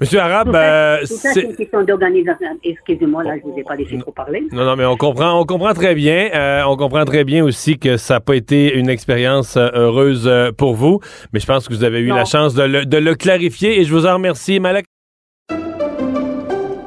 Monsieur 0.00 0.18
Arabe, 0.18 0.52
euh, 0.54 0.98
tout 1.02 1.06
ça, 1.06 1.32
c'est- 1.32 1.42
une 1.42 1.54
question 1.54 1.84
d'organisation. 1.84 2.48
Excusez-moi, 2.64 3.22
là, 3.22 3.36
je 3.36 3.42
vous 3.48 3.56
ai 3.56 3.62
pas 3.62 3.76
laissé 3.76 3.96
trop 3.98 4.10
parler. 4.10 4.42
Non, 4.50 4.64
non, 4.64 4.74
mais 4.74 4.84
on 4.84 4.96
comprend, 4.96 5.40
on 5.40 5.44
comprend 5.44 5.72
très 5.72 5.94
bien. 5.94 6.30
euh, 6.34 6.62
on 6.66 6.76
comprend 6.76 7.04
très 7.04 7.22
bien 7.22 7.44
aussi 7.44 7.78
que 7.78 7.96
ça 7.96 8.14
n'a 8.14 8.20
pas 8.20 8.34
été 8.34 8.74
une 8.74 8.88
expérience 8.90 9.56
euh, 9.56 9.70
heureuse 9.72 10.28
pour 10.58 10.74
vous. 10.74 10.98
Mais 11.32 11.38
je 11.38 11.46
pense 11.46 11.68
que 11.68 11.72
vous 11.74 11.84
avez 11.84 12.00
eu 12.00 12.08
la 12.08 12.24
chance 12.24 12.54
de 12.54 12.64
le, 12.64 12.84
de 12.84 12.96
le 12.98 13.14
clarifier 13.14 13.78
et 13.80 13.84
je 13.84 13.94
vous 13.94 14.04
en 14.04 14.14
remercie, 14.14 14.58
Malek. 14.58 14.84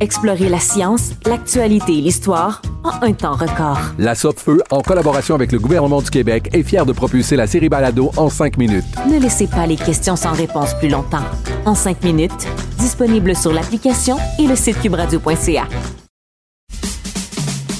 Explorez 0.00 0.50
la 0.50 0.58
science, 0.60 1.12
l'actualité 1.24 1.96
et 1.96 2.00
l'histoire 2.02 2.60
en 2.84 3.02
un 3.02 3.12
temps 3.14 3.34
record. 3.34 3.78
La 3.98 4.14
Feu, 4.14 4.62
en 4.70 4.82
collaboration 4.82 5.34
avec 5.34 5.52
le 5.52 5.58
gouvernement 5.58 6.02
du 6.02 6.10
Québec, 6.10 6.50
est 6.52 6.62
fière 6.62 6.84
de 6.84 6.92
propulser 6.92 7.34
la 7.34 7.46
série 7.46 7.70
Balado 7.70 8.10
en 8.16 8.28
cinq 8.28 8.58
minutes. 8.58 8.84
Ne 9.10 9.18
laissez 9.18 9.46
pas 9.46 9.66
les 9.66 9.76
questions 9.76 10.14
sans 10.14 10.32
réponse 10.32 10.74
plus 10.74 10.90
longtemps. 10.90 11.24
En 11.64 11.74
cinq 11.74 12.02
minutes, 12.04 12.46
disponible 12.78 13.34
sur 13.34 13.52
l'application 13.52 14.18
et 14.38 14.46
le 14.46 14.54
site 14.54 14.80
cubradio.ca. 14.82 15.64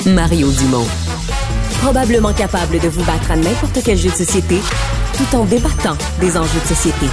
Mario 0.07 0.49
Dumont. 0.53 0.87
Probablement 1.83 2.33
capable 2.33 2.79
de 2.79 2.89
vous 2.89 3.05
battre 3.05 3.31
à 3.31 3.37
n'importe 3.37 3.81
quel 3.85 3.99
jeu 3.99 4.09
de 4.09 4.15
société 4.15 4.59
tout 5.17 5.37
en 5.37 5.45
débattant 5.45 5.97
des 6.21 6.37
enjeux 6.39 6.61
de 6.61 6.67
société. 6.67 7.07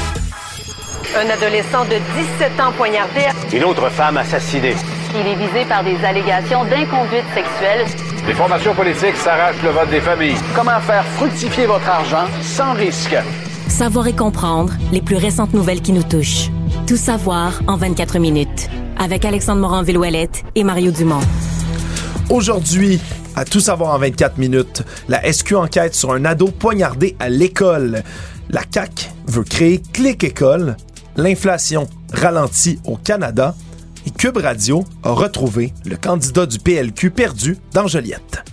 Un 1.15 1.29
adolescent 1.29 1.85
de 1.85 1.97
17 2.39 2.59
ans 2.59 2.71
poignardé. 2.75 3.27
Une 3.53 3.65
autre 3.65 3.89
femme 3.89 4.17
assassinée. 4.17 4.75
Il 5.15 5.27
est 5.27 5.35
visé 5.35 5.63
par 5.69 5.83
des 5.83 5.95
allégations 6.03 6.63
d'inconduite 6.65 7.25
sexuelle. 7.35 7.85
Les 8.25 8.33
formations 8.33 8.73
politiques 8.73 9.15
s'arrachent 9.15 9.61
le 9.61 9.69
vote 9.69 9.89
des 9.91 10.01
familles. 10.01 10.37
Comment 10.55 10.79
faire 10.79 11.05
fructifier 11.05 11.67
votre 11.67 11.87
argent 11.87 12.25
sans 12.41 12.73
risque? 12.73 13.15
Savoir 13.67 14.07
et 14.07 14.15
comprendre 14.15 14.73
les 14.91 15.03
plus 15.03 15.17
récentes 15.17 15.53
nouvelles 15.53 15.81
qui 15.81 15.91
nous 15.91 16.01
touchent. 16.01 16.49
Tout 16.87 16.97
savoir 16.97 17.61
en 17.67 17.77
24 17.77 18.17
minutes. 18.17 18.71
Avec 18.97 19.23
Alexandre 19.23 19.61
Morin-Villouellette 19.61 20.43
et 20.55 20.63
Mario 20.63 20.89
Dumont. 20.89 21.21
Aujourd'hui, 22.31 22.99
à 23.35 23.45
tout 23.45 23.59
savoir 23.59 23.93
en 23.93 23.99
24 23.99 24.39
minutes, 24.39 24.81
la 25.09 25.31
SQ 25.31 25.53
enquête 25.53 25.93
sur 25.93 26.11
un 26.11 26.25
ado 26.25 26.47
poignardé 26.47 27.15
à 27.19 27.29
l'école. 27.29 28.01
La 28.49 28.61
CAQ 28.67 29.09
veut 29.27 29.43
créer 29.43 29.79
Clic 29.93 30.23
École. 30.23 30.75
L'inflation 31.17 31.87
ralentit 32.11 32.79
au 32.85 32.95
Canada. 32.95 33.53
Et 34.05 34.11
Cube 34.11 34.37
Radio 34.37 34.83
a 35.03 35.11
retrouvé 35.11 35.73
le 35.85 35.95
candidat 35.95 36.45
du 36.45 36.59
PLQ 36.59 37.11
perdu 37.11 37.57
dans 37.73 37.87
Joliette. 37.87 38.43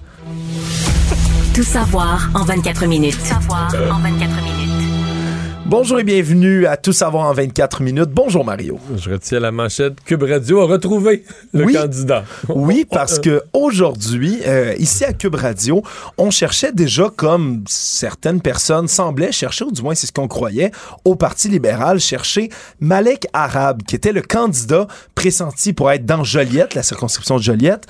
Tout 1.55 1.65
savoir 1.65 2.31
en 2.35 2.45
24 2.45 2.87
minutes. 2.87 3.21
savoir 3.21 3.73
en 3.93 3.99
24 3.99 4.43
minutes. 4.43 4.60
Bonjour 5.71 6.01
et 6.01 6.03
bienvenue 6.05 6.67
à 6.67 6.77
Tout 6.77 6.93
savoir 6.93 7.27
en 7.29 7.33
24 7.33 7.81
minutes. 7.83 8.11
Bonjour 8.11 8.45
Mario. 8.45 8.81
Je 8.97 9.09
retiens 9.11 9.39
la 9.39 9.53
manchette. 9.53 9.95
Cube 10.05 10.25
Radio 10.25 10.61
a 10.63 10.65
retrouvé 10.65 11.23
le 11.53 11.65
Oui. 11.65 11.75
candidat. 11.75 12.25
Oui, 12.49 12.85
parce 12.91 13.21
que 13.21 13.43
aujourd'hui, 13.53 14.41
euh, 14.49 14.75
ici 14.81 15.05
à 15.05 15.13
Cube 15.13 15.37
Radio, 15.37 15.85
on 16.19 16.33
cherchait 16.33 16.73
déjà 16.73 17.09
comme 17.15 17.63
certaines 17.69 18.41
personnes 18.41 18.89
semblaient 18.89 19.31
chercher, 19.31 19.65
ou 19.65 19.71
du 19.71 19.81
moins 19.81 19.95
c'est 19.95 20.09
ce 20.09 20.13
qu'on 20.13 20.27
croyait, 20.27 20.73
au 21.05 21.15
Parti 21.15 21.49
libéral, 21.49 22.01
chercher 22.01 22.49
Malek 22.81 23.29
Arab, 23.33 23.83
qui 23.85 23.95
était 23.95 24.13
le 24.13 24.23
candidat 24.23 24.89
pressenti 25.15 25.73
pour 25.73 25.93
être 25.93 26.05
dans 26.05 26.25
Joliette, 26.25 26.75
la 26.75 26.83
circonscription 26.83 27.37
de 27.37 27.43
Joliette. 27.43 27.87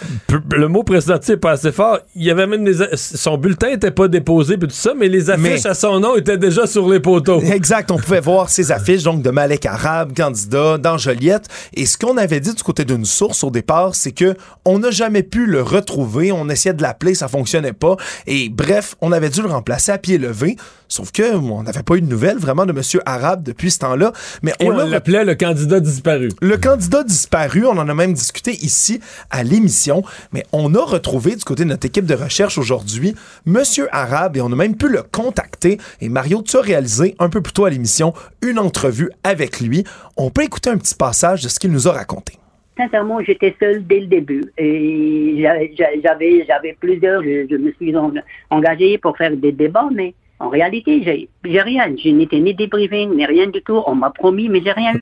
Le 0.55 0.68
mot 0.68 0.83
pressenti 0.83 1.33
est 1.33 1.37
pas 1.39 1.53
assez 1.53 1.72
fort. 1.72 1.99
Il 2.14 2.24
y 2.24 2.31
avait 2.31 2.47
même 2.47 2.64
des, 2.64 2.74
son 2.95 3.39
bulletin 3.39 3.68
était 3.70 3.91
pas 3.91 4.07
déposé 4.09 4.59
puis 4.59 4.68
tout 4.68 4.74
ça, 4.74 4.93
mais 4.95 5.09
les 5.09 5.31
affiches 5.31 5.64
Mais- 5.64 5.66
à 5.66 5.72
son 5.74 5.99
nom 5.99 6.14
étaient 6.16 6.37
déjà 6.39 6.66
sur 6.66 6.87
les 6.91 7.01
poteaux. 7.01 7.41
Exact, 7.70 7.70
on 7.91 7.99
pouvait 7.99 8.21
voir 8.21 8.49
ces 8.49 8.73
affiches 8.73 9.03
donc 9.03 9.23
de 9.23 9.31
Malek 9.31 9.66
Arab, 9.66 10.12
candidat 10.16 10.79
dans 10.79 10.99
Joliette. 10.99 11.47
Et 11.75 11.87
ce 11.87 11.97
qu'on 11.97 12.16
avait 12.16 12.41
dit 12.41 12.55
du 12.55 12.62
côté 12.62 12.85
d'une 12.85 13.05
source 13.05 13.45
au 13.45 13.51
départ, 13.51 13.95
c'est 13.95 14.12
que 14.12 14.37
on 14.64 14.81
n'a 14.81 14.91
jamais 14.91 15.23
pu 15.23 15.47
le 15.47 15.62
retrouver. 15.62 16.33
On 16.33 16.49
essayait 16.49 16.75
de 16.75 16.83
l'appeler, 16.83 17.14
ça 17.14 17.29
fonctionnait 17.29 17.73
pas. 17.73 17.97
Et 18.27 18.49
bref, 18.49 18.97
on 19.01 19.12
avait 19.12 19.31
dû 19.31 19.43
le 19.43 19.49
remplacer 19.49 19.93
à 19.93 19.99
pied 19.99 20.18
levé. 20.18 20.57
Sauf 20.91 21.12
que 21.12 21.36
on 21.36 21.62
n'avait 21.62 21.84
pas 21.84 21.95
eu 21.95 22.01
de 22.01 22.07
nouvelles 22.09 22.36
vraiment 22.38 22.66
de 22.66 22.72
Monsieur 22.72 23.01
Arabe 23.07 23.45
depuis 23.45 23.70
ce 23.70 23.78
temps-là. 23.78 24.12
Mais 24.43 24.51
Et 24.59 24.64
on 24.68 24.74
on 24.74 24.76
l'a 24.76 24.86
l'appelait 24.86 25.24
le 25.24 25.36
candidat 25.36 25.78
disparu. 25.78 26.30
le 26.43 26.57
candidat 26.59 27.05
disparu, 27.05 27.64
on 27.64 27.78
en 27.78 27.88
a 27.88 27.95
même 27.95 28.12
discuté 28.12 28.51
ici 28.62 29.01
à 29.30 29.45
l'émission, 29.45 30.03
mais 30.32 30.43
on 30.53 30.74
a 30.74 30.80
retrouvé 30.84 31.36
du 31.36 31.45
côté 31.45 31.62
de 31.62 31.68
notre 31.68 31.86
équipe 31.86 32.07
de 32.07 32.14
recherche 32.14 32.59
aujourd'hui 32.59 33.14
Monsieur 33.47 33.86
Arabe 33.93 34.36
et 34.36 34.41
on 34.41 34.51
a 34.53 34.57
même 34.57 34.76
pu 34.76 34.88
le 34.88 35.03
contacter. 35.03 35.78
Et 36.01 36.09
Mario, 36.09 36.43
tu 36.43 36.57
as 36.57 36.61
réalisé 36.61 37.14
un 37.20 37.28
peu 37.28 37.41
plus 37.41 37.53
tôt 37.53 37.66
à 37.66 37.70
l'émission 37.70 38.12
une 38.43 38.59
entrevue 38.59 39.11
avec 39.22 39.61
lui. 39.61 39.84
On 40.16 40.30
peut 40.30 40.43
écouter 40.43 40.70
un 40.70 40.76
petit 40.76 40.97
passage 40.97 41.45
de 41.45 41.49
ce 41.49 41.61
qu'il 41.61 41.70
nous 41.70 41.86
a 41.86 41.93
raconté. 41.93 42.34
Sincèrement, 42.76 43.20
j'étais 43.22 43.55
seul 43.61 43.86
dès 43.86 44.01
le 44.01 44.07
début. 44.07 44.43
Et 44.59 45.36
j'a- 45.41 45.61
j'a- 45.76 46.01
j'avais, 46.03 46.45
j'avais 46.49 46.76
plusieurs, 46.80 47.22
je, 47.22 47.47
je 47.49 47.57
me 47.57 47.70
suis 47.74 47.95
en- 47.97 48.12
engagé 48.51 48.99
pour 48.99 49.16
faire 49.16 49.36
des 49.36 49.53
débats, 49.53 49.88
mais 49.95 50.14
en 50.41 50.49
réalité, 50.49 51.03
j'ai, 51.05 51.28
j'ai 51.45 51.61
rien. 51.62 51.95
Je 52.03 52.09
n'étais 52.11 52.41
ni 52.41 52.55
débriefing, 52.55 53.14
ni 53.16 53.24
rien 53.26 53.47
du 53.47 53.62
tout. 53.62 53.80
On 53.86 53.95
m'a 53.95 54.11
promis, 54.11 54.49
mais 54.49 54.61
j'ai 54.64 54.72
rien 54.72 54.95
eu. 54.95 55.01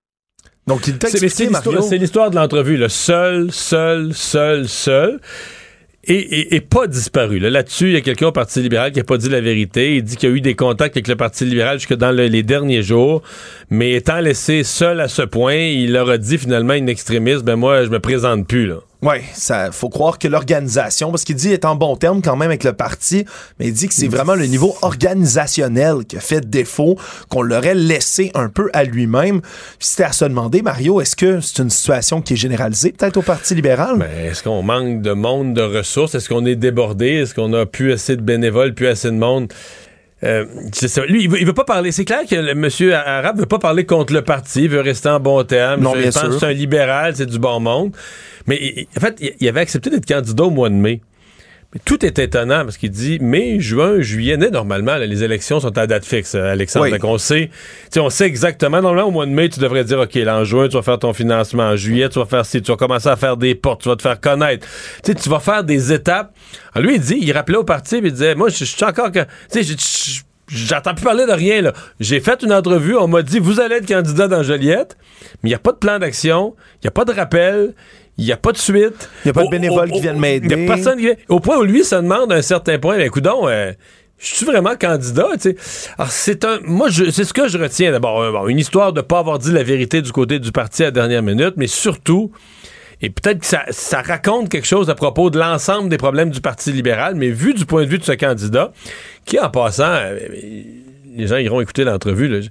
Donc, 0.66 0.86
il 0.86 0.98
t'a 0.98 1.08
C'est 1.08 1.20
mais 1.22 1.26
expliqué, 1.28 1.30
c'est 1.30 1.44
l'histoire- 1.54 1.74
Mario. 1.74 1.88
c'est 1.88 1.96
l'histoire 1.98 2.30
de 2.30 2.36
l'entrevue. 2.36 2.76
Le 2.76 2.88
seul, 2.88 3.50
seul, 3.52 4.12
seul, 4.12 4.68
seul. 4.68 5.20
Et, 6.04 6.14
et- 6.14 6.54
et 6.56 6.60
pas 6.60 6.86
disparu. 6.86 7.38
Là, 7.38 7.50
Là-dessus, 7.50 7.86
il 7.88 7.92
y 7.92 7.96
a 7.96 8.00
quelqu'un 8.00 8.28
au 8.28 8.32
Parti 8.32 8.60
libéral 8.60 8.92
qui 8.92 8.98
n'a 8.98 9.04
pas 9.04 9.18
dit 9.18 9.28
la 9.28 9.40
vérité. 9.40 9.96
Il 9.96 10.02
dit 10.04 10.16
qu'il 10.16 10.28
y 10.28 10.32
a 10.32 10.34
eu 10.34 10.40
des 10.40 10.54
contacts 10.54 10.96
avec 10.96 11.06
le 11.08 11.16
Parti 11.16 11.44
libéral 11.44 11.78
jusque 11.78 11.94
dans 11.94 12.12
le- 12.12 12.26
les 12.26 12.42
derniers 12.42 12.82
jours. 12.82 13.22
Mais 13.70 13.92
étant 13.92 14.20
laissé 14.20 14.62
seul 14.64 15.00
à 15.00 15.08
ce 15.08 15.22
point, 15.22 15.54
il 15.54 15.92
leur 15.92 16.08
a 16.08 16.16
dit 16.18 16.38
finalement, 16.38 16.74
une 16.74 16.88
extrémiste, 16.88 17.44
ben 17.44 17.56
moi, 17.56 17.84
je 17.84 17.90
me 17.90 17.98
présente 18.00 18.46
plus. 18.46 18.66
Là. 18.66 18.76
Ouais, 19.00 19.22
ça 19.32 19.70
faut 19.70 19.88
croire 19.88 20.18
que 20.18 20.26
l'organisation, 20.26 21.10
parce 21.12 21.22
qu'il 21.22 21.36
dit 21.36 21.52
est 21.52 21.64
en 21.64 21.76
bon 21.76 21.94
terme 21.94 22.20
quand 22.20 22.34
même 22.34 22.48
avec 22.48 22.64
le 22.64 22.72
parti, 22.72 23.24
mais 23.58 23.68
il 23.68 23.72
dit 23.72 23.86
que 23.86 23.94
c'est 23.94 24.08
vraiment 24.08 24.34
le 24.34 24.46
niveau 24.46 24.74
organisationnel 24.82 26.04
qui 26.04 26.16
a 26.16 26.20
fait 26.20 26.40
défaut, 26.50 26.98
qu'on 27.28 27.42
l'aurait 27.42 27.76
laissé 27.76 28.32
un 28.34 28.48
peu 28.48 28.70
à 28.72 28.82
lui-même. 28.82 29.40
Puis 29.40 29.88
C'était 29.88 30.02
à 30.02 30.12
se 30.12 30.24
demander, 30.24 30.62
Mario, 30.62 31.00
est-ce 31.00 31.14
que 31.14 31.40
c'est 31.40 31.62
une 31.62 31.70
situation 31.70 32.20
qui 32.20 32.32
est 32.32 32.36
généralisée 32.36 32.90
peut-être 32.90 33.18
au 33.18 33.22
Parti 33.22 33.54
libéral? 33.54 33.98
Ben, 33.98 34.10
est-ce 34.26 34.42
qu'on 34.42 34.64
manque 34.64 35.00
de 35.00 35.12
monde, 35.12 35.54
de 35.54 35.62
ressources? 35.62 36.16
Est-ce 36.16 36.28
qu'on 36.28 36.44
est 36.44 36.56
débordé? 36.56 37.06
Est-ce 37.22 37.36
qu'on 37.36 37.52
a 37.52 37.66
plus 37.66 37.92
assez 37.92 38.16
de 38.16 38.22
bénévoles, 38.22 38.74
plus 38.74 38.88
assez 38.88 39.12
de 39.12 39.16
monde? 39.16 39.52
Euh, 40.24 40.44
lui, 41.08 41.22
il 41.24 41.30
veut, 41.30 41.38
il 41.40 41.46
veut 41.46 41.52
pas 41.54 41.64
parler. 41.64 41.92
C'est 41.92 42.04
clair 42.04 42.20
que 42.28 42.34
le 42.34 42.54
monsieur 42.54 42.94
Arabe 42.94 43.38
veut 43.38 43.46
pas 43.46 43.58
parler 43.60 43.86
contre 43.86 44.12
le 44.12 44.22
parti, 44.22 44.64
il 44.64 44.68
veut 44.68 44.80
rester 44.80 45.08
en 45.08 45.20
bon 45.20 45.44
terme. 45.44 45.80
Non, 45.82 45.94
je 45.94 46.00
bien 46.00 46.10
pense 46.10 46.20
sûr. 46.22 46.28
que 46.30 46.38
c'est 46.38 46.46
un 46.46 46.52
libéral, 46.52 47.14
c'est 47.14 47.26
du 47.26 47.38
bon 47.38 47.60
monde. 47.60 47.92
Mais 48.46 48.56
il- 48.60 48.86
en 48.96 49.00
fait, 49.00 49.16
il- 49.20 49.34
il 49.38 49.48
avait 49.48 49.60
accepté 49.60 49.90
d'être 49.90 50.06
candidat 50.06 50.44
au 50.44 50.50
mois 50.50 50.70
de 50.70 50.74
mai. 50.74 51.00
Mais 51.74 51.80
tout 51.84 52.02
est 52.06 52.18
étonnant 52.18 52.64
parce 52.64 52.78
qu'il 52.78 52.90
dit 52.90 53.18
mai, 53.20 53.60
juin, 53.60 54.00
juillet, 54.00 54.38
né, 54.38 54.48
normalement, 54.48 54.96
là, 54.96 55.04
les 55.04 55.22
élections 55.22 55.60
sont 55.60 55.76
à 55.76 55.86
date 55.86 56.06
fixe, 56.06 56.34
euh, 56.34 56.52
Alexandre. 56.52 56.86
Oui. 56.86 56.92
Donc 56.92 57.04
on 57.04 57.18
sait, 57.18 57.50
on 57.98 58.08
sait 58.08 58.24
exactement. 58.24 58.80
Normalement, 58.80 59.08
au 59.08 59.10
mois 59.10 59.26
de 59.26 59.32
mai, 59.32 59.50
tu 59.50 59.60
devrais 59.60 59.84
dire, 59.84 59.98
OK, 59.98 60.14
là, 60.14 60.38
en 60.38 60.44
juin, 60.44 60.68
tu 60.68 60.76
vas 60.76 60.82
faire 60.82 60.98
ton 60.98 61.12
financement. 61.12 61.64
En 61.64 61.76
juillet, 61.76 62.08
tu 62.08 62.18
vas 62.20 62.24
faire 62.24 62.46
ci, 62.46 62.62
tu 62.62 62.70
vas 62.72 62.78
commencer 62.78 63.08
à 63.10 63.16
faire 63.16 63.36
des 63.36 63.54
portes, 63.54 63.82
tu 63.82 63.90
vas 63.90 63.96
te 63.96 64.02
faire 64.02 64.18
connaître. 64.18 64.66
Tu 65.04 65.28
vas 65.28 65.40
faire 65.40 65.62
des 65.62 65.92
étapes. 65.92 66.34
Alors, 66.72 66.88
lui, 66.88 66.96
il 66.96 67.02
dit, 67.02 67.18
il 67.20 67.32
rappelait 67.32 67.58
au 67.58 67.64
parti, 67.64 67.98
puis 67.98 68.08
il 68.08 68.12
disait, 68.12 68.34
moi, 68.34 68.48
je 68.48 68.64
suis 68.64 68.84
encore 68.84 69.12
que, 69.12 69.20
tu 69.20 69.26
sais, 69.50 69.62
je- 69.62 69.74
je- 70.14 70.20
J'entends 70.50 70.94
plus 70.94 71.04
parler 71.04 71.26
de 71.26 71.32
rien, 71.32 71.60
là. 71.60 71.74
J'ai 72.00 72.20
fait 72.20 72.42
une 72.42 72.54
entrevue, 72.54 72.96
on 72.96 73.06
m'a 73.06 73.20
dit, 73.20 73.38
vous 73.38 73.60
allez 73.60 73.74
être 73.74 73.86
candidat 73.86 74.28
dans 74.28 74.42
Joliette, 74.42 74.96
mais 75.42 75.50
il 75.50 75.52
n'y 75.52 75.54
a 75.54 75.58
pas 75.58 75.72
de 75.72 75.76
plan 75.76 75.98
d'action, 75.98 76.54
il 76.76 76.86
n'y 76.86 76.88
a 76.88 76.90
pas 76.90 77.04
de 77.04 77.12
rappel, 77.12 77.74
il 78.18 78.24
n'y 78.24 78.32
a 78.32 78.36
pas 78.36 78.52
de 78.52 78.58
suite. 78.58 79.08
Il 79.24 79.28
y 79.28 79.30
a 79.30 79.32
pas 79.32 79.44
de 79.44 79.48
bénévoles 79.50 79.90
qui 79.90 80.00
viennent 80.00 80.18
m'aider. 80.18 80.48
Il 80.50 80.56
n'y 80.56 80.64
a 80.64 80.74
personne 80.74 80.98
qui 80.98 81.06
vient. 81.06 81.14
Au 81.28 81.38
point 81.40 81.56
où 81.56 81.62
lui 81.62 81.84
se 81.84 81.94
demande 81.94 82.32
à 82.32 82.36
un 82.36 82.42
certain 82.42 82.78
point, 82.78 82.98
ben, 82.98 83.08
coudonc, 83.08 83.48
euh, 83.48 83.72
je 84.18 84.34
suis 84.34 84.44
vraiment 84.44 84.74
candidat, 84.76 85.28
tu 85.34 85.40
sais. 85.40 85.56
Alors, 85.96 86.10
c'est 86.10 86.44
un, 86.44 86.58
moi, 86.64 86.88
c'est 86.90 87.24
ce 87.24 87.32
que 87.32 87.46
je 87.46 87.56
retiens 87.56 87.92
d'abord. 87.92 88.20
euh, 88.20 88.32
bon, 88.32 88.48
une 88.48 88.58
histoire 88.58 88.92
de 88.92 89.00
pas 89.00 89.20
avoir 89.20 89.38
dit 89.38 89.52
la 89.52 89.62
vérité 89.62 90.02
du 90.02 90.10
côté 90.10 90.40
du 90.40 90.50
parti 90.50 90.82
à 90.82 90.86
la 90.86 90.90
dernière 90.90 91.22
minute, 91.22 91.54
mais 91.56 91.68
surtout, 91.68 92.32
et 93.00 93.10
peut-être 93.10 93.38
que 93.38 93.46
ça, 93.46 93.62
ça 93.70 94.02
raconte 94.02 94.48
quelque 94.48 94.66
chose 94.66 94.90
à 94.90 94.96
propos 94.96 95.30
de 95.30 95.38
l'ensemble 95.38 95.88
des 95.88 95.98
problèmes 95.98 96.30
du 96.30 96.40
Parti 96.40 96.72
libéral, 96.72 97.14
mais 97.14 97.30
vu 97.30 97.54
du 97.54 97.64
point 97.64 97.84
de 97.84 97.88
vue 97.88 97.98
de 97.98 98.04
ce 98.04 98.10
candidat, 98.12 98.72
qui, 99.24 99.38
en 99.38 99.50
passant, 99.50 99.84
euh, 99.84 100.18
les 101.14 101.26
gens 101.28 101.36
iront 101.36 101.60
écouter 101.60 101.84
l'entrevue, 101.84 102.42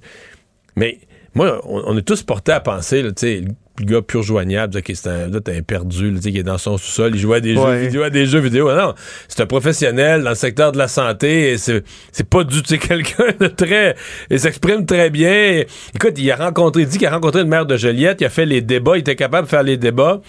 mais 0.76 0.98
moi, 1.34 1.60
on, 1.64 1.82
on 1.84 1.98
est 1.98 2.02
tous 2.02 2.22
portés 2.22 2.52
à 2.52 2.60
penser, 2.60 3.02
là, 3.02 3.10
tu 3.10 3.20
sais, 3.20 3.44
le 3.80 3.86
gars 3.86 4.02
pur 4.02 4.22
joignable, 4.22 4.80
c'est 4.86 5.06
un, 5.06 5.28
là, 5.28 5.40
un 5.46 5.62
perdu, 5.62 6.10
là, 6.10 6.16
tu 6.16 6.22
sais, 6.24 6.32
qui 6.32 6.38
est 6.38 6.42
dans 6.42 6.58
son 6.58 6.78
sous-sol, 6.78 7.12
il 7.14 7.20
joue 7.20 7.32
à 7.32 7.40
des 7.40 7.54
jeux 7.54 7.74
vidéo, 7.74 8.02
à 8.02 8.10
des 8.10 8.26
jeux 8.26 8.40
vidéo. 8.40 8.68
Ah 8.68 8.76
Non, 8.76 8.94
c'est 9.28 9.40
un 9.40 9.46
professionnel 9.46 10.22
dans 10.22 10.30
le 10.30 10.36
secteur 10.36 10.72
de 10.72 10.78
la 10.78 10.88
santé, 10.88 11.52
et 11.52 11.58
c'est, 11.58 11.84
c'est 12.12 12.28
pas 12.28 12.44
du 12.44 12.62
tout, 12.62 12.76
quelqu'un 12.88 13.32
de 13.38 13.46
très, 13.46 13.96
il 14.30 14.40
s'exprime 14.40 14.86
très 14.86 15.10
bien. 15.10 15.64
Écoute, 15.94 16.14
il 16.16 16.30
a 16.30 16.36
rencontré, 16.36 16.82
il 16.82 16.88
dit 16.88 16.98
qu'il 16.98 17.06
a 17.06 17.10
rencontré 17.10 17.40
le 17.42 17.48
maire 17.48 17.66
de 17.66 17.76
Joliette, 17.76 18.20
il 18.20 18.24
a 18.24 18.30
fait 18.30 18.46
les 18.46 18.60
débats, 18.60 18.96
il 18.96 19.00
était 19.00 19.16
capable 19.16 19.46
de 19.46 19.50
faire 19.50 19.62
les 19.62 19.76
débats. 19.76 20.20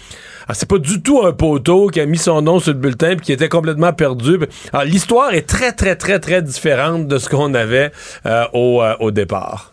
Alors, 0.46 0.56
c'est 0.56 0.68
pas 0.68 0.78
du 0.78 1.02
tout 1.02 1.22
un 1.24 1.32
poteau 1.32 1.88
qui 1.88 2.00
a 2.00 2.06
mis 2.06 2.18
son 2.18 2.42
nom 2.42 2.58
sur 2.58 2.72
le 2.72 2.78
bulletin 2.78 3.16
puis 3.16 3.26
qui 3.26 3.32
était 3.32 3.48
complètement 3.48 3.92
perdu. 3.92 4.38
Alors, 4.72 4.84
l'histoire 4.84 5.32
est 5.34 5.46
très, 5.46 5.72
très, 5.72 5.96
très, 5.96 6.18
très 6.18 6.42
différente 6.42 7.06
de 7.06 7.18
ce 7.18 7.28
qu'on 7.28 7.54
avait 7.54 7.92
euh, 8.26 8.44
au, 8.52 8.82
euh, 8.82 8.94
au 9.00 9.10
départ. 9.10 9.72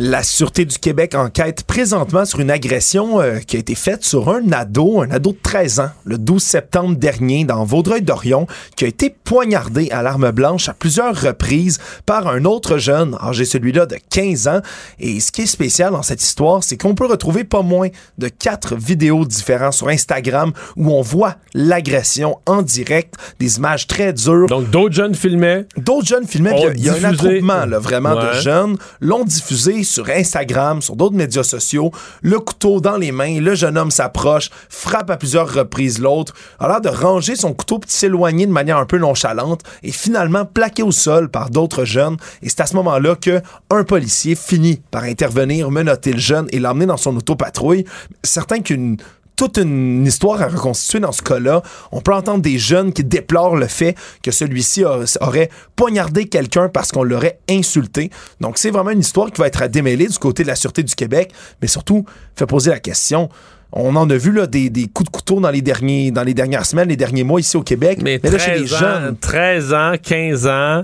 La 0.00 0.22
Sûreté 0.22 0.64
du 0.64 0.78
Québec 0.78 1.16
enquête 1.16 1.64
présentement 1.64 2.24
sur 2.24 2.38
une 2.38 2.52
agression 2.52 3.20
euh, 3.20 3.38
qui 3.38 3.56
a 3.56 3.58
été 3.58 3.74
faite 3.74 4.04
sur 4.04 4.28
un 4.28 4.52
ado, 4.52 5.02
un 5.02 5.10
ado 5.10 5.32
de 5.32 5.38
13 5.42 5.80
ans, 5.80 5.90
le 6.04 6.18
12 6.18 6.40
septembre 6.40 6.94
dernier 6.94 7.44
dans 7.44 7.64
Vaudreuil-Dorion, 7.64 8.46
qui 8.76 8.84
a 8.84 8.88
été 8.88 9.10
poignardé 9.10 9.90
à 9.90 10.02
l'arme 10.02 10.30
blanche 10.30 10.68
à 10.68 10.72
plusieurs 10.72 11.20
reprises 11.20 11.78
par 12.06 12.28
un 12.28 12.44
autre 12.44 12.78
jeune, 12.78 13.16
âgé 13.20 13.44
celui-là 13.44 13.86
de 13.86 13.96
15 14.10 14.46
ans. 14.46 14.60
Et 15.00 15.18
ce 15.18 15.32
qui 15.32 15.42
est 15.42 15.46
spécial 15.46 15.90
dans 15.90 16.04
cette 16.04 16.22
histoire, 16.22 16.62
c'est 16.62 16.76
qu'on 16.76 16.94
peut 16.94 17.06
retrouver 17.06 17.42
pas 17.42 17.62
moins 17.62 17.88
de 18.18 18.28
quatre 18.28 18.76
vidéos 18.76 19.24
différentes 19.24 19.72
sur 19.72 19.88
Instagram 19.88 20.52
où 20.76 20.92
on 20.92 21.02
voit 21.02 21.34
l'agression 21.54 22.38
en 22.46 22.62
direct, 22.62 23.16
des 23.40 23.56
images 23.56 23.88
très 23.88 24.12
dures. 24.12 24.46
Donc, 24.46 24.70
d'autres 24.70 24.94
jeunes 24.94 25.16
filmaient. 25.16 25.66
D'autres 25.76 26.06
jeunes 26.06 26.28
filmaient. 26.28 26.54
Il 26.56 26.62
y 26.62 26.66
a, 26.66 26.72
il 26.74 26.84
y 26.84 26.88
a 26.88 27.08
un 27.08 27.12
attroupement 27.12 27.66
là, 27.66 27.80
vraiment 27.80 28.14
de 28.14 28.32
jeunes 28.40 28.76
l'ont 29.00 29.24
diffusé 29.24 29.82
sur 29.88 30.08
Instagram, 30.10 30.82
sur 30.82 30.96
d'autres 30.96 31.16
médias 31.16 31.42
sociaux. 31.42 31.90
Le 32.22 32.38
couteau 32.38 32.80
dans 32.80 32.96
les 32.96 33.12
mains, 33.12 33.40
le 33.40 33.54
jeune 33.54 33.78
homme 33.78 33.90
s'approche, 33.90 34.50
frappe 34.68 35.10
à 35.10 35.16
plusieurs 35.16 35.52
reprises 35.52 35.98
l'autre, 35.98 36.34
a 36.58 36.68
l'air 36.68 36.80
de 36.80 36.88
ranger 36.88 37.36
son 37.36 37.54
couteau 37.54 37.78
puis 37.78 37.90
s'éloigner 37.90 38.46
de 38.46 38.52
manière 38.52 38.78
un 38.78 38.86
peu 38.86 38.98
nonchalante 38.98 39.62
et 39.82 39.92
finalement 39.92 40.44
plaqué 40.44 40.82
au 40.82 40.92
sol 40.92 41.30
par 41.30 41.50
d'autres 41.50 41.84
jeunes. 41.84 42.16
Et 42.42 42.48
c'est 42.48 42.60
à 42.60 42.66
ce 42.66 42.76
moment-là 42.76 43.16
que 43.16 43.40
un 43.70 43.84
policier 43.84 44.34
finit 44.34 44.80
par 44.90 45.04
intervenir, 45.04 45.70
menotter 45.70 46.12
le 46.12 46.18
jeune 46.18 46.46
et 46.52 46.58
l'emmener 46.58 46.86
dans 46.86 46.96
son 46.96 47.16
autopatrouille. 47.16 47.84
Certain 48.22 48.60
qu'une 48.60 48.96
toute 49.38 49.56
une 49.58 50.04
histoire 50.04 50.42
à 50.42 50.48
reconstituer 50.48 50.98
dans 50.98 51.12
ce 51.12 51.22
cas-là. 51.22 51.62
On 51.92 52.00
peut 52.00 52.12
entendre 52.12 52.42
des 52.42 52.58
jeunes 52.58 52.92
qui 52.92 53.04
déplorent 53.04 53.56
le 53.56 53.68
fait 53.68 53.94
que 54.20 54.32
celui-ci 54.32 54.84
aurait 54.84 55.48
poignardé 55.76 56.26
quelqu'un 56.26 56.68
parce 56.68 56.90
qu'on 56.90 57.04
l'aurait 57.04 57.38
insulté. 57.48 58.10
Donc, 58.40 58.58
c'est 58.58 58.70
vraiment 58.70 58.90
une 58.90 58.98
histoire 58.98 59.30
qui 59.30 59.40
va 59.40 59.46
être 59.46 59.62
à 59.62 59.68
démêler 59.68 60.08
du 60.08 60.18
côté 60.18 60.42
de 60.42 60.48
la 60.48 60.56
Sûreté 60.56 60.82
du 60.82 60.94
Québec, 60.96 61.32
mais 61.62 61.68
surtout, 61.68 62.04
fait 62.34 62.46
poser 62.46 62.70
la 62.70 62.80
question. 62.80 63.28
On 63.72 63.94
en 63.96 64.08
a 64.08 64.16
vu 64.16 64.32
là, 64.32 64.46
des, 64.46 64.70
des 64.70 64.86
coups 64.86 65.10
de 65.10 65.14
couteau 65.14 65.40
dans 65.40 65.50
les, 65.50 65.60
derniers, 65.60 66.10
dans 66.10 66.22
les 66.22 66.32
dernières 66.32 66.64
semaines, 66.64 66.88
les 66.88 66.96
derniers 66.96 67.22
mois 67.22 67.38
ici 67.38 67.56
au 67.56 67.62
Québec. 67.62 67.98
Mais, 68.02 68.18
là, 68.22 68.38
chez 68.38 68.54
les 68.58 68.64
13 68.64 68.74
ans, 68.74 68.78
jeunes, 68.78 69.16
13 69.20 69.74
ans, 69.74 69.92
15 70.02 70.46
ans. 70.46 70.82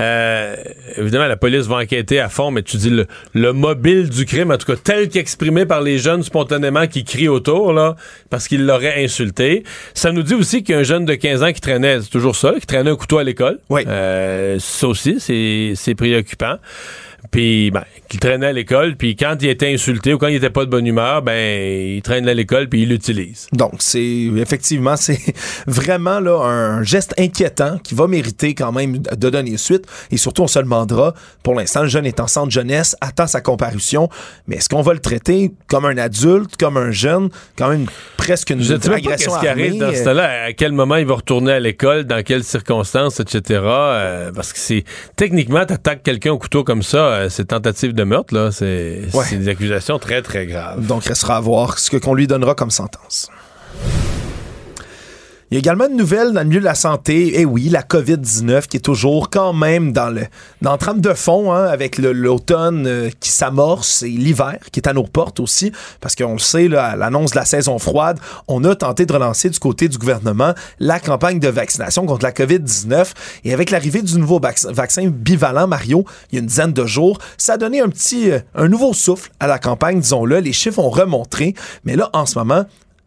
euh, 0.00 0.56
évidemment, 0.96 1.26
la 1.26 1.36
police 1.38 1.66
va 1.66 1.76
enquêter 1.76 2.20
à 2.20 2.28
fond, 2.28 2.50
mais 2.50 2.62
tu 2.62 2.76
dis 2.76 2.90
le, 2.90 3.06
le 3.34 3.52
mobile 3.52 4.10
du 4.10 4.26
crime, 4.26 4.50
en 4.50 4.58
tout 4.58 4.66
cas 4.66 4.78
tel 4.82 5.08
qu'exprimé 5.08 5.64
par 5.64 5.80
les 5.80 5.98
jeunes 5.98 6.22
spontanément 6.22 6.86
qui 6.86 7.04
crient 7.04 7.28
autour, 7.28 7.72
là, 7.72 7.96
parce 8.28 8.48
qu'ils 8.48 8.66
l'auraient 8.66 9.02
insulté. 9.02 9.64
Ça 9.94 10.12
nous 10.12 10.22
dit 10.22 10.34
aussi 10.34 10.62
qu'il 10.62 10.74
y 10.74 10.76
a 10.76 10.80
un 10.80 10.84
jeune 10.84 11.06
de 11.06 11.14
15 11.14 11.42
ans 11.42 11.52
qui 11.52 11.60
traînait, 11.62 12.00
c'est 12.02 12.10
toujours 12.10 12.36
ça, 12.36 12.52
qui 12.60 12.66
traînait 12.66 12.90
un 12.90 12.96
couteau 12.96 13.16
à 13.18 13.24
l'école. 13.24 13.58
Euh, 13.88 14.56
ça 14.60 14.88
aussi, 14.88 15.16
c'est 15.20 15.72
c'est 15.74 15.94
préoccupant. 15.94 16.56
Puis, 17.30 17.70
ben, 17.70 17.84
qu'il 18.08 18.20
traînait 18.20 18.46
à 18.46 18.52
l'école, 18.52 18.96
puis 18.96 19.16
quand 19.16 19.36
il 19.40 19.48
était 19.48 19.72
insulté 19.72 20.14
ou 20.14 20.18
quand 20.18 20.28
il 20.28 20.36
était 20.36 20.50
pas 20.50 20.64
de 20.64 20.70
bonne 20.70 20.86
humeur, 20.86 21.22
ben, 21.22 21.96
il 21.96 22.02
traîne 22.02 22.28
à 22.28 22.34
l'école 22.34 22.68
puis 22.68 22.82
il 22.82 22.88
l'utilise. 22.88 23.48
Donc, 23.52 23.74
c'est 23.80 24.30
effectivement, 24.36 24.96
c'est 24.96 25.20
vraiment 25.66 26.20
là, 26.20 26.40
un 26.44 26.82
geste 26.82 27.14
inquiétant 27.18 27.78
qui 27.78 27.94
va 27.94 28.06
mériter 28.06 28.54
quand 28.54 28.72
même 28.72 28.98
de 28.98 29.30
donner 29.30 29.56
suite. 29.56 29.86
Et 30.10 30.16
surtout, 30.16 30.42
on 30.42 30.46
se 30.46 30.58
demandera, 30.58 31.14
pour 31.42 31.54
l'instant, 31.54 31.82
le 31.82 31.88
jeune 31.88 32.06
est 32.06 32.20
en 32.20 32.26
centre 32.26 32.50
jeunesse, 32.50 32.96
attend 33.00 33.26
sa 33.26 33.40
comparution, 33.40 34.08
mais 34.46 34.56
est-ce 34.56 34.68
qu'on 34.68 34.82
va 34.82 34.92
le 34.92 35.00
traiter 35.00 35.52
comme 35.68 35.84
un 35.84 35.98
adulte, 35.98 36.56
comme 36.56 36.76
un 36.76 36.90
jeune, 36.90 37.30
quand 37.56 37.68
même 37.68 37.86
presque 38.16 38.50
une 38.50 38.62
Je 38.62 38.72
même 38.72 38.80
pas 38.80 38.94
agression 38.94 39.32
qu'est-ce 39.32 39.40
qui 39.40 39.48
arrive 39.48 39.82
armée, 39.82 39.92
dans 39.92 39.94
ce 39.94 40.04
temps-là, 40.04 40.44
à 40.44 40.52
quel 40.52 40.72
moment 40.72 40.96
il 40.96 41.06
va 41.06 41.14
retourner 41.14 41.52
à 41.52 41.60
l'école, 41.60 42.04
dans 42.04 42.22
quelles 42.22 42.44
circonstances, 42.44 43.20
etc. 43.20 43.60
euh, 43.64 44.32
parce 44.32 44.52
que 44.52 44.58
c'est 44.58 44.84
techniquement, 45.16 45.64
t'attaques 45.64 46.02
quelqu'un 46.02 46.32
au 46.32 46.38
couteau 46.38 46.64
comme 46.64 46.82
ça, 46.82 46.98
euh, 47.16 47.28
c'est 47.28 47.46
tentative 47.46 47.92
de 47.94 48.04
meurtre, 48.04 48.34
là. 48.34 48.50
C'est 48.52 49.02
Ouais. 49.12 49.24
des 49.36 49.48
accusations 49.48 49.98
très, 49.98 50.22
très 50.22 50.46
graves. 50.46 50.84
Donc, 50.86 51.04
restera 51.04 51.36
à 51.36 51.40
voir 51.40 51.78
ce 51.78 51.96
qu'on 51.96 52.14
lui 52.14 52.26
donnera 52.26 52.54
comme 52.54 52.70
sentence. 52.70 53.28
Il 55.50 55.54
y 55.54 55.58
a 55.58 55.60
également 55.60 55.86
une 55.86 55.96
nouvelle 55.96 56.32
dans 56.32 56.40
le 56.40 56.46
milieu 56.48 56.58
de 56.58 56.64
la 56.64 56.74
santé. 56.74 57.34
Eh 57.40 57.44
oui, 57.44 57.68
la 57.68 57.82
COVID-19 57.82 58.66
qui 58.66 58.78
est 58.78 58.80
toujours 58.80 59.30
quand 59.30 59.52
même 59.52 59.92
dans 59.92 60.10
le 60.10 60.22
dans 60.60 60.72
le 60.72 60.78
trame 60.78 61.00
de 61.00 61.14
fond 61.14 61.52
hein, 61.52 61.66
avec 61.66 61.98
l'automne 61.98 62.84
euh, 62.88 63.10
qui 63.20 63.30
s'amorce 63.30 64.02
et 64.02 64.08
l'hiver 64.08 64.58
qui 64.72 64.80
est 64.80 64.88
à 64.88 64.92
nos 64.92 65.04
portes 65.04 65.38
aussi. 65.38 65.70
Parce 66.00 66.16
qu'on 66.16 66.32
le 66.32 66.40
sait, 66.40 66.66
là, 66.66 66.86
à 66.86 66.96
l'annonce 66.96 67.30
de 67.30 67.36
la 67.36 67.44
saison 67.44 67.78
froide, 67.78 68.18
on 68.48 68.64
a 68.64 68.74
tenté 68.74 69.06
de 69.06 69.12
relancer 69.12 69.48
du 69.48 69.60
côté 69.60 69.88
du 69.88 69.98
gouvernement 69.98 70.52
la 70.80 70.98
campagne 70.98 71.38
de 71.38 71.48
vaccination 71.48 72.06
contre 72.06 72.24
la 72.24 72.32
COVID-19. 72.32 73.12
Et 73.44 73.54
avec 73.54 73.70
l'arrivée 73.70 74.02
du 74.02 74.18
nouveau 74.18 74.40
vac- 74.40 74.66
vaccin 74.72 75.06
bivalent, 75.06 75.68
Mario, 75.68 76.04
il 76.32 76.34
y 76.34 76.38
a 76.38 76.40
une 76.40 76.46
dizaine 76.48 76.72
de 76.72 76.86
jours, 76.86 77.18
ça 77.38 77.52
a 77.52 77.56
donné 77.56 77.80
un 77.80 77.88
petit, 77.88 78.32
euh, 78.32 78.40
un 78.56 78.66
nouveau 78.66 78.92
souffle 78.92 79.30
à 79.38 79.46
la 79.46 79.60
campagne, 79.60 80.00
disons-le. 80.00 80.40
Les 80.40 80.52
chiffres 80.52 80.80
ont 80.80 80.90
remonté. 80.90 81.54
Mais 81.84 81.94
là, 81.94 82.10
en 82.14 82.26
ce 82.26 82.36
moment, 82.36 82.64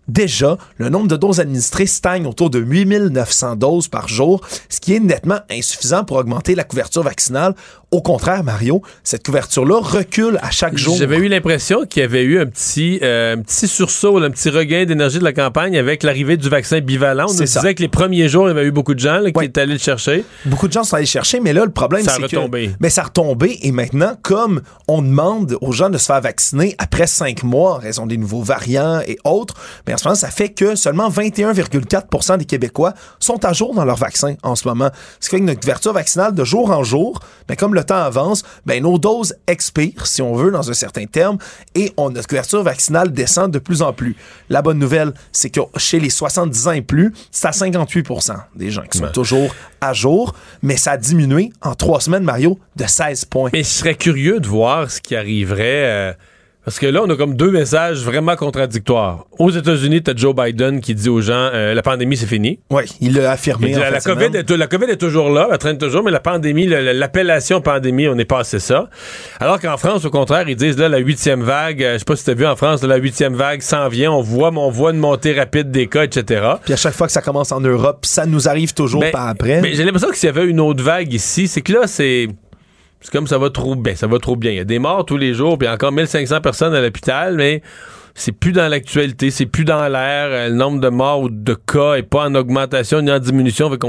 Déjà, 0.10 0.58
le 0.78 0.90
nombre 0.90 1.08
de 1.08 1.16
doses 1.16 1.40
administrées 1.40 1.86
stagne 1.86 2.26
autour 2.26 2.50
de 2.50 2.58
8900 2.58 3.58
doses 3.58 3.88
par 3.88 4.08
jour, 4.08 4.42
ce 4.68 4.80
qui 4.80 4.96
est 4.96 5.00
nettement 5.00 5.38
insuffisant 5.52 6.04
pour 6.04 6.18
augmenter 6.18 6.56
la 6.56 6.64
couverture 6.64 7.04
vaccinale. 7.04 7.54
Au 7.92 8.02
contraire, 8.02 8.44
Mario, 8.44 8.84
cette 9.04 9.26
couverture-là 9.26 9.80
recule 9.82 10.38
à 10.44 10.52
chaque 10.52 10.78
jour. 10.78 10.96
J'avais 10.96 11.18
eu 11.18 11.28
l'impression 11.28 11.86
qu'il 11.86 12.04
y 12.04 12.06
avait 12.06 12.22
eu 12.22 12.40
un 12.40 12.46
petit, 12.46 13.00
euh, 13.02 13.36
un 13.36 13.42
petit 13.42 13.68
sursaut, 13.68 14.22
un 14.22 14.30
petit 14.30 14.52
regain 14.52 14.86
d'énergie 14.86 15.18
de 15.18 15.24
la 15.24 15.34
campagne 15.34 15.76
avec 15.76 16.04
l'arrivée 16.04 16.38
du 16.38 16.50
vaccin 16.50 16.82
bivalent. 16.82 17.26
On 17.28 17.34
nous 17.34 17.48
ça. 17.48 17.62
disait 17.62 17.74
que 17.74 17.82
les 17.82 17.88
premiers 17.88 18.30
jours, 18.30 18.46
il 18.46 18.50
y 18.50 18.52
avait 18.52 18.68
eu 18.68 18.72
beaucoup 18.72 18.94
de 18.94 19.00
gens 19.00 19.18
là, 19.20 19.32
qui 19.32 19.44
étaient 19.44 19.62
allés 19.62 19.74
le 19.74 19.80
chercher. 19.80 20.24
Beaucoup 20.46 20.68
de 20.68 20.74
gens 20.74 20.84
sont 20.84 20.98
allés 20.98 21.08
chercher, 21.08 21.40
mais 21.40 21.52
là, 21.52 21.66
le 21.66 21.72
problème, 21.72 22.04
Ça 22.04 22.12
a 22.12 22.16
c'est 22.16 22.28
que... 22.28 22.36
retombé. 22.36 22.70
Mais 22.80 22.92
ça 22.92 23.02
a 23.02 23.06
retombé, 23.06 23.58
et 23.64 23.72
maintenant, 23.72 24.14
comme 24.22 24.62
on 24.88 25.02
demande 25.02 25.58
aux 25.62 25.72
gens 25.72 25.90
de 25.90 25.98
se 25.98 26.06
faire 26.06 26.22
vacciner 26.22 26.76
après 26.78 27.08
cinq 27.08 27.42
mois 27.42 27.76
en 27.76 27.80
raison 27.80 28.06
des 28.06 28.18
nouveaux 28.18 28.44
variants 28.44 29.00
et 29.08 29.18
autres, 29.24 29.56
ben, 29.88 29.96
en 29.96 29.98
ce 29.98 30.04
moment, 30.08 30.16
ça 30.16 30.30
fait 30.30 30.50
que 30.50 30.76
seulement 30.76 31.10
21,4% 31.10 32.38
des 32.38 32.46
Québécois 32.46 32.94
sont 33.20 33.44
à 33.46 33.54
jour 33.54 33.74
dans 33.74 33.86
leur 33.86 33.98
vaccin 33.98 34.36
en 34.44 34.56
ce 34.56 34.68
moment. 34.68 34.90
Ce 35.20 35.28
qui 35.30 35.38
fait 35.38 35.42
que 35.42 35.46
notre 35.46 35.62
couverture 35.62 35.94
vaccinale 35.94 36.36
de 36.36 36.44
jour 36.44 36.70
en 36.70 36.84
jour, 36.84 37.20
ben, 37.48 37.56
comme 37.56 37.74
le 37.74 37.79
temps 37.84 38.02
avance, 38.02 38.44
ben, 38.66 38.82
nos 38.84 38.98
doses 38.98 39.36
expirent, 39.48 40.08
si 40.08 40.22
on 40.22 40.34
veut, 40.34 40.52
dans 40.52 40.70
un 40.70 40.74
certain 40.74 41.06
terme, 41.06 41.38
et 41.76 41.92
on, 41.98 42.10
notre 42.10 42.28
couverture 42.28 42.64
vaccinale 42.64 43.12
descend 43.12 43.52
de 43.52 43.60
plus 43.60 43.82
en 43.82 43.94
plus. 43.94 44.16
La 44.50 44.62
bonne 44.62 44.80
nouvelle, 44.80 45.14
c'est 45.32 45.50
que 45.50 45.62
chez 45.78 46.00
les 46.00 46.10
70 46.10 46.68
ans 46.68 46.72
et 46.72 46.82
plus, 46.82 47.14
c'est 47.32 47.48
à 47.48 47.52
58% 47.52 48.36
des 48.56 48.72
gens 48.72 48.84
qui 48.90 48.98
sont 48.98 49.12
toujours 49.12 49.54
à 49.82 49.94
jour, 49.94 50.34
mais 50.62 50.78
ça 50.78 50.92
a 50.92 50.98
diminué 50.98 51.52
en 51.62 51.76
trois 51.76 52.00
semaines, 52.00 52.24
Mario, 52.24 52.60
de 52.76 52.86
16 52.86 53.26
points. 53.26 53.50
Mais 53.54 53.64
je 53.64 53.70
serais 53.70 53.96
curieux 53.96 54.40
de 54.40 54.48
voir 54.48 54.90
ce 54.90 55.02
qui 55.02 55.16
arriverait. 55.16 56.10
euh, 56.10 56.14
Parce 56.66 56.78
que 56.78 56.86
là, 56.86 57.02
on 57.04 57.10
a 57.10 57.16
comme 57.16 57.36
deux 57.36 57.52
messages 57.52 58.04
vraiment 58.04 58.36
contradictoires. 58.36 59.26
Aux 59.40 59.50
États-Unis, 59.50 60.04
tu 60.04 60.12
as 60.12 60.16
Joe 60.16 60.36
Biden 60.36 60.82
qui 60.82 60.94
dit 60.94 61.08
aux 61.10 61.22
gens 61.22 61.50
euh, 61.54 61.74
la 61.74 61.82
pandémie, 61.82 62.18
c'est 62.18 62.28
fini. 62.28 62.60
Oui, 62.70 62.84
il 63.00 63.16
l'a 63.16 63.32
affirmé. 63.32 63.70
Il 63.70 63.76
dit, 63.76 63.80
en 63.80 63.90
la, 63.90 64.02
COVID 64.02 64.38
est, 64.38 64.50
la 64.52 64.68
COVID 64.68 64.86
est 64.86 64.98
toujours 64.98 65.30
là, 65.30 65.48
elle 65.52 65.58
traîne 65.58 65.78
toujours, 65.78 66.04
mais 66.04 66.12
la 66.12 66.20
pandémie, 66.20 66.68
l'appellation 66.68 67.62
pandémie, 67.62 68.08
on 68.08 68.18
est 68.20 68.26
passé 68.26 68.60
ça. 68.60 68.90
Alors 69.40 69.60
qu'en 69.60 69.78
France, 69.78 70.04
au 70.04 70.10
contraire, 70.10 70.50
ils 70.50 70.58
disent 70.58 70.78
là, 70.78 70.90
la 70.90 70.98
huitième 70.98 71.44
vague, 71.44 71.82
euh, 71.82 71.94
je 71.94 72.00
sais 72.00 72.06
pas 72.06 72.16
si 72.16 72.26
tu 72.26 72.32
as 72.32 72.34
vu 72.34 72.46
en 72.46 72.56
France, 72.56 72.82
là, 72.82 72.90
la 72.90 72.98
huitième 72.98 73.36
vague 73.36 73.62
s'en 73.62 73.88
vient, 73.88 74.12
on 74.12 74.22
voit, 74.22 74.52
on 74.54 74.70
voit 74.70 74.92
une 74.92 75.00
montée 75.00 75.34
rapide 75.34 75.72
des 75.72 75.88
cas, 75.88 76.04
etc. 76.04 76.46
Puis 76.66 76.74
à 76.74 76.78
chaque 76.78 76.94
fois 76.94 77.08
que 77.08 77.14
ça 77.14 77.22
commence 77.22 77.52
en 77.52 77.62
Europe, 77.62 78.06
ça 78.06 78.26
nous 78.26 78.50
arrive 78.50 78.74
toujours 78.74 79.02
Ben, 79.02 79.12
par 79.12 79.28
après. 79.28 79.62
Mais 79.62 79.74
j'ai 79.74 79.86
l'impression 79.86 80.10
que 80.10 80.18
s'il 80.18 80.28
y 80.28 80.30
avait 80.30 80.46
une 80.46 80.60
autre 80.60 80.84
vague 80.84 81.14
ici, 81.14 81.48
c'est 81.48 81.62
que 81.62 81.74
là, 81.74 81.88
c'est. 81.88 82.28
C'est 83.02 83.12
comme 83.12 83.28
ça 83.28 83.38
va 83.38 83.50
trop 83.50 83.76
bien. 83.76 83.96
Ça 83.96 84.08
va 84.08 84.20
trop 84.20 84.36
bien. 84.36 84.52
Il 84.52 84.58
y 84.58 84.62
a 84.62 84.66
des 84.66 84.80
morts 84.80 85.06
tous 85.06 85.18
les 85.18 85.34
jours, 85.34 85.58
puis 85.58 85.68
encore 85.68 85.92
1500 85.92 86.42
personnes 86.42 86.74
à 86.74 86.82
l'hôpital, 86.82 87.36
mais 87.36 87.62
c'est 88.14 88.34
plus 88.34 88.52
dans 88.52 88.68
l'actualité, 88.68 89.32
c'est 89.32 89.46
plus 89.46 89.64
dans 89.64 89.88
l'air. 89.88 90.28
Euh, 90.30 90.50
Le 90.50 90.56
nombre 90.56 90.82
de 90.82 90.90
morts 90.90 91.22
ou 91.22 91.30
de 91.30 91.54
cas 91.54 91.94
est 91.94 92.04
pas 92.04 92.26
en 92.26 92.36
augmentation 92.36 93.02
ni 93.02 93.12
en 93.12 93.20
diminution, 93.20 93.70
fait 93.70 93.78
qu'on 93.78 93.88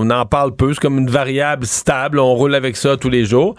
on 0.00 0.10
en 0.10 0.26
parle 0.26 0.54
peu. 0.54 0.74
C'est 0.74 0.80
comme 0.80 0.98
une 0.98 1.10
variable 1.10 1.64
stable. 1.66 2.18
On 2.18 2.34
roule 2.34 2.54
avec 2.54 2.76
ça 2.76 2.96
tous 2.98 3.08
les 3.08 3.24
jours. 3.24 3.54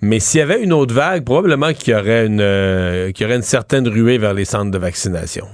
Mais 0.00 0.20
s'il 0.20 0.38
y 0.38 0.42
avait 0.42 0.62
une 0.62 0.72
autre 0.72 0.94
vague, 0.94 1.24
probablement 1.24 1.74
qu'il 1.74 1.92
y 1.92 1.96
aurait 1.96 2.26
une, 2.26 2.40
euh, 2.40 3.12
qu'il 3.12 3.24
y 3.24 3.26
aurait 3.26 3.36
une 3.36 3.42
certaine 3.42 3.86
ruée 3.86 4.16
vers 4.16 4.32
les 4.32 4.46
centres 4.46 4.70
de 4.70 4.78
vaccination. 4.78 5.46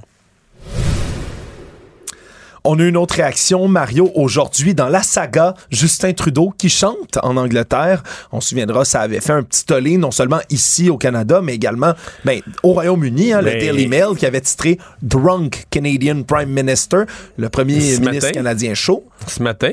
On 2.67 2.79
a 2.79 2.85
une 2.85 2.97
autre 2.97 3.17
réaction, 3.17 3.69
Mario, 3.69 4.11
aujourd'hui 4.15 4.75
dans 4.75 4.89
la 4.89 5.03
saga 5.03 5.53
Justin 5.71 6.15
Trudeau 6.15 6.51
qui 6.57 6.71
chante 6.71 7.19
en 7.23 7.37
Angleterre. 7.37 8.03
On 8.33 8.41
se 8.41 8.49
souviendra, 8.49 8.87
ça 8.87 9.03
avait 9.03 9.21
fait 9.21 9.33
un 9.35 9.43
petit 9.43 9.67
tollé, 9.67 9.99
non 9.99 10.11
seulement 10.11 10.41
ici 10.49 10.89
au 10.89 10.97
Canada, 10.97 11.41
mais 11.43 11.55
également 11.55 11.93
ben, 12.25 12.41
au 12.63 12.73
Royaume-Uni, 12.73 13.35
hein, 13.35 13.43
le 13.43 13.51
Mais- 13.51 13.59
Daily 13.59 13.87
Mail 13.87 14.17
qui 14.19 14.25
avait 14.25 14.41
titré 14.41 14.79
Drunk 15.03 15.67
Canadian 15.69 16.23
Prime 16.23 16.49
Minister, 16.49 17.03
le 17.37 17.51
premier 17.51 17.79
Ce 17.81 18.01
ministre 18.01 18.29
matin. 18.29 18.31
canadien 18.31 18.73
chaud. 18.73 19.05
Ce 19.27 19.43
matin, 19.43 19.73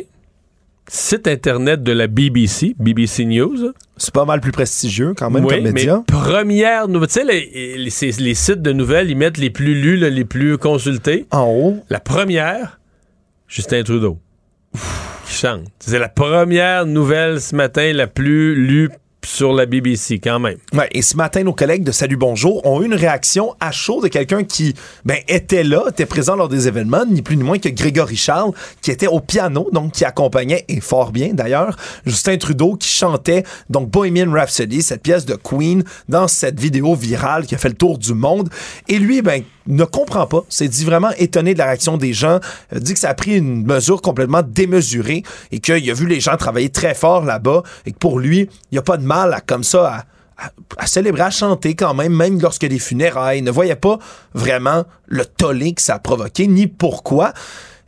site 0.89 1.29
internet 1.29 1.83
de 1.83 1.93
la 1.93 2.07
BBC, 2.07 2.75
BBC 2.77 3.23
News. 3.23 3.71
C'est 3.95 4.13
pas 4.13 4.25
mal 4.25 4.41
plus 4.41 4.51
prestigieux 4.51 5.13
quand 5.15 5.29
même 5.29 5.45
Oui, 5.45 5.63
comme 5.63 5.71
média. 5.71 5.97
mais 5.99 6.03
première 6.13 6.89
nouvelle. 6.89 7.07
Tu 7.07 7.13
sais, 7.13 7.23
les, 7.23 7.77
les- 7.77 7.89
c'est- 7.89 8.19
les 8.19 8.33
sites 8.35 8.61
de 8.61 8.73
nouvelles, 8.73 9.09
ils 9.09 9.15
mettent 9.15 9.37
les 9.37 9.49
plus 9.49 9.75
lus, 9.81 9.95
les 9.95 10.25
plus 10.25 10.57
consultés. 10.57 11.25
En 11.31 11.45
haut. 11.45 11.77
La 11.89 12.01
première, 12.01 12.79
Justin 13.51 13.83
Trudeau, 13.83 14.17
qui 15.25 15.33
chante. 15.33 15.65
C'est 15.79 15.99
la 15.99 16.07
première 16.07 16.85
nouvelle 16.85 17.41
ce 17.41 17.53
matin 17.53 17.91
la 17.91 18.07
plus 18.07 18.55
lue 18.55 18.89
sur 19.25 19.51
la 19.51 19.65
BBC, 19.65 20.19
quand 20.19 20.39
même. 20.39 20.57
Ouais, 20.73 20.87
et 20.93 21.01
ce 21.01 21.17
matin, 21.17 21.43
nos 21.43 21.51
collègues 21.51 21.83
de 21.83 21.91
Salut 21.91 22.15
Bonjour 22.15 22.65
ont 22.65 22.81
eu 22.81 22.85
une 22.85 22.93
réaction 22.93 23.53
à 23.59 23.71
chaud 23.71 24.01
de 24.01 24.07
quelqu'un 24.07 24.45
qui 24.45 24.73
ben, 25.03 25.17
était 25.27 25.65
là, 25.65 25.83
était 25.89 26.05
présent 26.05 26.37
lors 26.37 26.47
des 26.47 26.69
événements, 26.69 27.05
ni 27.05 27.21
plus 27.21 27.35
ni 27.35 27.43
moins 27.43 27.59
que 27.59 27.67
Grégory 27.67 28.15
Charles, 28.15 28.53
qui 28.81 28.89
était 28.89 29.07
au 29.07 29.19
piano, 29.19 29.67
donc 29.73 29.91
qui 29.91 30.05
accompagnait, 30.05 30.63
et 30.69 30.79
fort 30.79 31.11
bien 31.11 31.33
d'ailleurs, 31.33 31.75
Justin 32.05 32.37
Trudeau 32.37 32.77
qui 32.77 32.87
chantait 32.87 33.43
donc 33.69 33.89
Bohemian 33.89 34.31
Rhapsody, 34.31 34.81
cette 34.81 35.03
pièce 35.03 35.25
de 35.25 35.35
Queen, 35.35 35.83
dans 36.07 36.29
cette 36.29 36.57
vidéo 36.57 36.95
virale 36.95 37.45
qui 37.45 37.55
a 37.55 37.57
fait 37.57 37.69
le 37.69 37.75
tour 37.75 37.97
du 37.97 38.13
monde. 38.13 38.47
Et 38.87 38.97
lui, 38.97 39.21
ben, 39.21 39.43
ne 39.67 39.83
comprend 39.83 40.27
pas, 40.27 40.43
s'est 40.49 40.67
dit 40.67 40.85
vraiment 40.85 41.11
étonné 41.17 41.53
de 41.53 41.59
la 41.59 41.65
réaction 41.65 41.97
des 41.97 42.13
gens, 42.13 42.39
euh, 42.73 42.79
dit 42.79 42.93
que 42.93 42.99
ça 42.99 43.09
a 43.09 43.13
pris 43.13 43.37
une 43.37 43.65
mesure 43.65 44.01
complètement 44.01 44.41
démesurée 44.45 45.23
et 45.51 45.59
qu'il 45.59 45.89
a 45.89 45.93
vu 45.93 46.07
les 46.07 46.19
gens 46.19 46.37
travailler 46.37 46.69
très 46.69 46.93
fort 46.93 47.23
là-bas 47.23 47.63
et 47.85 47.91
que 47.91 47.97
pour 47.97 48.19
lui, 48.19 48.49
il 48.71 48.73
n'y 48.73 48.77
a 48.77 48.81
pas 48.81 48.97
de 48.97 49.05
mal 49.05 49.33
à 49.33 49.41
comme 49.41 49.63
ça 49.63 50.05
à, 50.77 50.87
célébrer, 50.87 51.21
à 51.21 51.29
chanter 51.29 51.75
quand 51.75 51.93
même, 51.93 52.13
même 52.13 52.41
lorsque 52.41 52.65
des 52.65 52.79
funérailles, 52.79 53.39
il 53.39 53.43
ne 53.43 53.51
voyait 53.51 53.75
pas 53.75 53.99
vraiment 54.33 54.85
le 55.07 55.25
tollé 55.25 55.73
que 55.73 55.81
ça 55.81 55.95
a 55.95 55.99
provoqué, 55.99 56.47
ni 56.47 56.65
pourquoi. 56.65 57.33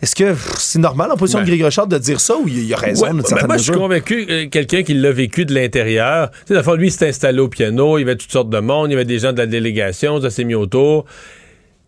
Est-ce 0.03 0.15
que 0.15 0.35
c'est 0.57 0.79
normal 0.79 1.11
en 1.11 1.15
position 1.15 1.39
Ben. 1.39 1.45
de 1.45 1.49
Grégory 1.49 1.71
Charles 1.71 1.87
de 1.87 1.97
dire 1.97 2.19
ça 2.19 2.35
ou 2.37 2.47
il 2.47 2.71
a 2.73 2.77
raison 2.77 3.05
Ouais, 3.05 3.13
ben, 3.13 3.47
moi, 3.47 3.57
je 3.57 3.63
suis 3.63 3.71
convaincu, 3.71 4.27
euh, 4.29 4.49
quelqu'un 4.49 4.83
qui 4.83 4.93
l'a 4.93 5.13
vécu 5.13 5.45
de 5.45 5.55
l'intérieur. 5.55 6.29
Tu 6.29 6.37
sais, 6.47 6.53
la 6.55 6.61
fois, 6.61 6.75
lui, 6.75 6.87
il 6.87 6.91
s'est 6.91 7.07
installé 7.07 7.39
au 7.39 7.47
piano, 7.47 7.97
il 7.97 8.01
y 8.01 8.03
avait 8.03 8.17
toutes 8.17 8.31
sortes 8.31 8.49
de 8.49 8.59
monde, 8.59 8.89
il 8.89 8.91
y 8.91 8.95
avait 8.95 9.05
des 9.05 9.19
gens 9.19 9.31
de 9.31 9.37
la 9.37 9.47
délégation, 9.47 10.21
ça 10.21 10.29
s'est 10.29 10.43
mis 10.43 10.55
autour. 10.55 11.05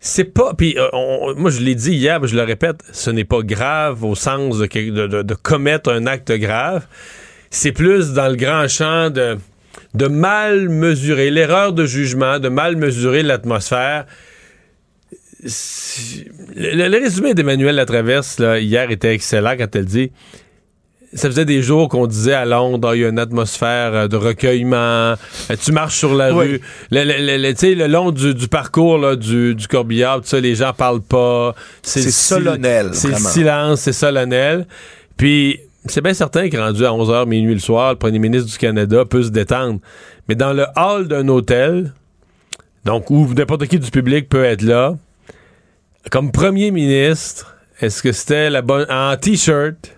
C'est 0.00 0.24
pas. 0.24 0.54
Puis, 0.54 0.76
euh, 0.78 1.34
moi, 1.36 1.50
je 1.50 1.60
l'ai 1.60 1.74
dit 1.74 1.92
hier, 1.92 2.20
mais 2.20 2.28
je 2.28 2.36
le 2.36 2.42
répète, 2.42 2.80
ce 2.92 3.10
n'est 3.10 3.24
pas 3.24 3.42
grave 3.42 4.04
au 4.04 4.14
sens 4.14 4.58
de, 4.58 5.34
commettre 5.34 5.90
un 5.90 6.06
acte 6.06 6.32
grave. 6.32 6.86
C'est 7.50 7.72
plus 7.72 8.12
dans 8.12 8.28
le 8.28 8.36
grand 8.36 8.68
champ 8.68 9.10
de, 9.10 9.38
de 9.94 10.06
mal 10.06 10.68
mesurer, 10.68 11.30
l'erreur 11.30 11.72
de 11.72 11.86
jugement, 11.86 12.38
de 12.38 12.48
mal 12.48 12.76
mesurer 12.76 13.22
l'atmosphère. 13.22 14.06
Le, 15.42 16.88
le 16.88 16.98
résumé 16.98 17.34
d'Emmanuel 17.34 17.76
Latraverse, 17.76 18.38
là, 18.38 18.58
hier, 18.58 18.90
était 18.90 19.14
excellent 19.14 19.56
quand 19.56 19.74
elle 19.74 19.84
dit 19.84 20.12
ça 21.16 21.28
faisait 21.28 21.44
des 21.44 21.62
jours 21.62 21.88
qu'on 21.88 22.06
disait 22.06 22.34
à 22.34 22.44
Londres, 22.44 22.88
Ah, 22.92 22.96
il 22.96 23.02
y 23.02 23.04
a 23.04 23.08
une 23.08 23.18
atmosphère 23.18 23.94
euh, 23.94 24.08
de 24.08 24.16
recueillement, 24.16 24.76
euh, 24.76 25.16
tu 25.62 25.72
marches 25.72 25.96
sur 25.98 26.14
la 26.14 26.32
Oui. 26.34 26.46
rue, 26.46 26.60
le, 26.90 27.04
le- 27.04 27.26
le- 27.26 27.36
le- 27.42 27.52
tu 27.54 27.60
sais, 27.60 27.74
le 27.74 27.86
long 27.86 28.10
du, 28.12 28.34
du 28.34 28.48
parcours 28.48 28.98
là, 28.98 29.16
du, 29.16 29.54
du 29.54 29.66
corbillard, 29.68 30.20
tout 30.20 30.26
ça, 30.28 30.38
les 30.40 30.54
gens 30.54 30.72
parlent 30.72 31.02
pas. 31.02 31.54
C'est 31.82 32.04
le 32.04 32.10
solennel, 32.10 32.90
C'est 32.92 33.08
le 33.08 33.16
silence, 33.16 33.80
c'est 33.80 33.92
solennel. 33.92 34.66
Puis, 35.16 35.58
c'est 35.86 36.00
bien 36.02 36.14
certain 36.14 36.48
que 36.48 36.56
rendu 36.56 36.84
à 36.84 36.90
11h, 36.90 37.26
minuit 37.26 37.54
le 37.54 37.60
soir, 37.60 37.92
le 37.92 37.98
premier 37.98 38.18
ministre 38.18 38.50
du 38.50 38.58
Canada 38.58 39.04
peut 39.04 39.22
se 39.22 39.30
détendre. 39.30 39.80
Mais 40.28 40.34
dans 40.34 40.52
le 40.52 40.66
hall 40.76 41.06
d'un 41.08 41.28
hôtel, 41.28 41.92
donc 42.84 43.10
où 43.10 43.26
n'importe 43.34 43.66
qui 43.66 43.78
du 43.78 43.90
public 43.90 44.28
peut 44.28 44.44
être 44.44 44.62
là, 44.62 44.94
comme 46.10 46.30
premier 46.32 46.70
ministre, 46.70 47.56
est-ce 47.80 48.02
que 48.02 48.12
c'était 48.12 48.48
la 48.50 48.62
bonne. 48.62 48.86
en 48.90 49.16
t-shirt, 49.16 49.95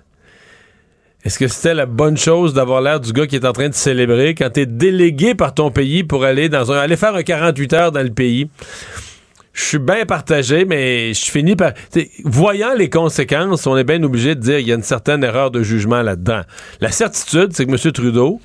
est-ce 1.24 1.38
que 1.38 1.48
c'était 1.48 1.74
la 1.74 1.86
bonne 1.86 2.16
chose 2.16 2.54
d'avoir 2.54 2.80
l'air 2.80 3.00
du 3.00 3.12
gars 3.12 3.26
qui 3.26 3.36
est 3.36 3.44
en 3.44 3.52
train 3.52 3.68
de 3.68 3.74
célébrer 3.74 4.34
quand 4.34 4.50
t'es 4.50 4.66
délégué 4.66 5.34
par 5.34 5.52
ton 5.52 5.70
pays 5.70 6.04
pour 6.04 6.24
aller 6.24 6.48
dans 6.48 6.70
un 6.70 6.78
aller 6.78 6.96
faire 6.96 7.14
un 7.14 7.22
48 7.22 7.72
heures 7.72 7.92
dans 7.92 8.02
le 8.02 8.12
pays? 8.12 8.48
Je 9.52 9.64
suis 9.64 9.78
bien 9.78 10.06
partagé, 10.06 10.64
mais 10.64 11.12
je 11.12 11.30
finis 11.30 11.56
par. 11.56 11.72
voyant 12.24 12.74
les 12.74 12.88
conséquences, 12.88 13.66
on 13.66 13.76
est 13.76 13.82
bien 13.82 14.00
obligé 14.04 14.36
de 14.36 14.40
dire 14.40 14.58
qu'il 14.58 14.68
y 14.68 14.72
a 14.72 14.76
une 14.76 14.84
certaine 14.84 15.24
erreur 15.24 15.50
de 15.50 15.64
jugement 15.64 16.02
là-dedans. 16.02 16.42
La 16.80 16.92
certitude, 16.92 17.48
c'est 17.52 17.66
que 17.66 17.72
M. 17.72 17.92
Trudeau, 17.92 18.40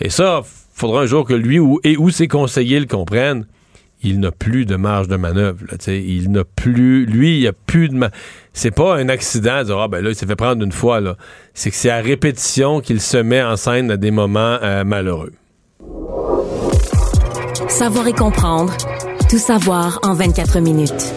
et 0.00 0.08
ça, 0.08 0.40
faudra 0.72 1.02
un 1.02 1.06
jour 1.06 1.26
que 1.26 1.34
lui 1.34 1.58
ou, 1.58 1.78
et 1.84 1.98
ou 1.98 2.08
ses 2.08 2.26
conseillers 2.26 2.80
le 2.80 2.86
comprennent, 2.86 3.44
il 4.02 4.20
n'a 4.20 4.30
plus 4.30 4.64
de 4.64 4.76
marge 4.76 5.08
de 5.08 5.16
manœuvre. 5.16 5.64
Là, 5.70 5.92
il 5.92 6.30
n'a 6.30 6.44
plus. 6.44 7.04
Lui, 7.04 7.36
il 7.36 7.40
n'y 7.40 7.46
a 7.46 7.52
plus 7.52 7.88
de. 7.88 7.98
C'est 8.56 8.70
pas 8.70 8.96
un 8.96 9.10
accident 9.10 9.58
de 9.58 9.64
dire 9.64 9.78
Ah 9.78 9.86
ben 9.86 10.02
là, 10.02 10.08
il 10.08 10.16
s'est 10.16 10.24
fait 10.24 10.34
prendre 10.34 10.64
une 10.64 10.72
fois. 10.72 11.00
là. 11.00 11.16
C'est 11.52 11.70
que 11.70 11.76
c'est 11.76 11.90
à 11.90 11.98
répétition 11.98 12.80
qu'il 12.80 13.02
se 13.02 13.18
met 13.18 13.42
en 13.42 13.56
scène 13.56 13.90
à 13.90 13.98
des 13.98 14.10
moments 14.10 14.56
euh, 14.62 14.82
malheureux. 14.82 15.32
Savoir 17.68 18.08
et 18.08 18.14
comprendre. 18.14 18.74
Tout 19.28 19.38
savoir 19.38 19.98
en 20.02 20.14
24 20.14 20.60
minutes. 20.60 21.12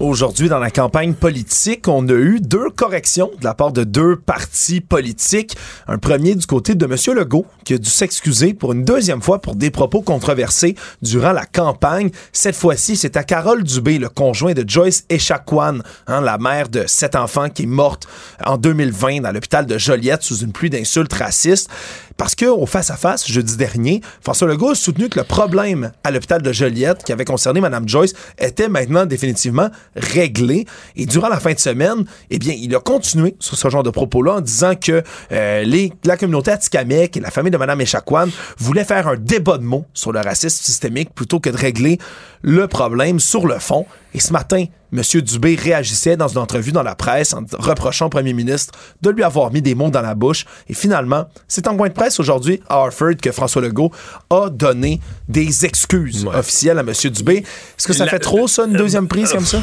Aujourd'hui, 0.00 0.48
dans 0.48 0.58
la 0.58 0.72
campagne 0.72 1.14
politique, 1.14 1.86
on 1.86 2.08
a 2.08 2.12
eu 2.12 2.40
deux 2.40 2.68
corrections 2.70 3.30
de 3.38 3.44
la 3.44 3.54
part 3.54 3.70
de 3.70 3.84
deux 3.84 4.16
partis 4.16 4.80
politiques. 4.80 5.56
Un 5.86 5.98
premier 5.98 6.34
du 6.34 6.46
côté 6.46 6.74
de 6.74 6.84
M. 6.84 6.96
Legault, 7.16 7.46
qui 7.64 7.74
a 7.74 7.78
dû 7.78 7.88
s'excuser 7.88 8.54
pour 8.54 8.72
une 8.72 8.84
deuxième 8.84 9.22
fois 9.22 9.40
pour 9.40 9.54
des 9.54 9.70
propos 9.70 10.02
controversés 10.02 10.74
durant 11.00 11.30
la 11.30 11.46
campagne. 11.46 12.10
Cette 12.32 12.56
fois-ci, 12.56 12.96
c'est 12.96 13.16
à 13.16 13.22
Carole 13.22 13.62
Dubé, 13.62 13.98
le 13.98 14.08
conjoint 14.08 14.52
de 14.52 14.68
Joyce 14.68 15.04
Echaquan, 15.10 15.78
hein, 16.08 16.20
la 16.20 16.38
mère 16.38 16.68
de 16.68 16.84
sept 16.88 17.14
enfants 17.14 17.48
qui 17.48 17.62
est 17.62 17.66
morte 17.66 18.08
en 18.44 18.58
2020 18.58 19.20
dans 19.20 19.30
l'hôpital 19.30 19.64
de 19.64 19.78
Joliette 19.78 20.22
sous 20.22 20.38
une 20.38 20.52
pluie 20.52 20.70
d'insultes 20.70 21.12
racistes. 21.12 21.70
Parce 22.16 22.34
que 22.34 22.46
au 22.46 22.66
face-à-face, 22.66 23.30
jeudi 23.30 23.56
dernier, 23.56 24.00
François 24.20 24.46
Legault 24.46 24.70
a 24.70 24.74
soutenu 24.74 25.08
que 25.08 25.18
le 25.18 25.24
problème 25.24 25.92
à 26.04 26.10
l'hôpital 26.10 26.42
de 26.42 26.52
Joliette, 26.52 27.02
qui 27.02 27.12
avait 27.12 27.24
concerné 27.24 27.60
Mme 27.60 27.88
Joyce, 27.88 28.12
était 28.38 28.68
maintenant 28.68 29.04
définitivement 29.04 29.68
réglé. 29.96 30.66
Et 30.96 31.06
durant 31.06 31.28
la 31.28 31.40
fin 31.40 31.52
de 31.52 31.58
semaine, 31.58 32.04
eh 32.30 32.38
bien, 32.38 32.54
il 32.56 32.74
a 32.74 32.80
continué 32.80 33.36
sur 33.40 33.56
ce 33.56 33.68
genre 33.68 33.82
de 33.82 33.90
propos-là 33.90 34.34
en 34.34 34.40
disant 34.40 34.74
que 34.76 35.02
euh, 35.32 35.88
la 36.04 36.16
communauté 36.16 36.52
Atikamek 36.52 37.16
et 37.16 37.20
la 37.20 37.30
famille 37.30 37.50
de 37.50 37.56
Mme 37.56 37.80
Echaquan 37.80 38.28
voulaient 38.58 38.84
faire 38.84 39.08
un 39.08 39.16
débat 39.16 39.58
de 39.58 39.64
mots 39.64 39.86
sur 39.92 40.12
le 40.12 40.20
racisme 40.20 40.62
systémique 40.62 41.14
plutôt 41.14 41.40
que 41.40 41.50
de 41.50 41.56
régler 41.56 41.98
le 42.42 42.68
problème 42.68 43.18
sur 43.18 43.46
le 43.46 43.58
fond. 43.58 43.86
Et 44.12 44.20
ce 44.20 44.32
matin, 44.32 44.66
M. 44.96 45.20
Dubé 45.22 45.56
réagissait 45.56 46.16
dans 46.16 46.28
une 46.28 46.38
entrevue 46.38 46.72
dans 46.72 46.82
la 46.82 46.94
presse 46.94 47.34
en 47.34 47.44
reprochant 47.58 48.06
au 48.06 48.08
premier 48.10 48.32
ministre 48.32 48.72
de 49.02 49.10
lui 49.10 49.22
avoir 49.22 49.52
mis 49.52 49.60
des 49.60 49.74
mots 49.74 49.90
dans 49.90 50.00
la 50.02 50.14
bouche. 50.14 50.44
Et 50.68 50.74
finalement, 50.74 51.28
c'est 51.48 51.66
en 51.66 51.76
point 51.76 51.88
de 51.88 51.94
presse 51.94 52.20
aujourd'hui 52.20 52.60
à 52.68 52.76
Harford 52.76 53.16
que 53.20 53.32
François 53.32 53.60
Legault 53.62 53.90
a 54.30 54.48
donné 54.50 55.00
des 55.28 55.64
excuses 55.64 56.24
officielles 56.26 56.78
à 56.78 56.82
M. 56.82 56.92
Dubé. 57.10 57.38
Est-ce 57.38 57.86
que 57.86 57.92
ça 57.92 58.04
La- 58.04 58.10
fait 58.12 58.18
trop, 58.20 58.46
ça, 58.46 58.66
une 58.66 58.76
deuxième 58.76 59.08
prise 59.08 59.32
comme 59.32 59.44
ça? 59.44 59.60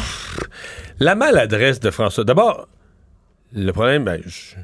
La 0.99 1.15
maladresse 1.15 1.79
de 1.79 1.89
François. 1.91 2.23
D'abord, 2.23 2.67
le 3.53 3.71
problème, 3.71 4.03
ben, 4.03 4.21
je- 4.25 4.55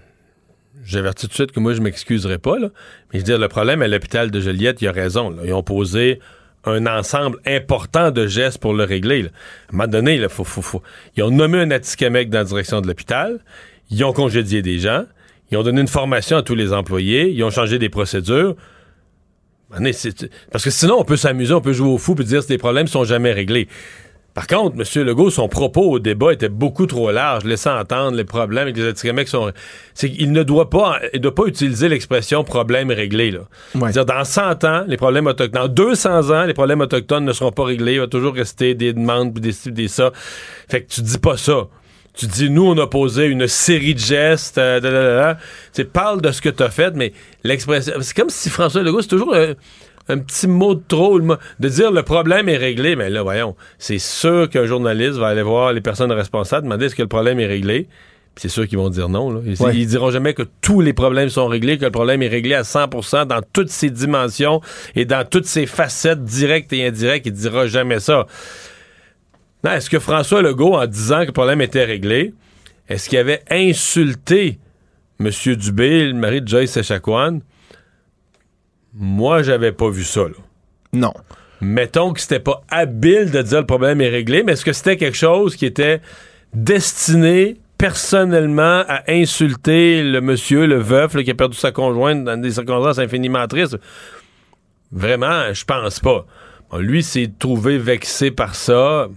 j'avertis 0.85 1.26
tout 1.26 1.30
de 1.30 1.34
suite 1.34 1.52
que 1.52 1.60
moi, 1.60 1.73
je 1.73 1.81
m'excuserai 1.81 2.38
pas, 2.38 2.60
là. 2.60 2.68
Mais 3.11 3.14
je 3.14 3.18
veux 3.19 3.23
dire, 3.23 3.38
le 3.39 3.48
problème 3.48 3.81
à 3.81 3.88
l'hôpital 3.88 4.31
de 4.31 4.39
Joliette, 4.39 4.81
il 4.81 4.88
a 4.88 4.91
raison. 4.91 5.30
là. 5.30 5.44
Ils 5.45 5.53
ont 5.53 5.64
posé 5.64 6.19
un 6.68 6.85
ensemble 6.85 7.39
important 7.45 8.11
de 8.11 8.27
gestes 8.27 8.57
pour 8.60 8.73
le 8.73 8.84
régler. 8.84 9.23
là. 9.23 9.30
À 9.30 9.73
un 9.73 9.77
moment 9.77 9.88
donné, 9.88 10.18
là, 10.18 10.30
faut, 10.30 10.81
ils 11.15 11.23
ont 11.23 11.31
nommé 11.31 11.60
un 11.60 11.72
Atikamekw 11.72 12.30
dans 12.30 12.39
la 12.39 12.44
direction 12.45 12.81
de 12.81 12.88
l'hôpital, 12.88 13.39
ils 13.89 14.03
ont 14.03 14.14
congédié 14.14 14.61
des 14.61 14.80
gens, 14.80 15.03
ils 15.52 15.57
ont 15.57 15.64
donné 15.64 15.81
une 15.81 15.88
formation 15.88 16.38
à 16.38 16.44
tous 16.44 16.56
les 16.56 16.73
employés, 16.73 17.30
ils 17.30 17.44
ont 17.44 17.49
changé 17.49 17.80
des 17.80 17.89
procédures. 17.89 18.56
Parce 19.69 20.64
que 20.64 20.69
sinon, 20.69 20.98
on 20.99 21.03
peut 21.03 21.18
s'amuser, 21.18 21.53
on 21.53 21.61
peut 21.61 21.73
jouer 21.73 21.89
au 21.89 21.98
fou 21.98 22.15
et 22.19 22.23
dire 22.23 22.45
que 22.45 22.49
les 22.49 22.57
problèmes 22.57 22.88
sont 22.88 23.03
jamais 23.03 23.34
réglés. 23.34 23.68
Par 24.38 24.45
contre, 24.45 24.76
M. 24.77 25.03
Legault, 25.03 25.31
son 25.31 25.47
propos 25.47 25.93
au 25.93 25.97
débat 25.97 26.31
était 26.31 26.47
beaucoup 26.47 26.85
trop 26.85 27.09
large, 27.09 27.43
laissant 27.43 27.76
entendre 27.76 28.15
les 28.15 28.23
problèmes 28.23 28.61
avec 28.65 28.77
les 28.77 28.85
Atikamekw 28.85 29.27
sont. 29.27 29.51
C'est 29.95 30.11
qu'il 30.11 30.31
ne 30.31 30.43
doit 30.43 30.69
pas, 30.69 30.99
il 31.11 31.22
doit 31.22 31.34
pas 31.34 31.45
utiliser 31.47 31.89
l'expression 31.89 32.43
problème 32.43 32.91
réglé. 32.91 33.31
Là. 33.31 33.39
C'est-à-dire, 33.91 34.05
dans 34.05 34.23
100 34.23 34.64
ans, 34.64 34.84
les 34.88 34.95
problèmes 34.95 35.26
autochtones, 35.26 35.64
dans 35.64 35.68
200 35.68 36.30
ans, 36.30 36.43
les 36.43 36.53
problèmes 36.53 36.81
autochtones 36.81 37.26
ne 37.26 37.34
seront 37.34 37.51
pas 37.51 37.64
réglés. 37.64 37.93
Il 37.95 37.99
va 38.01 38.05
toujours 38.05 38.35
rester 38.35 38.76
des 38.76 38.93
demandes, 38.93 39.34
des 39.34 39.53
des 39.72 39.88
ça. 39.88 40.11
Fait 40.69 40.84
que 40.84 40.93
tu 40.93 41.01
dis 41.01 41.18
pas 41.18 41.35
ça. 41.38 41.64
Tu 42.14 42.27
dis, 42.27 42.49
nous, 42.51 42.65
on 42.65 42.77
a 42.77 42.85
posé 42.85 43.26
une 43.26 43.47
série 43.47 43.95
de 43.95 43.99
gestes. 43.99 44.59
euh, 44.59 44.80
da, 44.80 44.91
da, 44.91 45.01
da, 45.03 45.15
da. 45.15 45.34
Tu 45.35 45.41
sais, 45.73 45.84
parle 45.84 46.22
de 46.22 46.31
ce 46.31 46.41
que 46.43 46.49
tu 46.49 46.61
as 46.61 46.69
fait, 46.69 46.91
mais 46.95 47.11
l'expression. 47.43 47.93
C'est 48.01 48.15
comme 48.15 48.30
si 48.30 48.51
François 48.51 48.84
Legault, 48.84 49.01
c'est 49.01 49.07
toujours. 49.07 49.34
euh, 49.34 49.55
un 50.09 50.17
petit 50.19 50.47
mot 50.47 50.75
de 50.75 50.81
trop, 50.88 51.19
de 51.19 51.69
dire 51.69 51.91
le 51.91 52.03
problème 52.03 52.47
est 52.49 52.57
réglé, 52.57 52.95
mais 52.95 53.09
là, 53.09 53.23
voyons, 53.23 53.55
c'est 53.77 53.99
sûr 53.99 54.49
qu'un 54.49 54.65
journaliste 54.65 55.17
va 55.17 55.27
aller 55.27 55.41
voir 55.41 55.73
les 55.73 55.81
personnes 55.81 56.11
responsables, 56.11 56.63
demander 56.63 56.85
est-ce 56.85 56.95
que 56.95 57.01
le 57.01 57.07
problème 57.07 57.39
est 57.39 57.45
réglé. 57.47 57.88
Puis 58.35 58.43
c'est 58.43 58.49
sûr 58.49 58.67
qu'ils 58.67 58.77
vont 58.77 58.89
dire 58.89 59.09
non. 59.09 59.31
Là. 59.31 59.39
Ils, 59.45 59.61
Ouais. 59.63 59.75
ils 59.75 59.88
diront 59.88 60.11
jamais 60.11 60.34
que 60.35 60.43
tous 60.61 60.79
les 60.79 60.93
problèmes 60.93 61.29
sont 61.29 61.47
réglés, 61.47 61.79
que 61.79 61.85
le 61.85 61.91
problème 61.91 62.21
est 62.21 62.27
réglé 62.27 62.53
à 62.53 62.61
100% 62.61 63.25
dans 63.25 63.41
toutes 63.51 63.69
ses 63.69 63.89
dimensions 63.89 64.61
et 64.95 65.05
dans 65.05 65.27
toutes 65.27 65.47
ses 65.47 65.65
facettes 65.65 66.23
directes 66.23 66.71
et 66.71 66.85
indirectes. 66.85 67.25
Il 67.25 67.34
dira 67.34 67.65
jamais 67.65 67.99
ça. 67.99 68.27
Est-ce 69.67 69.89
que 69.89 69.97
François 69.99 70.41
Legault, 70.43 70.75
en 70.75 70.85
disant 70.85 71.21
que 71.21 71.27
le 71.27 71.31
problème 71.34 71.61
était 71.61 71.84
réglé, 71.84 72.34
est-ce 72.88 73.09
qu'il 73.09 73.17
avait 73.17 73.41
insulté 73.49 74.59
M. 75.19 75.29
Dubé, 75.55 76.05
le 76.05 76.13
mari 76.13 76.41
de 76.41 76.47
Joyce 76.47 76.77
Echaquan? 76.77 77.39
Moi, 78.97 79.43
j'avais 79.43 79.71
pas 79.71 79.89
vu 79.89 80.03
ça. 80.03 80.21
Là. 80.23 80.35
Non. 80.93 81.13
Mettons 81.61 82.13
que 82.13 82.19
c'était 82.19 82.39
pas 82.39 82.63
habile 82.69 83.31
de 83.31 83.41
dire 83.41 83.59
le 83.59 83.65
problème 83.65 84.01
est 84.01 84.09
réglé, 84.09 84.43
mais 84.43 84.53
est-ce 84.53 84.65
que 84.65 84.73
c'était 84.73 84.97
quelque 84.97 85.17
chose 85.17 85.55
qui 85.55 85.65
était 85.65 86.01
destiné 86.53 87.57
personnellement 87.77 88.83
à 88.87 89.03
insulter 89.07 90.03
le 90.03 90.21
monsieur, 90.21 90.65
le 90.65 90.79
veuf, 90.79 91.13
là, 91.13 91.23
qui 91.23 91.31
a 91.31 91.35
perdu 91.35 91.57
sa 91.57 91.71
conjointe 91.71 92.23
dans 92.23 92.39
des 92.39 92.51
circonstances 92.51 92.99
infiniment 92.99 93.47
tristes? 93.47 93.77
Vraiment, 94.91 95.53
je 95.53 95.63
pense 95.65 95.99
pas. 95.99 96.25
Bon, 96.71 96.77
lui 96.77 97.03
s'est 97.03 97.31
trouvé 97.37 97.77
vexé 97.77 98.31
par 98.31 98.55
ça. 98.55 99.07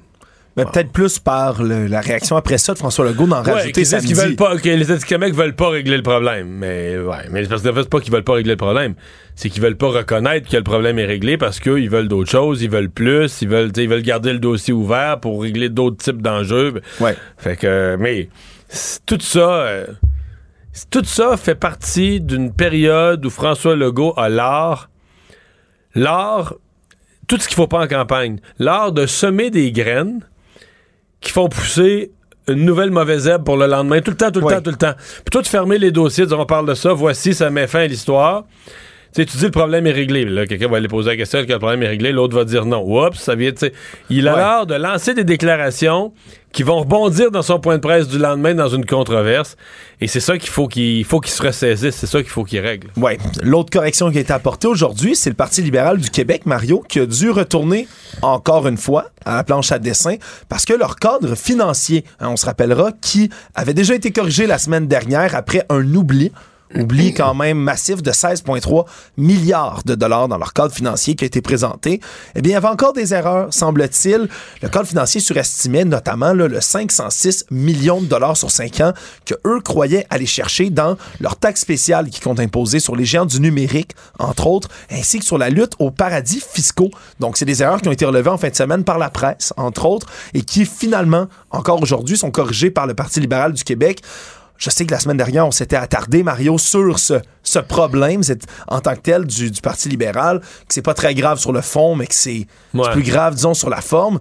Mais 0.56 0.64
peut-être 0.64 0.90
plus 0.92 1.18
par 1.18 1.62
le- 1.62 1.86
la 1.86 2.00
réaction 2.00 2.36
après 2.36 2.58
ça 2.58 2.72
de 2.74 2.78
François 2.78 3.04
Legault 3.04 3.26
d'en 3.26 3.42
Ouais, 3.44 3.52
rajouter 3.52 3.82
disent 3.82 3.96
qu'ils 4.04 4.16
veulent 4.16 4.34
pas, 4.36 4.56
que 4.58 4.68
les 4.68 4.90
Atikamekw 4.90 5.32
veulent 5.34 5.54
pas 5.54 5.68
régler 5.70 5.96
le 5.96 6.02
problème. 6.02 6.48
Mais 6.48 6.98
ouais, 6.98 7.28
mais 7.30 7.46
parce 7.46 7.62
fait, 7.62 7.70
c'est 7.76 7.88
pas 7.88 8.00
qu'ils 8.00 8.12
veulent 8.12 8.24
pas 8.24 8.34
régler 8.34 8.52
le 8.52 8.56
problème. 8.56 8.94
C'est 9.36 9.48
qu'ils 9.48 9.62
veulent 9.62 9.76
pas 9.76 9.88
reconnaître 9.88 10.50
que 10.50 10.56
le 10.56 10.64
problème 10.64 10.98
est 10.98 11.04
réglé 11.06 11.38
parce 11.38 11.60
qu'ils 11.60 11.88
veulent 11.88 12.08
d'autres 12.08 12.30
choses, 12.30 12.62
ils 12.62 12.68
veulent 12.70 12.90
plus, 12.90 13.40
ils 13.42 13.48
veulent, 13.48 13.70
ils 13.76 13.88
veulent 13.88 14.02
garder 14.02 14.32
le 14.32 14.38
dossier 14.40 14.74
ouvert 14.74 15.20
pour 15.20 15.40
régler 15.40 15.68
d'autres 15.68 15.98
types 15.98 16.20
d'enjeux. 16.20 16.80
Ouais. 17.00 17.16
Fait 17.38 17.56
que, 17.56 17.96
mais 17.98 18.28
tout 19.06 19.18
ça, 19.20 19.52
euh, 19.62 19.86
tout 20.90 21.04
ça 21.04 21.36
fait 21.36 21.54
partie 21.54 22.20
d'une 22.20 22.52
période 22.52 23.24
où 23.24 23.30
François 23.30 23.76
Legault 23.76 24.14
a 24.16 24.28
l'art, 24.28 24.90
l'art, 25.94 26.54
tout 27.28 27.38
ce 27.38 27.46
qu'il 27.46 27.56
faut 27.56 27.68
pas 27.68 27.78
en 27.84 27.86
campagne, 27.86 28.40
l'art 28.58 28.92
de 28.92 29.06
semer 29.06 29.50
des 29.50 29.70
graines 29.72 30.20
qui 31.20 31.32
font 31.32 31.48
pousser 31.48 32.10
une 32.48 32.64
nouvelle 32.64 32.90
mauvaise 32.90 33.26
herbe 33.26 33.44
pour 33.44 33.56
le 33.56 33.66
lendemain, 33.66 34.00
tout 34.00 34.10
le 34.10 34.16
temps, 34.16 34.30
tout 34.30 34.40
le 34.40 34.46
temps, 34.46 34.60
tout 34.60 34.70
le 34.70 34.76
temps. 34.76 34.94
Puis 34.96 35.30
toi, 35.30 35.42
de 35.42 35.46
fermer 35.46 35.78
les 35.78 35.90
dossiers, 35.90 36.24
de 36.24 36.28
dire 36.30 36.38
on 36.38 36.46
parle 36.46 36.66
de 36.66 36.74
ça, 36.74 36.92
voici, 36.92 37.34
ça 37.34 37.50
met 37.50 37.66
fin 37.66 37.80
à 37.80 37.86
l'histoire. 37.86 38.44
Tu 39.12 39.22
sais, 39.22 39.26
tu 39.26 39.36
dis 39.38 39.44
le 39.44 39.50
problème 39.50 39.86
est 39.88 39.92
réglé. 39.92 40.24
Quelqu'un 40.46 40.68
va 40.68 40.76
aller 40.76 40.86
poser 40.86 41.10
la 41.10 41.16
question 41.16 41.44
que 41.44 41.50
le 41.50 41.58
problème 41.58 41.82
est 41.82 41.88
réglé, 41.88 42.12
l'autre 42.12 42.36
va 42.36 42.44
dire 42.44 42.64
non. 42.64 42.84
Oups, 42.84 43.18
ça 43.18 43.34
vient, 43.34 43.50
tu 43.50 43.58
sais. 43.58 43.72
Il 44.08 44.28
a 44.28 44.36
l'art 44.36 44.66
de 44.66 44.74
lancer 44.76 45.14
des 45.14 45.24
déclarations 45.24 46.12
qui 46.52 46.62
vont 46.62 46.80
rebondir 46.80 47.30
dans 47.30 47.42
son 47.42 47.60
point 47.60 47.76
de 47.76 47.80
presse 47.80 48.08
du 48.08 48.18
lendemain 48.18 48.54
dans 48.54 48.68
une 48.68 48.84
controverse. 48.86 49.56
Et 50.00 50.06
c'est 50.06 50.20
ça 50.20 50.38
qu'il 50.38 50.50
faut 50.50 50.68
qu'il 50.68 51.04
faut 51.04 51.20
qu'il 51.20 51.32
se 51.32 51.42
ressaisisse, 51.42 51.96
c'est 51.96 52.06
ça 52.06 52.20
qu'il 52.20 52.30
faut 52.30 52.44
qu'il 52.44 52.60
règle. 52.60 52.88
Ouais. 52.96 53.18
L'autre 53.42 53.70
correction 53.70 54.10
qui 54.10 54.18
a 54.18 54.20
été 54.20 54.32
apportée 54.32 54.66
aujourd'hui, 54.66 55.14
c'est 55.14 55.30
le 55.30 55.36
Parti 55.36 55.62
libéral 55.62 55.98
du 55.98 56.10
Québec, 56.10 56.46
Mario, 56.46 56.84
qui 56.88 57.00
a 57.00 57.06
dû 57.06 57.30
retourner 57.30 57.88
encore 58.22 58.66
une 58.66 58.76
fois 58.78 59.10
à 59.24 59.36
la 59.36 59.44
planche 59.44 59.72
à 59.72 59.78
dessin 59.78 60.16
parce 60.48 60.64
que 60.64 60.72
leur 60.72 60.96
cadre 60.96 61.34
financier, 61.34 62.04
hein, 62.20 62.28
on 62.30 62.36
se 62.36 62.46
rappellera, 62.46 62.92
qui 63.00 63.30
avait 63.54 63.74
déjà 63.74 63.94
été 63.94 64.10
corrigé 64.10 64.46
la 64.46 64.58
semaine 64.58 64.86
dernière 64.86 65.34
après 65.34 65.64
un 65.68 65.94
oubli. 65.94 66.32
Oubli 66.74 67.12
quand 67.12 67.34
même 67.34 67.58
massif 67.58 68.02
de 68.02 68.10
16,3 68.10 68.86
milliards 69.16 69.82
de 69.84 69.94
dollars 69.94 70.28
dans 70.28 70.38
leur 70.38 70.52
cadre 70.52 70.72
financier 70.72 71.14
qui 71.16 71.24
a 71.24 71.26
été 71.26 71.40
présenté. 71.40 72.00
Eh 72.34 72.42
bien, 72.42 72.52
il 72.52 72.54
y 72.54 72.56
avait 72.56 72.68
encore 72.68 72.92
des 72.92 73.12
erreurs, 73.12 73.52
semble-t-il. 73.52 74.28
Le 74.62 74.68
cadre 74.68 74.86
financier 74.86 75.20
surestimait 75.20 75.84
notamment 75.84 76.32
là, 76.32 76.46
le 76.46 76.60
506 76.60 77.46
millions 77.50 78.00
de 78.00 78.06
dollars 78.06 78.36
sur 78.36 78.50
5 78.50 78.80
ans 78.80 78.92
que 79.24 79.34
eux 79.46 79.60
croyaient 79.60 80.06
aller 80.10 80.26
chercher 80.26 80.70
dans 80.70 80.96
leur 81.20 81.36
taxe 81.36 81.60
spéciale 81.62 82.08
qui 82.08 82.20
compte 82.20 82.40
imposer 82.40 82.78
sur 82.78 82.94
les 82.94 83.04
géants 83.04 83.26
du 83.26 83.40
numérique, 83.40 83.92
entre 84.18 84.46
autres, 84.46 84.68
ainsi 84.90 85.18
que 85.18 85.24
sur 85.24 85.38
la 85.38 85.50
lutte 85.50 85.74
aux 85.78 85.90
paradis 85.90 86.40
fiscaux. 86.40 86.90
Donc, 87.18 87.36
c'est 87.36 87.44
des 87.44 87.62
erreurs 87.62 87.82
qui 87.82 87.88
ont 87.88 87.92
été 87.92 88.04
relevées 88.04 88.30
en 88.30 88.38
fin 88.38 88.48
de 88.48 88.56
semaine 88.56 88.84
par 88.84 88.98
la 88.98 89.10
presse, 89.10 89.52
entre 89.56 89.86
autres, 89.86 90.06
et 90.34 90.42
qui 90.42 90.64
finalement, 90.64 91.26
encore 91.50 91.82
aujourd'hui, 91.82 92.16
sont 92.16 92.30
corrigées 92.30 92.70
par 92.70 92.86
le 92.86 92.94
Parti 92.94 93.20
libéral 93.20 93.52
du 93.52 93.64
Québec. 93.64 94.02
Je 94.60 94.68
sais 94.68 94.84
que 94.84 94.92
la 94.92 95.00
semaine 95.00 95.16
dernière, 95.16 95.46
on 95.46 95.50
s'était 95.50 95.76
attardé, 95.76 96.22
Mario, 96.22 96.58
sur 96.58 96.98
ce, 96.98 97.14
ce 97.42 97.58
problème 97.60 98.22
c'est- 98.22 98.42
en 98.68 98.80
tant 98.80 98.94
que 98.94 99.00
tel 99.00 99.24
du, 99.24 99.50
du 99.50 99.60
Parti 99.62 99.88
libéral, 99.88 100.40
que 100.40 100.46
c'est 100.68 100.82
pas 100.82 100.92
très 100.92 101.14
grave 101.14 101.38
sur 101.38 101.52
le 101.52 101.62
fond, 101.62 101.96
mais 101.96 102.06
que 102.06 102.14
c'est 102.14 102.46
Ouais. 102.74 102.90
plus 102.92 103.02
grave, 103.02 103.34
disons, 103.36 103.54
sur 103.54 103.70
la 103.70 103.80
forme. 103.80 104.20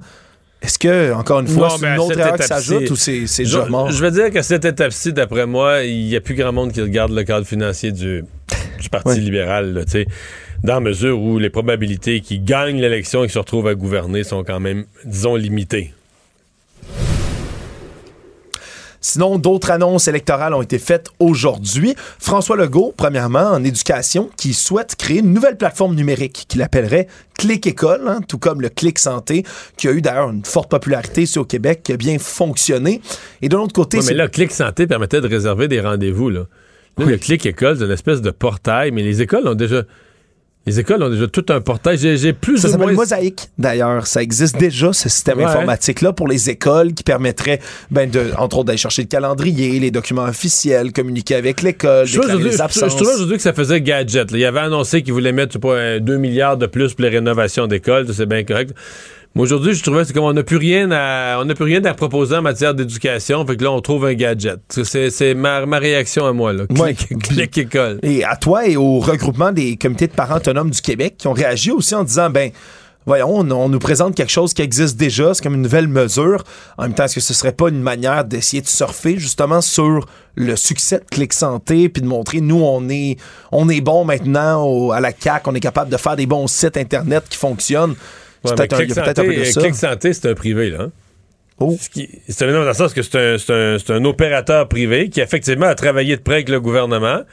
Est-ce 0.62 0.80
que, 0.80 1.14
encore 1.14 1.42
une 1.42 1.48
fois, 1.48 1.70
c'est 1.78 1.86
une 1.88 2.00
autre 2.00 2.18
erreur 2.18 2.36
qui 2.38 2.48
s'ajoute 2.48 2.90
ou 2.90 2.96
c'est 2.96 3.26
déjà 3.38 3.66
mort? 3.66 3.92
je 3.92 4.02
veux 4.04 4.12
dire 4.12 4.32
qu'à 4.32 4.42
cette 4.44 4.64
étape-ci, 4.66 5.12
d'après 5.14 5.46
moi, 5.46 5.84
il 5.84 6.06
n'y 6.08 6.16
a 6.16 6.22
plus 6.22 6.36
grand 6.36 6.54
monde 6.54 6.72
qui 6.72 6.82
regarde 6.82 7.12
le 7.12 7.24
cadre 7.24 7.46
financier 7.46 7.92
du, 7.92 8.24
du 8.80 8.90
Parti 8.90 9.10
Ouais. 9.10 9.16
libéral, 9.20 9.74
là, 9.74 9.84
tu 9.86 9.92
sais, 9.92 10.08
dans 10.64 10.76
la 10.76 10.80
mesure 10.82 11.20
où 11.22 11.38
les 11.38 11.50
probabilités 11.50 12.20
qu'il 12.22 12.44
gagne 12.46 12.80
l'élection 12.80 13.24
et 13.24 13.28
qu'il 13.28 13.34
se 13.34 13.40
retrouve 13.40 13.68
à 13.68 13.76
gouverner 13.76 14.24
sont 14.24 14.44
quand 14.46 14.60
même, 14.62 14.86
disons, 15.06 15.36
limitées. 15.36 15.94
Sinon, 19.02 19.38
d'autres 19.38 19.72
annonces 19.72 20.08
électorales 20.08 20.54
ont 20.54 20.62
été 20.62 20.80
faites 20.80 21.08
aujourd'hui. 21.20 21.96
François 22.20 22.56
Legault, 22.56 22.94
premièrement, 22.96 23.52
en 23.52 23.64
éducation, 23.64 24.30
qui 24.38 24.54
souhaite 24.54 24.96
créer 24.96 25.20
une 25.20 25.34
nouvelle 25.34 25.58
plateforme 25.58 25.96
numérique 25.96 26.46
qu'il 26.48 26.62
appellerait 26.62 27.08
Clic 27.38 27.66
École, 27.66 28.08
hein, 28.08 28.20
tout 28.28 28.38
comme 28.38 28.62
le 28.62 28.70
Clic 28.70 29.00
Santé, 29.00 29.44
qui 29.78 29.88
a 29.88 29.92
eu 29.92 30.02
d'ailleurs 30.02 30.30
une 30.30 30.44
forte 30.44 30.70
popularité 30.70 31.22
ici 31.24 31.40
au 31.40 31.46
Québec, 31.46 31.82
qui 31.84 31.94
a 31.94 31.98
bien 31.98 32.20
fonctionné. 32.20 33.02
Et 33.42 33.50
de 33.50 33.56
l'autre 33.56 33.74
côté, 33.74 34.00
Ouais, 34.00 34.04
mais 34.08 34.14
là, 34.14 34.28
Clic 34.28 34.52
Santé 34.52 34.88
permettait 34.88 35.22
de 35.22 35.28
réserver 35.28 35.68
des 35.68 35.80
rendez-vous. 35.80 36.30
Là. 36.30 36.46
Là, 36.98 37.06
le 37.06 37.18
Clic 37.18 37.46
École, 37.46 37.78
c'est 37.78 37.86
une 37.86 37.92
espèce 37.92 38.22
de 38.22 38.32
portail, 38.32 38.92
mais 38.92 39.04
les 39.04 39.22
écoles 39.22 39.48
ont 39.48 39.56
déjà. 39.56 39.84
Les 40.70 40.80
écoles 40.80 41.02
ont 41.02 41.10
déjà 41.10 41.26
tout 41.28 41.46
un 41.50 41.62
portail. 41.62 41.98
J'ai, 41.98 42.32
plus 42.32 42.60
Ça 42.60 42.70
s'appelle 42.70 42.88
moins. 42.90 42.94
Mosaïque, 42.94 43.50
d'ailleurs. 43.58 44.06
Ça 44.06 44.22
existe 44.22 44.56
déjà, 44.58 44.94
ce 44.94 45.10
système 45.10 45.40
Ouais. 45.40 45.46
informatique-là, 45.46 46.14
pour 46.14 46.28
les 46.28 46.52
écoles 46.52 46.94
qui 46.94 47.02
permettrait, 47.04 47.60
ben, 47.90 48.08
de, 48.08 48.26
entre 48.38 48.58
autres, 48.58 48.66
d'aller 48.66 48.78
chercher 48.78 49.02
le 49.02 49.08
calendrier, 49.08 49.80
les 49.80 49.90
documents 49.90 50.26
officiels, 50.26 50.92
communiquer 50.94 51.34
avec 51.36 51.64
l'école, 51.64 52.06
Je 52.06 52.12
déclarer 52.14 52.28
aujourd'hui- 52.34 52.52
les 52.52 52.58
je- 52.58 52.62
absences. 52.62 52.92
je 52.92 52.96
trouvais 52.98 53.14
aujourd'hui 53.16 53.38
que 53.38 53.42
ça 53.42 53.54
faisait 53.54 53.82
gadget. 53.82 54.30
là. 54.32 54.38
Il 54.38 54.46
avait 54.46 54.60
annoncé 54.60 55.02
qu'il 55.02 55.14
voulait 55.14 55.32
mettre 55.32 55.54
je 55.54 55.54
sais 55.54 55.60
pas, 55.60 55.80
un 55.80 56.00
2 56.00 56.18
milliards 56.18 56.58
de 56.58 56.68
plus 56.68 56.94
pour 56.94 57.02
les 57.04 57.10
rénovations 57.10 57.66
d'écoles. 57.66 58.06
C'est 58.14 58.28
bien 58.28 58.44
correct. 58.44 58.72
Mais 59.36 59.44
aujourd'hui, 59.44 59.74
je 59.74 59.84
trouvais 59.84 60.02
que 60.02 60.08
c'est 60.08 60.14
comme 60.14 60.24
on 60.24 60.34
n'a 60.34 60.44
plus 60.44 60.58
rien 60.58 60.90
à 60.92 61.38
on 61.40 61.46
n'a 61.46 61.54
plus 61.54 61.66
rien 61.66 61.84
à 61.86 61.94
proposer 61.94 62.36
en 62.36 62.42
matière 62.42 62.74
d'éducation. 62.74 63.46
Fait 63.46 63.56
que 63.58 63.64
là, 63.64 63.72
on 63.72 63.80
trouve 63.80 64.06
un 64.06 64.14
gadget. 64.16 64.60
C'est, 64.70 65.10
c'est 65.12 65.34
ma, 65.36 65.66
ma 65.68 65.78
réaction 65.78 66.26
à 66.26 66.34
moi. 66.34 66.52
Là. 66.52 66.64
Ouais. 66.78 66.96
Clic, 66.96 67.22
clic 67.22 67.58
école. 67.60 68.00
Et 68.02 68.24
à 68.24 68.36
toi 68.36 68.68
et 68.68 68.76
au 68.76 69.00
regroupement 69.00 69.52
des 69.52 69.78
comités 69.78 70.08
de 70.08 70.14
parents 70.14 70.38
autonomes 70.38 70.72
du 70.72 70.82
Québec 70.82 71.16
qui 71.18 71.28
ont 71.28 71.34
réagi 71.34 71.70
aussi 71.72 71.94
en 71.94 72.04
disant, 72.04 72.32
ben, 72.32 72.50
voyons, 73.06 73.30
on, 73.38 73.52
on 73.52 73.70
nous 73.70 73.78
présente 73.80 74.16
quelque 74.16 74.32
chose 74.32 74.54
qui 74.56 74.64
existe 74.64 74.98
déjà, 74.98 75.34
c'est 75.36 75.44
comme 75.44 75.54
une 75.54 75.62
nouvelle 75.62 75.88
mesure. 75.88 76.44
En 76.80 76.84
même 76.84 76.96
temps, 76.96 77.04
est-ce 77.06 77.16
que 77.16 77.22
ce 77.22 77.36
serait 77.36 77.54
pas 77.54 77.70
une 77.70 77.82
manière 77.82 78.26
d'essayer 78.26 78.64
de 78.64 78.68
surfer 78.68 79.20
justement 79.20 79.62
sur 79.62 80.08
le 80.36 80.56
succès 80.56 81.00
de 81.00 81.06
Clic 81.10 81.34
Santé 81.34 81.88
puis 81.90 82.02
de 82.02 82.08
montrer, 82.08 82.42
nous, 82.42 82.62
on 82.64 82.90
est, 82.90 83.18
on 83.52 83.70
est 83.70 83.82
bon 83.82 84.06
maintenant 84.06 84.64
au- 84.66 84.92
à 84.92 85.00
la 85.00 85.12
CAQ, 85.18 85.50
on 85.52 85.56
est 85.56 85.60
capable 85.60 85.92
de 85.92 85.98
faire 85.98 86.16
des 86.16 86.26
bons 86.26 86.48
sites 86.48 86.78
Internet 86.78 87.26
qui 87.30 87.38
fonctionnent? 87.38 87.94
Ouais, 88.44 88.56
peut-être 88.56 88.74
un, 88.74 88.78
un 88.78 89.14
peu 89.24 89.34
de 89.36 89.44
Santé, 89.44 89.52
ça. 89.52 89.62
Clic 89.62 89.76
Santé, 89.76 90.14
c'est 90.14 90.30
un 90.30 90.34
privé, 90.34 90.70
là. 90.70 90.82
hein? 90.84 90.92
Oh. 91.62 91.76
C'est 92.30 92.44
un, 92.44 92.54
dans 92.54 92.64
le 92.64 92.74
sens 92.74 92.94
que 92.94 93.02
c'est 93.02 93.18
un, 93.18 93.38
c'est 93.38 93.54
un- 93.54 93.78
c'est 93.78 93.92
un 93.92 94.06
opérateur 94.06 94.68
privé 94.70 95.10
qui, 95.10 95.20
effectivement, 95.20 95.66
a 95.66 95.76
travaillé 95.76 96.16
de 96.16 96.22
près 96.22 96.36
avec 96.36 96.50
le 96.50 96.62
gouvernement, 96.62 97.24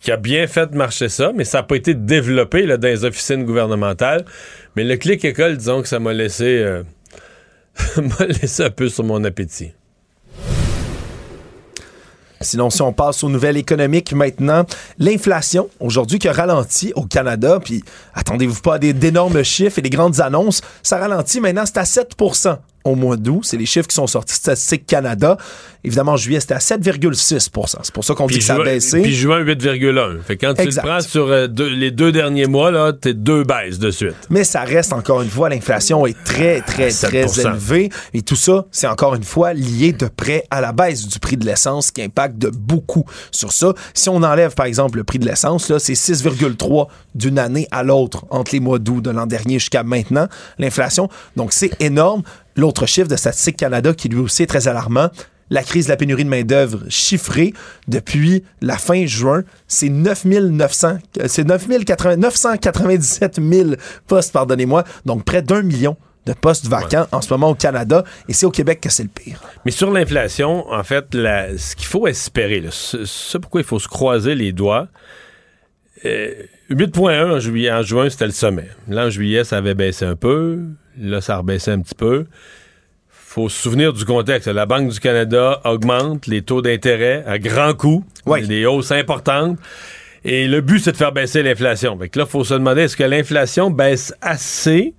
qui 0.00 0.10
a 0.10 0.16
bien 0.16 0.46
fait 0.46 0.72
marcher 0.74 1.10
ça, 1.10 1.32
mais 1.34 1.44
ça 1.44 1.58
n'a 1.58 1.62
pas 1.64 1.76
été 1.76 1.92
développé 1.94 2.64
là, 2.64 2.78
dans 2.78 2.88
les 2.88 3.04
officines 3.04 3.44
gouvernementales. 3.44 4.24
Mais 4.74 4.84
le 4.84 4.96
clic 4.96 5.22
école, 5.26 5.58
disons 5.58 5.82
que 5.82 5.88
ça 5.88 5.98
m'a 5.98 6.14
laissé, 6.14 6.44
euh, 6.62 6.82
m'a 7.96 8.26
laissé 8.26 8.62
un 8.62 8.70
peu 8.70 8.88
sur 8.88 9.04
mon 9.04 9.22
appétit. 9.24 9.72
Sinon, 12.44 12.70
si 12.70 12.82
on 12.82 12.92
passe 12.92 13.24
aux 13.24 13.28
nouvelles 13.28 13.56
économiques 13.56 14.12
maintenant, 14.12 14.64
l'inflation, 14.98 15.68
aujourd'hui, 15.80 16.18
qui 16.18 16.28
a 16.28 16.32
ralenti 16.32 16.92
au 16.94 17.02
Canada, 17.02 17.58
puis 17.62 17.82
attendez-vous 18.14 18.60
pas 18.60 18.74
à 18.74 18.78
d'énormes 18.78 19.42
chiffres 19.42 19.78
et 19.78 19.82
des 19.82 19.90
grandes 19.90 20.20
annonces, 20.20 20.60
ça 20.82 20.98
ralentit 20.98 21.40
maintenant, 21.40 21.64
c'est 21.66 21.78
à 21.78 21.84
7 21.84 22.14
au 22.84 22.94
mois 22.94 23.16
d'août. 23.16 23.40
C'est 23.44 23.56
les 23.56 23.66
chiffres 23.66 23.88
qui 23.88 23.94
sont 23.94 24.06
sortis 24.06 24.32
de 24.34 24.36
Statistique 24.38 24.86
Canada. 24.86 25.36
Évidemment, 25.82 26.12
en 26.12 26.16
juillet, 26.16 26.40
c'était 26.40 26.54
à 26.54 26.58
7,6 26.58 27.38
C'est 27.82 27.92
pour 27.92 28.04
ça 28.04 28.14
qu'on 28.14 28.26
dit 28.26 28.38
que 28.38 28.44
ça 28.44 28.54
a 28.56 28.62
baissé. 28.62 29.02
Puis 29.02 29.14
juin 29.14 29.40
8,1. 29.44 30.20
Fait 30.22 30.36
que 30.36 30.46
quand 30.46 30.58
Exact. 30.60 30.82
tu 30.82 30.86
le 30.88 30.92
prends 30.92 31.00
sur 31.06 31.26
euh, 31.28 31.46
deux- 31.46 31.68
les 31.68 31.90
deux 31.90 32.10
derniers 32.12 32.46
mois, 32.46 32.70
là, 32.70 32.92
t'es 32.92 33.12
deux 33.14 33.44
baisses 33.44 33.78
de 33.78 33.90
suite. 33.90 34.14
Mais 34.30 34.44
ça 34.44 34.62
reste 34.62 34.92
encore 34.92 35.20
une 35.22 35.28
fois, 35.28 35.48
l'inflation 35.50 36.06
est 36.06 36.16
très, 36.24 36.60
très, 36.62 36.88
très 36.90 37.26
7%. 37.26 37.40
élevée. 37.50 37.90
Et 38.14 38.22
tout 38.22 38.36
ça, 38.36 38.64
c'est 38.70 38.86
encore 38.86 39.14
une 39.14 39.24
fois 39.24 39.52
lié 39.52 39.92
de 39.92 40.06
près 40.08 40.44
à 40.50 40.60
la 40.60 40.72
baisse 40.72 41.06
du 41.06 41.18
prix 41.18 41.36
de 41.36 41.44
l'essence 41.44 41.90
qui 41.90 42.02
impacte 42.02 42.38
de 42.38 42.48
beaucoup 42.50 43.04
sur 43.30 43.52
ça. 43.52 43.74
Si 43.92 44.08
on 44.08 44.22
enlève, 44.22 44.54
par 44.54 44.66
exemple, 44.66 44.98
le 44.98 45.04
prix 45.04 45.18
de 45.18 45.26
l'essence, 45.26 45.68
là, 45.68 45.78
c'est 45.78 45.94
6,3 45.94 46.88
d'une 47.14 47.38
année 47.38 47.68
à 47.70 47.82
l'autre 47.82 48.24
entre 48.30 48.52
les 48.54 48.60
mois 48.60 48.78
d'août 48.78 49.02
de 49.02 49.10
l'an 49.10 49.26
dernier 49.26 49.58
jusqu'à 49.58 49.82
maintenant, 49.82 50.28
l'inflation. 50.58 51.08
Donc, 51.36 51.52
c'est 51.52 51.70
énorme. 51.80 52.22
L'autre 52.56 52.86
chiffre 52.86 53.08
de 53.08 53.16
Statistique 53.16 53.56
Canada 53.56 53.92
qui 53.94 54.08
lui 54.08 54.18
aussi 54.20 54.42
est 54.44 54.46
très 54.46 54.68
alarmant, 54.68 55.10
la 55.50 55.62
crise 55.62 55.86
de 55.86 55.90
la 55.90 55.96
pénurie 55.96 56.24
de 56.24 56.30
main-d'œuvre 56.30 56.84
chiffrée 56.88 57.52
depuis 57.86 58.44
la 58.62 58.78
fin 58.78 59.04
juin, 59.06 59.42
c'est 59.68 59.90
9900, 59.90 60.98
euh, 61.20 61.24
c'est 61.28 61.44
9080 61.44 62.16
997 62.16 63.40
000 63.42 63.70
postes, 64.06 64.32
pardonnez-moi, 64.32 64.84
donc 65.04 65.24
près 65.24 65.42
d'un 65.42 65.62
million 65.62 65.96
de 66.26 66.32
postes 66.32 66.66
vacants 66.66 67.06
en 67.12 67.20
ce 67.20 67.30
moment 67.34 67.50
au 67.50 67.54
Canada, 67.54 68.02
et 68.28 68.32
c'est 68.32 68.46
au 68.46 68.50
Québec 68.50 68.80
que 68.80 68.88
c'est 68.88 69.02
le 69.02 69.10
pire. 69.10 69.42
Mais 69.66 69.70
sur 69.70 69.90
l'inflation, 69.90 70.66
en 70.72 70.82
fait, 70.82 71.14
la- 71.14 71.58
ce 71.58 71.76
qu'il 71.76 71.86
faut 71.86 72.06
espérer, 72.06 72.60
là, 72.60 72.70
ce, 72.70 73.04
ce 73.04 73.36
pourquoi 73.36 73.60
il 73.60 73.66
faut 73.66 73.78
se 73.78 73.88
croiser 73.88 74.34
les 74.34 74.52
doigts, 74.52 74.88
euh, 76.06 76.30
8.1 76.70 77.30
en, 77.36 77.38
juillet, 77.40 77.70
en 77.70 77.82
juin, 77.82 78.08
c'était 78.08 78.24
le 78.26 78.32
sommet. 78.32 78.68
Là, 78.88 79.06
en 79.06 79.10
juillet, 79.10 79.44
ça 79.44 79.58
avait 79.58 79.74
baissé 79.74 80.06
un 80.06 80.16
peu. 80.16 80.60
Là, 80.98 81.20
ça 81.20 81.34
a 81.34 81.38
rebaissé 81.38 81.70
un 81.70 81.80
petit 81.80 81.94
peu. 81.94 82.26
faut 83.08 83.48
se 83.48 83.62
souvenir 83.62 83.92
du 83.92 84.04
contexte. 84.04 84.48
La 84.48 84.66
Banque 84.66 84.88
du 84.88 85.00
Canada 85.00 85.60
augmente 85.64 86.26
les 86.26 86.42
taux 86.42 86.62
d'intérêt 86.62 87.24
à 87.26 87.38
grands 87.38 87.74
coups, 87.74 88.06
des 88.46 88.66
hausses 88.66 88.92
importantes. 88.92 89.58
Et 90.24 90.46
le 90.46 90.60
but, 90.60 90.78
c'est 90.78 90.92
de 90.92 90.96
faire 90.96 91.12
baisser 91.12 91.42
l'inflation. 91.42 91.98
Fait 91.98 92.08
que 92.08 92.18
là, 92.18 92.24
il 92.26 92.30
faut 92.30 92.44
se 92.44 92.54
demander, 92.54 92.82
est-ce 92.82 92.96
que 92.96 93.04
l'inflation 93.04 93.70
baisse 93.70 94.14
assez 94.22 94.94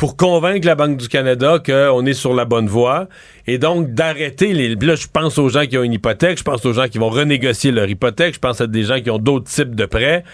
pour 0.00 0.16
convaincre 0.16 0.66
la 0.66 0.76
Banque 0.76 0.96
du 0.96 1.08
Canada 1.08 1.58
qu'on 1.64 2.06
est 2.06 2.14
sur 2.14 2.32
la 2.32 2.46
bonne 2.46 2.66
voie 2.66 3.06
et 3.46 3.58
donc 3.58 3.92
d'arrêter 3.92 4.54
les. 4.54 4.74
Là, 4.74 4.94
je 4.94 5.06
pense 5.12 5.36
aux 5.36 5.50
gens 5.50 5.66
qui 5.66 5.76
ont 5.76 5.82
une 5.82 5.92
hypothèque, 5.92 6.38
je 6.38 6.42
pense 6.42 6.64
aux 6.64 6.72
gens 6.72 6.88
qui 6.88 6.96
vont 6.96 7.10
renégocier 7.10 7.70
leur 7.70 7.86
hypothèque, 7.86 8.32
je 8.32 8.38
pense 8.38 8.62
à 8.62 8.66
des 8.66 8.84
gens 8.84 8.98
qui 9.02 9.10
ont 9.10 9.18
d'autres 9.18 9.50
types 9.50 9.74
de 9.74 9.84
prêts, 9.84 10.24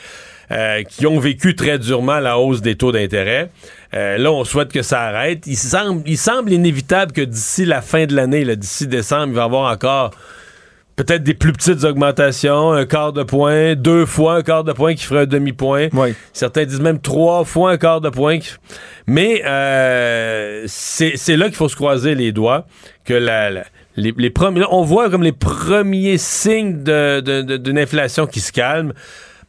euh, 0.52 0.84
qui 0.84 1.04
ont 1.08 1.18
vécu 1.18 1.56
très 1.56 1.80
durement 1.80 2.20
la 2.20 2.38
hausse 2.38 2.62
des 2.62 2.76
taux 2.76 2.92
d'intérêt. 2.92 3.50
Euh, 3.94 4.18
là, 4.18 4.32
on 4.32 4.44
souhaite 4.44 4.72
que 4.72 4.82
ça 4.82 5.02
arrête. 5.02 5.46
Il 5.46 5.56
semble, 5.56 6.02
il 6.06 6.18
semble 6.18 6.52
inévitable 6.52 7.12
que 7.12 7.20
d'ici 7.22 7.64
la 7.64 7.82
fin 7.82 8.06
de 8.06 8.14
l'année, 8.14 8.44
d'ici 8.56 8.86
décembre, 8.86 9.28
il 9.28 9.34
va 9.34 9.42
y 9.42 9.44
avoir 9.44 9.70
encore 9.72 10.10
peut-être 10.96 11.22
des 11.22 11.34
plus 11.34 11.52
petites 11.52 11.84
augmentations, 11.84 12.72
un 12.72 12.86
quart 12.86 13.12
de 13.12 13.22
point, 13.22 13.74
deux 13.74 14.06
fois 14.06 14.36
un 14.36 14.42
quart 14.42 14.64
de 14.64 14.72
point 14.72 14.94
qui 14.94 15.04
ferait 15.04 15.20
un 15.22 15.26
demi-point. 15.26 15.88
Certains 16.32 16.64
disent 16.64 16.80
même 16.80 17.00
trois 17.00 17.44
fois 17.44 17.72
un 17.72 17.76
quart 17.76 18.00
de 18.00 18.08
point. 18.08 18.38
qui- 18.38 18.50
Mais 19.06 19.42
euh, 19.44 20.64
c'est 20.66 21.36
là 21.36 21.46
qu'il 21.46 21.54
faut 21.56 21.68
se 21.68 21.76
croiser 21.76 22.14
les 22.14 22.32
doigts, 22.32 22.66
que 23.04 23.12
la, 23.14 23.50
la- 23.50 23.64
les, 23.96 24.14
les 24.16 24.30
premiers, 24.30 24.64
on 24.70 24.82
voit 24.82 25.10
comme 25.10 25.22
les 25.22 25.32
premiers 25.32 26.18
signes 26.18 26.82
de- 26.82 27.20
de- 27.20 27.42
de- 27.42 27.56
d'une 27.58 27.78
inflation 27.78 28.26
qui 28.26 28.40
se 28.40 28.52
calme. 28.52 28.92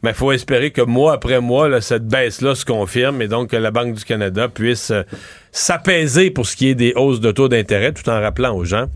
Mais 0.02 0.10
il 0.10 0.16
faut 0.16 0.30
espérer 0.30 0.70
que 0.70 0.82
mois 0.82 1.14
après 1.14 1.40
mois, 1.40 1.68
là, 1.68 1.80
cette 1.80 2.06
baisse-là 2.06 2.54
se 2.54 2.64
confirme 2.64 3.20
et 3.20 3.26
donc 3.26 3.50
que 3.50 3.56
la 3.56 3.72
Banque 3.72 3.94
du 3.94 4.04
Canada 4.04 4.48
puisse 4.48 4.92
euh, 4.92 5.02
s'apaiser 5.50 6.30
pour 6.30 6.46
ce 6.46 6.54
qui 6.54 6.68
est 6.68 6.76
des 6.76 6.92
hausses 6.94 7.20
de 7.20 7.32
taux 7.32 7.48
d'intérêt, 7.48 7.92
tout 7.92 8.08
en 8.08 8.20
rappelant 8.20 8.54
aux 8.54 8.64
gens 8.64 8.86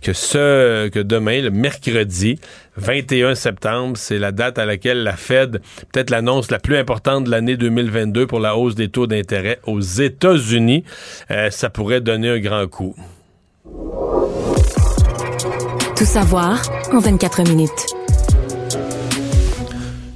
que 0.00 0.14
ce 0.14 0.88
que 0.88 1.00
demain, 1.00 1.42
le 1.42 1.50
mercredi 1.50 2.38
21 2.76 3.34
septembre, 3.34 3.96
c'est 3.96 4.18
la 4.18 4.32
date 4.32 4.58
à 4.58 4.64
laquelle 4.64 5.02
la 5.02 5.16
Fed, 5.16 5.60
peut-être 5.92 6.10
l'annonce 6.10 6.50
la 6.50 6.58
plus 6.58 6.76
importante 6.76 7.24
de 7.24 7.30
l'année 7.30 7.56
2022 7.56 8.26
pour 8.26 8.40
la 8.40 8.56
hausse 8.56 8.74
des 8.74 8.88
taux 8.88 9.06
d'intérêt 9.06 9.58
aux 9.66 9.80
États-Unis. 9.80 10.84
Euh, 11.30 11.50
ça 11.50 11.68
pourrait 11.68 12.00
donner 12.00 12.30
un 12.30 12.38
grand 12.38 12.66
coup. 12.66 12.94
Tout 15.96 16.04
savoir 16.04 16.62
en 16.92 16.98
24 16.98 17.42
minutes. 17.48 17.95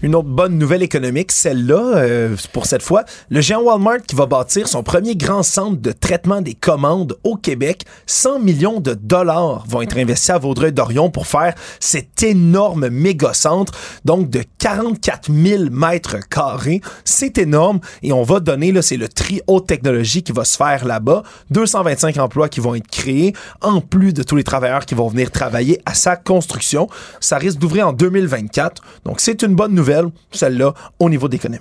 Une 0.02 0.14
autre 0.14 0.28
bonne 0.28 0.56
nouvelle 0.56 0.82
économique, 0.82 1.30
celle-là, 1.30 1.96
euh, 1.96 2.34
pour 2.54 2.64
cette 2.64 2.80
fois, 2.80 3.04
le 3.28 3.42
géant 3.42 3.60
Walmart 3.60 4.00
qui 4.06 4.16
va 4.16 4.24
bâtir 4.24 4.66
son 4.66 4.82
premier 4.82 5.14
grand 5.14 5.42
centre 5.42 5.78
de 5.78 5.92
traitement 5.92 6.40
des 6.40 6.54
commandes 6.54 7.18
au 7.22 7.36
Québec. 7.36 7.84
100 8.06 8.38
millions 8.38 8.80
de 8.80 8.94
dollars 8.94 9.62
vont 9.68 9.82
être 9.82 9.98
investis 9.98 10.30
à 10.30 10.38
Vaudreuil-Dorion 10.38 11.10
pour 11.10 11.26
faire 11.26 11.54
cet 11.80 12.22
énorme 12.22 12.88
méga 12.88 13.34
centre, 13.34 13.74
donc 14.06 14.30
de 14.30 14.42
44 14.56 15.30
000 15.30 15.64
mètres 15.70 16.16
carrés. 16.30 16.80
C'est 17.04 17.36
énorme 17.36 17.80
et 18.02 18.14
on 18.14 18.22
va 18.22 18.40
donner, 18.40 18.72
là, 18.72 18.80
c'est 18.80 18.96
le 18.96 19.08
tri 19.08 19.42
haute 19.48 19.66
technologie 19.66 20.22
qui 20.22 20.32
va 20.32 20.46
se 20.46 20.56
faire 20.56 20.86
là-bas. 20.86 21.24
225 21.50 22.16
emplois 22.16 22.48
qui 22.48 22.60
vont 22.60 22.74
être 22.74 22.88
créés, 22.88 23.34
en 23.60 23.82
plus 23.82 24.14
de 24.14 24.22
tous 24.22 24.36
les 24.36 24.44
travailleurs 24.44 24.86
qui 24.86 24.94
vont 24.94 25.08
venir 25.08 25.30
travailler 25.30 25.78
à 25.84 25.92
sa 25.92 26.16
construction. 26.16 26.88
Ça 27.20 27.36
risque 27.36 27.58
d'ouvrir 27.58 27.88
en 27.88 27.92
2024. 27.92 28.80
Donc, 29.04 29.20
c'est 29.20 29.42
une 29.42 29.54
bonne 29.54 29.74
nouvelle, 29.74 29.89
celle-là, 30.30 30.74
au 30.98 31.10
niveau 31.10 31.28
d'économie. 31.28 31.60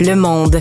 Le 0.00 0.14
monde. 0.14 0.60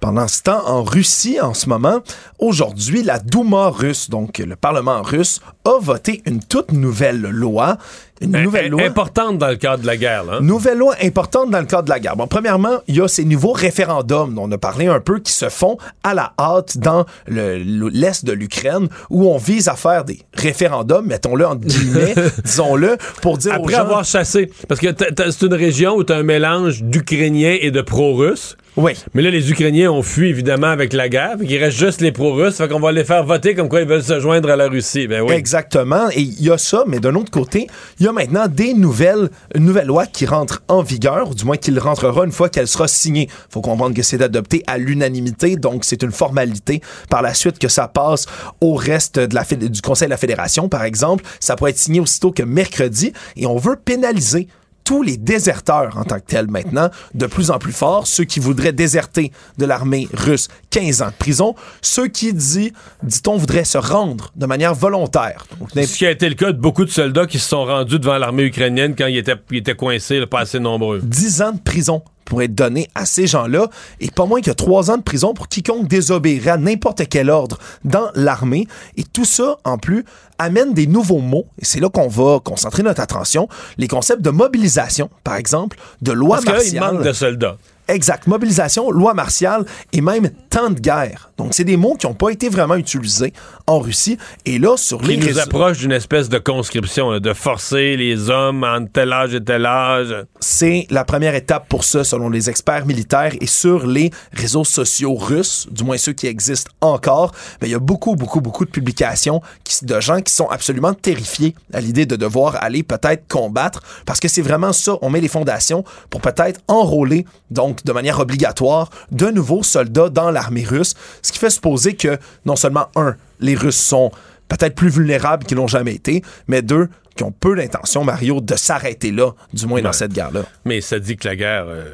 Pendant 0.00 0.26
ce 0.26 0.42
temps, 0.42 0.66
en 0.66 0.82
Russie, 0.82 1.40
en 1.40 1.54
ce 1.54 1.68
moment, 1.68 2.00
aujourd'hui, 2.40 3.04
la 3.04 3.20
Douma 3.20 3.68
russe, 3.68 4.10
donc 4.10 4.38
le 4.38 4.56
Parlement 4.56 5.00
russe, 5.00 5.40
a 5.64 5.78
voté 5.80 6.22
une 6.26 6.42
toute 6.42 6.72
nouvelle 6.72 7.20
loi. 7.20 7.78
Une 8.22 8.42
nouvelle 8.42 8.70
loi. 8.70 8.82
Importante 8.82 9.38
dans 9.38 9.48
le 9.48 9.56
cadre 9.56 9.82
de 9.82 9.86
la 9.86 9.96
guerre, 9.96 10.24
là. 10.24 10.32
hein? 10.34 10.40
Nouvelle 10.40 10.78
loi 10.78 10.94
importante 11.02 11.50
dans 11.50 11.60
le 11.60 11.66
cadre 11.66 11.84
de 11.84 11.90
la 11.90 12.00
guerre. 12.00 12.16
Bon, 12.16 12.26
premièrement, 12.26 12.78
il 12.88 12.96
y 12.96 13.00
a 13.00 13.08
ces 13.08 13.24
nouveaux 13.24 13.52
référendums 13.52 14.34
dont 14.34 14.44
on 14.48 14.52
a 14.52 14.58
parlé 14.58 14.86
un 14.86 15.00
peu 15.00 15.18
qui 15.20 15.32
se 15.32 15.48
font 15.48 15.76
à 16.02 16.14
la 16.14 16.32
hâte 16.38 16.78
dans 16.78 17.04
le- 17.26 17.58
le- 17.58 17.88
l'est 17.88 18.24
de 18.24 18.32
l'Ukraine 18.32 18.88
où 19.10 19.28
on 19.28 19.38
vise 19.38 19.68
à 19.68 19.74
faire 19.74 20.04
des 20.04 20.20
référendums, 20.34 21.06
mettons-le 21.06 21.46
entre 21.46 21.66
guillemets, 21.66 22.14
disons-le, 22.44 22.96
pour 23.20 23.38
dire 23.38 23.52
aux 23.52 23.62
Après 23.64 23.72
gens... 23.74 23.80
avoir 23.80 24.04
chassé, 24.04 24.50
parce 24.68 24.80
que 24.80 24.88
c'est 25.30 25.42
une 25.46 25.54
région 25.54 25.94
où 25.96 26.04
tu 26.04 26.12
as 26.12 26.16
un 26.16 26.22
mélange 26.22 26.82
d'Ukrainiens 26.82 27.56
et 27.60 27.70
de 27.70 27.80
pro-russes. 27.80 28.56
Oui. 28.76 28.92
Mais 29.12 29.20
là, 29.20 29.28
les 29.28 29.50
Ukrainiens 29.50 29.90
ont 29.90 30.02
fui, 30.02 30.30
évidemment, 30.30 30.68
avec 30.68 30.94
la 30.94 31.10
guerre. 31.10 31.36
Qu'il 31.36 31.58
reste 31.62 31.76
juste 31.76 32.00
les 32.00 32.10
pro-russes. 32.10 32.56
Fait 32.56 32.68
qu'on 32.68 32.80
va 32.80 32.90
les 32.90 33.04
faire 33.04 33.22
voter 33.22 33.54
comme 33.54 33.68
quoi 33.68 33.82
ils 33.82 33.86
veulent 33.86 34.02
se 34.02 34.18
joindre 34.18 34.48
à 34.48 34.56
la 34.56 34.66
Russie. 34.68 35.06
Ben 35.06 35.20
oui. 35.20 35.34
Exactement. 35.34 36.08
Et 36.12 36.22
il 36.22 36.42
y 36.42 36.50
a 36.50 36.56
ça, 36.56 36.84
mais 36.86 36.98
d'un 36.98 37.14
autre 37.16 37.30
côté, 37.30 37.66
il 38.00 38.06
y 38.06 38.08
a 38.08 38.11
maintenant 38.12 38.46
des 38.48 38.74
nouvelles, 38.74 39.30
une 39.54 39.64
nouvelle 39.64 39.86
loi 39.86 40.06
qui 40.06 40.26
rentre 40.26 40.62
en 40.68 40.82
vigueur, 40.82 41.30
ou 41.30 41.34
du 41.34 41.44
moins 41.44 41.56
qui 41.56 41.76
rentrera 41.78 42.24
une 42.24 42.32
fois 42.32 42.48
qu'elle 42.48 42.68
sera 42.68 42.88
signée. 42.88 43.28
faut 43.50 43.60
comprendre 43.60 43.94
que 43.94 44.02
c'est 44.02 44.22
adopté 44.22 44.62
à 44.66 44.78
l'unanimité, 44.78 45.56
donc 45.56 45.84
c'est 45.84 46.02
une 46.02 46.12
formalité 46.12 46.82
par 47.08 47.22
la 47.22 47.34
suite 47.34 47.58
que 47.58 47.68
ça 47.68 47.88
passe 47.88 48.26
au 48.60 48.74
reste 48.74 49.18
du 49.18 49.82
Conseil 49.82 50.06
de 50.06 50.10
la 50.10 50.16
Fédération, 50.16 50.68
par 50.68 50.84
exemple. 50.84 51.24
Ça 51.40 51.56
pourrait 51.56 51.70
être 51.70 51.78
signé 51.78 52.00
aussitôt 52.00 52.32
que 52.32 52.42
mercredi, 52.42 53.12
et 53.36 53.46
on 53.46 53.56
veut 53.56 53.76
pénaliser 53.76 54.48
tous 54.84 55.02
les 55.02 55.16
déserteurs 55.16 55.96
en 55.96 56.04
tant 56.04 56.16
que 56.16 56.26
tels 56.26 56.48
maintenant, 56.48 56.90
de 57.14 57.26
plus 57.26 57.50
en 57.50 57.58
plus 57.58 57.72
fort, 57.72 58.06
ceux 58.06 58.24
qui 58.24 58.40
voudraient 58.40 58.72
déserter 58.72 59.32
de 59.58 59.66
l'armée 59.66 60.08
russe, 60.12 60.48
15 60.70 61.02
ans 61.02 61.08
de 61.08 61.12
prison, 61.12 61.54
ceux 61.80 62.08
qui, 62.08 62.32
dit, 62.32 62.72
dit-on, 63.02 63.36
voudraient 63.36 63.64
se 63.64 63.78
rendre 63.78 64.32
de 64.36 64.46
manière 64.46 64.74
volontaire. 64.74 65.46
Donc, 65.58 65.70
Ce 65.72 65.96
qui 65.96 66.06
a 66.06 66.10
été 66.10 66.28
le 66.28 66.34
cas 66.34 66.52
de 66.52 66.58
beaucoup 66.58 66.84
de 66.84 66.90
soldats 66.90 67.26
qui 67.26 67.38
se 67.38 67.48
sont 67.48 67.64
rendus 67.64 67.98
devant 67.98 68.18
l'armée 68.18 68.44
ukrainienne 68.44 68.94
quand 68.96 69.06
ils 69.06 69.18
étaient, 69.18 69.36
ils 69.50 69.58
étaient 69.58 69.74
coincés, 69.74 70.20
là, 70.20 70.26
pas 70.26 70.40
assez 70.40 70.58
nombreux. 70.58 71.00
10 71.02 71.42
ans 71.42 71.52
de 71.52 71.60
prison 71.60 72.02
pour 72.24 72.42
être 72.42 72.54
donné 72.54 72.88
à 72.94 73.06
ces 73.06 73.26
gens-là 73.26 73.68
et 74.00 74.10
pas 74.10 74.26
moins 74.26 74.40
que 74.40 74.50
3 74.50 74.90
ans 74.90 74.96
de 74.96 75.02
prison 75.02 75.34
pour 75.34 75.48
quiconque 75.48 75.88
désobéirait 75.88 76.50
à 76.50 76.56
n'importe 76.56 77.08
quel 77.08 77.30
ordre 77.30 77.58
dans 77.84 78.08
l'armée. 78.14 78.66
Et 78.96 79.04
tout 79.04 79.24
ça, 79.24 79.56
en 79.64 79.78
plus, 79.78 80.04
amène 80.38 80.74
des 80.74 80.86
nouveaux 80.86 81.18
mots. 81.20 81.46
Et 81.60 81.64
c'est 81.64 81.80
là 81.80 81.88
qu'on 81.88 82.08
va 82.08 82.40
concentrer 82.40 82.82
notre 82.82 83.00
attention. 83.00 83.48
Les 83.78 83.88
concepts 83.88 84.22
de 84.22 84.30
mobilisation, 84.30 85.10
par 85.24 85.36
exemple, 85.36 85.78
de 86.00 86.12
loi 86.12 86.40
Parce 86.44 86.56
martiale. 86.56 86.94
manque 86.94 87.04
de 87.04 87.12
soldats. 87.12 87.56
Exact. 87.92 88.26
Mobilisation, 88.26 88.90
loi 88.90 89.12
martiale 89.14 89.64
et 89.92 90.00
même 90.00 90.30
temps 90.48 90.70
de 90.70 90.80
guerre. 90.80 91.30
Donc, 91.36 91.52
c'est 91.52 91.64
des 91.64 91.76
mots 91.76 91.94
qui 91.94 92.06
n'ont 92.06 92.14
pas 92.14 92.30
été 92.30 92.48
vraiment 92.48 92.76
utilisés 92.76 93.32
en 93.66 93.78
Russie. 93.80 94.16
Et 94.46 94.58
là, 94.58 94.76
sur 94.76 94.98
Qui 95.00 95.08
les 95.08 95.16
nous 95.18 95.26
réseaux- 95.26 95.40
approche 95.40 95.78
d'une 95.78 95.92
espèce 95.92 96.28
de 96.28 96.38
conscription, 96.38 97.10
là, 97.10 97.20
de 97.20 97.32
forcer 97.34 97.96
les 97.96 98.30
hommes 98.30 98.64
entre 98.64 98.90
tel 98.92 99.12
âge 99.12 99.34
et 99.34 99.44
tel 99.44 99.66
âge. 99.66 100.14
c'est 100.40 100.86
la 100.90 101.04
première 101.04 101.34
étape 101.34 101.68
pour 101.68 101.84
ça, 101.84 102.02
selon 102.04 102.28
les 102.30 102.48
experts 102.50 102.86
militaires. 102.86 103.32
Et 103.40 103.46
sur 103.46 103.86
les 103.86 104.10
réseaux 104.32 104.64
sociaux 104.64 105.14
russes, 105.14 105.68
du 105.70 105.84
moins 105.84 105.98
ceux 105.98 106.12
qui 106.12 106.26
existent 106.26 106.70
encore, 106.80 107.32
il 107.62 107.68
y 107.68 107.74
a 107.74 107.78
beaucoup, 107.78 108.16
beaucoup, 108.16 108.40
beaucoup 108.40 108.64
de 108.64 108.70
publications 108.70 109.40
qui- 109.64 109.84
de 109.84 110.00
gens 110.00 110.20
qui 110.20 110.32
sont 110.32 110.48
absolument 110.48 110.94
terrifiés 110.94 111.54
à 111.72 111.80
l'idée 111.80 112.06
de 112.06 112.16
devoir 112.16 112.56
aller 112.62 112.82
peut-être 112.82 113.26
combattre, 113.28 113.82
parce 114.06 114.18
que 114.20 114.28
c'est 114.28 114.42
vraiment 114.42 114.72
ça, 114.72 114.96
on 115.02 115.10
met 115.10 115.20
les 115.20 115.28
fondations 115.28 115.84
pour 116.10 116.20
peut-être 116.20 116.60
enrôler, 116.68 117.24
donc 117.50 117.81
de 117.84 117.92
manière 117.92 118.20
obligatoire, 118.20 118.90
de 119.10 119.26
nouveaux 119.26 119.62
soldats 119.62 120.08
dans 120.08 120.30
l'armée 120.30 120.64
russe, 120.64 120.94
ce 121.22 121.32
qui 121.32 121.38
fait 121.38 121.50
supposer 121.50 121.94
que 121.94 122.18
non 122.46 122.56
seulement, 122.56 122.88
un, 122.96 123.16
les 123.40 123.54
Russes 123.54 123.76
sont 123.80 124.10
peut-être 124.48 124.74
plus 124.74 124.88
vulnérables 124.90 125.44
qu'ils 125.44 125.56
n'ont 125.56 125.66
jamais 125.66 125.94
été, 125.94 126.22
mais 126.46 126.62
deux, 126.62 126.88
qui 127.16 127.24
ont 127.24 127.32
peu 127.32 127.54
l'intention, 127.54 128.04
Mario, 128.04 128.40
de 128.40 128.54
s'arrêter 128.56 129.10
là, 129.12 129.32
du 129.52 129.66
moins 129.66 129.82
dans 129.82 129.92
cette 129.92 130.12
guerre-là. 130.12 130.42
Mais 130.64 130.80
ça 130.80 130.98
dit 130.98 131.16
que 131.16 131.28
la 131.28 131.36
guerre 131.36 131.64
euh, 131.68 131.84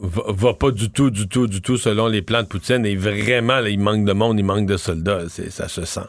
va, 0.00 0.22
va 0.28 0.54
pas 0.54 0.70
du 0.70 0.90
tout, 0.90 1.10
du 1.10 1.28
tout, 1.28 1.46
du 1.46 1.60
tout 1.60 1.76
selon 1.76 2.06
les 2.06 2.22
plans 2.22 2.42
de 2.42 2.46
Poutine. 2.48 2.84
Et 2.86 2.96
vraiment, 2.96 3.60
là, 3.60 3.68
il 3.68 3.78
manque 3.80 4.04
de 4.04 4.12
monde, 4.12 4.38
il 4.38 4.44
manque 4.44 4.66
de 4.66 4.76
soldats. 4.76 5.20
C'est- 5.28 5.50
Ça 5.50 5.68
se 5.68 5.84
sent. 5.84 6.00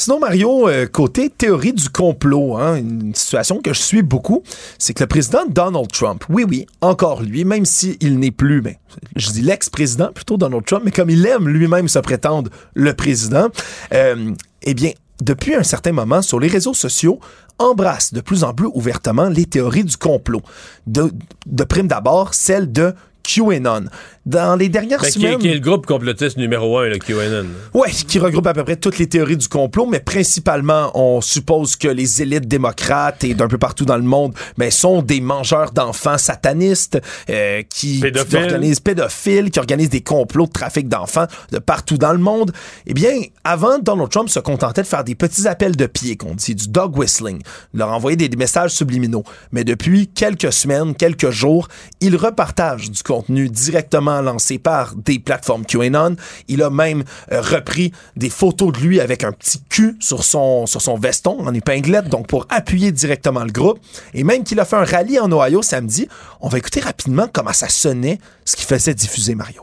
Sinon, 0.00 0.18
Mario, 0.18 0.66
euh, 0.66 0.86
côté 0.86 1.28
théorie 1.28 1.74
du 1.74 1.90
complot, 1.90 2.56
hein, 2.56 2.76
une 2.76 3.14
situation 3.14 3.60
que 3.60 3.74
je 3.74 3.82
suis 3.82 4.00
beaucoup, 4.00 4.42
c'est 4.78 4.94
que 4.94 5.02
le 5.02 5.06
président 5.06 5.40
Donald 5.46 5.92
Trump, 5.92 6.24
oui, 6.30 6.46
oui, 6.48 6.64
encore 6.80 7.20
lui, 7.20 7.44
même 7.44 7.66
s'il 7.66 8.18
n'est 8.18 8.30
plus, 8.30 8.62
ben, 8.62 8.76
je 9.16 9.28
dis 9.28 9.42
l'ex-président, 9.42 10.10
plutôt 10.10 10.38
Donald 10.38 10.64
Trump, 10.64 10.84
mais 10.86 10.90
comme 10.90 11.10
il 11.10 11.26
aime 11.26 11.46
lui-même 11.48 11.86
se 11.86 11.98
prétendre 11.98 12.50
le 12.72 12.94
président, 12.94 13.48
euh, 13.92 14.32
eh 14.62 14.72
bien, 14.72 14.92
depuis 15.20 15.54
un 15.54 15.64
certain 15.64 15.92
moment, 15.92 16.22
sur 16.22 16.40
les 16.40 16.48
réseaux 16.48 16.72
sociaux, 16.72 17.20
embrasse 17.58 18.14
de 18.14 18.22
plus 18.22 18.42
en 18.42 18.54
plus 18.54 18.68
ouvertement 18.72 19.28
les 19.28 19.44
théories 19.44 19.84
du 19.84 19.98
complot. 19.98 20.40
De, 20.86 21.12
de 21.44 21.64
prime 21.64 21.88
d'abord, 21.88 22.32
celle 22.32 22.72
de 22.72 22.94
QAnon. 23.34 23.84
Dans 24.26 24.54
les 24.54 24.68
dernières 24.68 25.00
Ben, 25.00 25.10
semaines... 25.10 25.38
qui 25.38 25.48
est 25.48 25.54
le 25.54 25.60
groupe 25.60 25.86
complotiste 25.86 26.36
numéro 26.36 26.78
un, 26.78 26.88
le 26.88 26.98
QAnon. 26.98 27.46
Ouais, 27.72 27.90
qui 27.90 28.18
regroupe 28.18 28.46
à 28.46 28.52
peu 28.52 28.64
près 28.64 28.76
toutes 28.76 28.98
les 28.98 29.08
théories 29.08 29.38
du 29.38 29.48
complot, 29.48 29.86
mais 29.86 30.00
principalement, 30.00 30.90
on 30.94 31.20
suppose 31.20 31.74
que 31.76 31.88
les 31.88 32.20
élites 32.20 32.46
démocrates 32.46 33.24
et 33.24 33.34
d'un 33.34 33.48
peu 33.48 33.56
partout 33.56 33.86
dans 33.86 33.96
le 33.96 34.02
monde 34.02 34.34
ben, 34.58 34.70
sont 34.70 35.00
des 35.00 35.20
mangeurs 35.20 35.70
d'enfants 35.70 36.18
satanistes 36.18 37.00
euh, 37.30 37.62
qui, 37.68 38.00
Pédophiles. 38.00 38.28
qui 38.28 38.36
organisent 38.36 38.80
pédophiles, 38.80 39.50
qui 39.50 39.58
organisent 39.58 39.90
des 39.90 40.02
complots 40.02 40.46
de 40.46 40.52
trafic 40.52 40.88
d'enfants 40.88 41.26
de 41.50 41.58
partout 41.58 41.96
dans 41.96 42.12
le 42.12 42.18
monde. 42.18 42.52
Eh 42.86 42.94
bien, 42.94 43.12
avant, 43.44 43.78
Donald 43.78 44.10
Trump 44.10 44.28
se 44.28 44.40
contentait 44.40 44.82
de 44.82 44.86
faire 44.86 45.04
des 45.04 45.14
petits 45.14 45.48
appels 45.48 45.76
de 45.76 45.86
pied, 45.86 46.16
qu'on 46.16 46.34
dit, 46.34 46.54
du 46.54 46.68
dog 46.68 46.96
whistling, 46.96 47.40
leur 47.72 47.88
envoyer 47.88 48.16
des, 48.16 48.28
des 48.28 48.36
messages 48.36 48.72
subliminaux. 48.72 49.24
Mais 49.52 49.64
depuis 49.64 50.08
quelques 50.08 50.52
semaines, 50.52 50.94
quelques 50.94 51.30
jours, 51.30 51.68
il 52.00 52.16
repartage 52.16 52.90
du 52.90 53.02
contenu 53.02 53.19
directement 53.28 54.20
lancé 54.20 54.58
par 54.58 54.94
des 54.94 55.18
plateformes 55.18 55.64
QAnon. 55.64 56.16
Il 56.48 56.62
a 56.62 56.70
même 56.70 57.04
euh, 57.32 57.40
repris 57.40 57.92
des 58.16 58.30
photos 58.30 58.72
de 58.72 58.78
lui 58.78 59.00
avec 59.00 59.24
un 59.24 59.32
petit 59.32 59.62
cul 59.68 59.96
sur 60.00 60.24
son, 60.24 60.66
sur 60.66 60.80
son 60.82 60.96
veston 60.96 61.38
en 61.46 61.54
épinglette, 61.54 62.08
donc 62.08 62.26
pour 62.26 62.46
appuyer 62.48 62.92
directement 62.92 63.44
le 63.44 63.52
groupe. 63.52 63.78
Et 64.14 64.24
même 64.24 64.44
qu'il 64.44 64.60
a 64.60 64.64
fait 64.64 64.76
un 64.76 64.84
rallye 64.84 65.18
en 65.18 65.30
Ohio 65.32 65.62
samedi. 65.62 66.08
On 66.40 66.48
va 66.48 66.58
écouter 66.58 66.80
rapidement 66.80 67.26
comment 67.32 67.52
ça 67.52 67.68
sonnait, 67.68 68.18
ce 68.44 68.56
qui 68.56 68.64
faisait 68.64 68.94
diffuser 68.94 69.34
Mario. 69.34 69.62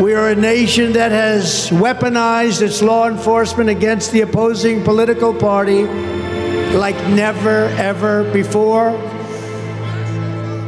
We 0.00 0.12
are 0.14 0.26
a 0.26 0.34
nation 0.34 0.92
that 0.94 1.12
has 1.12 1.70
weaponized 1.70 2.62
its 2.62 2.82
law 2.82 3.06
enforcement 3.06 3.68
against 3.68 4.10
the 4.10 4.22
opposing 4.22 4.82
political 4.82 5.32
party 5.32 5.84
like 6.74 6.96
never, 7.08 7.66
ever 7.78 8.24
before. 8.32 8.92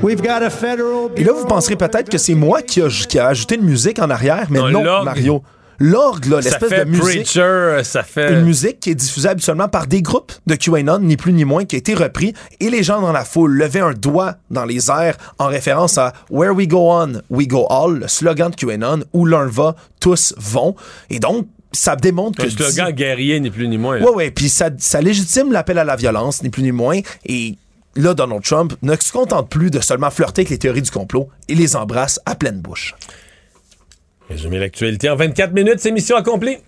Et 0.04 1.24
là, 1.24 1.32
vous 1.32 1.46
penserez 1.46 1.76
peut-être 1.76 2.08
que 2.08 2.18
c'est 2.18 2.34
moi 2.34 2.62
qui 2.62 2.82
a, 2.82 2.88
qui 2.88 3.18
a 3.18 3.28
ajouté 3.28 3.56
une 3.56 3.62
musique 3.64 3.98
en 3.98 4.10
arrière, 4.10 4.46
mais 4.50 4.58
Non, 4.58 4.70
non, 4.70 4.82
l'orgue. 4.84 5.04
Mario. 5.04 5.42
L'orgue, 5.78 6.26
l'espèce 6.42 6.70
de 6.70 6.84
musique. 6.84 7.24
Preacher, 7.24 7.80
ça 7.82 8.02
fait... 8.02 8.32
Une 8.32 8.44
musique 8.44 8.80
qui 8.80 8.90
est 8.90 8.94
diffusée 8.94 9.28
habituellement 9.28 9.68
par 9.68 9.86
des 9.86 10.00
groupes 10.00 10.32
de 10.46 10.54
QAnon, 10.54 11.00
ni 11.00 11.16
plus 11.16 11.32
ni 11.32 11.44
moins, 11.44 11.64
qui 11.64 11.76
a 11.76 11.78
été 11.78 11.94
repris, 11.94 12.32
et 12.60 12.70
les 12.70 12.82
gens 12.82 13.00
dans 13.02 13.12
la 13.12 13.24
foule 13.24 13.52
levaient 13.56 13.80
un 13.80 13.92
doigt 13.92 14.36
dans 14.50 14.64
les 14.64 14.90
airs 14.90 15.16
en 15.38 15.48
référence 15.48 15.98
à 15.98 16.12
Where 16.30 16.54
we 16.54 16.66
go 16.66 16.90
on, 16.90 17.20
we 17.28 17.46
go 17.46 17.66
all, 17.68 17.98
le 17.98 18.08
slogan 18.08 18.50
de 18.50 18.56
QAnon, 18.56 19.00
où 19.12 19.26
l'un 19.26 19.46
va, 19.46 19.76
tous 20.00 20.34
vont. 20.38 20.76
Et 21.10 21.18
donc, 21.18 21.46
ça 21.72 21.94
démontre 21.96 22.38
que... 22.42 22.46
Un 22.46 22.50
slogan 22.50 22.90
guerrier, 22.92 23.38
ni 23.40 23.50
plus 23.50 23.68
ni 23.68 23.76
moins. 23.76 23.98
là. 23.98 24.04
Ouais, 24.06 24.14
ouais, 24.14 24.30
puis 24.30 24.48
ça, 24.48 24.70
ça 24.78 25.02
légitime 25.02 25.52
l'appel 25.52 25.78
à 25.78 25.84
la 25.84 25.96
violence, 25.96 26.42
ni 26.42 26.48
plus 26.48 26.62
ni 26.62 26.72
moins, 26.72 27.00
et 27.26 27.56
là, 27.96 28.14
Donald 28.14 28.42
Trump 28.42 28.74
ne 28.82 28.94
se 28.96 29.12
contente 29.12 29.48
plus 29.48 29.70
de 29.70 29.80
seulement 29.80 30.10
flirter 30.10 30.42
avec 30.42 30.50
les 30.50 30.58
théories 30.58 30.82
du 30.82 30.90
complot, 30.90 31.28
il 31.48 31.58
les 31.58 31.76
embrasse 31.76 32.20
à 32.26 32.34
pleine 32.34 32.60
bouche. 32.60 32.94
Résumer 34.28 34.58
l'actualité 34.58 35.08
en 35.08 35.16
24 35.16 35.52
minutes, 35.52 35.78
c'est 35.78 35.92
mission 35.92 36.16
accomplie. 36.16 36.58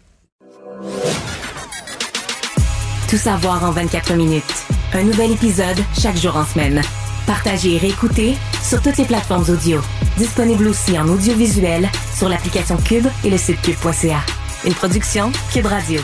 Tout 3.08 3.16
savoir 3.16 3.64
en 3.64 3.70
24 3.70 4.14
minutes. 4.14 4.44
Un 4.92 5.02
nouvel 5.02 5.32
épisode 5.32 5.78
chaque 5.98 6.16
jour 6.16 6.36
en 6.36 6.44
semaine. 6.44 6.82
Partagez 7.26 7.74
et 7.74 7.78
réécoutez 7.78 8.34
sur 8.62 8.80
toutes 8.82 8.96
les 8.96 9.04
plateformes 9.04 9.44
audio. 9.48 9.80
Disponible 10.16 10.68
aussi 10.68 10.98
en 10.98 11.08
audiovisuel 11.08 11.88
sur 12.16 12.28
l'application 12.28 12.76
Cube 12.76 13.06
et 13.24 13.30
le 13.30 13.36
site 13.38 13.60
cube.ca. 13.62 14.20
Une 14.64 14.74
production 14.74 15.30
Cube 15.52 15.66
Radio. 15.66 16.00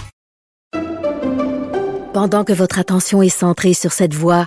Pendant 2.12 2.44
que 2.44 2.52
votre 2.52 2.78
attention 2.78 3.22
est 3.22 3.28
centrée 3.28 3.74
sur 3.74 3.92
cette 3.92 4.14
voix 4.14 4.46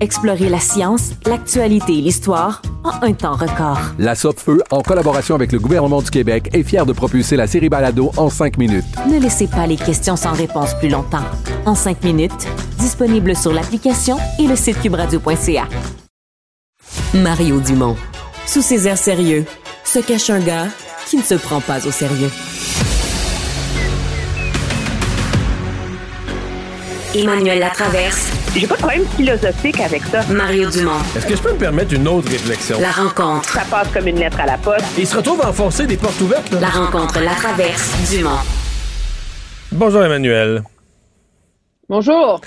Explorez 0.00 0.50
la 0.50 0.60
science, 0.60 1.12
l'actualité 1.24 1.94
et 1.98 2.00
l'histoire 2.02 2.60
en 2.84 3.02
un 3.02 3.12
temps 3.14 3.34
record. 3.34 3.78
La 3.98 4.14
Feu, 4.14 4.62
en 4.70 4.82
collaboration 4.82 5.34
avec 5.34 5.52
le 5.52 5.58
gouvernement 5.58 6.02
du 6.02 6.10
Québec, 6.10 6.50
est 6.52 6.62
fière 6.62 6.84
de 6.84 6.92
propulser 6.92 7.36
la 7.36 7.46
série 7.46 7.70
Balado 7.70 8.10
en 8.16 8.28
cinq 8.28 8.58
minutes. 8.58 8.84
Ne 9.10 9.18
laissez 9.18 9.46
pas 9.46 9.66
les 9.66 9.76
questions 9.76 10.16
sans 10.16 10.32
réponse 10.32 10.74
plus 10.74 10.90
longtemps. 10.90 11.24
En 11.64 11.74
cinq 11.74 12.04
minutes, 12.04 12.46
disponible 12.78 13.34
sur 13.34 13.52
l'application 13.52 14.18
et 14.38 14.46
le 14.46 14.56
site 14.56 14.80
cubradio.ca. 14.82 15.66
Mario 17.14 17.60
Dumont. 17.60 17.96
Sous 18.46 18.62
ses 18.62 18.86
airs 18.86 18.98
sérieux, 18.98 19.46
se 19.84 20.00
cache 20.00 20.28
un 20.28 20.40
gars 20.40 20.66
qui 21.06 21.16
ne 21.16 21.22
se 21.22 21.34
prend 21.34 21.60
pas 21.60 21.86
au 21.86 21.90
sérieux. 21.90 22.30
Emmanuel 27.14 27.58
Latraverse. 27.60 28.30
J'ai 28.56 28.66
pas 28.66 28.74
de 28.74 28.80
problème 28.80 29.04
philosophique 29.16 29.80
avec 29.80 30.02
ça. 30.04 30.22
Mario 30.30 30.70
Dumont. 30.70 30.98
Est-ce 31.16 31.26
que 31.26 31.36
je 31.36 31.42
peux 31.42 31.52
me 31.52 31.58
permettre 31.58 31.94
une 31.94 32.06
autre 32.08 32.30
réflexion? 32.30 32.80
La 32.80 32.90
rencontre. 32.90 33.48
Ça 33.50 33.62
passe 33.70 33.88
comme 33.92 34.08
une 34.08 34.18
lettre 34.18 34.40
à 34.40 34.46
la 34.46 34.58
poste. 34.58 34.84
Il 34.98 35.06
se 35.06 35.16
retrouve 35.16 35.40
à 35.42 35.50
enfoncer 35.50 35.86
des 35.86 35.96
portes 35.96 36.20
ouvertes. 36.20 36.50
là. 36.52 36.60
La 36.60 36.68
rencontre 36.68 37.20
La 37.20 37.32
Traverse 37.34 37.92
Dumont. 38.10 38.38
Bonjour 39.72 40.02
Emmanuel. 40.04 40.62
Bonjour. 41.88 42.40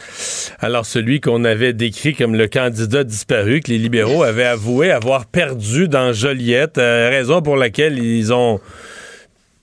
Alors, 0.59 0.85
celui 0.85 1.21
qu'on 1.21 1.45
avait 1.45 1.71
décrit 1.71 2.13
comme 2.13 2.35
le 2.35 2.47
candidat 2.47 3.05
disparu, 3.05 3.61
que 3.61 3.71
les 3.71 3.77
libéraux 3.77 4.23
avaient 4.23 4.43
avoué 4.45 4.91
avoir 4.91 5.25
perdu 5.27 5.87
dans 5.87 6.11
Joliette, 6.11 6.77
euh, 6.77 7.09
raison 7.09 7.41
pour 7.41 7.55
laquelle 7.55 7.97
ils 7.99 8.33
ont 8.33 8.59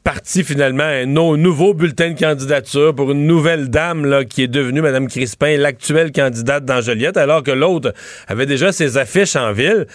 parti 0.06 0.44
finalement 0.44 0.84
un 0.84 1.04
no- 1.04 1.36
nouveau 1.36 1.74
bulletin 1.74 2.12
de 2.12 2.18
candidature 2.18 2.94
pour 2.94 3.10
une 3.10 3.26
nouvelle 3.26 3.70
dame 3.70 4.06
là, 4.06 4.24
qui 4.24 4.44
est 4.44 4.46
devenue 4.46 4.80
Mme 4.80 5.08
Crispin, 5.08 5.56
l'actuelle 5.56 6.12
candidate 6.12 6.64
dans 6.64 6.80
Joliette, 6.80 7.16
alors 7.16 7.42
que 7.42 7.50
l'autre 7.50 7.92
avait 8.28 8.46
déjà 8.46 8.70
ses 8.70 8.98
affiches 8.98 9.34
en 9.34 9.50
ville. 9.52 9.88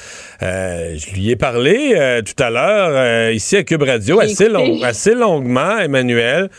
Euh, 0.44 0.96
je 0.98 1.14
lui 1.16 1.30
ai 1.30 1.38
parlé 1.38 1.94
euh, 1.96 2.22
tout 2.22 2.44
à 2.44 2.50
l'heure 2.50 2.90
euh, 2.92 3.32
ici 3.32 3.56
à 3.56 3.64
Cube 3.64 3.84
Radio 3.84 4.20
assez, 4.20 4.50
long- 4.50 4.84
assez 4.84 5.16
longuement, 5.16 5.78
Emmanuel. 5.80 6.50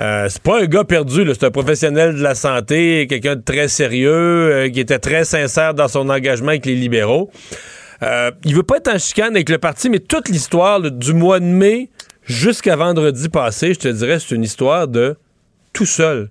Euh, 0.00 0.26
c'est 0.28 0.42
pas 0.42 0.60
un 0.60 0.66
gars 0.66 0.82
perdu, 0.82 1.24
c'est 1.32 1.44
un 1.44 1.52
professionnel 1.52 2.16
de 2.16 2.22
la 2.22 2.34
santé, 2.34 3.06
quelqu'un 3.08 3.36
de 3.36 3.42
très 3.42 3.68
sérieux, 3.68 4.10
euh, 4.10 4.68
qui 4.68 4.80
était 4.80 4.98
très 4.98 5.22
sincère 5.24 5.74
dans 5.74 5.86
son 5.86 6.08
engagement 6.08 6.48
avec 6.48 6.66
les 6.66 6.74
libéraux. 6.74 7.30
Euh, 8.02 8.32
il 8.44 8.56
veut 8.56 8.62
pas 8.64 8.78
être 8.78 8.88
en 8.88 8.98
chicane 8.98 9.36
avec 9.36 9.48
le 9.48 9.58
parti, 9.58 9.90
mais 9.90 10.00
toute 10.00 10.28
l'histoire 10.28 10.80
du 10.80 11.12
mois 11.14 11.38
de 11.38 11.44
mai 11.44 11.88
jusqu'à 12.24 12.76
vendredi 12.76 13.28
passé, 13.28 13.74
je 13.74 13.80
te 13.80 13.88
dirais, 13.88 14.18
c'est 14.18 14.34
une 14.34 14.44
histoire 14.44 14.88
de 14.88 15.16
tout 15.72 15.86
seul. 15.86 16.30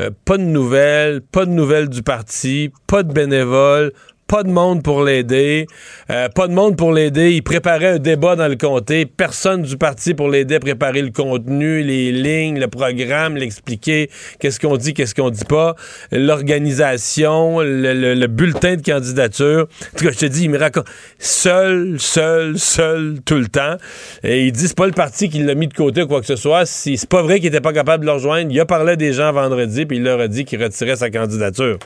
Euh, 0.00 0.10
pas 0.24 0.38
de 0.38 0.42
nouvelles, 0.42 1.20
pas 1.20 1.46
de 1.46 1.50
nouvelles 1.50 1.88
du 1.88 2.02
parti, 2.02 2.72
pas 2.86 3.02
de 3.02 3.12
bénévoles, 3.12 3.92
pas 4.26 4.42
de 4.42 4.48
monde 4.50 4.82
pour 4.82 5.02
l'aider, 5.04 5.66
euh, 6.10 6.28
pas 6.28 6.48
de 6.48 6.52
monde 6.52 6.76
pour 6.76 6.92
l'aider. 6.92 7.32
Il 7.32 7.42
préparait 7.42 7.86
un 7.94 7.98
débat 7.98 8.36
dans 8.36 8.48
le 8.48 8.56
comté, 8.56 9.04
personne 9.06 9.62
du 9.62 9.76
parti 9.76 10.14
pour 10.14 10.28
l'aider 10.28 10.56
à 10.56 10.60
préparer 10.60 11.02
le 11.02 11.10
contenu, 11.10 11.82
les 11.82 12.10
lignes, 12.10 12.58
le 12.58 12.68
programme, 12.68 13.36
l'expliquer, 13.36 14.10
qu'est-ce 14.40 14.58
qu'on 14.58 14.76
dit, 14.76 14.94
qu'est-ce 14.94 15.14
qu'on 15.14 15.30
dit 15.30 15.44
pas, 15.44 15.74
l'organisation, 16.10 17.60
le, 17.60 17.92
le- 17.92 18.14
le 18.14 18.26
bulletin 18.26 18.76
de 18.76 18.82
candidature. 18.82 19.68
En 19.94 19.98
tout 19.98 20.04
cas, 20.04 20.10
je 20.12 20.18
te 20.18 20.26
dis, 20.26 20.44
il 20.44 20.50
me 20.50 20.58
raconte 20.58 20.86
seul, 21.18 22.00
seul, 22.00 22.58
seul, 22.58 23.16
tout 23.24 23.36
le 23.36 23.48
temps. 23.48 23.76
Et 24.22 24.46
il 24.46 24.52
dit, 24.52 24.68
c'est 24.68 24.76
pas 24.76 24.86
le 24.86 24.92
parti 24.92 25.28
qui 25.28 25.38
l'a 25.40 25.54
mis 25.54 25.68
de 25.68 25.74
côté 25.74 26.02
ou 26.02 26.06
quoi 26.06 26.20
que 26.20 26.26
ce 26.26 26.36
soit. 26.36 26.66
Si 26.66 26.96
c'est 26.96 27.08
pas 27.08 27.22
vrai 27.22 27.38
qu'il 27.38 27.48
était 27.48 27.60
pas 27.60 27.72
capable 27.72 28.02
de 28.04 28.06
le 28.06 28.12
rejoindre, 28.14 28.50
il 28.50 28.58
a 28.60 28.66
parlé 28.66 28.96
des 28.96 29.12
gens 29.12 29.32
vendredi, 29.32 29.86
puis 29.86 29.98
il 29.98 30.02
leur 30.02 30.20
a 30.20 30.28
dit 30.28 30.44
qu'il 30.44 30.62
retirait 30.62 30.96
sa 30.96 31.10
candidature. 31.10 31.78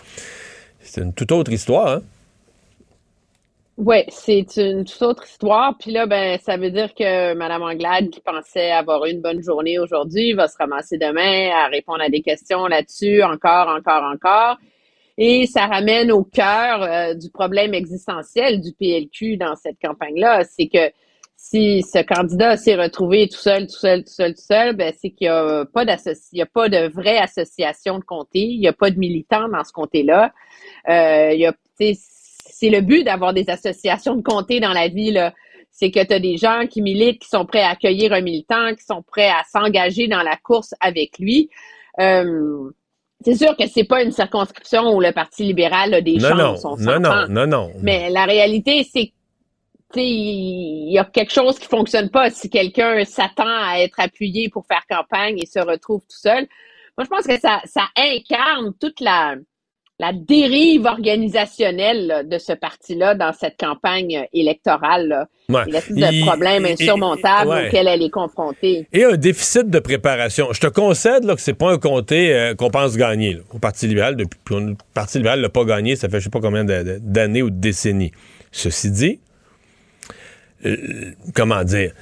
C'est 0.83 1.03
une 1.03 1.13
toute 1.13 1.33
autre 1.33 1.53
histoire, 1.53 1.89
hein? 1.89 2.03
Oui, 3.79 3.99
c'est 4.09 4.57
une 4.57 4.85
toute 4.85 5.03
autre 5.03 5.25
histoire. 5.25 5.79
Puis 5.79 5.93
là, 5.93 6.07
ben, 6.07 6.37
ça 6.41 6.57
veut 6.57 6.71
dire 6.73 6.93
que 6.95 7.33
Mme 7.35 7.63
Anglade, 7.63 8.11
qui 8.11 8.21
pensait 8.21 8.73
avoir 8.73 9.05
une 9.05 9.21
bonne 9.21 9.41
journée 9.41 9.79
aujourd'hui, 9.79 10.33
va 10.33 10.49
se 10.49 10.57
ramasser 10.59 10.99
demain 10.99 11.51
à 11.55 11.69
répondre 11.69 12.01
à 12.03 12.09
des 12.09 12.21
questions 12.21 12.67
là-dessus, 12.67 13.23
encore, 13.23 13.69
encore, 13.69 14.03
encore. 14.03 14.57
Et 15.17 15.47
ça 15.47 15.67
ramène 15.67 16.11
au 16.11 16.25
cœur 16.25 16.83
euh, 16.83 17.15
du 17.15 17.31
problème 17.31 17.73
existentiel 17.73 18.61
du 18.61 18.73
PLQ 18.73 19.37
dans 19.37 19.55
cette 19.55 19.77
campagne-là. 19.81 20.43
C'est 20.43 20.67
que 20.67 20.91
si 21.37 21.83
ce 21.83 22.03
candidat 22.03 22.57
s'est 22.57 22.75
retrouvé 22.75 23.29
tout 23.29 23.39
seul, 23.39 23.69
tout 23.69 23.79
seul, 23.79 24.03
tout 24.03 24.13
seul, 24.13 24.35
tout 24.35 24.43
seul, 24.43 24.75
ben, 24.75 24.93
c'est 25.01 25.11
qu'il 25.11 25.29
n'y 25.29 25.33
a 25.33 25.65
pas 25.73 25.85
y 25.85 26.43
a 26.43 26.47
pas 26.47 26.69
de 26.69 26.89
vraie 26.89 27.19
association 27.19 28.01
de 28.01 28.05
comté. 28.05 28.41
Il 28.41 28.59
n'y 28.59 28.67
a 28.67 28.73
pas 28.73 28.91
de 28.91 28.99
militants 28.99 29.49
dans 29.49 29.63
ce 29.63 29.71
comté-là. 29.71 30.33
Euh, 30.89 31.31
il 31.33 31.39
y 31.39 31.47
a, 31.47 31.53
c'est 32.59 32.71
le 32.71 32.81
but 32.81 33.05
d'avoir 33.05 33.33
des 33.33 33.49
associations 33.49 34.17
de 34.17 34.23
comté 34.23 34.59
dans 34.59 34.73
la 34.73 34.89
vie, 34.89 35.13
là. 35.13 35.33
C'est 35.71 35.93
que 35.93 36.05
tu 36.05 36.13
as 36.13 36.19
des 36.19 36.37
gens 36.39 36.67
qui 36.69 36.83
militent, 36.83 37.21
qui 37.21 37.29
sont 37.29 37.47
prêts 37.47 37.61
à 37.63 37.71
accueillir 37.71 38.13
un 38.13 38.21
militant, 38.21 38.75
qui 38.75 38.85
sont 38.85 39.03
prêts 39.03 39.29
à 39.29 39.43
s'engager 39.53 40.09
dans 40.09 40.23
la 40.23 40.37
course 40.37 40.75
avec 40.81 41.19
lui. 41.21 41.51
Euh, 42.01 42.71
c'est 43.25 43.37
sûr 43.37 43.57
que 43.57 43.67
c'est 43.69 43.85
pas 43.85 44.03
une 44.03 44.11
circonscription 44.11 44.93
où 44.97 45.01
le 45.01 45.13
Parti 45.13 45.45
libéral 45.45 45.95
a 45.95 46.01
des 46.01 46.17
Non, 46.17 46.31
non, 46.31 46.57
chances. 46.57 46.65
on 46.65 46.77
non, 46.79 46.95
s'entend. 46.95 47.29
non, 47.29 47.29
non, 47.29 47.47
non. 47.47 47.71
Mais 47.81 48.11
la 48.11 48.25
réalité, 48.25 48.83
c'est 48.93 49.07
que 49.07 49.13
tu 49.93 50.01
sais, 50.01 50.07
il 50.07 50.93
y 50.93 50.99
a 50.99 51.05
quelque 51.05 51.33
chose 51.33 51.59
qui 51.59 51.67
fonctionne 51.69 52.11
pas 52.11 52.29
si 52.31 52.51
quelqu'un 52.51 53.05
s'attend 53.05 53.45
à 53.47 53.79
être 53.79 54.01
appuyé 54.01 54.49
pour 54.49 54.67
faire 54.67 54.83
campagne 54.89 55.39
et 55.39 55.47
se 55.47 55.61
retrouve 55.61 56.01
tout 56.01 56.17
seul. 56.19 56.47
Moi, 56.97 57.05
je 57.05 57.09
pense 57.09 57.27
que 57.27 57.39
ça, 57.39 57.61
ça 57.65 57.85
incarne 57.97 58.73
toute 58.81 59.01
la, 59.01 59.37
la 60.01 60.13
dérive 60.13 60.85
organisationnelle 60.85 62.27
de 62.31 62.39
ce 62.39 62.53
parti-là 62.53 63.15
dans 63.17 63.33
cette 63.33 63.57
campagne 63.59 64.27
électorale. 64.33 65.27
Ouais. 65.49 65.65
L'espèce 65.67 65.97
de 65.97 66.13
Il- 66.13 66.25
problème 66.25 66.65
il- 66.67 66.73
insurmontable 66.73 67.51
ouais. 67.51 67.67
auquel 67.69 67.89
elle 67.89 68.03
est 68.03 68.11
confrontée. 68.11 68.87
Et 68.93 69.05
un 69.05 69.17
déficit 69.17 69.69
de 69.69 69.79
préparation. 69.81 70.53
Je 70.53 70.61
te 70.61 70.69
concède 70.69 71.25
là, 71.25 71.35
que 71.35 71.41
c'est 71.41 71.55
pas 71.55 71.73
un 71.73 71.79
comté 71.79 72.33
euh, 72.33 72.55
qu'on 72.55 72.71
pense 72.71 72.97
gagner 72.97 73.35
là, 73.35 73.41
au 73.53 73.59
Parti 73.59 73.89
libéral. 73.89 74.15
Depuis, 74.15 74.37
le 74.51 74.77
Parti 74.95 75.19
libéral 75.19 75.41
l'a 75.41 75.49
pas 75.49 75.65
gagné, 75.65 75.97
ça 75.97 76.09
fait 76.09 76.21
je 76.21 76.25
sais 76.25 76.31
pas 76.31 76.41
combien 76.41 76.65
d'années 76.65 77.43
ou 77.43 77.51
de 77.51 77.59
décennies. 77.59 78.13
Ceci 78.53 78.91
dit, 78.93 79.21
euh, 80.65 80.77
comment 81.35 81.65
dire, 81.65 81.93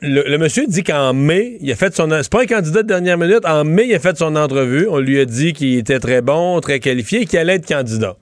le, 0.00 0.36
monsieur 0.38 0.66
dit 0.66 0.82
qu'en 0.82 1.12
mai, 1.12 1.58
il 1.60 1.70
a 1.72 1.76
fait 1.76 1.94
son. 1.94 2.08
C'est 2.10 2.30
pas 2.30 2.42
un 2.42 2.46
candidat 2.46 2.82
de 2.82 2.88
dernière 2.88 3.18
minute. 3.18 3.44
En 3.44 3.64
mai, 3.64 3.86
il 3.88 3.94
a 3.94 3.98
fait 3.98 4.16
son 4.16 4.36
entrevue. 4.36 4.86
On 4.88 4.98
lui 4.98 5.20
a 5.20 5.24
dit 5.24 5.52
qu'il 5.52 5.78
était 5.78 5.98
très 5.98 6.22
bon, 6.22 6.60
très 6.60 6.80
qualifié 6.80 7.26
qu'il 7.26 7.38
allait 7.38 7.54
être 7.54 7.66
candidat. 7.66 8.16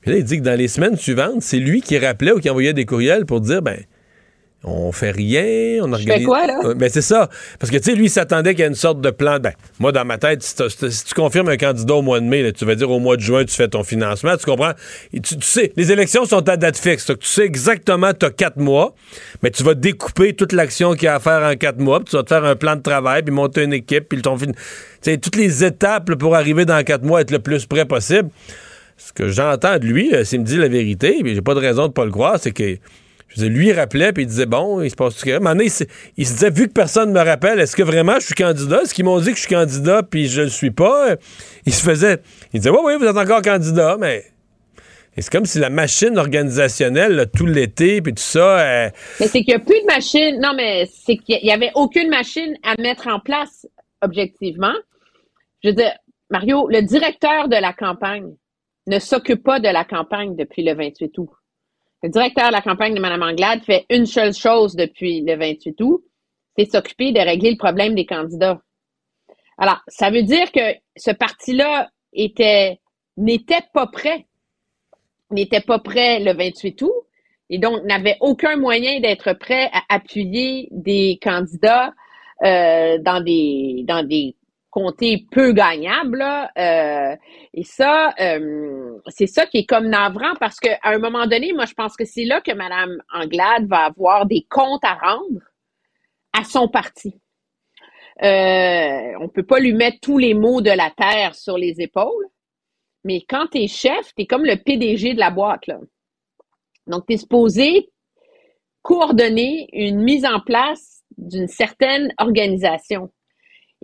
Puis 0.00 0.10
là, 0.12 0.18
il 0.18 0.24
dit 0.24 0.38
que 0.38 0.42
dans 0.42 0.58
les 0.58 0.68
semaines 0.68 0.96
suivantes, 0.96 1.40
c'est 1.40 1.58
lui 1.58 1.80
qui 1.80 1.98
rappelait 1.98 2.32
ou 2.32 2.38
qui 2.38 2.50
envoyait 2.50 2.74
des 2.74 2.84
courriels 2.84 3.24
pour 3.24 3.40
dire 3.40 3.62
ben, 3.62 3.78
on 4.64 4.92
fait 4.92 5.10
rien, 5.10 5.82
on 5.82 5.86
fais 5.88 5.92
organise. 5.94 6.26
quoi, 6.26 6.46
là? 6.46 6.58
Euh, 6.64 6.74
Ben, 6.74 6.88
c'est 6.88 7.02
ça. 7.02 7.28
Parce 7.58 7.70
que, 7.70 7.76
tu 7.76 7.84
sais, 7.84 7.94
lui, 7.94 8.06
il 8.06 8.10
s'attendait 8.10 8.54
qu'il 8.54 8.60
y 8.60 8.64
ait 8.64 8.68
une 8.68 8.74
sorte 8.74 9.00
de 9.00 9.10
plan. 9.10 9.38
Ben, 9.38 9.52
moi, 9.78 9.92
dans 9.92 10.04
ma 10.04 10.18
tête, 10.18 10.42
si, 10.42 10.54
tu 10.56 11.14
confirmes 11.14 11.48
un 11.48 11.56
candidat 11.56 11.94
au 11.94 12.02
mois 12.02 12.20
de 12.20 12.24
mai, 12.24 12.42
là, 12.42 12.52
tu 12.52 12.64
vas 12.64 12.74
dire 12.74 12.90
au 12.90 12.98
mois 12.98 13.16
de 13.16 13.20
juin, 13.20 13.44
tu 13.44 13.54
fais 13.54 13.68
ton 13.68 13.84
financement. 13.84 14.36
Tu 14.36 14.44
comprends? 14.46 14.72
Tu, 15.12 15.20
tu 15.20 15.36
sais, 15.42 15.72
les 15.76 15.92
élections 15.92 16.24
sont 16.24 16.48
à 16.48 16.56
date 16.56 16.78
fixe. 16.78 17.06
Donc, 17.06 17.18
tu 17.20 17.28
sais 17.28 17.44
exactement, 17.44 18.12
tu 18.12 18.24
as 18.26 18.30
quatre 18.30 18.56
mois, 18.56 18.94
mais 19.42 19.50
tu 19.50 19.62
vas 19.62 19.74
découper 19.74 20.32
toute 20.34 20.52
l'action 20.52 20.94
qu'il 20.94 21.04
y 21.04 21.08
a 21.08 21.16
à 21.16 21.20
faire 21.20 21.42
en 21.42 21.54
quatre 21.56 21.78
mois, 21.78 22.00
puis 22.00 22.10
tu 22.10 22.16
vas 22.16 22.22
te 22.22 22.28
faire 22.28 22.44
un 22.44 22.56
plan 22.56 22.76
de 22.76 22.82
travail, 22.82 23.22
puis 23.22 23.34
monter 23.34 23.62
une 23.64 23.72
équipe, 23.74 24.08
puis 24.08 24.22
ton 24.22 24.36
fin- 24.36 24.46
Tu 24.46 24.52
sais, 25.02 25.18
toutes 25.18 25.36
les 25.36 25.62
étapes 25.64 26.08
là, 26.08 26.16
pour 26.16 26.34
arriver 26.34 26.64
dans 26.64 26.82
quatre 26.82 27.02
mois, 27.04 27.20
être 27.20 27.30
le 27.30 27.38
plus 27.38 27.66
près 27.66 27.84
possible. 27.84 28.30
Ce 28.96 29.12
que 29.12 29.28
j'entends 29.28 29.78
de 29.78 29.84
lui, 29.84 30.14
euh, 30.14 30.24
s'il 30.24 30.40
me 30.40 30.44
dit 30.46 30.56
la 30.56 30.68
vérité, 30.68 31.18
puis 31.22 31.34
j'ai 31.34 31.42
pas 31.42 31.54
de 31.54 31.60
raison 31.60 31.88
de 31.88 31.92
pas 31.92 32.04
le 32.04 32.12
croire, 32.12 32.36
c'est 32.40 32.52
que 32.52 32.76
je 33.36 33.42
veux 33.42 33.48
lui, 33.48 33.68
il 33.68 33.72
rappelait, 33.72 34.12
puis 34.12 34.22
il 34.22 34.26
disait, 34.26 34.46
bon, 34.46 34.80
il 34.80 34.90
se 34.90 34.94
passe 34.94 35.16
tout. 35.16 35.28
Donné, 35.28 35.64
il, 35.64 35.86
il 36.16 36.26
se 36.26 36.32
disait, 36.32 36.50
vu 36.50 36.68
que 36.68 36.72
personne 36.72 37.12
ne 37.12 37.14
me 37.14 37.24
rappelle, 37.24 37.58
est-ce 37.58 37.74
que 37.74 37.82
vraiment 37.82 38.14
je 38.20 38.26
suis 38.26 38.34
candidat? 38.34 38.82
Est-ce 38.82 38.94
qu'ils 38.94 39.04
m'ont 39.04 39.18
dit 39.18 39.30
que 39.30 39.36
je 39.36 39.40
suis 39.40 39.54
candidat, 39.54 40.02
puis 40.02 40.28
je 40.28 40.42
le 40.42 40.48
suis 40.48 40.70
pas? 40.70 41.16
Il 41.66 41.74
se 41.74 41.82
faisait. 41.82 42.18
Il 42.52 42.60
disait, 42.60 42.70
oui, 42.70 42.78
oui, 42.84 42.92
vous 42.98 43.04
êtes 43.04 43.16
encore 43.16 43.42
candidat, 43.42 43.96
mais. 43.98 44.24
c'est 45.18 45.30
comme 45.30 45.46
si 45.46 45.58
la 45.58 45.70
machine 45.70 46.16
organisationnelle, 46.16 47.12
là, 47.12 47.26
tout 47.26 47.46
l'été, 47.46 48.00
puis 48.02 48.14
tout 48.14 48.22
ça. 48.22 48.92
Mais 49.18 49.26
c'est 49.26 49.42
qu'il 49.42 49.48
n'y 49.48 49.54
a 49.54 49.58
plus 49.58 49.80
de 49.80 49.86
machine. 49.86 50.40
Non, 50.40 50.52
mais 50.56 50.88
c'est 51.04 51.16
qu'il 51.16 51.42
n'y 51.42 51.52
avait 51.52 51.72
aucune 51.74 52.10
machine 52.10 52.56
à 52.62 52.80
mettre 52.80 53.08
en 53.08 53.18
place, 53.18 53.66
objectivement. 54.00 54.74
Je 55.64 55.70
veux 55.70 55.74
dire, 55.74 55.92
Mario, 56.30 56.68
le 56.68 56.82
directeur 56.82 57.48
de 57.48 57.56
la 57.56 57.72
campagne 57.72 58.32
ne 58.86 58.98
s'occupe 58.98 59.42
pas 59.42 59.58
de 59.58 59.68
la 59.68 59.84
campagne 59.84 60.36
depuis 60.36 60.62
le 60.62 60.74
28 60.74 61.18
août. 61.18 61.30
Le 62.04 62.10
directeur 62.10 62.48
de 62.48 62.52
la 62.52 62.60
campagne 62.60 62.94
de 62.94 63.00
Mme 63.00 63.22
Anglade 63.22 63.64
fait 63.64 63.86
une 63.88 64.04
seule 64.04 64.34
chose 64.34 64.76
depuis 64.76 65.22
le 65.22 65.36
28 65.38 65.80
août, 65.80 66.04
c'est 66.54 66.70
s'occuper 66.70 67.12
de 67.12 67.18
régler 67.18 67.52
le 67.52 67.56
problème 67.56 67.94
des 67.94 68.04
candidats. 68.04 68.60
Alors, 69.56 69.80
ça 69.88 70.10
veut 70.10 70.22
dire 70.22 70.52
que 70.52 70.74
ce 70.96 71.12
parti-là 71.12 71.88
était, 72.12 72.78
n'était 73.16 73.64
pas 73.72 73.86
prêt. 73.86 74.26
N'était 75.30 75.62
pas 75.62 75.78
prêt 75.78 76.20
le 76.20 76.34
28 76.34 76.82
août 76.82 76.92
et 77.48 77.56
donc 77.56 77.82
n'avait 77.84 78.18
aucun 78.20 78.56
moyen 78.58 79.00
d'être 79.00 79.32
prêt 79.32 79.70
à 79.72 79.80
appuyer 79.88 80.68
des 80.72 81.18
candidats 81.22 81.94
euh, 82.42 82.98
dans 82.98 83.24
des 83.24 83.82
dans 83.88 84.06
des 84.06 84.36
comtés 84.74 85.24
peu 85.30 85.52
gagnables. 85.52 86.18
là. 86.18 86.50
Euh, 86.58 87.16
et 87.52 87.62
ça, 87.62 88.12
euh, 88.20 88.98
c'est 89.06 89.28
ça 89.28 89.46
qui 89.46 89.58
est 89.58 89.66
comme 89.66 89.86
navrant 89.86 90.34
parce 90.40 90.58
qu'à 90.58 90.80
un 90.82 90.98
moment 90.98 91.26
donné, 91.26 91.52
moi, 91.52 91.64
je 91.64 91.74
pense 91.74 91.96
que 91.96 92.04
c'est 92.04 92.24
là 92.24 92.40
que 92.40 92.52
Mme 92.52 93.00
Anglade 93.12 93.68
va 93.68 93.84
avoir 93.84 94.26
des 94.26 94.44
comptes 94.50 94.82
à 94.84 94.94
rendre 94.94 95.40
à 96.32 96.42
son 96.42 96.66
parti. 96.66 97.14
Euh, 98.24 99.12
on 99.20 99.28
peut 99.28 99.46
pas 99.46 99.60
lui 99.60 99.72
mettre 99.72 99.98
tous 100.02 100.18
les 100.18 100.34
maux 100.34 100.60
de 100.60 100.70
la 100.70 100.90
terre 100.90 101.36
sur 101.36 101.56
les 101.56 101.80
épaules, 101.80 102.26
mais 103.04 103.24
quand 103.28 103.46
tu 103.52 103.58
es 103.58 103.68
chef, 103.68 104.12
tu 104.16 104.22
es 104.22 104.26
comme 104.26 104.44
le 104.44 104.56
PDG 104.56 105.14
de 105.14 105.20
la 105.20 105.30
boîte. 105.30 105.70
Donc, 106.88 107.06
tu 107.06 107.14
es 107.14 107.16
supposé 107.16 107.90
coordonner 108.82 109.68
une 109.72 110.02
mise 110.02 110.26
en 110.26 110.40
place 110.40 111.04
d'une 111.16 111.48
certaine 111.48 112.12
organisation. 112.18 113.10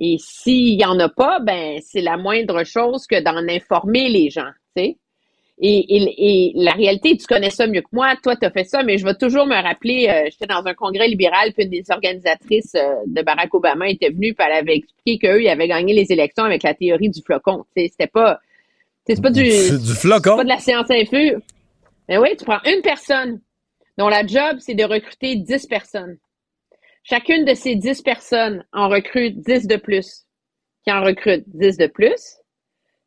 Et 0.01 0.17
s'il 0.19 0.77
n'y 0.79 0.85
en 0.85 0.99
a 0.99 1.09
pas, 1.11 1.41
ben 1.41 1.79
c'est 1.83 2.01
la 2.01 2.17
moindre 2.17 2.65
chose 2.65 3.07
que 3.07 3.21
d'en 3.23 3.47
informer 3.49 4.09
les 4.09 4.31
gens, 4.31 4.51
tu 4.77 4.83
sais. 4.83 4.97
Et, 5.63 5.97
et, 5.97 6.15
et 6.49 6.53
la 6.55 6.73
réalité, 6.73 7.15
tu 7.19 7.27
connais 7.27 7.51
ça 7.51 7.67
mieux 7.67 7.83
que 7.83 7.89
moi, 7.93 8.15
toi, 8.23 8.35
tu 8.35 8.47
as 8.47 8.51
fait 8.51 8.65
ça, 8.65 8.83
mais 8.83 8.97
je 8.97 9.05
vais 9.05 9.15
toujours 9.15 9.45
me 9.45 9.55
rappeler, 9.63 10.09
euh, 10.09 10.25
j'étais 10.31 10.47
dans 10.47 10.65
un 10.67 10.73
congrès 10.73 11.07
libéral, 11.07 11.53
puis 11.53 11.65
une 11.65 11.71
des 11.71 11.85
organisatrices 11.91 12.75
euh, 12.77 12.95
de 13.07 13.21
Barack 13.21 13.53
Obama 13.53 13.91
était 13.91 14.09
venue, 14.09 14.33
puis 14.33 14.47
elle 14.49 14.55
avait 14.57 14.77
expliqué 14.77 15.19
qu'eux, 15.19 15.43
ils 15.43 15.49
avaient 15.51 15.69
gagné 15.69 15.93
les 15.93 16.11
élections 16.13 16.45
avec 16.45 16.63
la 16.63 16.73
théorie 16.73 17.11
du 17.11 17.21
flocon. 17.21 17.65
C'était 17.77 18.07
pas... 18.07 18.41
C'est 19.07 19.21
pas 19.21 19.31
du, 19.31 19.43
Du- 19.43 19.79
du 19.87 19.93
flocon? 19.95 20.31
c'est 20.31 20.37
pas 20.37 20.45
de 20.45 20.49
la 20.49 20.59
science 20.61 20.91
infuse. 20.91 21.37
Mais 22.09 22.17
oui, 22.17 22.31
tu 22.39 22.47
prends 22.47 22.61
une 22.65 22.81
personne 22.81 23.41
dont 23.99 24.09
la 24.09 24.27
job, 24.27 24.57
c'est 24.61 24.75
de 24.75 24.85
recruter 24.85 25.37
10 25.37 25.67
personnes. 25.67 26.17
Chacune 27.03 27.45
de 27.45 27.55
ces 27.55 27.75
10 27.77 28.03
personnes 28.03 28.65
en 28.73 28.89
recrute 28.89 29.39
10 29.39 29.67
de 29.67 29.77
plus, 29.77 30.25
qui 30.85 30.93
en 30.93 31.03
recrute 31.03 31.45
10 31.49 31.77
de 31.77 31.87
plus. 31.87 32.37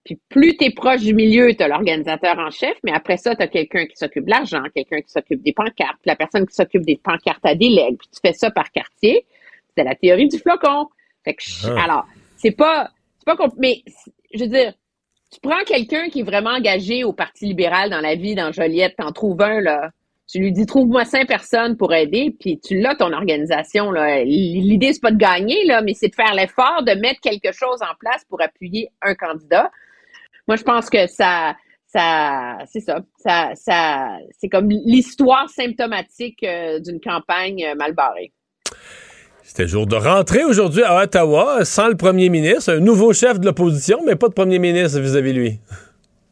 Puis 0.03 0.20
plus 0.30 0.57
tu 0.57 0.65
es 0.65 0.72
proche 0.72 1.02
du 1.02 1.14
milieu, 1.14 1.53
tu 1.56 1.64
as 1.64 1.68
l'organisateur 1.70 2.38
en 2.38 2.49
chef, 2.52 2.78
mais 2.84 2.91
après 2.91 3.15
ça, 3.18 3.36
tu 3.36 3.41
as 3.41 3.48
quelqu'un 3.48 3.86
qui 3.86 3.95
s'occupe 3.95 4.26
de 4.26 4.32
l'argent, 4.32 4.64
quelqu'un 4.76 4.99
qui 5.02 5.10
s'occupe 5.10 5.41
des 5.41 5.53
pancartes, 5.53 5.98
puis 6.02 6.10
la 6.10 6.18
personne 6.18 6.45
qui 6.45 6.53
s'occupe 6.53 6.82
des 6.86 6.98
pancartes 6.98 7.45
à 7.45 7.56
délègue, 7.56 7.98
puis 7.98 8.10
tu 8.14 8.20
fais 8.22 8.34
ça 8.34 8.52
par 8.52 8.70
quartier. 8.72 9.26
C'est 9.78 9.84
la 9.86 9.95
théorie 9.95 10.28
du 10.28 10.38
flocon. 10.38 10.88
Fait 11.24 11.34
que, 11.36 11.44
Ah. 11.68 11.84
alors, 11.84 12.06
c'est 12.36 12.52
pas, 12.52 12.91
c'est 13.18 13.26
pas 13.26 13.48
mais 13.57 13.82
je 14.34 14.44
veux 14.44 14.49
dire, 14.49 14.74
tu 15.32 15.40
prends 15.41 15.64
quelqu'un 15.65 16.10
qui 16.10 16.20
est 16.20 16.24
vraiment 16.24 16.52
engagé 16.52 17.03
au 17.06 17.14
Parti 17.14 17.45
libéral 17.45 17.90
dans 17.90 18.02
la 18.02 18.15
vie, 18.15 18.36
dans 18.36 18.52
Joliette, 18.52 18.95
t'en 18.98 19.11
trouves 19.14 19.41
un, 19.41 19.61
là. 19.61 19.91
Tu 20.34 20.40
lui 20.40 20.52
dis, 20.52 20.66
trouve-moi 20.66 21.06
cinq 21.06 21.28
personnes 21.28 21.78
pour 21.78 21.94
aider, 21.94 22.36
puis 22.40 22.60
tu 22.60 22.80
l'as, 22.80 22.96
ton 22.96 23.14
organisation, 23.14 23.92
L'idée, 23.92 24.92
c'est 24.92 25.00
pas 25.00 25.12
de 25.12 25.18
gagner, 25.18 25.64
là, 25.66 25.84
mais 25.84 25.94
c'est 25.94 26.08
de 26.08 26.16
faire 26.16 26.34
l'effort 26.34 26.82
de 26.84 27.00
mettre 27.00 27.22
quelque 27.22 27.52
chose 27.52 27.84
en 27.84 27.94
place 28.00 28.26
pour 28.28 28.42
appuyer 28.42 28.90
un 29.04 29.14
candidat. 29.14 29.70
Moi, 30.48 30.58
je 30.58 30.64
pense 30.64 30.90
que 30.90 31.06
ça, 31.06 31.54
ça, 31.86 32.58
c'est 32.66 32.80
ça. 32.80 33.02
Ça, 33.18 33.52
ça, 33.54 34.18
c'est 34.40 34.50
comme 34.50 34.70
l'histoire 34.72 35.48
symptomatique 35.50 36.44
euh, 36.44 36.80
d'une 36.80 37.00
campagne 37.00 37.64
euh, 37.64 37.76
mal 37.76 37.94
barrée. 37.94 38.32
C'était 39.44 39.68
jour 39.68 39.86
de 39.86 39.98
rentrée 39.98 40.46
aujourd'hui 40.46 40.82
à 40.82 41.04
Ottawa, 41.04 41.64
sans 41.64 41.90
le 41.90 41.96
premier 41.96 42.30
ministre, 42.30 42.74
un 42.74 42.80
nouveau 42.80 43.14
chef 43.14 43.40
de 43.40 43.46
l'opposition, 43.46 44.00
mais 44.04 44.16
pas 44.16 44.30
de 44.30 44.34
premier 44.34 44.58
ministre 44.58 45.00
vis-à-vis 45.00 45.34
lui. 45.34 45.60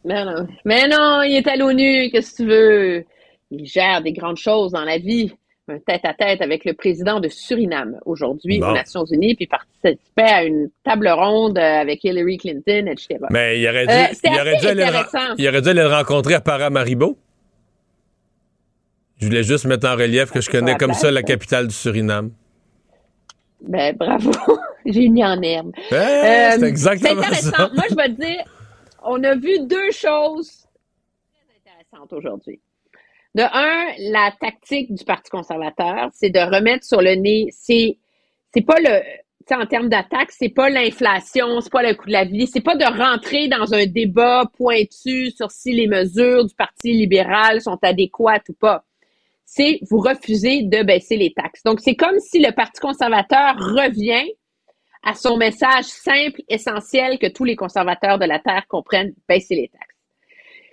Mais 0.05 0.25
non. 0.25 0.47
Mais 0.65 0.87
non, 0.87 1.21
il 1.21 1.35
est 1.35 1.47
à 1.47 1.55
l'ONU, 1.55 2.09
qu'est-ce 2.11 2.31
que 2.31 2.37
tu 2.37 2.49
veux? 2.49 3.05
Il 3.51 3.65
gère 3.65 4.01
des 4.01 4.13
grandes 4.13 4.37
choses 4.37 4.71
dans 4.71 4.83
la 4.85 4.97
vie. 4.97 5.33
Un 5.67 5.77
tête-à-tête 5.79 6.41
avec 6.41 6.65
le 6.65 6.73
président 6.73 7.19
de 7.19 7.29
Suriname 7.29 7.97
aujourd'hui 8.05 8.59
Bon. 8.59 8.69
aux 8.69 8.73
Nations 8.73 9.05
Unies, 9.05 9.35
puis 9.35 9.47
participait 9.47 10.21
à 10.23 10.43
une 10.43 10.69
table 10.83 11.07
ronde 11.07 11.57
euh, 11.57 11.61
avec 11.61 12.03
Hillary 12.03 12.37
Clinton, 12.37 12.87
etc. 12.87 13.19
Mais 13.29 13.59
il 13.61 13.67
aurait 13.69 13.85
dû, 13.87 13.93
Euh, 13.93 14.05
il 14.23 14.39
aurait 14.39 14.57
dû 14.57 14.65
aller, 14.67 14.81
le, 14.81 14.87
intéressant. 14.87 15.17
ren- 15.19 15.35
il 15.37 15.47
aurait 15.47 15.61
dû 15.61 15.69
aller 15.69 15.81
le 15.81 15.87
rencontrer 15.87 16.33
à 16.33 16.41
Paramaribo. 16.41 17.17
Je 19.17 19.27
voulais 19.27 19.43
juste 19.43 19.65
mettre 19.65 19.87
en 19.87 19.95
relief 19.95 20.31
que 20.31 20.41
je 20.41 20.49
connais 20.49 20.75
comme 20.75 20.93
ça 20.93 21.11
la 21.11 21.19
hein. 21.19 21.23
capitale 21.23 21.67
du 21.67 21.75
Suriname. 21.75 22.31
Ben, 23.61 23.95
bravo. 23.95 24.31
J'ai 24.85 25.07
mis 25.09 25.23
en 25.23 25.39
herbe. 25.41 25.71
C'est 25.89 26.63
exactement 26.63 27.21
c'est 27.21 27.27
intéressant. 27.27 27.51
ça. 27.51 27.69
Moi, 27.75 27.83
je 27.89 27.95
vais 27.95 28.09
te 28.09 28.19
dire, 28.19 28.43
on 29.03 29.23
a 29.23 29.35
vu 29.35 29.59
deux 29.67 29.91
choses 29.91 30.65
très 31.31 31.71
intéressantes 31.71 32.11
aujourd'hui. 32.13 32.59
De 33.33 33.43
un, 33.43 34.11
la 34.11 34.31
tactique 34.39 34.93
du 34.93 35.05
Parti 35.05 35.29
conservateur, 35.29 36.09
c'est 36.13 36.29
de 36.29 36.39
remettre 36.39 36.85
sur 36.85 37.01
le 37.01 37.15
nez, 37.15 37.47
c'est, 37.51 37.97
c'est 38.53 38.65
pas 38.65 38.79
le, 38.79 39.01
en 39.51 39.65
termes 39.65 39.87
d'attaque, 39.87 40.31
c'est 40.31 40.49
pas 40.49 40.69
l'inflation, 40.69 41.61
c'est 41.61 41.71
pas 41.71 41.83
le 41.83 41.95
coût 41.95 42.07
de 42.07 42.11
la 42.11 42.25
vie, 42.25 42.47
c'est 42.47 42.61
pas 42.61 42.75
de 42.75 42.83
rentrer 42.83 43.47
dans 43.47 43.73
un 43.73 43.85
débat 43.85 44.51
pointu 44.57 45.31
sur 45.31 45.49
si 45.49 45.71
les 45.71 45.87
mesures 45.87 46.45
du 46.45 46.53
Parti 46.55 46.91
libéral 46.91 47.61
sont 47.61 47.79
adéquates 47.81 48.49
ou 48.49 48.53
pas 48.53 48.83
c'est 49.53 49.79
vous 49.89 49.99
refusez 49.99 50.63
de 50.63 50.81
baisser 50.81 51.17
les 51.17 51.33
taxes. 51.33 51.63
Donc, 51.63 51.81
c'est 51.81 51.95
comme 51.95 52.19
si 52.19 52.39
le 52.39 52.53
Parti 52.53 52.79
conservateur 52.79 53.55
revient 53.57 54.31
à 55.03 55.13
son 55.13 55.35
message 55.35 55.85
simple, 55.85 56.41
essentiel, 56.47 57.19
que 57.19 57.27
tous 57.27 57.43
les 57.43 57.57
conservateurs 57.57 58.17
de 58.17 58.25
la 58.25 58.39
Terre 58.39 58.65
comprennent, 58.69 59.13
baisser 59.27 59.55
les 59.55 59.67
taxes. 59.67 59.90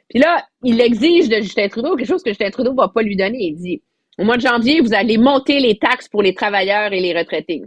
Puis 0.09 0.19
là, 0.19 0.47
il 0.63 0.81
exige 0.81 1.29
de 1.29 1.37
Justin 1.37 1.69
Trudeau 1.69 1.97
quelque 1.97 2.09
chose 2.09 2.23
que 2.23 2.31
Justin 2.31 2.51
Trudeau 2.51 2.75
va 2.75 2.89
pas 2.89 3.03
lui 3.03 3.17
donner. 3.17 3.39
Il 3.41 3.57
dit, 3.57 3.83
au 4.19 4.25
mois 4.25 4.37
de 4.37 4.43
janvier, 4.43 4.81
vous 4.81 4.95
allez 4.95 5.19
monter 5.19 5.61
les 5.61 5.79
taxes 5.79 6.09
pour 6.09 6.23
les 6.23 6.35
travailleurs 6.35 6.93
et 6.93 7.01
les 7.01 7.17
retraités. 7.17 7.63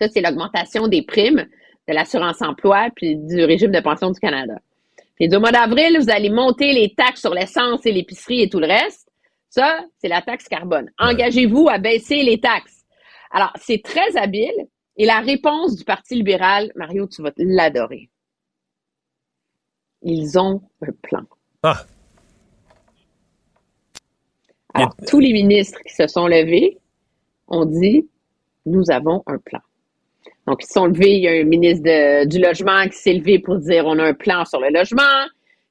Ça, 0.00 0.08
c'est 0.08 0.20
l'augmentation 0.20 0.88
des 0.88 1.02
primes 1.02 1.46
de 1.88 1.94
l'assurance-emploi 1.94 2.88
puis 2.96 3.16
du 3.16 3.44
régime 3.44 3.70
de 3.70 3.80
pension 3.80 4.10
du 4.10 4.18
Canada. 4.18 4.54
Puis 5.16 5.34
au 5.34 5.40
mois 5.40 5.52
d'avril, 5.52 5.98
vous 6.00 6.10
allez 6.10 6.30
monter 6.30 6.72
les 6.72 6.94
taxes 6.94 7.20
sur 7.20 7.34
l'essence 7.34 7.84
et 7.84 7.92
l'épicerie 7.92 8.42
et 8.42 8.48
tout 8.48 8.58
le 8.58 8.66
reste. 8.66 9.10
Ça, 9.50 9.84
c'est 9.98 10.08
la 10.08 10.22
taxe 10.22 10.48
carbone. 10.48 10.90
Engagez-vous 10.98 11.68
à 11.68 11.78
baisser 11.78 12.22
les 12.22 12.40
taxes. 12.40 12.84
Alors, 13.30 13.52
c'est 13.56 13.82
très 13.82 14.16
habile. 14.16 14.66
Et 14.96 15.06
la 15.06 15.20
réponse 15.20 15.76
du 15.76 15.84
Parti 15.84 16.14
libéral, 16.14 16.72
Mario, 16.74 17.06
tu 17.06 17.22
vas 17.22 17.32
l'adorer. 17.36 18.10
Ils 20.02 20.38
ont 20.38 20.62
un 20.82 20.92
plan. 21.02 21.26
Ah. 21.62 21.84
Alors, 24.72 24.94
tous 25.06 25.20
les 25.20 25.32
ministres 25.32 25.80
qui 25.86 25.92
se 25.94 26.06
sont 26.06 26.26
levés 26.26 26.78
ont 27.48 27.66
dit, 27.66 28.08
nous 28.66 28.90
avons 28.90 29.22
un 29.26 29.38
plan. 29.38 29.60
Donc, 30.46 30.62
ils 30.62 30.66
se 30.66 30.72
sont 30.72 30.86
levés. 30.86 31.16
Il 31.16 31.22
y 31.22 31.28
a 31.28 31.32
un 31.32 31.44
ministre 31.44 31.82
de- 31.84 32.24
du 32.26 32.38
Logement 32.38 32.84
qui 32.84 32.96
s'est 32.96 33.12
levé 33.12 33.38
pour 33.40 33.58
dire, 33.58 33.84
on 33.86 33.98
a 33.98 34.04
un 34.04 34.14
plan 34.14 34.44
sur 34.44 34.60
le 34.60 34.68
logement. 34.70 35.26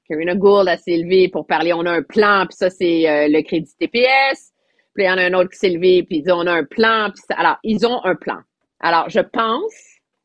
Karina 0.07 0.35
Gould 0.35 0.67
a 0.67 0.77
s'est 0.77 0.97
levée 0.97 1.29
pour 1.29 1.45
parler, 1.47 1.71
on 1.73 1.85
a 1.85 1.91
un 1.91 2.01
plan, 2.01 2.45
puis 2.47 2.55
ça, 2.57 2.69
c'est 2.69 3.07
euh, 3.09 3.27
le 3.29 3.41
crédit 3.43 3.71
TPS. 3.79 4.51
Puis 4.95 5.03
il 5.05 5.07
y 5.07 5.09
en 5.11 5.17
a 5.17 5.23
un 5.23 5.33
autre 5.33 5.51
qui 5.51 5.57
s'est 5.57 5.69
levé, 5.69 6.03
puis 6.03 6.17
il 6.17 6.23
dit, 6.23 6.31
on 6.31 6.45
a 6.47 6.51
un 6.53 6.63
plan. 6.65 7.09
Puis 7.13 7.23
ça- 7.27 7.35
alors, 7.39 7.57
ils 7.63 7.85
ont 7.85 8.03
un 8.05 8.15
plan. 8.15 8.39
Alors, 8.79 9.09
je 9.09 9.19
pense, 9.19 9.73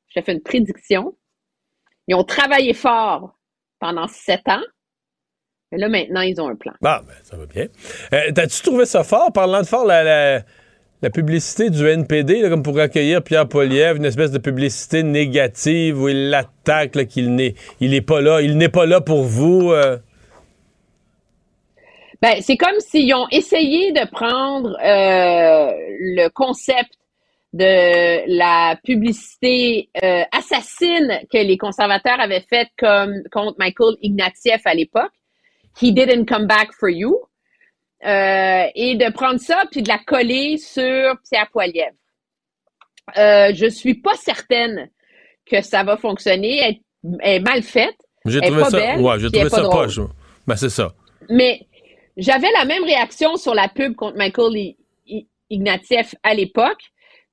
je 0.09 0.21
fais 0.21 0.33
une 0.33 0.43
prédiction, 0.43 1.17
ils 2.09 2.15
ont 2.15 2.25
travaillé 2.25 2.73
fort 2.75 3.39
pendant 3.79 4.07
sept 4.09 4.47
ans, 4.49 4.63
mais 5.75 5.79
là, 5.81 5.89
maintenant, 5.89 6.21
ils 6.21 6.41
ont 6.41 6.49
un 6.49 6.55
plan. 6.55 6.73
Ah, 6.85 7.03
ben, 7.07 7.15
ça 7.23 7.37
va 7.37 7.47
bien. 7.47 7.67
Euh, 8.13 8.33
T'as-tu 8.35 8.63
trouvé 8.63 8.87
ça 8.87 9.03
fort, 9.05 9.33
parlant 9.33 9.61
de 9.61 9.67
fort, 9.67 9.85
la, 9.85 10.03
la- 10.05 10.43
la 11.03 11.11
publicité 11.11 11.69
du 11.69 11.87
NPD, 11.87 12.41
là, 12.41 12.49
comme 12.49 12.63
pour 12.63 12.79
accueillir 12.79 13.23
Pierre 13.23 13.47
Poliev, 13.47 13.97
une 13.99 14.07
espèce 14.07 14.31
de 14.31 14.39
publicité 14.39 15.03
négative 15.03 16.01
où 16.01 16.09
il 16.09 16.31
l'attaque, 16.31 16.93
qu'il 17.09 17.35
n'est 17.35 17.55
il 17.81 17.93
est 17.93 18.01
pas 18.01 18.23
là, 18.23 18.41
il 18.41 18.57
n'est 18.57 18.71
pas 18.71 18.87
là 18.87 19.03
pour 19.03 19.23
vous. 19.25 19.71
euh? 19.73 19.99
Ben, 22.23 22.37
c'est 22.41 22.57
comme 22.57 22.79
s'ils 22.81 23.13
ont 23.15 23.27
essayé 23.31 23.93
de 23.93 24.09
prendre 24.11 24.71
euh, 24.83 25.73
le 26.01 26.29
concept 26.29 26.93
de 27.53 28.23
la 28.39 28.77
publicité 28.83 29.91
euh, 30.03 30.23
assassine 30.33 31.21
que 31.31 31.39
les 31.39 31.59
conservateurs 31.59 32.19
avaient 32.19 32.45
faite 32.49 32.69
comme 32.79 33.15
contre 33.31 33.57
Michael 33.59 33.95
Ignatieff 34.03 34.63
à 34.65 34.75
l'époque, 34.75 35.13
He 35.81 35.93
didn't 35.93 36.27
come 36.27 36.47
back 36.47 36.73
for 36.79 36.89
you, 36.89 37.19
euh, 38.05 38.65
et 38.75 38.97
de 38.97 39.11
prendre 39.13 39.41
ça 39.41 39.65
puis 39.71 39.83
de 39.83 39.89
la 39.89 39.99
coller 39.99 40.57
sur 40.59 41.15
Pierre 41.29 41.49
Poilievre. 41.53 41.97
Euh, 43.19 43.53
je 43.55 43.67
suis 43.69 43.95
pas 43.95 44.15
certaine 44.15 44.89
que 45.47 45.61
ça 45.63 45.83
va 45.85 45.97
fonctionner. 45.97 46.59
Elle, 46.59 46.77
elle 47.21 47.35
est 47.37 47.41
mal 47.45 47.63
faite. 47.63 47.95
J'ai 48.25 48.41
trouvé 48.41 48.63
pas 48.63 48.71
ça, 48.71 48.79
belle, 48.79 49.01
ouais, 49.01 49.19
j'ai 49.21 49.31
trouvé 49.31 49.51
ça 49.51 49.61
drôle. 49.61 49.87
poche. 49.87 50.01
Ben, 50.47 50.57
c'est 50.57 50.71
ça. 50.71 50.93
Mais 51.29 51.61
j'avais 52.17 52.51
la 52.59 52.65
même 52.65 52.85
réaction 52.85 53.37
sur 53.37 53.55
la 53.55 53.69
pub 53.69 53.95
contre 53.95 54.17
Michael 54.17 54.57
I- 54.57 54.77
I- 55.07 55.27
Ignatieff 55.51 56.15
à 56.23 56.33
l'époque. 56.35 56.81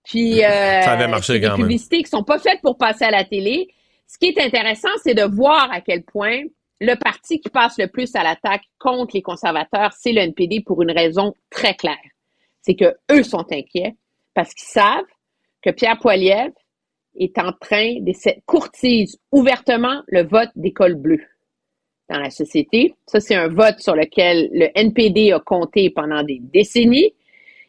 Puis 0.03 0.43
euh, 0.43 0.47
Ça 0.81 0.91
avait 0.93 1.07
marché 1.07 1.33
c'est 1.33 1.39
des 1.39 1.45
quand 1.47 1.57
même. 1.57 1.67
publicités 1.67 2.03
qui 2.03 2.09
sont 2.09 2.23
pas 2.23 2.39
faites 2.39 2.59
pour 2.61 2.77
passer 2.77 3.05
à 3.05 3.11
la 3.11 3.23
télé. 3.23 3.69
Ce 4.07 4.17
qui 4.17 4.27
est 4.27 4.41
intéressant, 4.41 4.89
c'est 5.03 5.13
de 5.13 5.23
voir 5.23 5.69
à 5.71 5.79
quel 5.79 6.03
point 6.03 6.41
le 6.81 6.95
parti 6.95 7.39
qui 7.39 7.49
passe 7.49 7.77
le 7.77 7.87
plus 7.87 8.15
à 8.15 8.23
l'attaque 8.23 8.63
contre 8.79 9.15
les 9.15 9.21
conservateurs, 9.21 9.93
c'est 9.93 10.11
le 10.11 10.21
NPD 10.21 10.61
pour 10.61 10.81
une 10.81 10.91
raison 10.91 11.35
très 11.51 11.75
claire. 11.75 11.95
C'est 12.61 12.73
que 12.73 12.95
eux 13.11 13.21
sont 13.21 13.45
inquiets 13.51 13.95
parce 14.33 14.53
qu'ils 14.55 14.67
savent 14.67 15.05
que 15.61 15.69
Pierre 15.69 15.99
Poilievre 15.99 16.55
est 17.15 17.37
en 17.37 17.51
train 17.53 17.99
de 17.99 18.13
courtise 18.47 19.19
ouvertement 19.31 20.01
le 20.07 20.23
vote 20.23 20.49
des 20.55 20.73
bleus 20.95 21.23
dans 22.09 22.17
la 22.17 22.31
société. 22.31 22.95
Ça, 23.05 23.19
c'est 23.19 23.35
un 23.35 23.47
vote 23.47 23.79
sur 23.79 23.95
lequel 23.95 24.49
le 24.51 24.69
NPD 24.73 25.33
a 25.33 25.39
compté 25.39 25.91
pendant 25.91 26.23
des 26.23 26.39
décennies. 26.41 27.13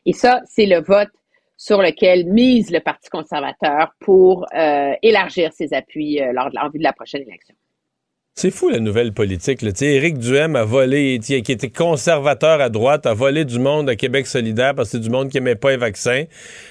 Et 0.06 0.14
ça, 0.14 0.40
c'est 0.46 0.66
le 0.66 0.80
vote 0.80 1.10
sur 1.58 1.82
lequel 1.82 2.26
mise 2.26 2.70
le 2.70 2.80
Parti 2.80 3.10
conservateur 3.10 3.92
pour 4.00 4.46
euh, 4.54 4.94
élargir 5.02 5.52
ses 5.52 5.74
appuis 5.74 6.20
euh, 6.20 6.32
lors 6.32 6.50
de 6.50 6.78
de 6.78 6.82
la 6.82 6.94
prochaine 6.94 7.22
élection. 7.22 7.54
C'est 8.34 8.50
fou 8.50 8.70
la 8.70 8.78
nouvelle 8.80 9.12
politique. 9.12 9.60
Là. 9.60 9.70
Éric 9.78 10.16
Duhem 10.16 10.56
a 10.56 10.64
volé, 10.64 11.18
qui 11.20 11.34
était 11.34 11.70
conservateur 11.70 12.62
à 12.62 12.70
droite, 12.70 13.04
a 13.04 13.12
volé 13.12 13.44
du 13.44 13.58
monde 13.58 13.90
à 13.90 13.94
Québec 13.94 14.26
solidaire 14.26 14.74
parce 14.74 14.88
que 14.88 14.92
c'est 14.96 15.02
du 15.02 15.10
monde 15.10 15.28
qui 15.28 15.36
n'aimait 15.36 15.54
pas 15.54 15.72
les 15.72 15.76
vaccins. 15.76 16.24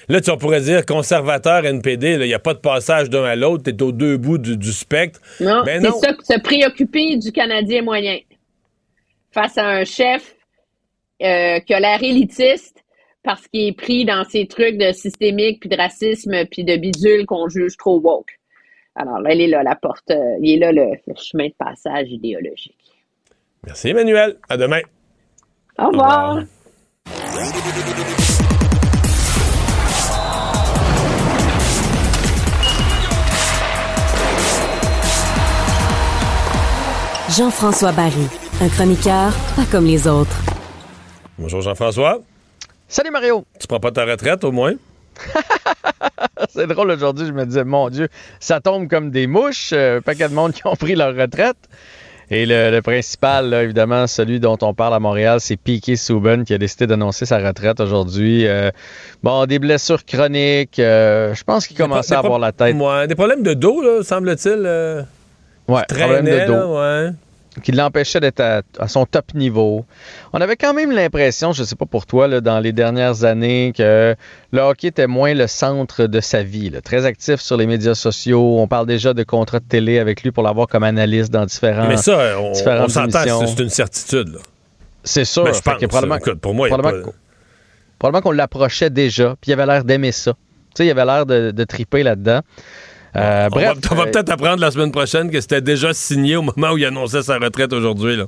Là, 0.08 0.20
tu 0.20 0.30
on 0.30 0.36
pourrait 0.36 0.60
dire 0.60 0.84
conservateur 0.84 1.64
NPD, 1.64 2.14
il 2.14 2.26
n'y 2.26 2.34
a 2.34 2.40
pas 2.40 2.54
de 2.54 2.58
passage 2.58 3.10
d'un 3.10 3.22
à 3.22 3.36
l'autre, 3.36 3.62
tu 3.62 3.70
es 3.70 3.82
aux 3.82 3.92
deux 3.92 4.16
bouts 4.16 4.38
du, 4.38 4.56
du 4.56 4.72
spectre. 4.72 5.20
Non, 5.40 5.62
Mais 5.64 5.80
c'est 5.80 5.90
ça, 5.90 6.14
se 6.34 6.40
préoccuper 6.40 7.16
du 7.16 7.30
Canadien 7.30 7.82
moyen 7.82 8.18
face 9.30 9.56
à 9.56 9.66
un 9.66 9.84
chef 9.84 10.34
euh, 11.22 11.60
qui 11.60 11.74
a 11.74 11.80
l'air 11.80 12.02
élitiste 12.02 12.82
parce 13.22 13.46
qu'il 13.46 13.68
est 13.68 13.76
pris 13.76 14.04
dans 14.04 14.24
ces 14.24 14.48
trucs 14.48 14.78
de 14.78 14.90
systémique, 14.90 15.60
puis 15.60 15.68
de 15.68 15.76
racisme, 15.76 16.44
puis 16.50 16.64
de 16.64 16.76
bidule 16.76 17.24
qu'on 17.24 17.48
juge 17.48 17.76
trop 17.76 18.00
woke. 18.00 18.40
Alors 18.94 19.26
elle 19.26 19.40
est 19.40 19.46
là, 19.46 19.62
la 19.62 19.74
porte, 19.74 20.10
euh, 20.10 20.36
il 20.40 20.54
est 20.54 20.58
là 20.58 20.72
le, 20.72 20.96
le, 21.06 21.14
chemin 21.16 21.46
de 21.48 21.54
passage 21.58 22.10
idéologique. 22.10 22.76
Merci 23.64 23.88
Emmanuel. 23.88 24.36
À 24.48 24.56
demain. 24.56 24.80
Au 25.78 25.86
revoir. 25.88 26.36
Au 26.36 26.40
revoir. 26.40 26.46
Jean-François 37.30 37.92
Barry, 37.92 38.28
un 38.60 38.68
chroniqueur 38.68 39.32
pas 39.56 39.64
comme 39.70 39.86
les 39.86 40.06
autres. 40.06 40.36
Bonjour 41.38 41.62
Jean-François. 41.62 42.20
Salut 42.88 43.10
Mario. 43.10 43.42
Tu 43.58 43.66
prends 43.66 43.80
pas 43.80 43.90
ta 43.90 44.04
retraite 44.04 44.44
au 44.44 44.52
moins? 44.52 44.74
C'est 46.48 46.66
drôle 46.66 46.90
aujourd'hui, 46.90 47.26
je 47.26 47.32
me 47.32 47.44
disais, 47.46 47.64
mon 47.64 47.88
Dieu, 47.88 48.08
ça 48.40 48.60
tombe 48.60 48.88
comme 48.88 49.10
des 49.10 49.26
mouches, 49.26 49.70
euh, 49.72 49.98
un 49.98 50.00
paquet 50.00 50.28
de 50.28 50.34
monde 50.34 50.52
qui 50.52 50.66
ont 50.66 50.76
pris 50.76 50.94
leur 50.94 51.14
retraite. 51.14 51.56
Et 52.30 52.46
le, 52.46 52.70
le 52.70 52.80
principal, 52.82 53.50
là, 53.50 53.62
évidemment, 53.62 54.06
celui 54.06 54.40
dont 54.40 54.56
on 54.62 54.72
parle 54.72 54.94
à 54.94 54.98
Montréal, 55.00 55.38
c'est 55.40 55.56
Piquet 55.56 55.96
Souben 55.96 56.44
qui 56.44 56.54
a 56.54 56.58
décidé 56.58 56.86
d'annoncer 56.86 57.26
sa 57.26 57.38
retraite 57.38 57.78
aujourd'hui. 57.80 58.46
Euh, 58.46 58.70
bon, 59.22 59.44
des 59.44 59.58
blessures 59.58 60.04
chroniques. 60.04 60.78
euh, 60.78 61.34
je 61.34 61.44
pense 61.44 61.66
qu'il 61.66 61.76
commençait 61.76 62.14
à 62.14 62.20
avoir 62.20 62.38
la 62.38 62.52
tête. 62.52 62.74
Ouais, 62.76 63.06
des 63.06 63.14
problèmes 63.14 63.42
de 63.42 63.52
dos, 63.52 64.02
semble-t-il. 64.02 64.62
euh, 64.64 65.02
Ouais, 65.68 65.82
problème 65.88 66.24
de 66.24 66.46
dos. 66.46 66.52
là, 66.52 66.66
ouais. 67.04 67.10
Qui 67.62 67.72
l'empêchait 67.72 68.20
d'être 68.20 68.40
à, 68.40 68.62
à 68.78 68.88
son 68.88 69.04
top 69.04 69.34
niveau. 69.34 69.84
On 70.32 70.40
avait 70.40 70.56
quand 70.56 70.72
même 70.72 70.90
l'impression, 70.90 71.52
je 71.52 71.64
sais 71.64 71.76
pas 71.76 71.86
pour 71.86 72.06
toi, 72.06 72.26
là, 72.28 72.40
dans 72.40 72.60
les 72.60 72.72
dernières 72.72 73.24
années, 73.24 73.72
que 73.76 74.14
le 74.52 74.60
hockey 74.60 74.88
était 74.88 75.06
moins 75.06 75.34
le 75.34 75.46
centre 75.46 76.06
de 76.06 76.20
sa 76.20 76.42
vie. 76.42 76.70
là. 76.70 76.80
Très 76.80 77.04
actif 77.04 77.40
sur 77.40 77.56
les 77.56 77.66
médias 77.66 77.94
sociaux. 77.94 78.58
On 78.58 78.66
parle 78.68 78.86
déjà 78.86 79.12
de 79.12 79.22
contrats 79.22 79.60
de 79.60 79.64
télé 79.68 79.98
avec 79.98 80.22
lui 80.22 80.30
pour 80.30 80.42
l'avoir 80.42 80.66
comme 80.66 80.82
analyste 80.84 81.30
dans 81.30 81.44
différents 81.44 81.88
Mais 81.88 81.96
ça, 81.98 82.40
on, 82.40 82.52
différentes 82.52 82.86
on 82.86 82.88
s'entend, 82.88 83.46
c'est 83.46 83.62
une 83.62 83.68
certitude. 83.68 84.38
C'est 85.04 85.24
sûr. 85.24 85.44
Ben, 85.44 85.52
je 85.52 85.60
pense, 85.60 85.74
que 85.78 85.86
probablement, 85.86 86.16
écoute, 86.16 86.40
pour 86.40 86.54
moi, 86.54 86.68
il 86.68 86.70
y 86.70 86.74
a 86.74 86.78
probablement 86.78 87.04
pas- 87.04 87.10
qu'on- 87.12 87.16
probablement 87.98 88.22
qu'on 88.22 88.32
l'approchait 88.32 88.90
déjà, 88.90 89.36
puis 89.40 89.50
il 89.50 89.52
avait 89.54 89.66
l'air 89.66 89.84
d'aimer 89.84 90.12
ça. 90.12 90.32
Tu 90.32 90.78
sais, 90.78 90.86
il 90.86 90.90
avait 90.90 91.04
l'air 91.04 91.26
de, 91.26 91.50
de 91.50 91.64
triper 91.64 92.02
là-dedans. 92.02 92.40
Euh, 93.14 93.46
On 93.46 93.54
bref, 93.54 93.74
va, 93.74 93.88
on 93.90 93.94
va 93.94 94.02
euh, 94.02 94.10
peut-être 94.10 94.30
apprendre 94.30 94.60
la 94.60 94.70
semaine 94.70 94.90
prochaine 94.90 95.30
que 95.30 95.40
c'était 95.40 95.60
déjà 95.60 95.92
signé 95.92 96.36
au 96.36 96.42
moment 96.42 96.72
où 96.72 96.78
il 96.78 96.84
annonçait 96.86 97.22
sa 97.22 97.38
retraite 97.38 97.72
aujourd'hui. 97.72 98.18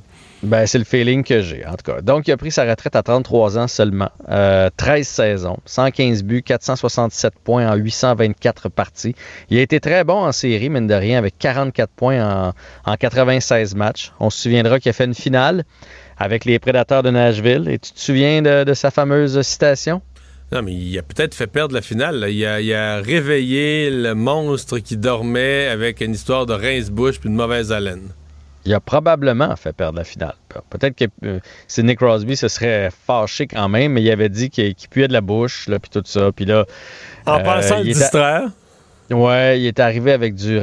Ben, 0.43 0.67
c'est 0.67 0.77
le 0.77 0.83
feeling 0.83 1.23
que 1.23 1.41
j'ai, 1.41 1.65
en 1.65 1.71
tout 1.71 1.91
cas. 1.91 2.01
Donc, 2.01 2.27
il 2.27 2.31
a 2.31 2.37
pris 2.37 2.51
sa 2.51 2.65
retraite 2.65 2.95
à 2.95 3.01
33 3.01 3.57
ans 3.57 3.67
seulement. 3.67 4.09
Euh, 4.29 4.69
13 4.77 5.07
saisons, 5.07 5.57
115 5.65 6.23
buts, 6.23 6.43
467 6.43 7.33
points 7.43 7.67
en 7.67 7.75
824 7.75 8.69
parties. 8.69 9.15
Il 9.49 9.57
a 9.57 9.61
été 9.61 9.79
très 9.79 10.03
bon 10.03 10.23
en 10.25 10.31
série, 10.31 10.69
mine 10.69 10.85
de 10.85 10.93
rien, 10.93 11.17
avec 11.17 11.35
44 11.39 11.89
points 11.89 12.23
en, 12.23 12.91
en 12.91 12.95
96 12.95 13.73
matchs. 13.73 14.11
On 14.19 14.29
se 14.29 14.39
souviendra 14.39 14.79
qu'il 14.79 14.91
a 14.91 14.93
fait 14.93 15.05
une 15.05 15.15
finale 15.15 15.63
avec 16.17 16.45
les 16.45 16.59
Prédateurs 16.59 17.01
de 17.01 17.09
Nashville. 17.09 17.67
Et 17.69 17.79
tu 17.79 17.91
te 17.91 17.99
souviens 17.99 18.43
de, 18.43 18.63
de 18.63 18.73
sa 18.75 18.91
fameuse 18.91 19.41
citation? 19.41 20.01
Non, 20.51 20.61
mais 20.61 20.73
il 20.73 20.97
a 20.97 21.01
peut-être 21.01 21.33
fait 21.33 21.47
perdre 21.47 21.73
la 21.73 21.81
finale. 21.81 22.19
là. 22.19 22.29
Il, 22.29 22.45
a, 22.45 22.61
il 22.61 22.73
a 22.73 22.97
réveillé 23.01 23.89
le 23.89 24.13
monstre 24.13 24.77
qui 24.79 24.95
dormait 24.95 25.67
avec 25.67 26.01
une 26.01 26.11
histoire 26.13 26.45
de 26.45 26.53
rince-bouche 26.53 27.19
puis 27.19 27.29
de 27.29 27.35
mauvaise 27.35 27.71
haleine. 27.71 28.09
Il 28.67 28.73
a 28.73 28.79
probablement 28.79 29.55
fait 29.55 29.73
perdre 29.73 29.97
la 29.99 30.03
finale. 30.03 30.33
Pe- 30.49 30.59
Peut-être 30.69 30.95
que 30.95 31.05
euh, 31.25 31.39
Sidney 31.67 31.95
Crosby 31.95 32.35
se 32.35 32.47
serait 32.47 32.89
fâché 33.05 33.45
quand 33.47 33.69
même, 33.69 33.93
mais 33.93 34.01
il 34.01 34.09
avait 34.11 34.29
dit 34.29 34.49
qu'il 34.49 34.75
puait 34.89 35.07
de 35.07 35.13
la 35.13 35.21
bouche, 35.21 35.67
là, 35.67 35.77
puis 35.79 35.89
tout 35.91 36.01
ça. 36.05 36.31
Puis 36.31 36.45
là, 36.45 36.65
En 37.27 37.39
euh, 37.39 37.43
pensant 37.43 37.77
le 37.79 37.85
il 37.85 37.89
était- 37.91 37.99
distraire. 37.99 38.49
Ouais, 39.11 39.59
il 39.59 39.67
est 39.67 39.79
arrivé 39.79 40.11
avec 40.11 40.33
du 40.33 40.61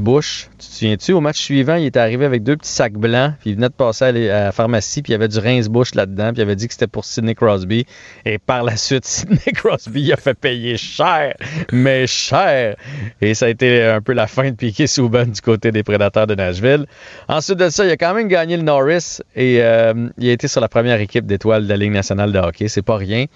bouche. 0.00 0.48
Tu 0.58 0.66
te 0.66 0.72
souviens-tu? 0.72 1.12
Au 1.12 1.20
match 1.20 1.38
suivant, 1.38 1.76
il 1.76 1.86
était 1.86 2.00
arrivé 2.00 2.24
avec 2.24 2.42
deux 2.42 2.56
petits 2.56 2.70
sacs 2.70 2.94
blancs, 2.94 3.34
puis 3.40 3.50
il 3.50 3.56
venait 3.56 3.68
de 3.68 3.74
passer 3.74 4.04
à 4.06 4.12
la 4.12 4.52
pharmacie, 4.52 5.02
puis 5.02 5.12
il 5.12 5.14
y 5.14 5.16
avait 5.16 5.28
du 5.28 5.38
rince-bouche 5.38 5.94
là-dedans, 5.94 6.32
puis 6.32 6.38
il 6.38 6.42
avait 6.42 6.56
dit 6.56 6.66
que 6.66 6.72
c'était 6.72 6.86
pour 6.86 7.04
Sidney 7.04 7.34
Crosby. 7.34 7.86
Et 8.24 8.38
par 8.38 8.64
la 8.64 8.76
suite, 8.76 9.04
Sidney 9.06 9.52
Crosby 9.54 10.12
a 10.12 10.16
fait 10.16 10.34
payer 10.34 10.76
cher, 10.76 11.34
mais 11.72 12.06
cher. 12.06 12.76
Et 13.20 13.34
ça 13.34 13.46
a 13.46 13.48
été 13.48 13.84
un 13.84 14.00
peu 14.00 14.12
la 14.12 14.26
fin 14.26 14.50
de 14.50 14.56
Piquet 14.56 14.86
Souban 14.86 15.26
du 15.26 15.40
côté 15.40 15.70
des 15.70 15.82
Prédateurs 15.82 16.26
de 16.26 16.34
Nashville. 16.34 16.86
Ensuite 17.28 17.58
de 17.58 17.68
ça, 17.68 17.84
il 17.84 17.90
a 17.90 17.96
quand 17.96 18.14
même 18.14 18.28
gagné 18.28 18.56
le 18.56 18.62
Norris 18.62 19.18
et 19.36 19.62
euh, 19.62 20.08
il 20.18 20.28
a 20.28 20.32
été 20.32 20.48
sur 20.48 20.60
la 20.60 20.68
première 20.68 21.00
équipe 21.00 21.26
d'étoiles 21.26 21.64
de 21.64 21.68
la 21.68 21.76
Ligue 21.76 21.92
nationale 21.92 22.32
de 22.32 22.38
hockey. 22.38 22.68
C'est 22.68 22.82
pas 22.82 22.96
rien. 22.96 23.26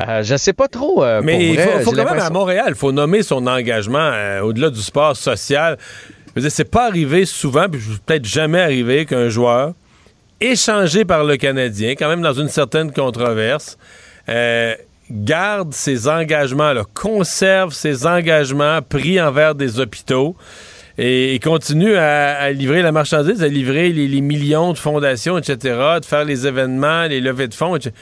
Euh, 0.00 0.22
je 0.22 0.36
sais 0.36 0.52
pas 0.52 0.68
trop. 0.68 1.04
euh, 1.04 1.20
Mais 1.22 1.50
il 1.50 1.58
faut, 1.58 1.92
quand 1.92 2.04
même 2.04 2.18
à 2.18 2.30
Montréal, 2.30 2.66
il 2.68 2.74
faut 2.74 2.92
nommer 2.92 3.22
son 3.22 3.46
engagement 3.46 3.98
euh, 4.12 4.40
au-delà 4.40 4.70
du 4.70 4.80
sport 4.80 5.16
social. 5.16 5.78
Je 6.36 6.48
c'est 6.48 6.64
pas 6.64 6.86
arrivé 6.88 7.26
souvent, 7.26 7.68
puis 7.68 7.80
peut-être 8.04 8.24
jamais 8.24 8.60
arrivé 8.60 9.06
qu'un 9.06 9.28
joueur 9.28 9.74
échangé 10.40 11.04
par 11.04 11.22
le 11.24 11.36
Canadien, 11.36 11.92
quand 11.92 12.08
même 12.08 12.22
dans 12.22 12.32
une 12.32 12.48
certaine 12.48 12.92
controverse, 12.92 13.78
garde 15.10 15.72
ses 15.72 16.08
engagements, 16.08 16.72
là, 16.72 16.82
conserve 16.92 17.72
ses 17.72 18.06
engagements 18.06 18.80
pris 18.82 19.20
envers 19.20 19.54
des 19.54 19.78
hôpitaux 19.78 20.34
et, 20.98 21.34
et 21.34 21.38
continue 21.38 21.94
à, 21.96 22.34
à 22.34 22.50
livrer 22.50 22.82
la 22.82 22.92
marchandise, 22.92 23.42
à 23.42 23.48
livrer 23.48 23.90
les, 23.92 24.08
les 24.08 24.20
millions 24.20 24.72
de 24.72 24.78
fondations, 24.78 25.38
etc., 25.38 25.56
de 26.00 26.04
faire 26.04 26.24
les 26.24 26.46
événements, 26.46 27.04
les 27.04 27.20
levées 27.20 27.48
de 27.48 27.54
fonds, 27.54 27.76
etc. 27.76 27.94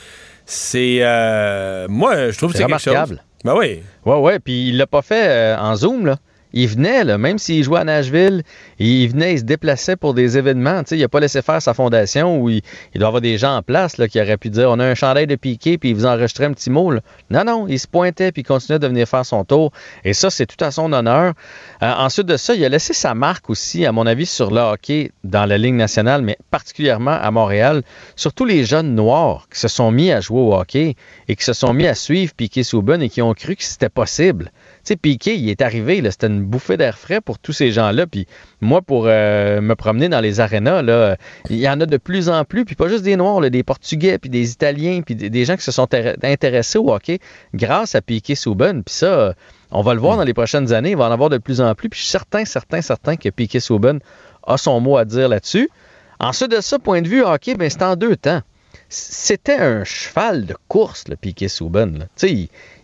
C'est. 0.52 0.98
euh, 1.00 1.86
moi, 1.88 2.30
je 2.30 2.36
trouve 2.36 2.52
que 2.52 2.58
C'est 2.58 2.64
quelque 2.66 2.78
chose. 2.78 3.18
Ben 3.44 3.54
oui. 3.56 3.82
Ouais, 4.04 4.18
ouais, 4.18 4.38
puis 4.38 4.68
il 4.68 4.76
l'a 4.76 4.86
pas 4.86 5.00
fait 5.02 5.26
euh, 5.28 5.56
en 5.58 5.74
Zoom, 5.74 6.04
là. 6.06 6.16
Il 6.52 6.68
venait, 6.68 7.04
là, 7.04 7.18
même 7.18 7.38
s'il 7.38 7.62
jouait 7.64 7.80
à 7.80 7.84
Nashville, 7.84 8.42
il 8.78 9.08
venait, 9.08 9.34
il 9.34 9.38
se 9.38 9.44
déplaçait 9.44 9.96
pour 9.96 10.14
des 10.14 10.38
événements. 10.38 10.82
Il 10.90 11.00
n'a 11.00 11.08
pas 11.08 11.20
laissé 11.20 11.42
faire 11.42 11.62
sa 11.62 11.74
fondation 11.74 12.40
où 12.40 12.50
il, 12.50 12.62
il 12.94 12.98
doit 12.98 13.08
avoir 13.08 13.22
des 13.22 13.38
gens 13.38 13.56
en 13.56 13.62
place 13.62 13.98
là, 13.98 14.08
qui 14.08 14.20
auraient 14.20 14.36
pu 14.36 14.50
dire 14.50 14.70
on 14.70 14.78
a 14.78 14.84
un 14.84 14.94
chandail 14.94 15.26
de 15.26 15.36
piqué, 15.36 15.78
puis 15.78 15.90
il 15.90 15.94
vous 15.94 16.06
enregistrait 16.06 16.46
un 16.46 16.52
petit 16.52 16.70
mot. 16.70 16.90
là. 16.90 17.00
Non, 17.30 17.44
non, 17.44 17.66
il 17.68 17.78
se 17.78 17.86
pointait, 17.86 18.32
puis 18.32 18.42
il 18.42 18.44
continuait 18.44 18.78
de 18.78 18.86
venir 18.86 19.06
faire 19.08 19.24
son 19.24 19.44
tour. 19.44 19.72
Et 20.04 20.12
ça, 20.12 20.30
c'est 20.30 20.46
tout 20.46 20.62
à 20.62 20.70
son 20.70 20.92
honneur. 20.92 21.34
Euh, 21.82 21.92
ensuite 21.92 22.26
de 22.26 22.36
ça, 22.36 22.54
il 22.54 22.64
a 22.64 22.68
laissé 22.68 22.92
sa 22.92 23.14
marque 23.14 23.50
aussi, 23.50 23.86
à 23.86 23.92
mon 23.92 24.06
avis, 24.06 24.26
sur 24.26 24.50
le 24.50 24.60
hockey 24.60 25.12
dans 25.24 25.46
la 25.46 25.58
Ligue 25.58 25.74
nationale, 25.74 26.22
mais 26.22 26.36
particulièrement 26.50 27.12
à 27.12 27.30
Montréal. 27.30 27.82
Surtout 28.16 28.44
les 28.44 28.64
jeunes 28.64 28.94
noirs 28.94 29.46
qui 29.52 29.58
se 29.58 29.68
sont 29.68 29.90
mis 29.90 30.12
à 30.12 30.20
jouer 30.20 30.40
au 30.40 30.54
hockey 30.54 30.96
et 31.28 31.36
qui 31.36 31.44
se 31.44 31.52
sont 31.52 31.72
mis 31.72 31.86
à 31.86 31.94
suivre 31.94 32.32
Piquet 32.34 32.62
Souben 32.62 33.02
et 33.02 33.08
qui 33.08 33.22
ont 33.22 33.34
cru 33.34 33.56
que 33.56 33.64
c'était 33.64 33.88
possible. 33.88 34.50
Sais, 34.84 34.96
Piquet, 34.96 35.36
il 35.36 35.48
est 35.48 35.62
arrivé, 35.62 36.02
c'était 36.10 36.26
une 36.26 36.42
bouffée 36.42 36.76
d'air 36.76 36.98
frais 36.98 37.20
pour 37.20 37.38
tous 37.38 37.52
ces 37.52 37.70
gens-là. 37.70 38.06
Puis 38.08 38.26
moi, 38.60 38.82
pour 38.82 39.04
euh, 39.06 39.60
me 39.60 39.76
promener 39.76 40.08
dans 40.08 40.20
les 40.20 40.40
arénas, 40.40 40.82
il 41.50 41.56
y 41.56 41.68
en 41.68 41.80
a 41.80 41.86
de 41.86 41.96
plus 41.96 42.28
en 42.28 42.44
plus, 42.44 42.64
puis 42.64 42.74
pas 42.74 42.88
juste 42.88 43.04
des 43.04 43.14
Noirs, 43.14 43.40
des 43.48 43.62
Portugais, 43.62 44.18
puis 44.18 44.28
des 44.28 44.50
Italiens, 44.50 45.02
puis 45.02 45.14
des, 45.14 45.44
gens 45.44 45.56
qui 45.56 45.62
se 45.62 45.70
sont 45.70 45.88
intéressés 46.22 46.78
au 46.78 46.92
hockey 46.92 47.20
grâce 47.54 47.94
à 47.94 48.00
Piquet 48.00 48.34
Souben. 48.34 48.82
Puis 48.82 48.94
ça, 48.94 49.34
on 49.70 49.82
va 49.82 49.94
le 49.94 50.00
voir 50.00 50.16
dans 50.16 50.24
les 50.24 50.34
prochaines 50.34 50.72
années, 50.72 50.90
il 50.90 50.96
va 50.96 51.08
en 51.08 51.12
avoir 51.12 51.30
de 51.30 51.38
plus 51.38 51.60
en 51.60 51.74
plus. 51.76 51.88
Puis 51.88 52.00
je 52.00 52.04
suis 52.04 52.10
certain, 52.10 52.44
certain, 52.44 52.82
certain 52.82 53.16
que 53.16 53.28
Piquet 53.28 53.60
Souben 53.60 54.00
a 54.46 54.56
son 54.56 54.80
mot 54.80 54.96
à 54.96 55.04
dire 55.04 55.28
là-dessus. 55.28 55.70
Ensuite 56.18 56.50
de 56.50 56.60
ça, 56.60 56.78
point 56.78 57.02
de 57.02 57.08
vue 57.08 57.22
hockey, 57.22 57.54
ben, 57.54 57.70
c'est 57.70 57.82
en 57.82 57.94
deux 57.94 58.16
temps. 58.16 58.42
C'était 58.88 59.56
un 59.56 59.84
cheval 59.84 60.44
de 60.44 60.54
course, 60.68 61.08
le 61.08 61.16
Piquet 61.16 61.48
Souben. 61.48 62.08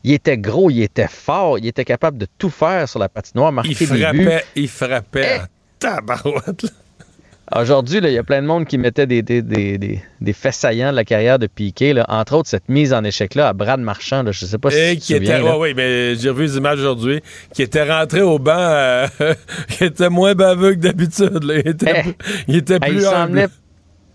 Il 0.05 0.13
était 0.13 0.39
gros, 0.39 0.71
il 0.71 0.83
était 0.83 1.09
fort, 1.09 1.59
il 1.59 1.67
était 1.67 1.85
capable 1.85 2.19
de 2.19 2.27
tout 2.39 2.51
faire 2.51 2.89
sur 2.89 2.99
la 2.99 3.09
patinoire, 3.09 3.53
marquer 3.53 3.71
Il 3.73 3.79
des 3.79 3.87
buts. 3.87 4.25
frappait, 4.25 4.45
il 4.57 4.69
frappait 4.69 5.41
en 5.41 5.45
tabarouette. 5.79 6.63
là. 6.63 6.71
Aujourd'hui, 7.63 8.01
là, 8.01 8.11
il 8.11 8.15
y 8.15 8.19
a 8.19 8.23
plein 8.23 8.43
de 8.43 8.47
monde 8.47 8.67
qui 8.67 8.77
mettait 8.77 9.07
des, 9.07 9.23
des, 9.23 9.41
des, 9.41 9.79
des, 9.79 10.03
des 10.21 10.33
faits 10.35 10.53
saillants 10.53 10.91
de 10.91 10.97
la 10.97 11.05
carrière 11.05 11.39
de 11.39 11.47
Piquet. 11.47 11.95
là. 11.95 12.05
Entre 12.09 12.35
autres, 12.35 12.49
cette 12.51 12.69
mise 12.69 12.93
en 12.93 13.03
échec-là 13.05 13.49
à 13.49 13.53
Brad 13.55 13.81
Marchand. 13.81 14.23
Là, 14.23 14.33
je 14.33 14.45
ne 14.45 14.51
sais 14.51 14.59
pas 14.59 14.71
si 14.71 14.77
Et 14.77 14.95
tu 14.97 15.01
te 15.01 15.07
qui 15.07 15.15
souviens. 15.15 15.37
était, 15.37 15.43
là. 15.45 15.53
ouais, 15.57 15.59
ouais, 15.59 15.75
mais 15.75 16.15
j'ai 16.17 16.29
revu 16.29 16.43
les 16.45 16.57
images 16.59 16.79
aujourd'hui, 16.81 17.23
qui 17.55 17.63
était 17.63 17.91
rentré 17.91 18.21
au 18.21 18.39
banc, 18.39 18.53
euh, 18.59 19.07
qui 19.71 19.85
était 19.85 20.11
moins 20.11 20.35
baveux 20.35 20.75
que 20.75 20.81
d'habitude. 20.81 21.39
Il 21.43 21.69
était, 21.71 22.15
il 22.49 22.57
était 22.57 22.75
Hey, 22.83 22.93
plus 22.93 23.07
il 23.07 23.39
il 23.39 23.49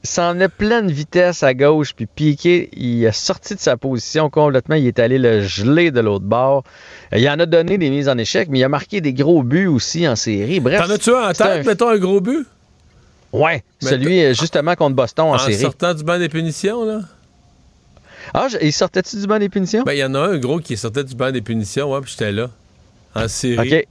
s'en 0.03 0.33
venait 0.33 0.49
pleine 0.49 0.91
vitesse 0.91 1.43
à 1.43 1.53
gauche, 1.53 1.93
puis 1.95 2.05
Piquet, 2.07 2.69
il 2.73 3.05
a 3.07 3.11
sorti 3.13 3.55
de 3.55 3.59
sa 3.59 3.77
position 3.77 4.29
complètement, 4.29 4.75
il 4.75 4.85
est 4.87 4.99
allé 4.99 5.17
le 5.17 5.41
geler 5.41 5.91
de 5.91 6.01
l'autre 6.01 6.25
bord. 6.25 6.63
Euh, 7.13 7.17
Il 7.19 7.29
en 7.29 7.39
a 7.39 7.45
donné 7.45 7.77
des 7.77 7.89
mises 7.89 8.09
en 8.09 8.17
échec, 8.17 8.49
mais 8.49 8.59
il 8.59 8.63
a 8.63 8.69
marqué 8.69 8.99
des 9.01 9.13
gros 9.13 9.43
buts 9.43 9.67
aussi 9.67 10.07
en 10.07 10.15
série. 10.15 10.59
Bref. 10.59 10.85
T'en 10.85 10.93
as-tu 10.93 11.11
un 11.11 11.29
en 11.29 11.31
tête, 11.33 11.65
mettons 11.65 11.87
un 11.89 11.97
gros 11.97 12.19
but? 12.19 12.45
Ouais, 13.31 13.63
Mais 13.81 13.89
celui 13.91 14.23
euh, 14.23 14.33
justement 14.33 14.75
contre 14.75 14.95
Boston 14.95 15.25
en, 15.27 15.33
En 15.35 15.37
série. 15.39 15.55
sortant 15.55 15.93
du 15.93 16.03
banc 16.03 16.19
des 16.19 16.29
punitions, 16.29 16.85
là? 16.85 16.99
Ah, 18.33 18.47
je- 18.49 18.57
il 18.61 18.71
sortait-tu 18.73 19.17
du 19.17 19.25
banc 19.27 19.39
des 19.39 19.49
punitions? 19.49 19.83
Ben, 19.83 19.93
il 19.93 19.99
y 19.99 20.03
en 20.03 20.13
a 20.15 20.19
un 20.19 20.37
gros 20.37 20.59
qui 20.59 20.77
sortait 20.77 21.03
du 21.03 21.15
banc 21.15 21.31
des 21.31 21.41
punitions, 21.41 21.91
ouais, 21.91 22.01
puis 22.01 22.11
j'étais 22.11 22.31
là. 22.31 22.49
En 23.15 23.27
série. 23.27 23.77
OK. 23.79 23.87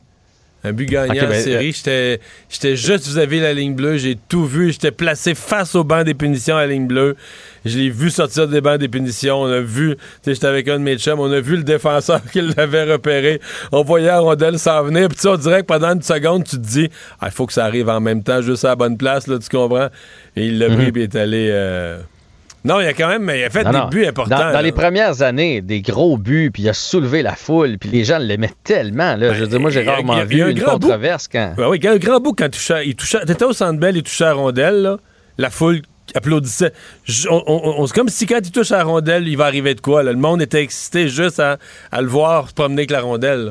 Un 0.64 0.72
but 0.72 0.86
gagnant 0.86 1.14
en 1.28 1.34
série. 1.34 1.72
J'étais, 1.72 2.20
j'étais 2.48 2.76
juste 2.76 3.08
vis-à-vis 3.08 3.38
de 3.38 3.42
la 3.44 3.52
ligne 3.52 3.74
bleue. 3.74 3.96
J'ai 3.96 4.16
tout 4.28 4.44
vu. 4.46 4.70
J'étais 4.70 4.92
placé 4.92 5.34
face 5.34 5.74
au 5.74 5.82
banc 5.82 6.04
des 6.04 6.14
punitions 6.14 6.56
à 6.56 6.60
la 6.60 6.72
ligne 6.72 6.86
bleue. 6.86 7.16
Je 7.64 7.78
l'ai 7.78 7.90
vu 7.90 8.10
sortir 8.10 8.46
des 8.46 8.60
bancs 8.60 8.78
des 8.78 8.88
punitions. 8.88 9.42
On 9.42 9.46
a 9.50 9.60
vu, 9.60 9.96
tu 9.96 10.02
sais, 10.22 10.34
j'étais 10.34 10.46
avec 10.46 10.68
un 10.68 10.78
de 10.78 10.84
mes 10.84 10.96
chums. 10.98 11.18
On 11.18 11.32
a 11.32 11.40
vu 11.40 11.56
le 11.56 11.64
défenseur 11.64 12.20
qui 12.32 12.40
l'avait 12.42 12.84
repéré. 12.84 13.40
On 13.72 13.82
voyait 13.82 14.06
la 14.06 14.20
rondelle 14.20 14.58
s'en 14.58 14.84
venir. 14.84 15.08
Puis 15.08 15.26
on 15.26 15.36
dirait 15.36 15.62
que 15.62 15.66
pendant 15.66 15.94
une 15.94 16.02
seconde, 16.02 16.44
tu 16.44 16.56
te 16.56 16.62
dis, 16.64 16.88
ah, 17.20 17.26
il 17.26 17.32
faut 17.32 17.46
que 17.46 17.52
ça 17.52 17.64
arrive 17.64 17.88
en 17.88 18.00
même 18.00 18.22
temps, 18.22 18.40
juste 18.40 18.64
à 18.64 18.68
la 18.68 18.76
bonne 18.76 18.96
place, 18.96 19.26
là, 19.26 19.38
tu 19.40 19.48
comprends? 19.48 19.88
Et 20.36 20.46
il 20.46 20.58
l'a 20.60 20.68
Mhm. 20.68 20.76
pris, 20.76 20.92
puis 20.92 21.02
il 21.02 21.04
est 21.04 21.16
allé. 21.16 21.48
euh, 21.50 21.98
Non, 22.64 22.80
il 22.80 22.86
a 22.86 22.92
quand 22.94 23.08
même 23.08 23.28
il 23.34 23.42
a 23.42 23.50
fait 23.50 23.64
Non, 23.64 23.70
des 23.72 23.78
non. 23.78 23.88
buts 23.88 24.06
importants. 24.06 24.52
Dans, 24.52 24.60
les 24.60 24.70
premières 24.72 25.22
années, 25.22 25.60
des 25.60 25.80
gros 25.82 26.16
buts, 26.16 26.50
puis 26.52 26.62
il 26.62 26.68
a 26.68 26.74
soulevé 26.74 27.22
la 27.22 27.34
foule, 27.34 27.76
puis 27.78 27.88
les 27.90 28.04
gens 28.04 28.18
l'aimaient 28.18 28.52
tellement. 28.62 29.16
Là. 29.16 29.34
je 29.34 29.40
veux 29.40 29.46
dire, 29.48 29.58
moi, 29.60 29.70
j'ai 29.70 29.82
y 29.84 29.88
rarement 29.88 30.16
y 30.16 30.20
a- 30.20 30.22
il 30.22 30.28
vu 30.28 30.36
y 30.38 30.42
a 30.42 30.46
un 30.46 30.50
une 30.50 30.58
grand 30.58 30.74
bout. 30.78 30.86
controverse 30.86 31.26
quand. 31.28 31.54
Ben 31.56 31.68
oui, 31.68 31.78
il 31.78 31.84
y 31.84 31.88
a 31.88 31.92
un 31.92 31.96
grand 31.98 32.20
bout 32.20 32.34
quand 32.34 32.44
il 32.44 32.50
touchait. 32.50 32.86
Il 32.86 32.94
touchait 32.94 33.24
T'étais 33.24 33.44
au 33.44 33.52
centre 33.52 33.80
belle, 33.80 33.96
il 33.96 34.02
touchait 34.04 34.24
à 34.24 34.28
la 34.28 34.34
rondelle, 34.34 34.82
là. 34.82 34.96
La 35.38 35.50
foule 35.50 35.82
applaudissait. 36.14 36.72
Je- 37.04 37.28
on- 37.28 37.42
on- 37.46 37.80
on- 37.82 37.86
c'est 37.86 37.94
comme 37.94 38.08
si 38.08 38.26
quand 38.26 38.38
il 38.42 38.50
touche 38.52 38.70
à 38.70 38.78
la 38.78 38.84
rondelle, 38.84 39.26
il 39.26 39.36
va 39.36 39.46
arriver 39.46 39.74
de 39.74 39.80
quoi. 39.80 40.02
là? 40.02 40.12
Le 40.12 40.18
monde 40.18 40.40
était 40.42 40.62
excité 40.62 41.08
juste 41.08 41.40
à, 41.40 41.56
à 41.90 42.00
le 42.00 42.06
voir 42.08 42.48
se 42.48 42.54
promener 42.54 42.82
avec 42.82 42.90
la 42.90 43.00
rondelle. 43.00 43.44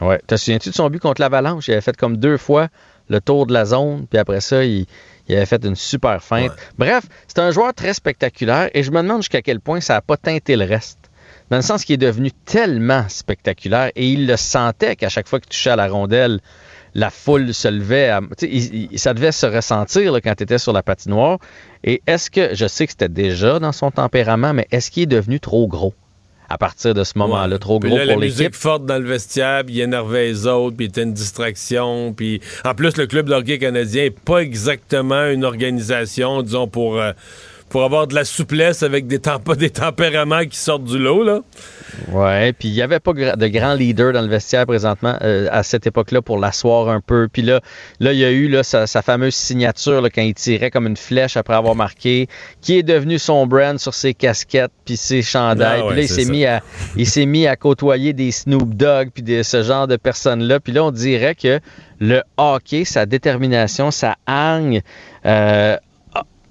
là. 0.00 0.06
Ouais. 0.06 0.20
Te 0.26 0.36
souviens-tu 0.36 0.68
de 0.70 0.74
son 0.74 0.90
but 0.90 1.00
contre 1.00 1.20
l'Avalanche? 1.20 1.66
Il 1.68 1.72
avait 1.72 1.80
fait 1.80 1.96
comme 1.96 2.16
deux 2.18 2.36
fois 2.36 2.68
le 3.08 3.20
tour 3.20 3.46
de 3.46 3.52
la 3.54 3.64
zone, 3.64 4.06
puis 4.10 4.18
après 4.18 4.40
ça, 4.40 4.64
il, 4.64 4.86
il 5.28 5.36
avait 5.36 5.46
fait 5.46 5.64
une 5.64 5.76
super 5.76 6.22
feinte. 6.22 6.52
Bref, 6.78 7.04
c'est 7.26 7.38
un 7.38 7.50
joueur 7.50 7.74
très 7.74 7.94
spectaculaire 7.94 8.70
et 8.74 8.82
je 8.82 8.90
me 8.90 9.02
demande 9.02 9.22
jusqu'à 9.22 9.42
quel 9.42 9.60
point 9.60 9.80
ça 9.80 9.94
n'a 9.94 10.00
pas 10.00 10.16
teinté 10.16 10.56
le 10.56 10.64
reste. 10.64 10.98
Dans 11.50 11.56
le 11.56 11.62
sens 11.62 11.84
qu'il 11.84 11.94
est 11.94 12.06
devenu 12.06 12.30
tellement 12.32 13.04
spectaculaire 13.08 13.90
et 13.96 14.08
il 14.08 14.26
le 14.26 14.36
sentait 14.36 14.96
qu'à 14.96 15.08
chaque 15.08 15.28
fois 15.28 15.40
qu'il 15.40 15.48
touchait 15.48 15.70
à 15.70 15.76
la 15.76 15.88
rondelle, 15.88 16.40
la 16.94 17.10
foule 17.10 17.54
se 17.54 17.68
levait. 17.68 18.08
à- 18.08 18.20
tu 18.20 18.46
sais, 18.46 18.48
il- 18.50 18.88
il- 18.92 18.98
ça 18.98 19.14
devait 19.14 19.32
se 19.32 19.46
ressentir 19.46 20.12
là, 20.12 20.20
quand 20.20 20.34
tu 20.34 20.42
étais 20.42 20.58
sur 20.58 20.72
la 20.72 20.82
patinoire. 20.82 21.38
Et 21.84 22.02
est-ce 22.06 22.30
que, 22.30 22.54
je 22.54 22.66
sais 22.66 22.86
que 22.86 22.92
c'était 22.92 23.08
déjà 23.08 23.58
dans 23.58 23.72
son 23.72 23.90
tempérament, 23.90 24.52
mais 24.52 24.66
est-ce 24.70 24.90
qu'il 24.90 25.04
est 25.04 25.06
devenu 25.06 25.40
trop 25.40 25.66
gros? 25.68 25.94
À 26.48 26.58
partir 26.58 26.94
de 26.94 27.04
ce 27.04 27.18
moment-là? 27.18 27.58
Trop 27.58 27.78
Puis 27.78 27.90
gros 27.90 27.98
là, 27.98 28.04
pour 28.06 28.14
la 28.20 28.26
l'équipe? 28.26 28.38
musique 28.40 28.54
forte 28.54 28.86
dans 28.86 28.98
le 28.98 29.06
vestiaire, 29.08 29.64
puis 29.64 29.74
il 29.76 29.80
énervait 29.80 30.26
les 30.28 30.46
autres, 30.46 30.76
puis 30.76 30.86
il 30.86 30.88
était 30.88 31.02
une 31.02 31.12
distraction. 31.12 32.12
Puis 32.14 32.40
en 32.64 32.74
plus, 32.74 32.96
le 32.96 33.06
club 33.06 33.28
de 33.28 33.34
hockey 33.34 33.58
canadien 33.58 34.04
n'est 34.04 34.10
pas 34.10 34.38
exactement 34.38 35.26
une 35.26 35.44
organisation, 35.44 36.42
disons, 36.42 36.66
pour, 36.68 36.98
euh, 36.98 37.12
pour 37.68 37.84
avoir 37.84 38.06
de 38.06 38.14
la 38.14 38.24
souplesse 38.24 38.82
avec 38.82 39.06
des, 39.06 39.18
temp- 39.18 39.54
des 39.56 39.70
tempéraments 39.70 40.44
qui 40.44 40.56
sortent 40.58 40.84
du 40.84 40.98
lot. 40.98 41.22
Là. 41.22 41.40
Ouais, 42.12 42.52
puis 42.52 42.68
il 42.68 42.74
n'y 42.74 42.82
avait 42.82 43.00
pas 43.00 43.12
de 43.12 43.46
grand 43.48 43.74
leader 43.74 44.12
dans 44.12 44.22
le 44.22 44.28
vestiaire 44.28 44.66
présentement 44.66 45.16
euh, 45.22 45.48
à 45.50 45.62
cette 45.62 45.86
époque-là 45.86 46.22
pour 46.22 46.38
l'asseoir 46.38 46.88
un 46.88 47.00
peu. 47.00 47.28
Puis 47.32 47.42
là, 47.42 47.60
là, 48.00 48.12
il 48.12 48.18
y 48.18 48.24
a 48.24 48.30
eu 48.30 48.48
là, 48.48 48.62
sa, 48.62 48.86
sa 48.86 49.02
fameuse 49.02 49.34
signature 49.34 50.00
là, 50.00 50.10
quand 50.10 50.22
il 50.22 50.34
tirait 50.34 50.70
comme 50.70 50.86
une 50.86 50.96
flèche 50.96 51.36
après 51.36 51.54
avoir 51.54 51.74
marqué, 51.74 52.28
qui 52.60 52.78
est 52.78 52.82
devenu 52.82 53.18
son 53.18 53.46
brand 53.46 53.78
sur 53.78 53.94
ses 53.94 54.14
casquettes 54.14 54.72
puis 54.84 54.96
ses 54.96 55.22
chandails. 55.22 55.80
Ah 55.82 55.86
ouais, 55.86 55.92
puis 55.92 55.96
là, 55.96 56.02
il 56.02 56.08
s'est 56.08 56.30
mis 56.30 56.44
à 56.46 56.62
il 56.96 57.06
s'est 57.06 57.26
mis 57.26 57.46
à 57.46 57.56
côtoyer 57.56 58.12
des 58.12 58.30
Snoop 58.30 58.74
Dogg 58.74 59.10
puis 59.14 59.44
ce 59.44 59.62
genre 59.62 59.86
de 59.86 59.96
personnes-là. 59.96 60.60
Puis 60.60 60.72
là, 60.72 60.84
on 60.84 60.90
dirait 60.90 61.34
que 61.34 61.60
le 62.00 62.22
hockey, 62.36 62.84
sa 62.84 63.06
détermination, 63.06 63.90
sa 63.90 64.16
hargne, 64.26 64.82
euh, 65.26 65.76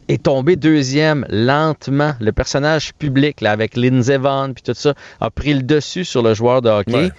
est 0.08 0.24
tombé 0.24 0.56
deuxième 0.56 1.26
lentement. 1.30 2.14
Le 2.20 2.32
personnage 2.32 2.94
public, 2.94 3.42
là, 3.42 3.52
avec 3.52 3.76
Lindsey 3.76 4.18
Vonn 4.18 4.54
puis 4.54 4.64
tout 4.64 4.74
ça, 4.74 4.94
a 5.20 5.30
pris 5.30 5.54
le 5.54 5.64
dessus 5.64 6.06
sur 6.06 6.22
le 6.22 6.34
joueur 6.34 6.62
de 6.62 6.70
hockey. 6.70 6.94
Ouais. 6.94 7.12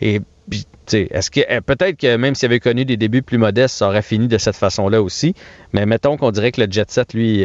Et 0.00 0.20
puis, 0.48 0.64
tu 0.64 0.68
sais, 0.86 1.08
est-ce 1.10 1.30
que 1.30 1.40
eh, 1.48 1.60
peut-être 1.60 1.96
que 1.98 2.16
même 2.16 2.34
s'il 2.34 2.46
avait 2.46 2.60
connu 2.60 2.84
des 2.84 2.96
débuts 2.96 3.22
plus 3.22 3.38
modestes, 3.38 3.76
ça 3.76 3.88
aurait 3.88 4.02
fini 4.02 4.28
de 4.28 4.38
cette 4.38 4.56
façon-là 4.56 5.02
aussi. 5.02 5.34
Mais 5.72 5.86
mettons 5.86 6.16
qu'on 6.16 6.30
dirait 6.30 6.52
que 6.52 6.60
le 6.60 6.70
jet 6.70 6.90
set, 6.90 7.14
lui, 7.14 7.44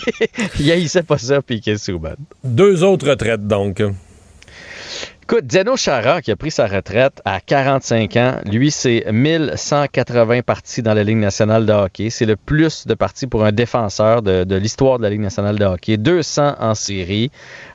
il 0.60 0.70
haïssait 0.70 1.02
pas 1.02 1.18
ça 1.18 1.42
puis 1.42 1.60
qu'il 1.60 1.74
est. 1.74 1.90
Deux 2.44 2.82
autres 2.82 3.08
retraites, 3.10 3.46
donc. 3.46 3.82
Écoute, 5.32 5.52
Zeno 5.52 5.76
Chara, 5.76 6.22
qui 6.22 6.32
a 6.32 6.36
pris 6.36 6.50
sa 6.50 6.66
retraite 6.66 7.22
à 7.24 7.40
45 7.40 8.16
ans, 8.16 8.40
lui, 8.46 8.72
c'est 8.72 9.04
1180 9.12 10.42
parties 10.42 10.82
dans 10.82 10.92
la 10.92 11.04
Ligue 11.04 11.18
nationale 11.18 11.66
de 11.66 11.72
hockey. 11.72 12.10
C'est 12.10 12.26
le 12.26 12.34
plus 12.34 12.84
de 12.88 12.94
parties 12.94 13.28
pour 13.28 13.44
un 13.44 13.52
défenseur 13.52 14.22
de, 14.22 14.56
l'histoire 14.56 14.98
de 14.98 15.04
la 15.04 15.10
Ligue 15.10 15.20
nationale 15.20 15.56
de 15.56 15.64
hockey. 15.64 15.98
200 15.98 16.56
en 16.58 16.74
série. 16.74 17.30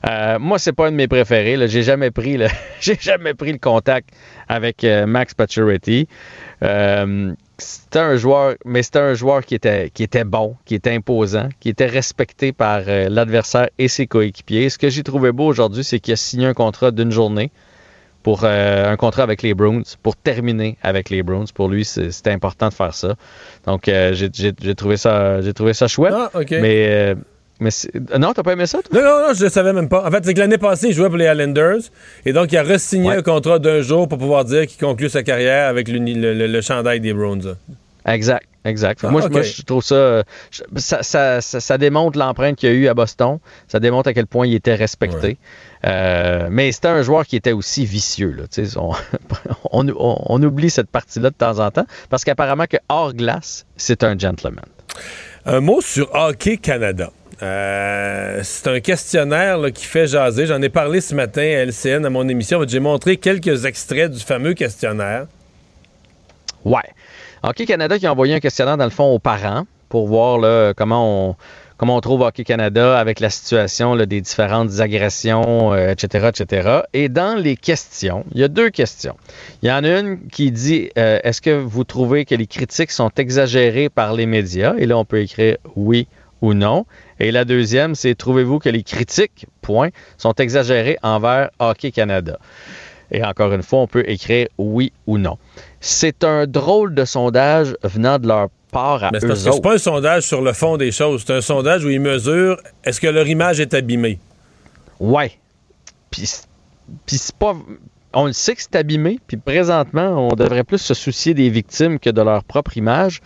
Euh, 0.06 0.38
moi, 0.38 0.60
c'est 0.60 0.74
pas 0.74 0.88
un 0.88 0.92
de 0.92 0.98
mes 0.98 1.08
préférés. 1.08 1.56
J'ai 1.70 1.84
jamais 1.84 2.12
pris 2.12 2.36
le, 2.36 2.48
jamais 2.82 3.34
pris 3.34 3.54
le 3.54 3.60
contact 3.60 4.10
avec 4.50 4.84
euh, 4.84 5.06
Max 5.06 5.34
Pacioretty. 5.34 6.10
Euh, 6.62 7.34
c'était 7.58 8.00
un 8.00 8.16
joueur, 8.18 8.56
mais 8.66 8.84
c'était 8.84 9.00
un 9.00 9.14
joueur 9.14 9.46
qui 9.46 9.56
était, 9.56 9.90
qui 9.94 10.04
était 10.04 10.24
bon, 10.24 10.56
qui 10.66 10.76
était 10.76 10.92
imposant, 10.94 11.50
qui 11.60 11.70
était 11.70 11.86
respecté 11.86 12.52
par 12.52 12.82
euh, 12.88 13.08
l'adversaire 13.10 13.70
et 13.78 13.88
ses 13.88 14.08
coéquipiers. 14.08 14.70
Ce 14.70 14.78
que 14.78 14.90
j'ai 14.90 15.04
trouvé 15.04 15.32
beau 15.32 15.46
aujourd'hui, 15.48 15.84
c'est 15.84 16.00
qu'il 16.00 16.14
a 16.14 16.18
signé 16.18 16.46
un 16.48 16.54
contrat 16.54 16.92
d'une 16.92 17.12
journée 17.12 17.52
pour 18.24 18.42
euh, 18.44 18.92
un 18.92 18.98
contrat 18.98 19.24
avec 19.24 19.42
les 19.44 19.54
Bruins, 19.54 19.84
pour 20.02 20.16
terminer 20.16 20.78
avec 20.82 21.10
les 21.10 21.22
Bruins. 21.24 21.46
Pour 21.54 21.70
lui, 21.70 21.86
c'était 21.86 22.32
important 22.32 22.70
de 22.70 22.74
faire 22.74 22.94
ça. 22.94 23.16
Donc, 23.66 23.88
euh, 23.88 24.14
j'ai- 24.14 24.32
trouvé 24.76 24.98
ça, 24.98 25.42
j'ai 25.42 25.54
trouvé 25.54 25.74
ça 25.74 25.88
chouette. 25.88 26.14
Ah, 26.16 26.32
OK. 26.34 26.52
Mais, 26.52 27.16
mais 27.60 27.72
c'est- 27.72 27.92
non, 28.18 28.34
t'as 28.34 28.44
pas 28.44 28.54
aimé 28.54 28.66
ça, 28.66 28.80
toi? 28.82 29.02
Non, 29.02 29.08
non, 29.08 29.28
non, 29.28 29.34
je 29.34 29.44
ne 29.46 29.50
savais 29.50 29.74
même 29.74 29.88
pas. 29.90 30.06
En 30.06 30.12
fait, 30.12 30.26
c'est 30.26 30.34
que 30.34 30.40
l'année 30.40 30.58
passée, 30.58 30.88
il 30.90 30.94
jouait 30.94 31.08
pour 31.10 31.18
les 31.18 31.26
Islanders. 31.26 31.80
Et 32.26 32.34
donc, 32.34 32.52
il 32.52 32.58
a 32.58 32.64
re-signé 32.64 33.12
un 33.12 33.22
contrat 33.22 33.60
d'un 33.60 33.82
jour 33.82 34.08
pour 34.08 34.18
pouvoir 34.18 34.44
dire 34.46 34.68
qu'il 34.68 34.80
conclut 34.80 35.10
sa 35.10 35.24
carrière 35.24 35.68
avec 35.70 35.88
le, 35.88 36.00
le, 36.00 36.34
le- 36.34 36.48
le 36.48 36.62
chandail 36.62 37.00
des 37.00 37.14
Browns. 37.14 37.56
Exact, 38.08 38.46
exact. 38.66 39.00
Ah, 39.04 39.08
moi, 39.10 39.22
moi, 39.30 39.42
je 39.42 39.62
trouve 39.64 39.84
ça, 39.84 39.96
euh, 39.96 40.24
ça, 40.76 41.02
ça, 41.02 41.42
ça- 41.42 41.60
ça 41.60 41.78
démontre 41.80 42.20
l'empreinte 42.20 42.56
qu'il 42.58 42.70
y 42.70 42.72
a 42.72 42.76
eu 42.76 42.88
à 42.88 42.94
Boston. 42.94 43.40
Ça 43.68 43.80
démontre 43.80 44.10
à 44.10 44.14
quel 44.14 44.28
point 44.28 44.46
il 44.46 44.54
était 44.54 44.76
respecté. 44.76 45.38
Euh, 45.86 46.48
mais 46.52 46.72
c'était 46.72 46.88
un 46.90 47.02
joueur 47.02 47.26
qui 47.26 47.36
était 47.36 47.52
aussi 47.52 47.84
vicieux. 47.86 48.32
Là, 48.38 48.44
on, 48.76 48.92
on, 49.72 49.88
on- 49.90 50.22
on 50.28 50.44
oublie 50.44 50.70
cette 50.70 50.90
partie-là 50.92 51.32
de 51.32 51.36
temps 51.36 51.58
en 51.60 51.72
temps 51.72 51.86
parce 52.12 52.24
qu'apparemment 52.24 52.66
que 52.70 52.78
hors 52.90 53.14
glace, 53.14 53.66
c'est 53.76 54.04
un 54.04 54.16
gentleman. 54.18 54.66
Un 55.48 55.60
mot 55.62 55.82
sur 55.82 56.14
Hockey 56.14 56.58
Canada. 56.58 57.12
Euh, 57.42 58.40
c'est 58.44 58.68
un 58.68 58.80
questionnaire 58.80 59.60
qui 59.74 59.86
fait 59.86 60.08
jaser. 60.08 60.46
J'en 60.46 60.62
ai 60.62 60.70
parlé 60.70 61.02
ce 61.02 61.14
matin 61.16 61.42
à 61.42 61.66
LCN 61.66 62.06
à 62.06 62.10
mon 62.10 62.28
émission. 62.28 62.62
J'ai 62.68 62.80
montré 62.80 63.18
quelques 63.18 63.66
extraits 63.66 64.12
du 64.12 64.20
fameux 64.20 64.54
questionnaire. 64.54 65.28
Ouais. 66.64 66.90
Hockey 67.44 67.66
Canada 67.66 68.00
qui 68.00 68.08
a 68.08 68.12
envoyé 68.12 68.34
un 68.36 68.40
questionnaire, 68.40 68.78
dans 68.78 68.86
le 68.86 68.90
fond, 68.90 69.14
aux 69.14 69.20
parents 69.20 69.66
pour 69.90 70.08
voir 70.08 70.74
comment 70.76 71.36
on 71.80 72.02
trouve 72.02 72.22
Hockey 72.22 72.44
Canada 72.44 72.98
avec 72.98 73.20
la 73.20 73.30
situation 73.30 73.96
des 73.96 74.22
différentes 74.22 74.80
agressions, 74.80 75.74
euh, 75.74 75.92
etc., 75.92 76.30
etc. 76.30 76.80
Et 76.94 77.08
dans 77.08 77.40
les 77.40 77.56
questions, 77.56 78.26
il 78.34 78.42
y 78.42 78.44
a 78.44 78.48
deux 78.48 78.72
questions. 78.72 79.16
Il 79.62 79.70
y 79.70 79.72
en 79.72 79.84
a 79.84 80.00
une 80.00 80.28
qui 80.32 80.52
dit 80.52 80.90
euh, 80.98 81.20
est-ce 81.24 81.42
que 81.42 81.52
vous 81.52 81.84
trouvez 81.84 82.26
que 82.26 82.34
les 82.34 82.48
critiques 82.48 82.92
sont 82.92 83.12
exagérées 83.18 83.90
par 83.90 84.14
les 84.14 84.26
médias? 84.26 84.74
Et 84.80 84.88
là, 84.88 84.98
on 84.98 85.06
peut 85.06 85.22
écrire 85.22 85.58
oui 85.76 86.08
ou 86.42 86.54
non. 86.54 86.86
Et 87.20 87.32
la 87.32 87.46
deuxième, 87.46 87.96
c'est 87.96 88.16
trouvez-vous 88.16 88.60
que 88.60 88.70
les 88.70 88.84
critiques, 88.84 89.46
point, 89.62 89.90
sont 90.18 90.34
exagérées 90.34 90.98
envers 91.02 91.50
Hockey 91.60 91.92
Canada? 91.92 92.38
Et 93.12 93.24
encore 93.24 93.54
une 93.54 93.64
fois, 93.64 93.80
on 93.80 93.88
peut 93.88 94.04
écrire 94.08 94.48
oui 94.58 94.92
ou 95.08 95.18
non. 95.18 95.38
C'est 95.80 96.24
un 96.24 96.48
drôle 96.48 96.96
de 96.96 97.06
sondage 97.06 97.76
venant 97.84 98.20
de 98.20 98.28
leur 98.28 98.50
part 98.72 99.04
à 99.04 99.12
Mais 99.12 99.20
eux 99.20 99.28
que 99.28 99.36
c'est 99.36 99.50
autres. 99.50 99.62
pas 99.62 99.76
un 99.76 99.78
sondage 99.78 100.24
sur 100.24 100.42
le 100.42 100.54
fond 100.54 100.78
des 100.78 100.92
choses. 100.92 101.24
C'est 101.26 101.34
un 101.34 101.42
sondage 101.42 101.86
où 101.86 101.90
ils 101.90 102.02
mesurent 102.02 102.58
est-ce 102.84 103.00
que 103.00 103.08
leur 103.08 103.28
image 103.28 103.60
est 103.60 103.74
abîmée? 103.74 104.20
Ouais. 105.00 105.32
Puis, 106.10 106.30
puis 107.06 107.18
c'est 107.18 107.36
pas. 107.36 107.56
On 108.16 108.26
le 108.28 108.34
sait 108.34 108.56
que 108.56 108.62
c'est 108.62 108.76
abîmé, 108.76 109.20
puis 109.28 109.38
présentement, 109.38 110.30
on 110.32 110.36
devrait 110.36 110.64
plus 110.64 110.78
se 110.78 110.94
soucier 110.94 111.34
des 111.34 111.50
victimes 111.50 112.00
que 112.00 112.10
de 112.10 112.22
leur 112.22 112.44
propre 112.44 112.78
image. 112.78 113.20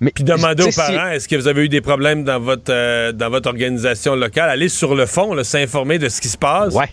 Mais 0.00 0.12
Puis 0.14 0.24
demander 0.24 0.62
aux 0.62 0.70
si- 0.70 0.76
parents 0.76 1.08
est-ce 1.08 1.26
que 1.28 1.36
vous 1.36 1.48
avez 1.48 1.64
eu 1.64 1.68
des 1.68 1.80
problèmes 1.80 2.22
dans 2.24 2.38
votre, 2.40 2.72
euh, 2.72 3.12
dans 3.12 3.28
votre 3.28 3.48
organisation 3.48 4.14
locale? 4.14 4.48
Allez 4.48 4.68
sur 4.68 4.94
le 4.94 5.06
fond, 5.06 5.34
s'informer 5.42 5.98
de 5.98 6.08
ce 6.08 6.20
qui 6.20 6.28
se 6.28 6.38
passe. 6.38 6.74
Ouais. 6.74 6.88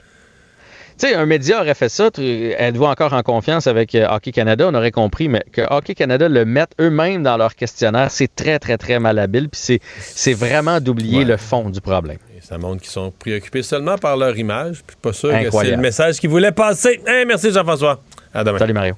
Tu 1.00 1.08
sais, 1.08 1.16
un 1.16 1.26
média 1.26 1.60
aurait 1.62 1.74
fait 1.74 1.90
ça, 1.90 2.10
êtes-vous 2.18 2.86
encore 2.86 3.14
en 3.14 3.24
confiance 3.24 3.68
avec 3.68 3.96
euh, 3.96 4.08
Hockey 4.10 4.32
Canada, 4.32 4.68
on 4.70 4.76
aurait 4.76 4.92
compris, 4.92 5.28
mais 5.28 5.44
que 5.52 5.62
Hockey 5.62 5.96
Canada 5.96 6.30
le 6.30 6.46
mette 6.46 6.72
eux-mêmes 6.80 7.24
dans 7.24 7.38
leur 7.38 7.56
questionnaire, 7.56 8.12
c'est 8.12 8.34
très, 8.34 8.60
très, 8.60 8.78
très 8.78 9.00
malhabile, 9.00 9.50
puis 9.50 9.60
c'est, 9.62 9.80
c'est 10.00 10.34
vraiment 10.34 10.80
d'oublier 10.80 11.26
le 11.26 11.38
fond 11.38 11.70
du 11.70 11.82
problème. 11.82 12.18
Et 12.38 12.42
ça 12.42 12.58
montre 12.58 12.82
qu'ils 12.82 12.92
sont 12.92 13.12
préoccupés 13.12 13.64
seulement 13.64 13.98
par 13.98 14.18
leur 14.18 14.38
image. 14.38 14.84
Puis 14.86 14.96
pas 15.02 15.14
sûr 15.14 15.32
que 15.32 15.50
c'est 15.50 15.72
le 15.72 15.78
message 15.78 16.20
qu'ils 16.20 16.30
voulaient 16.30 16.52
passer. 16.52 17.02
Hey, 17.08 17.26
merci 17.26 17.52
Jean-François. 17.52 18.02
À 18.34 18.44
demain. 18.44 18.60
Salut 18.60 18.74
Mario. 18.74 18.96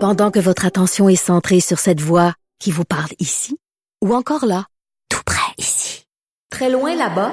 Pendant 0.00 0.30
que 0.30 0.38
votre 0.38 0.64
attention 0.64 1.08
est 1.08 1.16
centrée 1.16 1.60
sur 1.60 1.78
cette 1.78 2.00
voix 2.00 2.34
qui 2.60 2.70
vous 2.70 2.84
parle 2.84 3.10
ici, 3.18 3.58
ou 4.04 4.14
encore 4.14 4.46
là, 4.46 4.66
tout 5.08 5.22
près 5.26 5.52
ici, 5.58 6.04
très 6.50 6.70
loin 6.70 6.94
là-bas, 6.94 7.32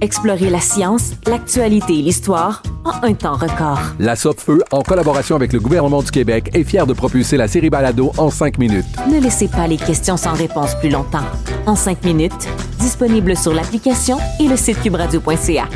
Explorez 0.00 0.50
la 0.50 0.60
science, 0.60 1.12
l'actualité 1.26 1.98
et 1.98 2.02
l'histoire 2.02 2.62
en 2.84 3.06
un 3.06 3.14
temps 3.14 3.36
record. 3.36 3.78
La 3.98 4.16
Feu, 4.16 4.62
en 4.70 4.82
collaboration 4.82 5.36
avec 5.36 5.52
le 5.52 5.60
gouvernement 5.60 6.02
du 6.02 6.10
Québec, 6.10 6.50
est 6.54 6.64
fière 6.64 6.86
de 6.86 6.92
propulser 6.92 7.36
la 7.36 7.48
série 7.48 7.70
Balado 7.70 8.12
en 8.18 8.30
cinq 8.30 8.58
minutes. 8.58 8.84
Ne 9.10 9.20
laissez 9.20 9.48
pas 9.48 9.66
les 9.66 9.76
questions 9.76 10.16
sans 10.16 10.34
réponse 10.34 10.74
plus 10.76 10.90
longtemps. 10.90 11.24
En 11.66 11.76
cinq 11.76 12.04
minutes, 12.04 12.48
disponible 12.78 13.36
sur 13.36 13.54
l'application 13.54 14.18
et 14.40 14.48
le 14.48 14.56
site 14.56 14.80
cubradio.ca. 14.82 15.68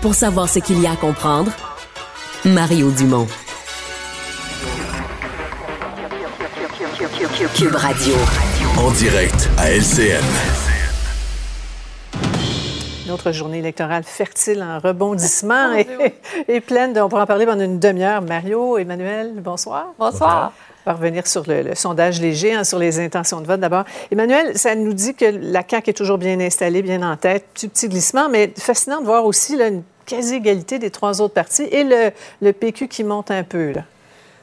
Pour 0.00 0.14
savoir 0.14 0.48
ce 0.48 0.58
qu'il 0.58 0.80
y 0.80 0.86
a 0.86 0.92
à 0.92 0.96
comprendre, 0.96 1.52
Mario 2.44 2.90
Dumont. 2.90 3.26
Cube 7.54 7.74
Radio. 7.74 8.14
En 8.78 8.90
direct 8.92 9.48
à 9.58 9.70
LCN. 9.70 10.61
Une 13.12 13.16
autre 13.16 13.32
journée 13.32 13.58
électorale 13.58 14.04
fertile 14.04 14.62
en 14.62 14.78
rebondissements 14.78 15.74
et, 15.76 15.86
et, 16.48 16.62
pleine 16.62 16.94
de, 16.94 17.00
On 17.02 17.10
pourra 17.10 17.24
en 17.24 17.26
parler 17.26 17.44
pendant 17.44 17.62
une 17.62 17.78
demi-heure. 17.78 18.22
Mario, 18.22 18.78
Emmanuel, 18.78 19.34
bonsoir. 19.36 19.88
Bonsoir. 19.98 20.54
On 20.86 20.90
va 20.90 20.96
revenir 20.96 21.26
sur 21.26 21.42
le, 21.46 21.74
sondage 21.74 22.22
léger, 22.22 22.54
hein, 22.54 22.64
sur 22.64 22.78
les 22.78 23.00
intentions 23.00 23.42
de 23.42 23.46
vote 23.46 23.60
d'abord. 23.60 23.84
Emmanuel, 24.10 24.56
ça 24.56 24.74
nous 24.74 24.94
dit 24.94 25.14
que 25.14 25.26
la 25.26 25.62
CAQ 25.68 25.90
est 25.90 25.92
toujours 25.92 26.16
bien 26.16 26.40
installée, 26.40 26.80
bien 26.80 27.02
en 27.02 27.18
tête. 27.18 27.44
Petit, 27.52 27.68
petit 27.68 27.88
glissement, 27.90 28.30
mais 28.30 28.50
fascinant 28.56 29.02
de 29.02 29.04
voir 29.04 29.26
aussi 29.26 29.58
là, 29.58 29.68
une 29.68 29.82
quasi-égalité 30.06 30.78
des 30.78 30.90
trois 30.90 31.20
autres 31.20 31.34
partis 31.34 31.64
et 31.64 31.84
le, 31.84 32.12
le 32.40 32.52
PQ 32.54 32.88
qui 32.88 33.04
monte 33.04 33.30
un 33.30 33.42
peu. 33.42 33.72
Là. 33.72 33.82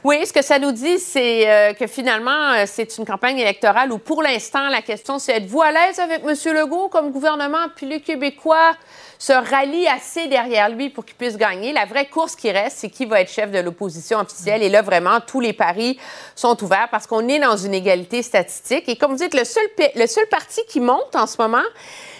Oui, 0.02 0.24
ce 0.24 0.32
que 0.32 0.40
ça 0.40 0.58
nous 0.58 0.72
dit, 0.72 0.98
c'est 0.98 1.46
euh, 1.46 1.74
que 1.74 1.86
finalement, 1.86 2.52
euh, 2.52 2.64
c'est 2.66 2.96
une 2.96 3.04
campagne 3.04 3.38
électorale 3.38 3.92
où, 3.92 3.98
pour 3.98 4.22
l'instant, 4.22 4.68
la 4.68 4.80
question, 4.80 5.18
c'est 5.18 5.36
êtes-vous 5.36 5.60
à 5.60 5.72
l'aise 5.72 5.98
avec 5.98 6.22
M. 6.24 6.54
Legault 6.54 6.88
comme 6.88 7.10
gouvernement? 7.10 7.66
Puis 7.76 7.84
les 7.84 8.00
Québécois 8.00 8.72
se 9.18 9.34
rallient 9.34 9.88
assez 9.88 10.26
derrière 10.26 10.70
lui 10.70 10.88
pour 10.88 11.04
qu'il 11.04 11.16
puisse 11.16 11.36
gagner. 11.36 11.74
La 11.74 11.84
vraie 11.84 12.06
course 12.06 12.34
qui 12.34 12.50
reste, 12.50 12.78
c'est 12.78 12.88
qui 12.88 13.04
va 13.04 13.20
être 13.20 13.30
chef 13.30 13.50
de 13.50 13.58
l'opposition 13.58 14.18
officielle. 14.20 14.62
Et 14.62 14.70
là, 14.70 14.80
vraiment, 14.80 15.20
tous 15.20 15.40
les 15.40 15.52
paris 15.52 15.98
sont 16.34 16.56
ouverts 16.64 16.88
parce 16.90 17.06
qu'on 17.06 17.28
est 17.28 17.38
dans 17.38 17.58
une 17.58 17.74
égalité 17.74 18.22
statistique. 18.22 18.88
Et 18.88 18.96
comme 18.96 19.10
vous 19.10 19.18
dites, 19.18 19.34
le 19.34 19.44
seul, 19.44 19.64
le 19.96 20.06
seul 20.06 20.26
parti 20.28 20.62
qui 20.66 20.80
monte 20.80 21.14
en 21.14 21.26
ce 21.26 21.36
moment, 21.38 21.58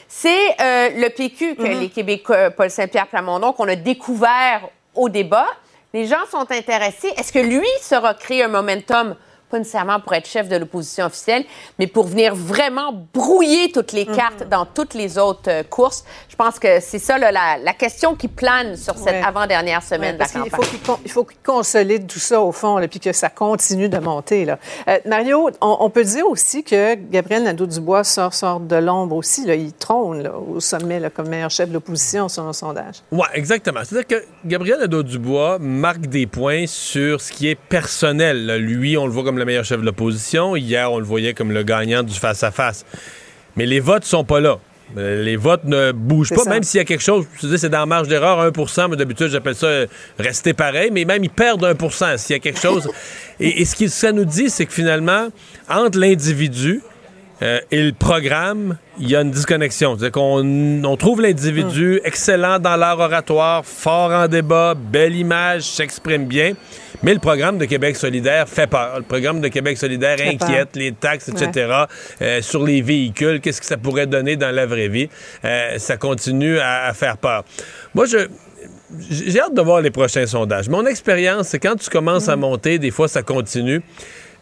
c'est 0.06 0.50
euh, 0.60 0.90
le 0.96 1.08
PQ 1.08 1.54
que 1.54 1.62
les 1.62 1.88
Québécois, 1.88 2.50
Paul 2.50 2.68
Saint-Pierre 2.68 3.06
Plamondon, 3.06 3.54
qu'on 3.54 3.68
a 3.68 3.76
découvert 3.76 4.68
au 4.94 5.08
débat. 5.08 5.46
Les 5.92 6.06
gens 6.06 6.24
sont 6.30 6.50
intéressés. 6.52 7.12
Est-ce 7.16 7.32
que 7.32 7.40
lui 7.40 7.66
sera 7.80 8.14
créé 8.14 8.44
un 8.44 8.48
momentum? 8.48 9.16
Pas 9.50 9.58
nécessairement 9.58 10.00
pour 10.00 10.14
être 10.14 10.26
chef 10.26 10.48
de 10.48 10.56
l'opposition 10.56 11.06
officielle, 11.06 11.44
mais 11.78 11.86
pour 11.86 12.06
venir 12.06 12.34
vraiment 12.34 12.92
brouiller 13.12 13.70
toutes 13.72 13.92
les 13.92 14.06
cartes 14.06 14.48
dans 14.48 14.64
toutes 14.64 14.94
les 14.94 15.18
autres 15.18 15.48
euh, 15.50 15.62
courses. 15.62 16.04
Je 16.28 16.36
pense 16.36 16.58
que 16.58 16.80
c'est 16.80 16.98
ça 16.98 17.18
la, 17.18 17.30
la, 17.30 17.72
question 17.74 18.14
qui 18.14 18.28
plane 18.28 18.76
sur 18.76 18.96
cette 18.96 19.24
avant-dernière 19.24 19.82
semaine 19.82 20.14
de 20.14 20.20
la 20.20 20.26
campagne. 20.26 20.50
Il 21.04 21.10
faut 21.10 21.24
qu'il 21.24 21.38
consolide 21.44 22.06
tout 22.06 22.18
ça 22.18 22.40
au 22.40 22.52
fond, 22.52 22.78
et 22.78 22.88
puis 22.88 23.00
que 23.00 23.12
ça 23.12 23.28
continue 23.28 23.88
de 23.88 23.98
monter. 23.98 24.44
Là. 24.44 24.58
Euh, 24.88 24.98
Mario, 25.06 25.50
on, 25.60 25.90
peut 25.90 26.04
dire 26.04 26.26
aussi 26.26 26.62
que 26.62 26.94
Gabriel 26.94 27.44
Nadeau-Dubois 27.44 28.04
sort, 28.04 28.34
sort 28.34 28.60
de 28.60 28.76
l'ombre 28.76 29.16
aussi. 29.16 29.46
Là. 29.46 29.54
Il 29.54 29.72
trône 29.72 30.22
là, 30.22 30.32
au 30.36 30.60
sommet 30.60 31.00
là, 31.00 31.10
comme 31.10 31.28
meilleur 31.28 31.50
chef 31.50 31.68
de 31.68 31.74
l'opposition 31.74 32.28
selon 32.28 32.48
le 32.48 32.52
sondage. 32.52 32.96
Oui, 33.10 33.26
exactement. 33.34 33.80
C'est-à-dire 33.84 34.06
que 34.06 34.24
Gabriel 34.44 34.78
Nadeau-Dubois 34.80 35.58
marque 35.58 36.06
des 36.06 36.26
points 36.26 36.66
sur 36.66 37.20
ce 37.20 37.32
qui 37.32 37.48
est 37.48 37.54
personnel. 37.54 38.56
Lui, 38.56 38.96
on 38.96 39.06
le 39.06 39.12
voit 39.12 39.24
comme 39.24 39.38
le 39.40 39.46
meilleur 39.46 39.64
chef 39.64 39.80
de 39.80 39.86
l'opposition. 39.86 40.54
Hier, 40.54 40.90
on 40.92 40.98
le 40.98 41.04
voyait 41.04 41.34
comme 41.34 41.50
le 41.50 41.64
gagnant 41.64 42.02
du 42.02 42.14
face-à-face. 42.14 42.84
Mais 43.56 43.66
les 43.66 43.80
votes 43.80 44.04
sont 44.04 44.24
pas 44.24 44.40
là. 44.40 44.58
Euh, 44.96 45.22
les 45.22 45.36
votes 45.36 45.64
ne 45.64 45.92
bougent 45.92 46.30
pas, 46.30 46.44
même 46.44 46.64
s'il 46.64 46.78
y 46.78 46.80
a 46.80 46.84
quelque 46.84 47.02
chose, 47.02 47.24
je 47.40 47.56
c'est 47.56 47.68
dans 47.68 47.78
la 47.78 47.86
marge 47.86 48.08
d'erreur, 48.08 48.40
1 48.40 48.88
mais 48.88 48.96
d'habitude, 48.96 49.28
j'appelle 49.28 49.54
ça 49.54 49.66
euh, 49.66 49.86
rester 50.18 50.52
pareil, 50.52 50.90
mais 50.92 51.04
même 51.04 51.22
ils 51.22 51.30
perdent 51.30 51.62
1% 51.62 52.18
s'il 52.18 52.34
y 52.34 52.36
a 52.36 52.40
quelque 52.40 52.58
chose. 52.58 52.90
et, 53.40 53.64
ce 53.64 53.76
que 53.76 53.86
ça 53.86 54.10
nous 54.10 54.24
dit, 54.24 54.50
c'est 54.50 54.66
que 54.66 54.72
finalement, 54.72 55.28
entre 55.68 55.96
l'individu 55.96 56.80
euh, 57.42 57.60
et 57.70 57.82
le 57.82 57.92
programme, 57.92 58.76
il 58.98 59.10
y 59.10 59.16
a 59.16 59.22
une 59.22 59.30
disconnexion. 59.30 59.96
C'est-à-dire 59.96 60.12
qu'on 60.12 60.84
on 60.84 60.96
trouve 60.96 61.22
l'individu 61.22 61.94
hmm. 61.94 62.06
excellent 62.06 62.58
dans 62.58 62.76
l'art 62.76 62.98
oratoire, 62.98 63.64
fort 63.64 64.12
en 64.12 64.28
débat, 64.28 64.74
belle 64.74 65.14
image, 65.14 65.62
s'exprime 65.62 66.26
bien. 66.26 66.54
Mais 67.02 67.14
le 67.14 67.20
programme 67.20 67.56
de 67.56 67.64
Québec 67.64 67.96
solidaire 67.96 68.48
fait 68.48 68.66
peur. 68.66 68.98
Le 68.98 69.04
programme 69.04 69.40
de 69.40 69.48
Québec 69.48 69.78
solidaire 69.78 70.18
inquiète 70.20 70.76
les 70.76 70.92
taxes, 70.92 71.28
etc. 71.28 71.84
Euh, 72.20 72.42
sur 72.42 72.62
les 72.62 72.82
véhicules, 72.82 73.40
qu'est-ce 73.40 73.60
que 73.60 73.66
ça 73.66 73.78
pourrait 73.78 74.06
donner 74.06 74.36
dans 74.36 74.54
la 74.54 74.66
vraie 74.66 74.88
vie? 74.88 75.08
Euh, 75.44 75.78
ça 75.78 75.96
continue 75.96 76.58
à, 76.58 76.92
faire 76.94 77.16
peur. 77.16 77.44
Moi, 77.94 78.06
je... 78.06 78.28
J'ai 79.08 79.40
hâte 79.40 79.54
de 79.54 79.62
voir 79.62 79.80
les 79.80 79.92
prochains 79.92 80.26
sondages. 80.26 80.68
Mon 80.68 80.84
expérience, 80.84 81.48
c'est 81.48 81.60
quand 81.60 81.76
tu 81.76 81.88
commences 81.88 82.28
à 82.28 82.34
mm. 82.34 82.40
monter, 82.40 82.78
des 82.80 82.90
fois, 82.90 83.06
ça 83.06 83.22
continue. 83.22 83.82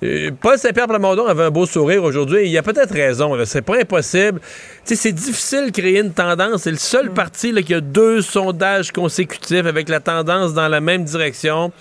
Euh, 0.02 0.30
Paul 0.40 0.58
Saint-Pierre 0.58 0.86
Plamondon 0.86 1.26
avait 1.26 1.44
un 1.44 1.50
beau 1.50 1.66
sourire 1.66 2.04
aujourd'hui. 2.04 2.48
Il 2.48 2.56
a 2.56 2.62
peut-être 2.62 2.92
raison. 2.92 3.36
C'est 3.44 3.62
pas 3.62 3.80
impossible. 3.80 4.40
c'est 4.84 5.12
difficile 5.12 5.66
de 5.66 5.70
créer 5.70 5.98
une 6.00 6.12
tendance. 6.12 6.62
C'est 6.62 6.70
le 6.70 6.76
seul 6.76 7.10
mm. 7.10 7.14
parti 7.14 7.52
là, 7.52 7.62
qui 7.62 7.74
a 7.74 7.80
deux 7.80 8.20
sondages 8.20 8.92
consécutifs 8.92 9.66
avec 9.66 9.88
la 9.88 10.00
tendance 10.00 10.54
dans 10.54 10.68
la 10.68 10.80
même 10.80 11.04
direction 11.04 11.72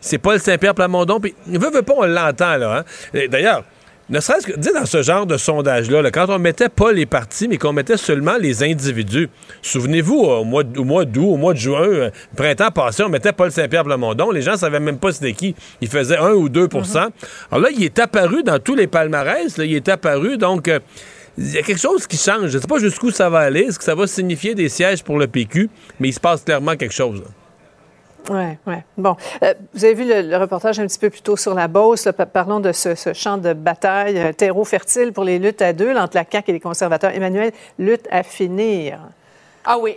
c'est 0.00 0.18
Paul 0.18 0.40
Saint-Pierre 0.40 0.74
Plamondon. 0.74 1.20
Puis, 1.20 1.34
veut, 1.46 1.70
veut 1.70 1.82
pas, 1.82 1.92
on 1.96 2.06
l'entend, 2.06 2.56
là. 2.56 2.84
Hein. 3.14 3.20
D'ailleurs, 3.28 3.64
ne 4.10 4.18
serait-ce 4.18 4.46
que, 4.46 4.58
dis 4.58 4.70
dans 4.74 4.86
ce 4.86 5.02
genre 5.02 5.24
de 5.24 5.36
sondage-là, 5.36 6.10
quand 6.10 6.26
on 6.28 6.38
mettait 6.40 6.68
pas 6.68 6.90
les 6.92 7.06
partis, 7.06 7.46
mais 7.46 7.58
qu'on 7.58 7.72
mettait 7.72 7.96
seulement 7.96 8.36
les 8.38 8.64
individus. 8.64 9.28
Souvenez-vous, 9.62 10.16
au 10.16 10.44
mois, 10.44 10.64
au 10.76 10.84
mois 10.84 11.04
d'août, 11.04 11.28
au 11.28 11.36
mois 11.36 11.54
de 11.54 11.58
juin, 11.58 11.82
euh, 11.82 12.10
printemps 12.36 12.72
passé, 12.72 13.04
on 13.04 13.08
mettait 13.08 13.32
Paul 13.32 13.52
Saint-Pierre 13.52 13.84
Plamondon. 13.84 14.32
Les 14.32 14.42
gens 14.42 14.56
savaient 14.56 14.80
même 14.80 14.98
pas 14.98 15.12
c'était 15.12 15.32
qui. 15.32 15.54
Il 15.80 15.88
faisait 15.88 16.16
1 16.16 16.32
ou 16.32 16.48
2 16.48 16.66
mm-hmm. 16.66 17.10
Alors 17.52 17.62
là, 17.62 17.70
il 17.70 17.84
est 17.84 17.98
apparu 18.00 18.42
dans 18.42 18.58
tous 18.58 18.74
les 18.74 18.88
palmarès. 18.88 19.56
il 19.58 19.74
est 19.74 19.88
apparu, 19.88 20.36
donc... 20.36 20.68
Euh, 20.68 20.80
il 21.38 21.52
y 21.52 21.58
a 21.58 21.62
quelque 21.62 21.80
chose 21.80 22.06
qui 22.06 22.18
change. 22.18 22.48
Je 22.48 22.56
ne 22.56 22.60
sais 22.60 22.68
pas 22.68 22.78
jusqu'où 22.78 23.10
ça 23.10 23.30
va 23.30 23.38
aller. 23.38 23.60
Est-ce 23.60 23.78
que 23.78 23.84
ça 23.84 23.94
va 23.94 24.06
signifier 24.06 24.54
des 24.54 24.68
sièges 24.68 25.02
pour 25.02 25.16
le 25.18 25.26
PQ? 25.26 25.70
Mais 25.98 26.08
il 26.08 26.12
se 26.12 26.20
passe 26.20 26.42
clairement 26.42 26.76
quelque 26.76 26.92
chose. 26.92 27.22
Oui, 28.28 28.56
oui. 28.66 28.74
Bon. 28.96 29.16
Euh, 29.42 29.54
vous 29.74 29.84
avez 29.84 29.94
vu 29.94 30.04
le, 30.06 30.36
reportage 30.36 30.78
un 30.78 30.86
petit 30.86 30.98
peu 30.98 31.10
plus 31.10 31.22
tôt 31.22 31.36
sur 31.36 31.54
la 31.54 31.68
Beauce. 31.68 32.08
parlons 32.32 32.60
de 32.60 32.72
ce, 32.72 32.94
champ 33.14 33.38
de 33.38 33.52
bataille, 33.52 34.18
un 34.18 34.32
terreau 34.32 34.64
fertile 34.64 35.12
pour 35.12 35.24
les 35.24 35.38
luttes 35.38 35.62
à 35.62 35.72
deux 35.72 35.96
entre 35.96 36.16
la 36.16 36.24
CAQ 36.30 36.50
et 36.50 36.52
les 36.54 36.60
conservateurs. 36.60 37.10
Emmanuel, 37.14 37.52
lutte 37.78 38.06
à 38.10 38.22
finir. 38.22 38.98
Ah 39.64 39.78
oui, 39.78 39.96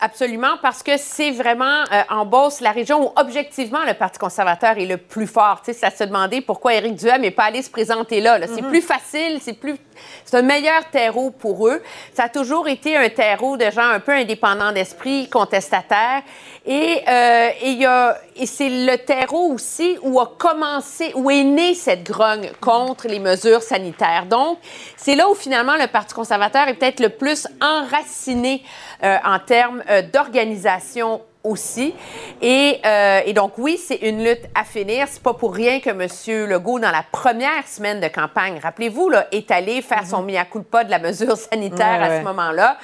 Absolument, 0.00 0.56
parce 0.62 0.84
que 0.84 0.96
c'est 0.96 1.32
vraiment 1.32 1.82
euh, 1.92 2.02
en 2.08 2.24
Beauce, 2.24 2.60
la 2.60 2.70
région 2.70 3.08
où 3.08 3.12
objectivement 3.16 3.84
le 3.84 3.94
Parti 3.94 4.18
conservateur 4.18 4.78
est 4.78 4.86
le 4.86 4.96
plus 4.96 5.26
fort. 5.26 5.60
Tu 5.64 5.72
sais, 5.72 5.78
ça 5.78 5.90
se 5.90 6.04
demandait 6.04 6.40
pourquoi 6.40 6.74
Éric 6.74 6.94
Duhem 6.94 7.20
n'est 7.22 7.32
pas 7.32 7.44
allé 7.44 7.62
se 7.62 7.70
présenter 7.70 8.20
là. 8.20 8.38
C'est 8.46 8.62
mm-hmm. 8.62 8.68
plus 8.68 8.80
facile, 8.80 9.38
c'est 9.40 9.54
plus, 9.54 9.76
c'est 10.24 10.36
un 10.36 10.42
meilleur 10.42 10.84
terreau 10.90 11.30
pour 11.30 11.68
eux. 11.68 11.82
Ça 12.14 12.24
a 12.24 12.28
toujours 12.28 12.68
été 12.68 12.96
un 12.96 13.08
terreau 13.08 13.56
de 13.56 13.70
gens 13.70 13.88
un 13.88 14.00
peu 14.00 14.12
indépendants 14.12 14.72
d'esprit, 14.72 15.28
contestataires. 15.28 16.22
Et, 16.66 17.02
euh, 17.08 18.12
et 18.36 18.46
c'est 18.46 18.68
le 18.68 18.96
terreau 18.96 19.52
aussi 19.54 19.96
où 20.02 20.20
a 20.20 20.34
commencé, 20.36 21.12
où 21.14 21.30
est 21.30 21.44
née 21.44 21.74
cette 21.74 22.04
grogne 22.04 22.50
contre 22.60 23.08
les 23.08 23.20
mesures 23.20 23.62
sanitaires. 23.62 24.26
Donc, 24.26 24.58
c'est 24.96 25.14
là 25.14 25.30
où 25.30 25.34
finalement 25.34 25.76
le 25.76 25.86
Parti 25.86 26.14
conservateur 26.14 26.68
est 26.68 26.74
peut-être 26.74 27.00
le 27.00 27.08
plus 27.08 27.46
enraciné 27.62 28.62
euh, 29.02 29.16
en 29.24 29.38
termes 29.38 29.82
euh, 29.88 30.02
d'organisation 30.02 31.22
aussi. 31.44 31.94
Et, 32.42 32.80
euh, 32.84 33.20
et, 33.24 33.32
donc, 33.32 33.52
oui, 33.58 33.78
c'est 33.78 33.96
une 33.96 34.24
lutte 34.24 34.44
à 34.54 34.64
finir. 34.64 35.06
C'est 35.08 35.22
pas 35.22 35.34
pour 35.34 35.54
rien 35.54 35.80
que 35.80 35.90
M. 35.90 36.48
Legault, 36.48 36.78
dans 36.78 36.90
la 36.90 37.04
première 37.10 37.66
semaine 37.66 38.00
de 38.00 38.08
campagne, 38.08 38.58
rappelez-vous, 38.62 39.08
là, 39.08 39.26
est 39.32 39.50
allé 39.50 39.82
faire 39.82 40.06
son 40.06 40.22
mea 40.22 40.44
culpa 40.44 40.84
de 40.84 40.90
la 40.90 40.98
mesure 40.98 41.36
sanitaire 41.36 42.02
à 42.02 42.18
ce 42.18 42.24
moment-là. 42.24 42.78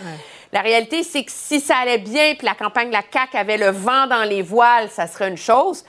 La 0.52 0.60
réalité, 0.60 1.02
c'est 1.02 1.24
que 1.24 1.32
si 1.32 1.60
ça 1.60 1.76
allait 1.78 1.98
bien, 1.98 2.35
puis 2.36 2.47
la 2.47 2.55
campagne 2.55 2.89
de 2.89 2.93
la 2.93 3.02
CAQ 3.12 3.36
avait 3.36 3.56
le 3.56 3.70
vent 3.70 4.06
dans 4.06 4.22
les 4.22 4.43
voiles, 4.43 4.89
ça 4.89 5.06
serait 5.06 5.28
une 5.28 5.36
chose. 5.36 5.85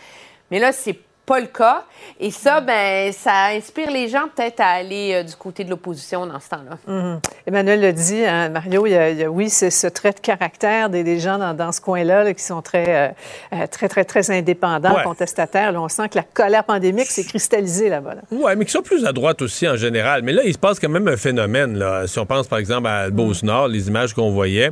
Mais 0.49 0.59
là, 0.59 0.71
c'est 0.71 0.99
pas 1.25 1.39
le 1.39 1.47
cas. 1.47 1.83
Et 2.19 2.29
ça, 2.31 2.61
ben, 2.61 3.11
ça 3.11 3.47
inspire 3.47 3.89
les 3.89 4.07
gens 4.07 4.25
peut-être 4.35 4.59
à 4.59 4.67
aller 4.67 5.13
euh, 5.15 5.23
du 5.23 5.35
côté 5.35 5.63
de 5.63 5.69
l'opposition 5.69 6.25
dans 6.27 6.39
ce 6.39 6.49
temps-là. 6.49 6.77
Mhm. 6.87 7.19
Emmanuel 7.47 7.81
le 7.81 7.93
dit, 7.93 8.23
hein, 8.23 8.49
Mario, 8.49 8.85
il 8.85 8.91
y, 8.91 8.95
a, 8.95 9.09
il 9.09 9.17
y 9.17 9.23
a, 9.23 9.29
oui, 9.31 9.49
c'est 9.49 9.71
ce 9.71 9.87
trait 9.87 10.11
de 10.11 10.19
caractère 10.19 10.89
des, 10.89 11.03
des 11.03 11.19
gens 11.19 11.37
dans, 11.37 11.53
dans 11.55 11.71
ce 11.71 11.81
coin-là 11.81 12.23
là, 12.23 12.33
qui 12.33 12.43
sont 12.43 12.61
très, 12.61 12.85
euh, 12.87 13.09
euh, 13.53 13.67
très, 13.67 13.87
très, 13.89 14.05
très 14.05 14.29
indépendants, 14.31 14.95
Ouais. 14.95 15.03
contestataires. 15.03 15.71
Là, 15.71 15.81
on 15.81 15.89
sent 15.89 16.09
que 16.09 16.17
la 16.17 16.23
colère 16.23 16.63
pandémique 16.63 17.07
s'est 17.07 17.23
cristallisée 17.23 17.89
là-bas. 17.89 18.15
là. 18.15 18.21
Oui, 18.31 18.51
mais 18.55 18.65
qui 18.65 18.71
sont 18.71 18.81
plus 18.83 19.05
à 19.05 19.11
droite 19.11 19.41
aussi 19.41 19.67
en 19.67 19.75
général. 19.75 20.21
Mais 20.23 20.31
là, 20.31 20.43
il 20.45 20.53
se 20.53 20.59
passe 20.59 20.79
quand 20.79 20.89
même 20.89 21.07
un 21.07 21.17
phénomène. 21.17 21.77
Là. 21.77 22.05
Si 22.07 22.19
on 22.19 22.25
pense 22.25 22.47
par 22.47 22.59
exemple 22.59 22.87
à 22.87 23.09
Beauce-Nord, 23.09 23.67
les 23.69 23.87
images 23.87 24.13
qu'on 24.13 24.29
voyait, 24.31 24.71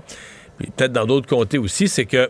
puis 0.57 0.69
peut-être 0.75 0.91
dans 0.93 1.05
d'autres 1.05 1.27
comtés 1.27 1.57
aussi, 1.57 1.88
c'est 1.88 2.05
que 2.05 2.30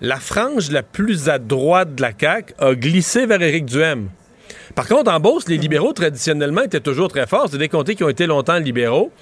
la 0.00 0.16
frange 0.16 0.70
la 0.70 0.82
plus 0.82 1.28
à 1.28 1.38
droite 1.38 1.94
de 1.94 2.02
la 2.02 2.12
CAQ 2.18 2.54
a 2.58 2.74
glissé 2.74 3.26
vers 3.26 3.40
Éric 3.42 3.66
Duhem. 3.66 4.08
Par 4.74 4.88
contre, 4.88 5.12
en 5.12 5.20
Beauce, 5.20 5.48
les 5.48 5.56
libéraux, 5.56 5.92
traditionnellement, 5.92 6.62
étaient 6.62 6.80
toujours 6.80 7.08
très 7.08 7.26
forts. 7.26 7.48
C'est 7.50 7.58
des 7.58 7.68
comtés 7.68 7.94
qui 7.94 8.04
ont 8.04 8.08
été 8.08 8.26
longtemps 8.26 8.58
libéraux. 8.58 9.12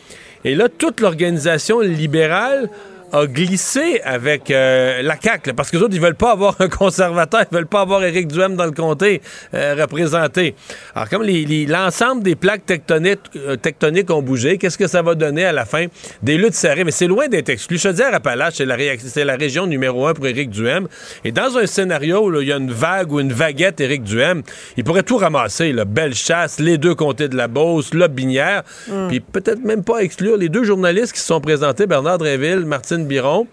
Et 0.45 0.55
là, 0.55 0.69
toute 0.69 1.01
l'organisation 1.01 1.81
libérale 1.81 2.69
a 3.13 3.27
glissé 3.27 4.01
avec 4.05 4.51
euh, 4.51 5.03
la 5.03 5.17
CAQ, 5.21 5.49
là, 5.49 5.55
parce 5.55 5.71
que 5.71 5.77
les 5.77 5.83
autres, 5.83 5.95
ils 5.95 6.01
veulent 6.01 6.15
pas 6.15 6.33
avoir 6.33 6.57
un 6.61 6.69
conservateur, 6.69 7.45
ils 7.51 7.55
veulent 7.55 7.67
pas 7.67 7.83
avoir 7.83 8.03
Éric 8.05 8.29
Duhem 8.29 8.57
dans 8.57 8.65
le 8.65 8.73
comté 8.73 9.21
euh, 9.55 9.75
représenté. 9.79 10.55
Alors, 10.95 11.09
comme 11.09 11.23
l'ensemble 11.25 12.23
des 12.23 12.35
plaques 12.35 12.67
tectoniques, 12.67 13.21
euh, 13.37 13.57
tectoniques 13.57 14.11
ont 14.11 14.23
bougé, 14.23 14.59
qu'est-ce 14.59 14.79
que 14.79 14.87
ça 14.87 15.03
va 15.03 15.15
donner 15.15 15.45
à 15.45 15.53
la 15.53 15.65
fin? 15.65 15.87
Des 16.23 16.37
luttes 16.37 16.55
serrées, 16.55 16.85
mais 16.85 16.91
c'est 16.91 17.07
loin 17.07 17.29
d'être 17.29 17.49
exclu. 17.49 17.79
Chaudière-Appalaches, 17.79 18.55
c'est 18.57 18.67
la, 18.67 18.77
c'est 18.99 19.25
la 19.25 19.37
région 19.37 19.67
numéro 19.67 20.07
un 20.07 20.15
pour 20.15 20.27
Éric 20.27 20.51
Duhem. 20.51 20.89
Et 21.25 21.33
dans 21.33 21.57
un 21.59 21.67
scénario 21.67 22.29
où 22.29 22.41
il 22.41 22.49
y 22.49 22.53
a 22.53 22.57
une 22.57 22.73
vague 22.73 23.13
ou 23.13 23.21
une 23.21 23.33
vaguette 23.33 23.81
Éric 23.81 24.03
Duhem, 24.05 24.43
il 24.77 24.85
pourrait 24.85 25.03
tout 25.03 25.19
ramasser. 25.19 25.73
Là. 25.73 25.85
Belle 25.85 26.15
chasse, 26.15 26.59
les 26.59 26.79
deux 26.79 26.95
comtés 26.95 27.29
de 27.29 27.37
la 27.37 27.49
Beauce, 27.49 27.95
la 27.95 28.09
Binière, 28.09 28.63
Mm. 28.89 29.09
puis 29.09 29.21
peut-être 29.21 29.63
même 29.65 29.85
pas 29.85 29.99
exclure 30.01 30.37
les 30.37 30.49
deux 30.49 30.65
journalistes 30.65 31.13
qui 31.13 31.21
se 31.21 31.27
sont 31.27 31.41
présentés, 31.41 31.87
Bernard 31.87 32.19
Dréville, 32.19 32.61
Martine 32.61 33.02
Biron. 33.07 33.47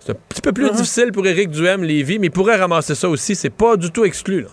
C'est 0.00 0.12
un 0.12 0.16
petit 0.28 0.40
peu 0.40 0.52
plus 0.52 0.70
difficile 0.70 1.10
pour 1.10 1.26
Éric 1.26 1.50
Duhem, 1.50 1.82
Lévis, 1.82 2.18
mais 2.18 2.28
il 2.28 2.30
pourrait 2.30 2.56
ramasser 2.56 2.94
ça 2.94 3.08
aussi. 3.08 3.34
C'est 3.34 3.50
pas 3.50 3.76
du 3.76 3.90
tout 3.90 4.04
exclu. 4.04 4.42
Là. 4.42 4.48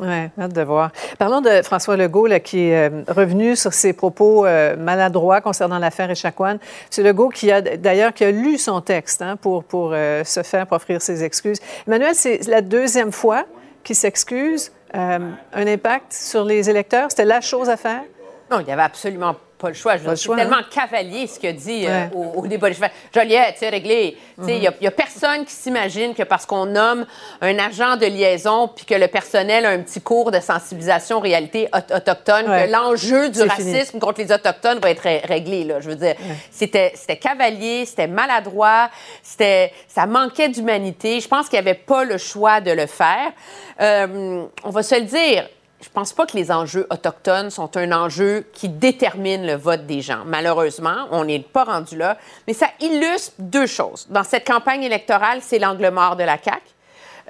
Oui, 0.00 0.42
hâte 0.42 0.54
de 0.54 0.62
voir. 0.62 0.92
Parlons 1.18 1.40
de 1.42 1.60
François 1.62 1.96
Legault, 1.96 2.26
là, 2.26 2.40
qui 2.40 2.68
est 2.68 2.88
euh, 2.88 3.02
revenu 3.08 3.54
sur 3.54 3.74
ses 3.74 3.92
propos 3.92 4.46
euh, 4.46 4.76
maladroits 4.76 5.40
concernant 5.40 5.78
l'affaire 5.78 6.10
Échaquan. 6.10 6.56
C'est 6.88 7.02
Legault 7.02 7.28
qui 7.28 7.50
a 7.50 7.60
d'ailleurs 7.60 8.14
qui 8.14 8.24
a 8.24 8.30
lu 8.30 8.56
son 8.56 8.80
texte 8.80 9.20
hein, 9.20 9.36
pour, 9.36 9.64
pour 9.64 9.90
euh, 9.92 10.24
se 10.24 10.42
faire, 10.42 10.66
pour 10.66 10.76
offrir 10.76 11.02
ses 11.02 11.22
excuses. 11.22 11.58
Emmanuel, 11.86 12.14
c'est 12.14 12.46
la 12.46 12.62
deuxième 12.62 13.12
fois 13.12 13.44
qu'il 13.82 13.96
s'excuse. 13.96 14.72
Euh, 14.94 15.18
un 15.52 15.66
impact 15.66 16.12
sur 16.12 16.44
les 16.44 16.68
électeurs, 16.68 17.10
c'était 17.10 17.24
la 17.24 17.40
chose 17.40 17.68
à 17.68 17.76
faire? 17.76 18.02
Non, 18.50 18.60
il 18.60 18.66
n'y 18.66 18.72
avait 18.72 18.82
absolument 18.82 19.36
pas 19.60 19.68
le 19.68 19.74
choix. 19.74 19.94
C'est 20.16 20.34
tellement 20.34 20.56
hein? 20.56 20.64
cavalier 20.70 21.26
ce 21.26 21.46
a 21.46 21.52
dit 21.52 21.86
euh, 21.86 22.06
au, 22.14 22.40
au 22.40 22.46
débat. 22.46 22.72
Fais, 22.72 22.90
Joliette, 23.14 23.56
c'est 23.58 23.68
réglé. 23.68 24.16
Tu 24.38 24.44
sais, 24.46 24.56
Il 24.56 24.60
n'y 24.80 24.86
a, 24.86 24.90
personne 24.90 25.44
qui 25.44 25.52
s'imagine 25.52 26.14
que 26.14 26.22
parce 26.22 26.46
qu'on 26.46 26.66
nomme 26.66 27.06
un 27.40 27.58
agent 27.58 27.96
de 27.96 28.06
liaison 28.06 28.68
puis 28.68 28.84
que 28.86 28.94
le 28.94 29.08
personnel 29.08 29.66
a 29.66 29.70
un 29.70 29.80
petit 29.80 30.00
cours 30.00 30.30
de 30.30 30.40
sensibilisation 30.40 31.18
aux 31.18 31.20
réalités 31.20 31.68
aut- 31.74 31.94
autochtones, 31.94 32.48
Ouais. 32.48 32.66
que 32.66 32.72
l'enjeu 32.72 33.28
du 33.28 33.42
racisme 33.42 33.84
fini. 33.90 34.00
contre 34.00 34.20
les 34.20 34.32
Autochtones 34.32 34.78
va 34.78 34.90
être 34.90 35.02
ré- 35.02 35.22
réglé. 35.24 35.64
Là. 35.64 35.80
Je 35.80 35.90
veux 35.90 35.96
dire, 35.96 36.14
c'était, 36.50 36.92
c'était 36.94 37.16
cavalier, 37.16 37.84
c'était 37.84 38.06
maladroit, 38.06 38.88
c'était, 39.22 39.72
ça 39.88 40.06
manquait 40.06 40.48
d'humanité. 40.48 41.20
Je 41.20 41.28
pense 41.28 41.48
qu'il 41.48 41.60
n'y 41.60 41.68
avait 41.68 41.78
pas 41.78 42.04
le 42.04 42.16
choix 42.18 42.60
de 42.60 42.70
le 42.70 42.86
faire. 42.86 43.32
Euh, 43.80 44.44
on 44.64 44.70
va 44.70 44.82
se 44.82 44.94
le 44.94 45.02
dire. 45.02 45.48
Je 45.80 45.88
pense 45.88 46.12
pas 46.12 46.26
que 46.26 46.36
les 46.36 46.52
enjeux 46.52 46.86
autochtones 46.90 47.50
sont 47.50 47.76
un 47.76 47.90
enjeu 47.92 48.46
qui 48.52 48.68
détermine 48.68 49.46
le 49.46 49.54
vote 49.54 49.86
des 49.86 50.02
gens. 50.02 50.24
Malheureusement, 50.26 51.06
on 51.10 51.24
n'est 51.24 51.40
pas 51.40 51.64
rendu 51.64 51.96
là. 51.96 52.18
Mais 52.46 52.52
ça 52.52 52.68
illustre 52.80 53.32
deux 53.38 53.66
choses. 53.66 54.06
Dans 54.10 54.24
cette 54.24 54.46
campagne 54.46 54.82
électorale, 54.82 55.40
c'est 55.42 55.58
l'angle 55.58 55.90
mort 55.90 56.16
de 56.16 56.24
la 56.24 56.36
CAQ. 56.42 56.60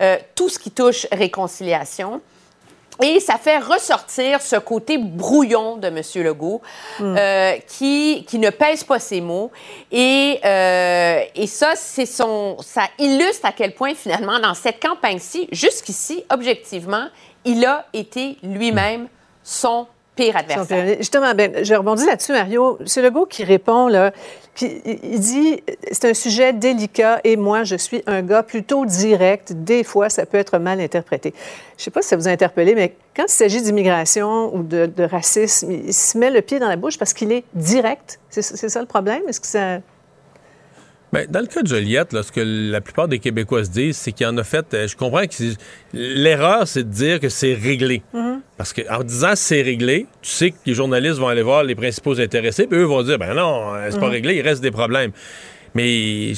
Euh, 0.00 0.16
tout 0.34 0.48
ce 0.48 0.58
qui 0.58 0.70
touche 0.70 1.06
réconciliation. 1.12 2.20
Et 3.02 3.18
ça 3.20 3.38
fait 3.38 3.58
ressortir 3.58 4.42
ce 4.42 4.56
côté 4.56 4.98
brouillon 4.98 5.76
de 5.76 5.86
M. 5.86 6.02
Legault 6.16 6.60
euh, 7.00 7.56
qui, 7.66 8.26
qui 8.28 8.38
ne 8.38 8.50
pèse 8.50 8.84
pas 8.84 8.98
ses 8.98 9.20
mots. 9.20 9.50
Et, 9.90 10.38
euh, 10.44 11.22
et 11.34 11.46
ça, 11.46 11.72
c'est 11.76 12.06
son, 12.06 12.56
ça 12.60 12.82
illustre 12.98 13.46
à 13.46 13.52
quel 13.52 13.74
point, 13.74 13.94
finalement, 13.94 14.38
dans 14.38 14.54
cette 14.54 14.82
campagne-ci, 14.82 15.48
jusqu'ici, 15.50 16.24
objectivement, 16.30 17.06
il 17.44 17.64
a 17.64 17.86
été 17.92 18.36
lui-même 18.42 19.08
son 19.42 19.86
pire 20.16 20.36
adversaire. 20.36 20.96
Justement, 20.98 21.34
ben, 21.34 21.64
je 21.64 21.74
rebondis 21.74 22.04
là-dessus, 22.04 22.32
Mario. 22.32 22.78
C'est 22.84 23.02
Legault 23.02 23.26
qui 23.26 23.44
répond, 23.44 23.88
là, 23.88 24.12
il 24.60 25.20
dit 25.20 25.62
c'est 25.90 26.10
un 26.10 26.14
sujet 26.14 26.52
délicat 26.52 27.20
et 27.24 27.36
moi, 27.36 27.64
je 27.64 27.76
suis 27.76 28.02
un 28.06 28.22
gars 28.22 28.42
plutôt 28.42 28.84
direct. 28.84 29.52
Des 29.52 29.84
fois, 29.84 30.10
ça 30.10 30.26
peut 30.26 30.38
être 30.38 30.58
mal 30.58 30.80
interprété. 30.80 31.32
Je 31.76 31.82
ne 31.82 31.84
sais 31.84 31.90
pas 31.90 32.02
si 32.02 32.08
ça 32.08 32.16
vous 32.16 32.28
a 32.28 32.30
interpellé, 32.30 32.74
mais 32.74 32.94
quand 33.16 33.24
il 33.24 33.32
s'agit 33.32 33.62
d'immigration 33.62 34.54
ou 34.54 34.62
de, 34.62 34.86
de 34.86 35.04
racisme, 35.04 35.70
il 35.70 35.94
se 35.94 36.18
met 36.18 36.30
le 36.30 36.42
pied 36.42 36.58
dans 36.58 36.68
la 36.68 36.76
bouche 36.76 36.98
parce 36.98 37.14
qu'il 37.14 37.32
est 37.32 37.44
direct. 37.54 38.18
C'est 38.28 38.42
c'est 38.42 38.68
ça 38.68 38.80
le 38.80 38.86
problème? 38.86 39.22
Est-ce 39.28 39.40
que 39.40 39.46
ça. 39.46 39.78
Ben, 41.12 41.26
dans 41.28 41.40
le 41.40 41.46
cas 41.46 41.62
de 41.62 41.66
Joliette, 41.66 42.12
là, 42.12 42.22
ce 42.22 42.30
que 42.30 42.40
la 42.40 42.80
plupart 42.80 43.08
des 43.08 43.18
Québécois 43.18 43.64
se 43.64 43.70
disent, 43.70 43.96
c'est 43.96 44.12
qu'il 44.12 44.26
en 44.28 44.36
a 44.38 44.44
fait. 44.44 44.72
euh, 44.74 44.86
je 44.86 44.96
comprends 44.96 45.22
que 45.26 45.34
l'erreur, 45.92 46.68
c'est 46.68 46.84
de 46.84 46.92
dire 46.92 47.18
que 47.18 47.28
c'est 47.28 47.54
réglé. 47.54 48.02
Parce 48.56 48.72
qu'en 48.72 49.02
disant 49.02 49.32
c'est 49.34 49.62
réglé, 49.62 50.06
tu 50.22 50.30
sais 50.30 50.50
que 50.50 50.56
les 50.66 50.74
journalistes 50.74 51.16
vont 51.18 51.28
aller 51.28 51.42
voir 51.42 51.64
les 51.64 51.74
principaux 51.74 52.20
intéressés, 52.20 52.66
puis 52.66 52.78
eux 52.78 52.84
vont 52.84 53.02
dire 53.02 53.18
ben 53.18 53.34
non, 53.34 53.74
euh, 53.74 53.88
c'est 53.90 53.98
pas 53.98 54.06
Mhm. 54.06 54.12
réglé, 54.12 54.36
il 54.36 54.42
reste 54.42 54.62
des 54.62 54.70
problèmes. 54.70 55.10
Mais 55.74 56.30
il 56.30 56.34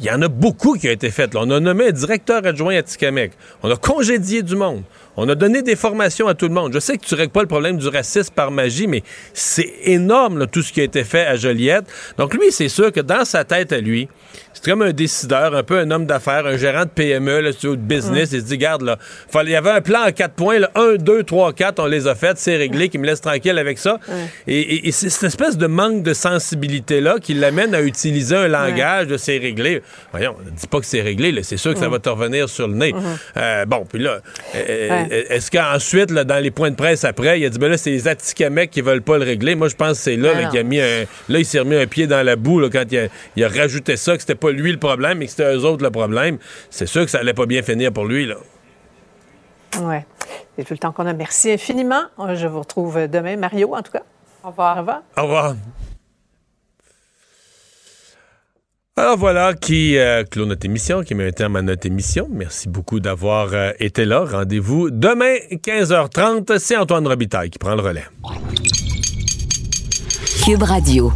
y 0.00 0.10
en 0.10 0.22
a 0.22 0.28
beaucoup 0.28 0.76
qui 0.78 0.88
ont 0.88 0.92
été 0.92 1.10
faits. 1.10 1.34
là. 1.34 1.40
On 1.44 1.50
a 1.50 1.60
nommé 1.60 1.88
un 1.88 1.92
directeur 1.92 2.44
adjoint 2.46 2.76
à 2.76 2.82
Tikamek. 2.82 3.32
On 3.62 3.70
a 3.70 3.76
congédié 3.76 4.42
du 4.42 4.56
monde. 4.56 4.82
On 5.20 5.28
a 5.28 5.34
donné 5.34 5.62
des 5.62 5.74
formations 5.74 6.28
à 6.28 6.34
tout 6.34 6.46
le 6.46 6.54
monde. 6.54 6.72
Je 6.72 6.78
sais 6.78 6.96
que 6.96 7.04
tu 7.04 7.14
règles 7.16 7.32
pas 7.32 7.42
le 7.42 7.48
problème 7.48 7.76
du 7.76 7.88
racisme 7.88 8.32
par 8.34 8.50
magie, 8.52 8.86
mais 8.86 9.02
c'est 9.34 9.68
énorme 9.84 10.38
là, 10.38 10.46
tout 10.46 10.62
ce 10.62 10.72
qui 10.72 10.80
a 10.80 10.84
été 10.84 11.02
fait 11.02 11.26
à 11.26 11.34
Joliette. 11.36 11.84
Donc 12.18 12.34
lui, 12.34 12.50
c'est 12.52 12.68
sûr 12.68 12.92
que 12.92 13.00
dans 13.00 13.24
sa 13.24 13.44
tête 13.44 13.72
à 13.72 13.78
lui, 13.78 14.08
c'est 14.52 14.64
comme 14.64 14.82
un 14.82 14.92
décideur, 14.92 15.54
un 15.54 15.62
peu 15.62 15.78
un 15.78 15.90
homme 15.90 16.06
d'affaires, 16.06 16.46
un 16.46 16.56
gérant 16.56 16.84
de 16.84 16.88
PME, 16.90 17.40
là, 17.40 17.50
de 17.52 17.74
business. 17.76 18.30
Il 18.32 18.40
se 18.40 18.44
dit, 18.46 18.58
garde, 18.58 18.82
là, 18.82 18.96
il 19.42 19.50
y 19.50 19.56
avait 19.56 19.70
un 19.70 19.80
plan 19.80 20.06
en 20.06 20.12
quatre 20.12 20.34
points. 20.34 20.58
Là, 20.60 20.70
un, 20.76 20.94
deux, 20.96 21.22
trois, 21.24 21.52
quatre, 21.52 21.80
on 21.80 21.86
les 21.86 22.06
a 22.06 22.14
faits, 22.14 22.38
c'est 22.38 22.56
réglé, 22.56 22.88
qui 22.88 22.98
me 22.98 23.06
laisse 23.06 23.20
tranquille 23.20 23.58
avec 23.58 23.78
ça. 23.78 23.98
Et, 24.46 24.60
et- 24.60 24.88
et 24.88 24.92
c'est 24.92 25.10
cette 25.10 25.24
espèce 25.24 25.56
de 25.58 25.66
manque 25.66 26.02
de 26.02 26.12
sensibilité-là 26.14 27.16
qui 27.20 27.34
l'amène 27.34 27.74
à 27.74 27.82
utiliser 27.82 28.36
un 28.36 28.48
langage 28.48 29.06
de 29.08 29.16
c'est 29.16 29.38
réglé. 29.38 29.82
Voyons, 30.12 30.36
ne 30.44 30.50
dis 30.50 30.66
pas 30.66 30.80
que 30.80 30.86
c'est 30.86 31.02
réglé, 31.02 31.42
c'est 31.42 31.56
sûr 31.56 31.74
que 31.74 31.78
ça 31.80 31.88
va 31.88 31.98
te 31.98 32.08
revenir 32.08 32.48
sur 32.48 32.68
le 32.68 32.74
nez. 32.74 32.94
Euh, 33.36 33.64
bon, 33.66 33.84
puis 33.90 34.00
là, 34.02 34.18
euh, 34.54 34.88
Ouais. 34.88 35.07
Est-ce 35.10 35.50
qu'ensuite, 35.50 36.10
là, 36.10 36.24
dans 36.24 36.42
les 36.42 36.50
points 36.50 36.70
de 36.70 36.76
presse 36.76 37.04
après, 37.04 37.40
il 37.40 37.44
a 37.44 37.48
dit, 37.48 37.58
ben 37.58 37.70
là, 37.70 37.76
c'est 37.76 37.90
les 37.90 38.08
Atikamekw 38.08 38.70
qui 38.70 38.80
veulent 38.80 39.02
pas 39.02 39.18
le 39.18 39.24
régler. 39.24 39.54
Moi, 39.54 39.68
je 39.68 39.76
pense 39.76 39.98
que 39.98 40.04
c'est 40.04 40.16
là, 40.16 40.48
qu'il 40.50 40.58
a 40.58 40.62
mis 40.62 40.80
un. 40.80 41.04
Là, 41.28 41.38
il 41.38 41.44
s'est 41.44 41.58
remis 41.58 41.76
un 41.76 41.86
pied 41.86 42.06
dans 42.06 42.24
la 42.24 42.36
boue 42.36 42.60
là, 42.60 42.68
quand 42.70 42.84
il 42.90 42.98
a, 42.98 43.06
il 43.36 43.44
a 43.44 43.48
rajouté 43.48 43.96
ça, 43.96 44.14
que 44.14 44.20
c'était 44.20 44.34
pas 44.34 44.50
lui 44.50 44.72
le 44.72 44.78
problème, 44.78 45.18
mais 45.18 45.26
que 45.26 45.30
c'était 45.30 45.54
eux 45.54 45.64
autres 45.64 45.82
le 45.82 45.90
problème. 45.90 46.38
C'est 46.70 46.86
sûr 46.86 47.04
que 47.04 47.10
ça 47.10 47.18
allait 47.18 47.34
pas 47.34 47.46
bien 47.46 47.62
finir 47.62 47.92
pour 47.92 48.04
lui, 48.04 48.26
là. 48.26 48.36
Ouais. 49.80 50.04
C'est 50.56 50.64
tout 50.64 50.74
le 50.74 50.78
temps 50.78 50.92
qu'on 50.92 51.06
a. 51.06 51.12
Merci 51.12 51.52
infiniment. 51.52 52.02
Je 52.34 52.46
vous 52.46 52.60
retrouve 52.60 53.06
demain. 53.06 53.36
Mario, 53.36 53.74
en 53.74 53.82
tout 53.82 53.92
cas. 53.92 54.02
Au 54.42 54.48
revoir. 54.48 54.76
Au 54.76 54.80
revoir. 54.80 55.02
Au 55.16 55.22
revoir. 55.22 55.54
Alors 58.98 59.16
voilà 59.16 59.54
qui 59.54 59.96
euh, 59.96 60.24
clôt 60.24 60.44
notre 60.44 60.66
émission, 60.66 61.04
qui 61.04 61.14
met 61.14 61.28
un 61.28 61.30
terme 61.30 61.54
à 61.54 61.62
notre 61.62 61.86
émission. 61.86 62.26
Merci 62.32 62.68
beaucoup 62.68 62.98
d'avoir 62.98 63.50
euh, 63.52 63.70
été 63.78 64.04
là. 64.04 64.24
Rendez-vous 64.24 64.90
demain, 64.90 65.36
15h30. 65.52 66.58
C'est 66.58 66.76
Antoine 66.76 67.06
Robitaille 67.06 67.50
qui 67.50 67.60
prend 67.60 67.76
le 67.76 67.80
relais. 67.80 68.06
Cube 70.44 70.64
Radio. 70.64 71.12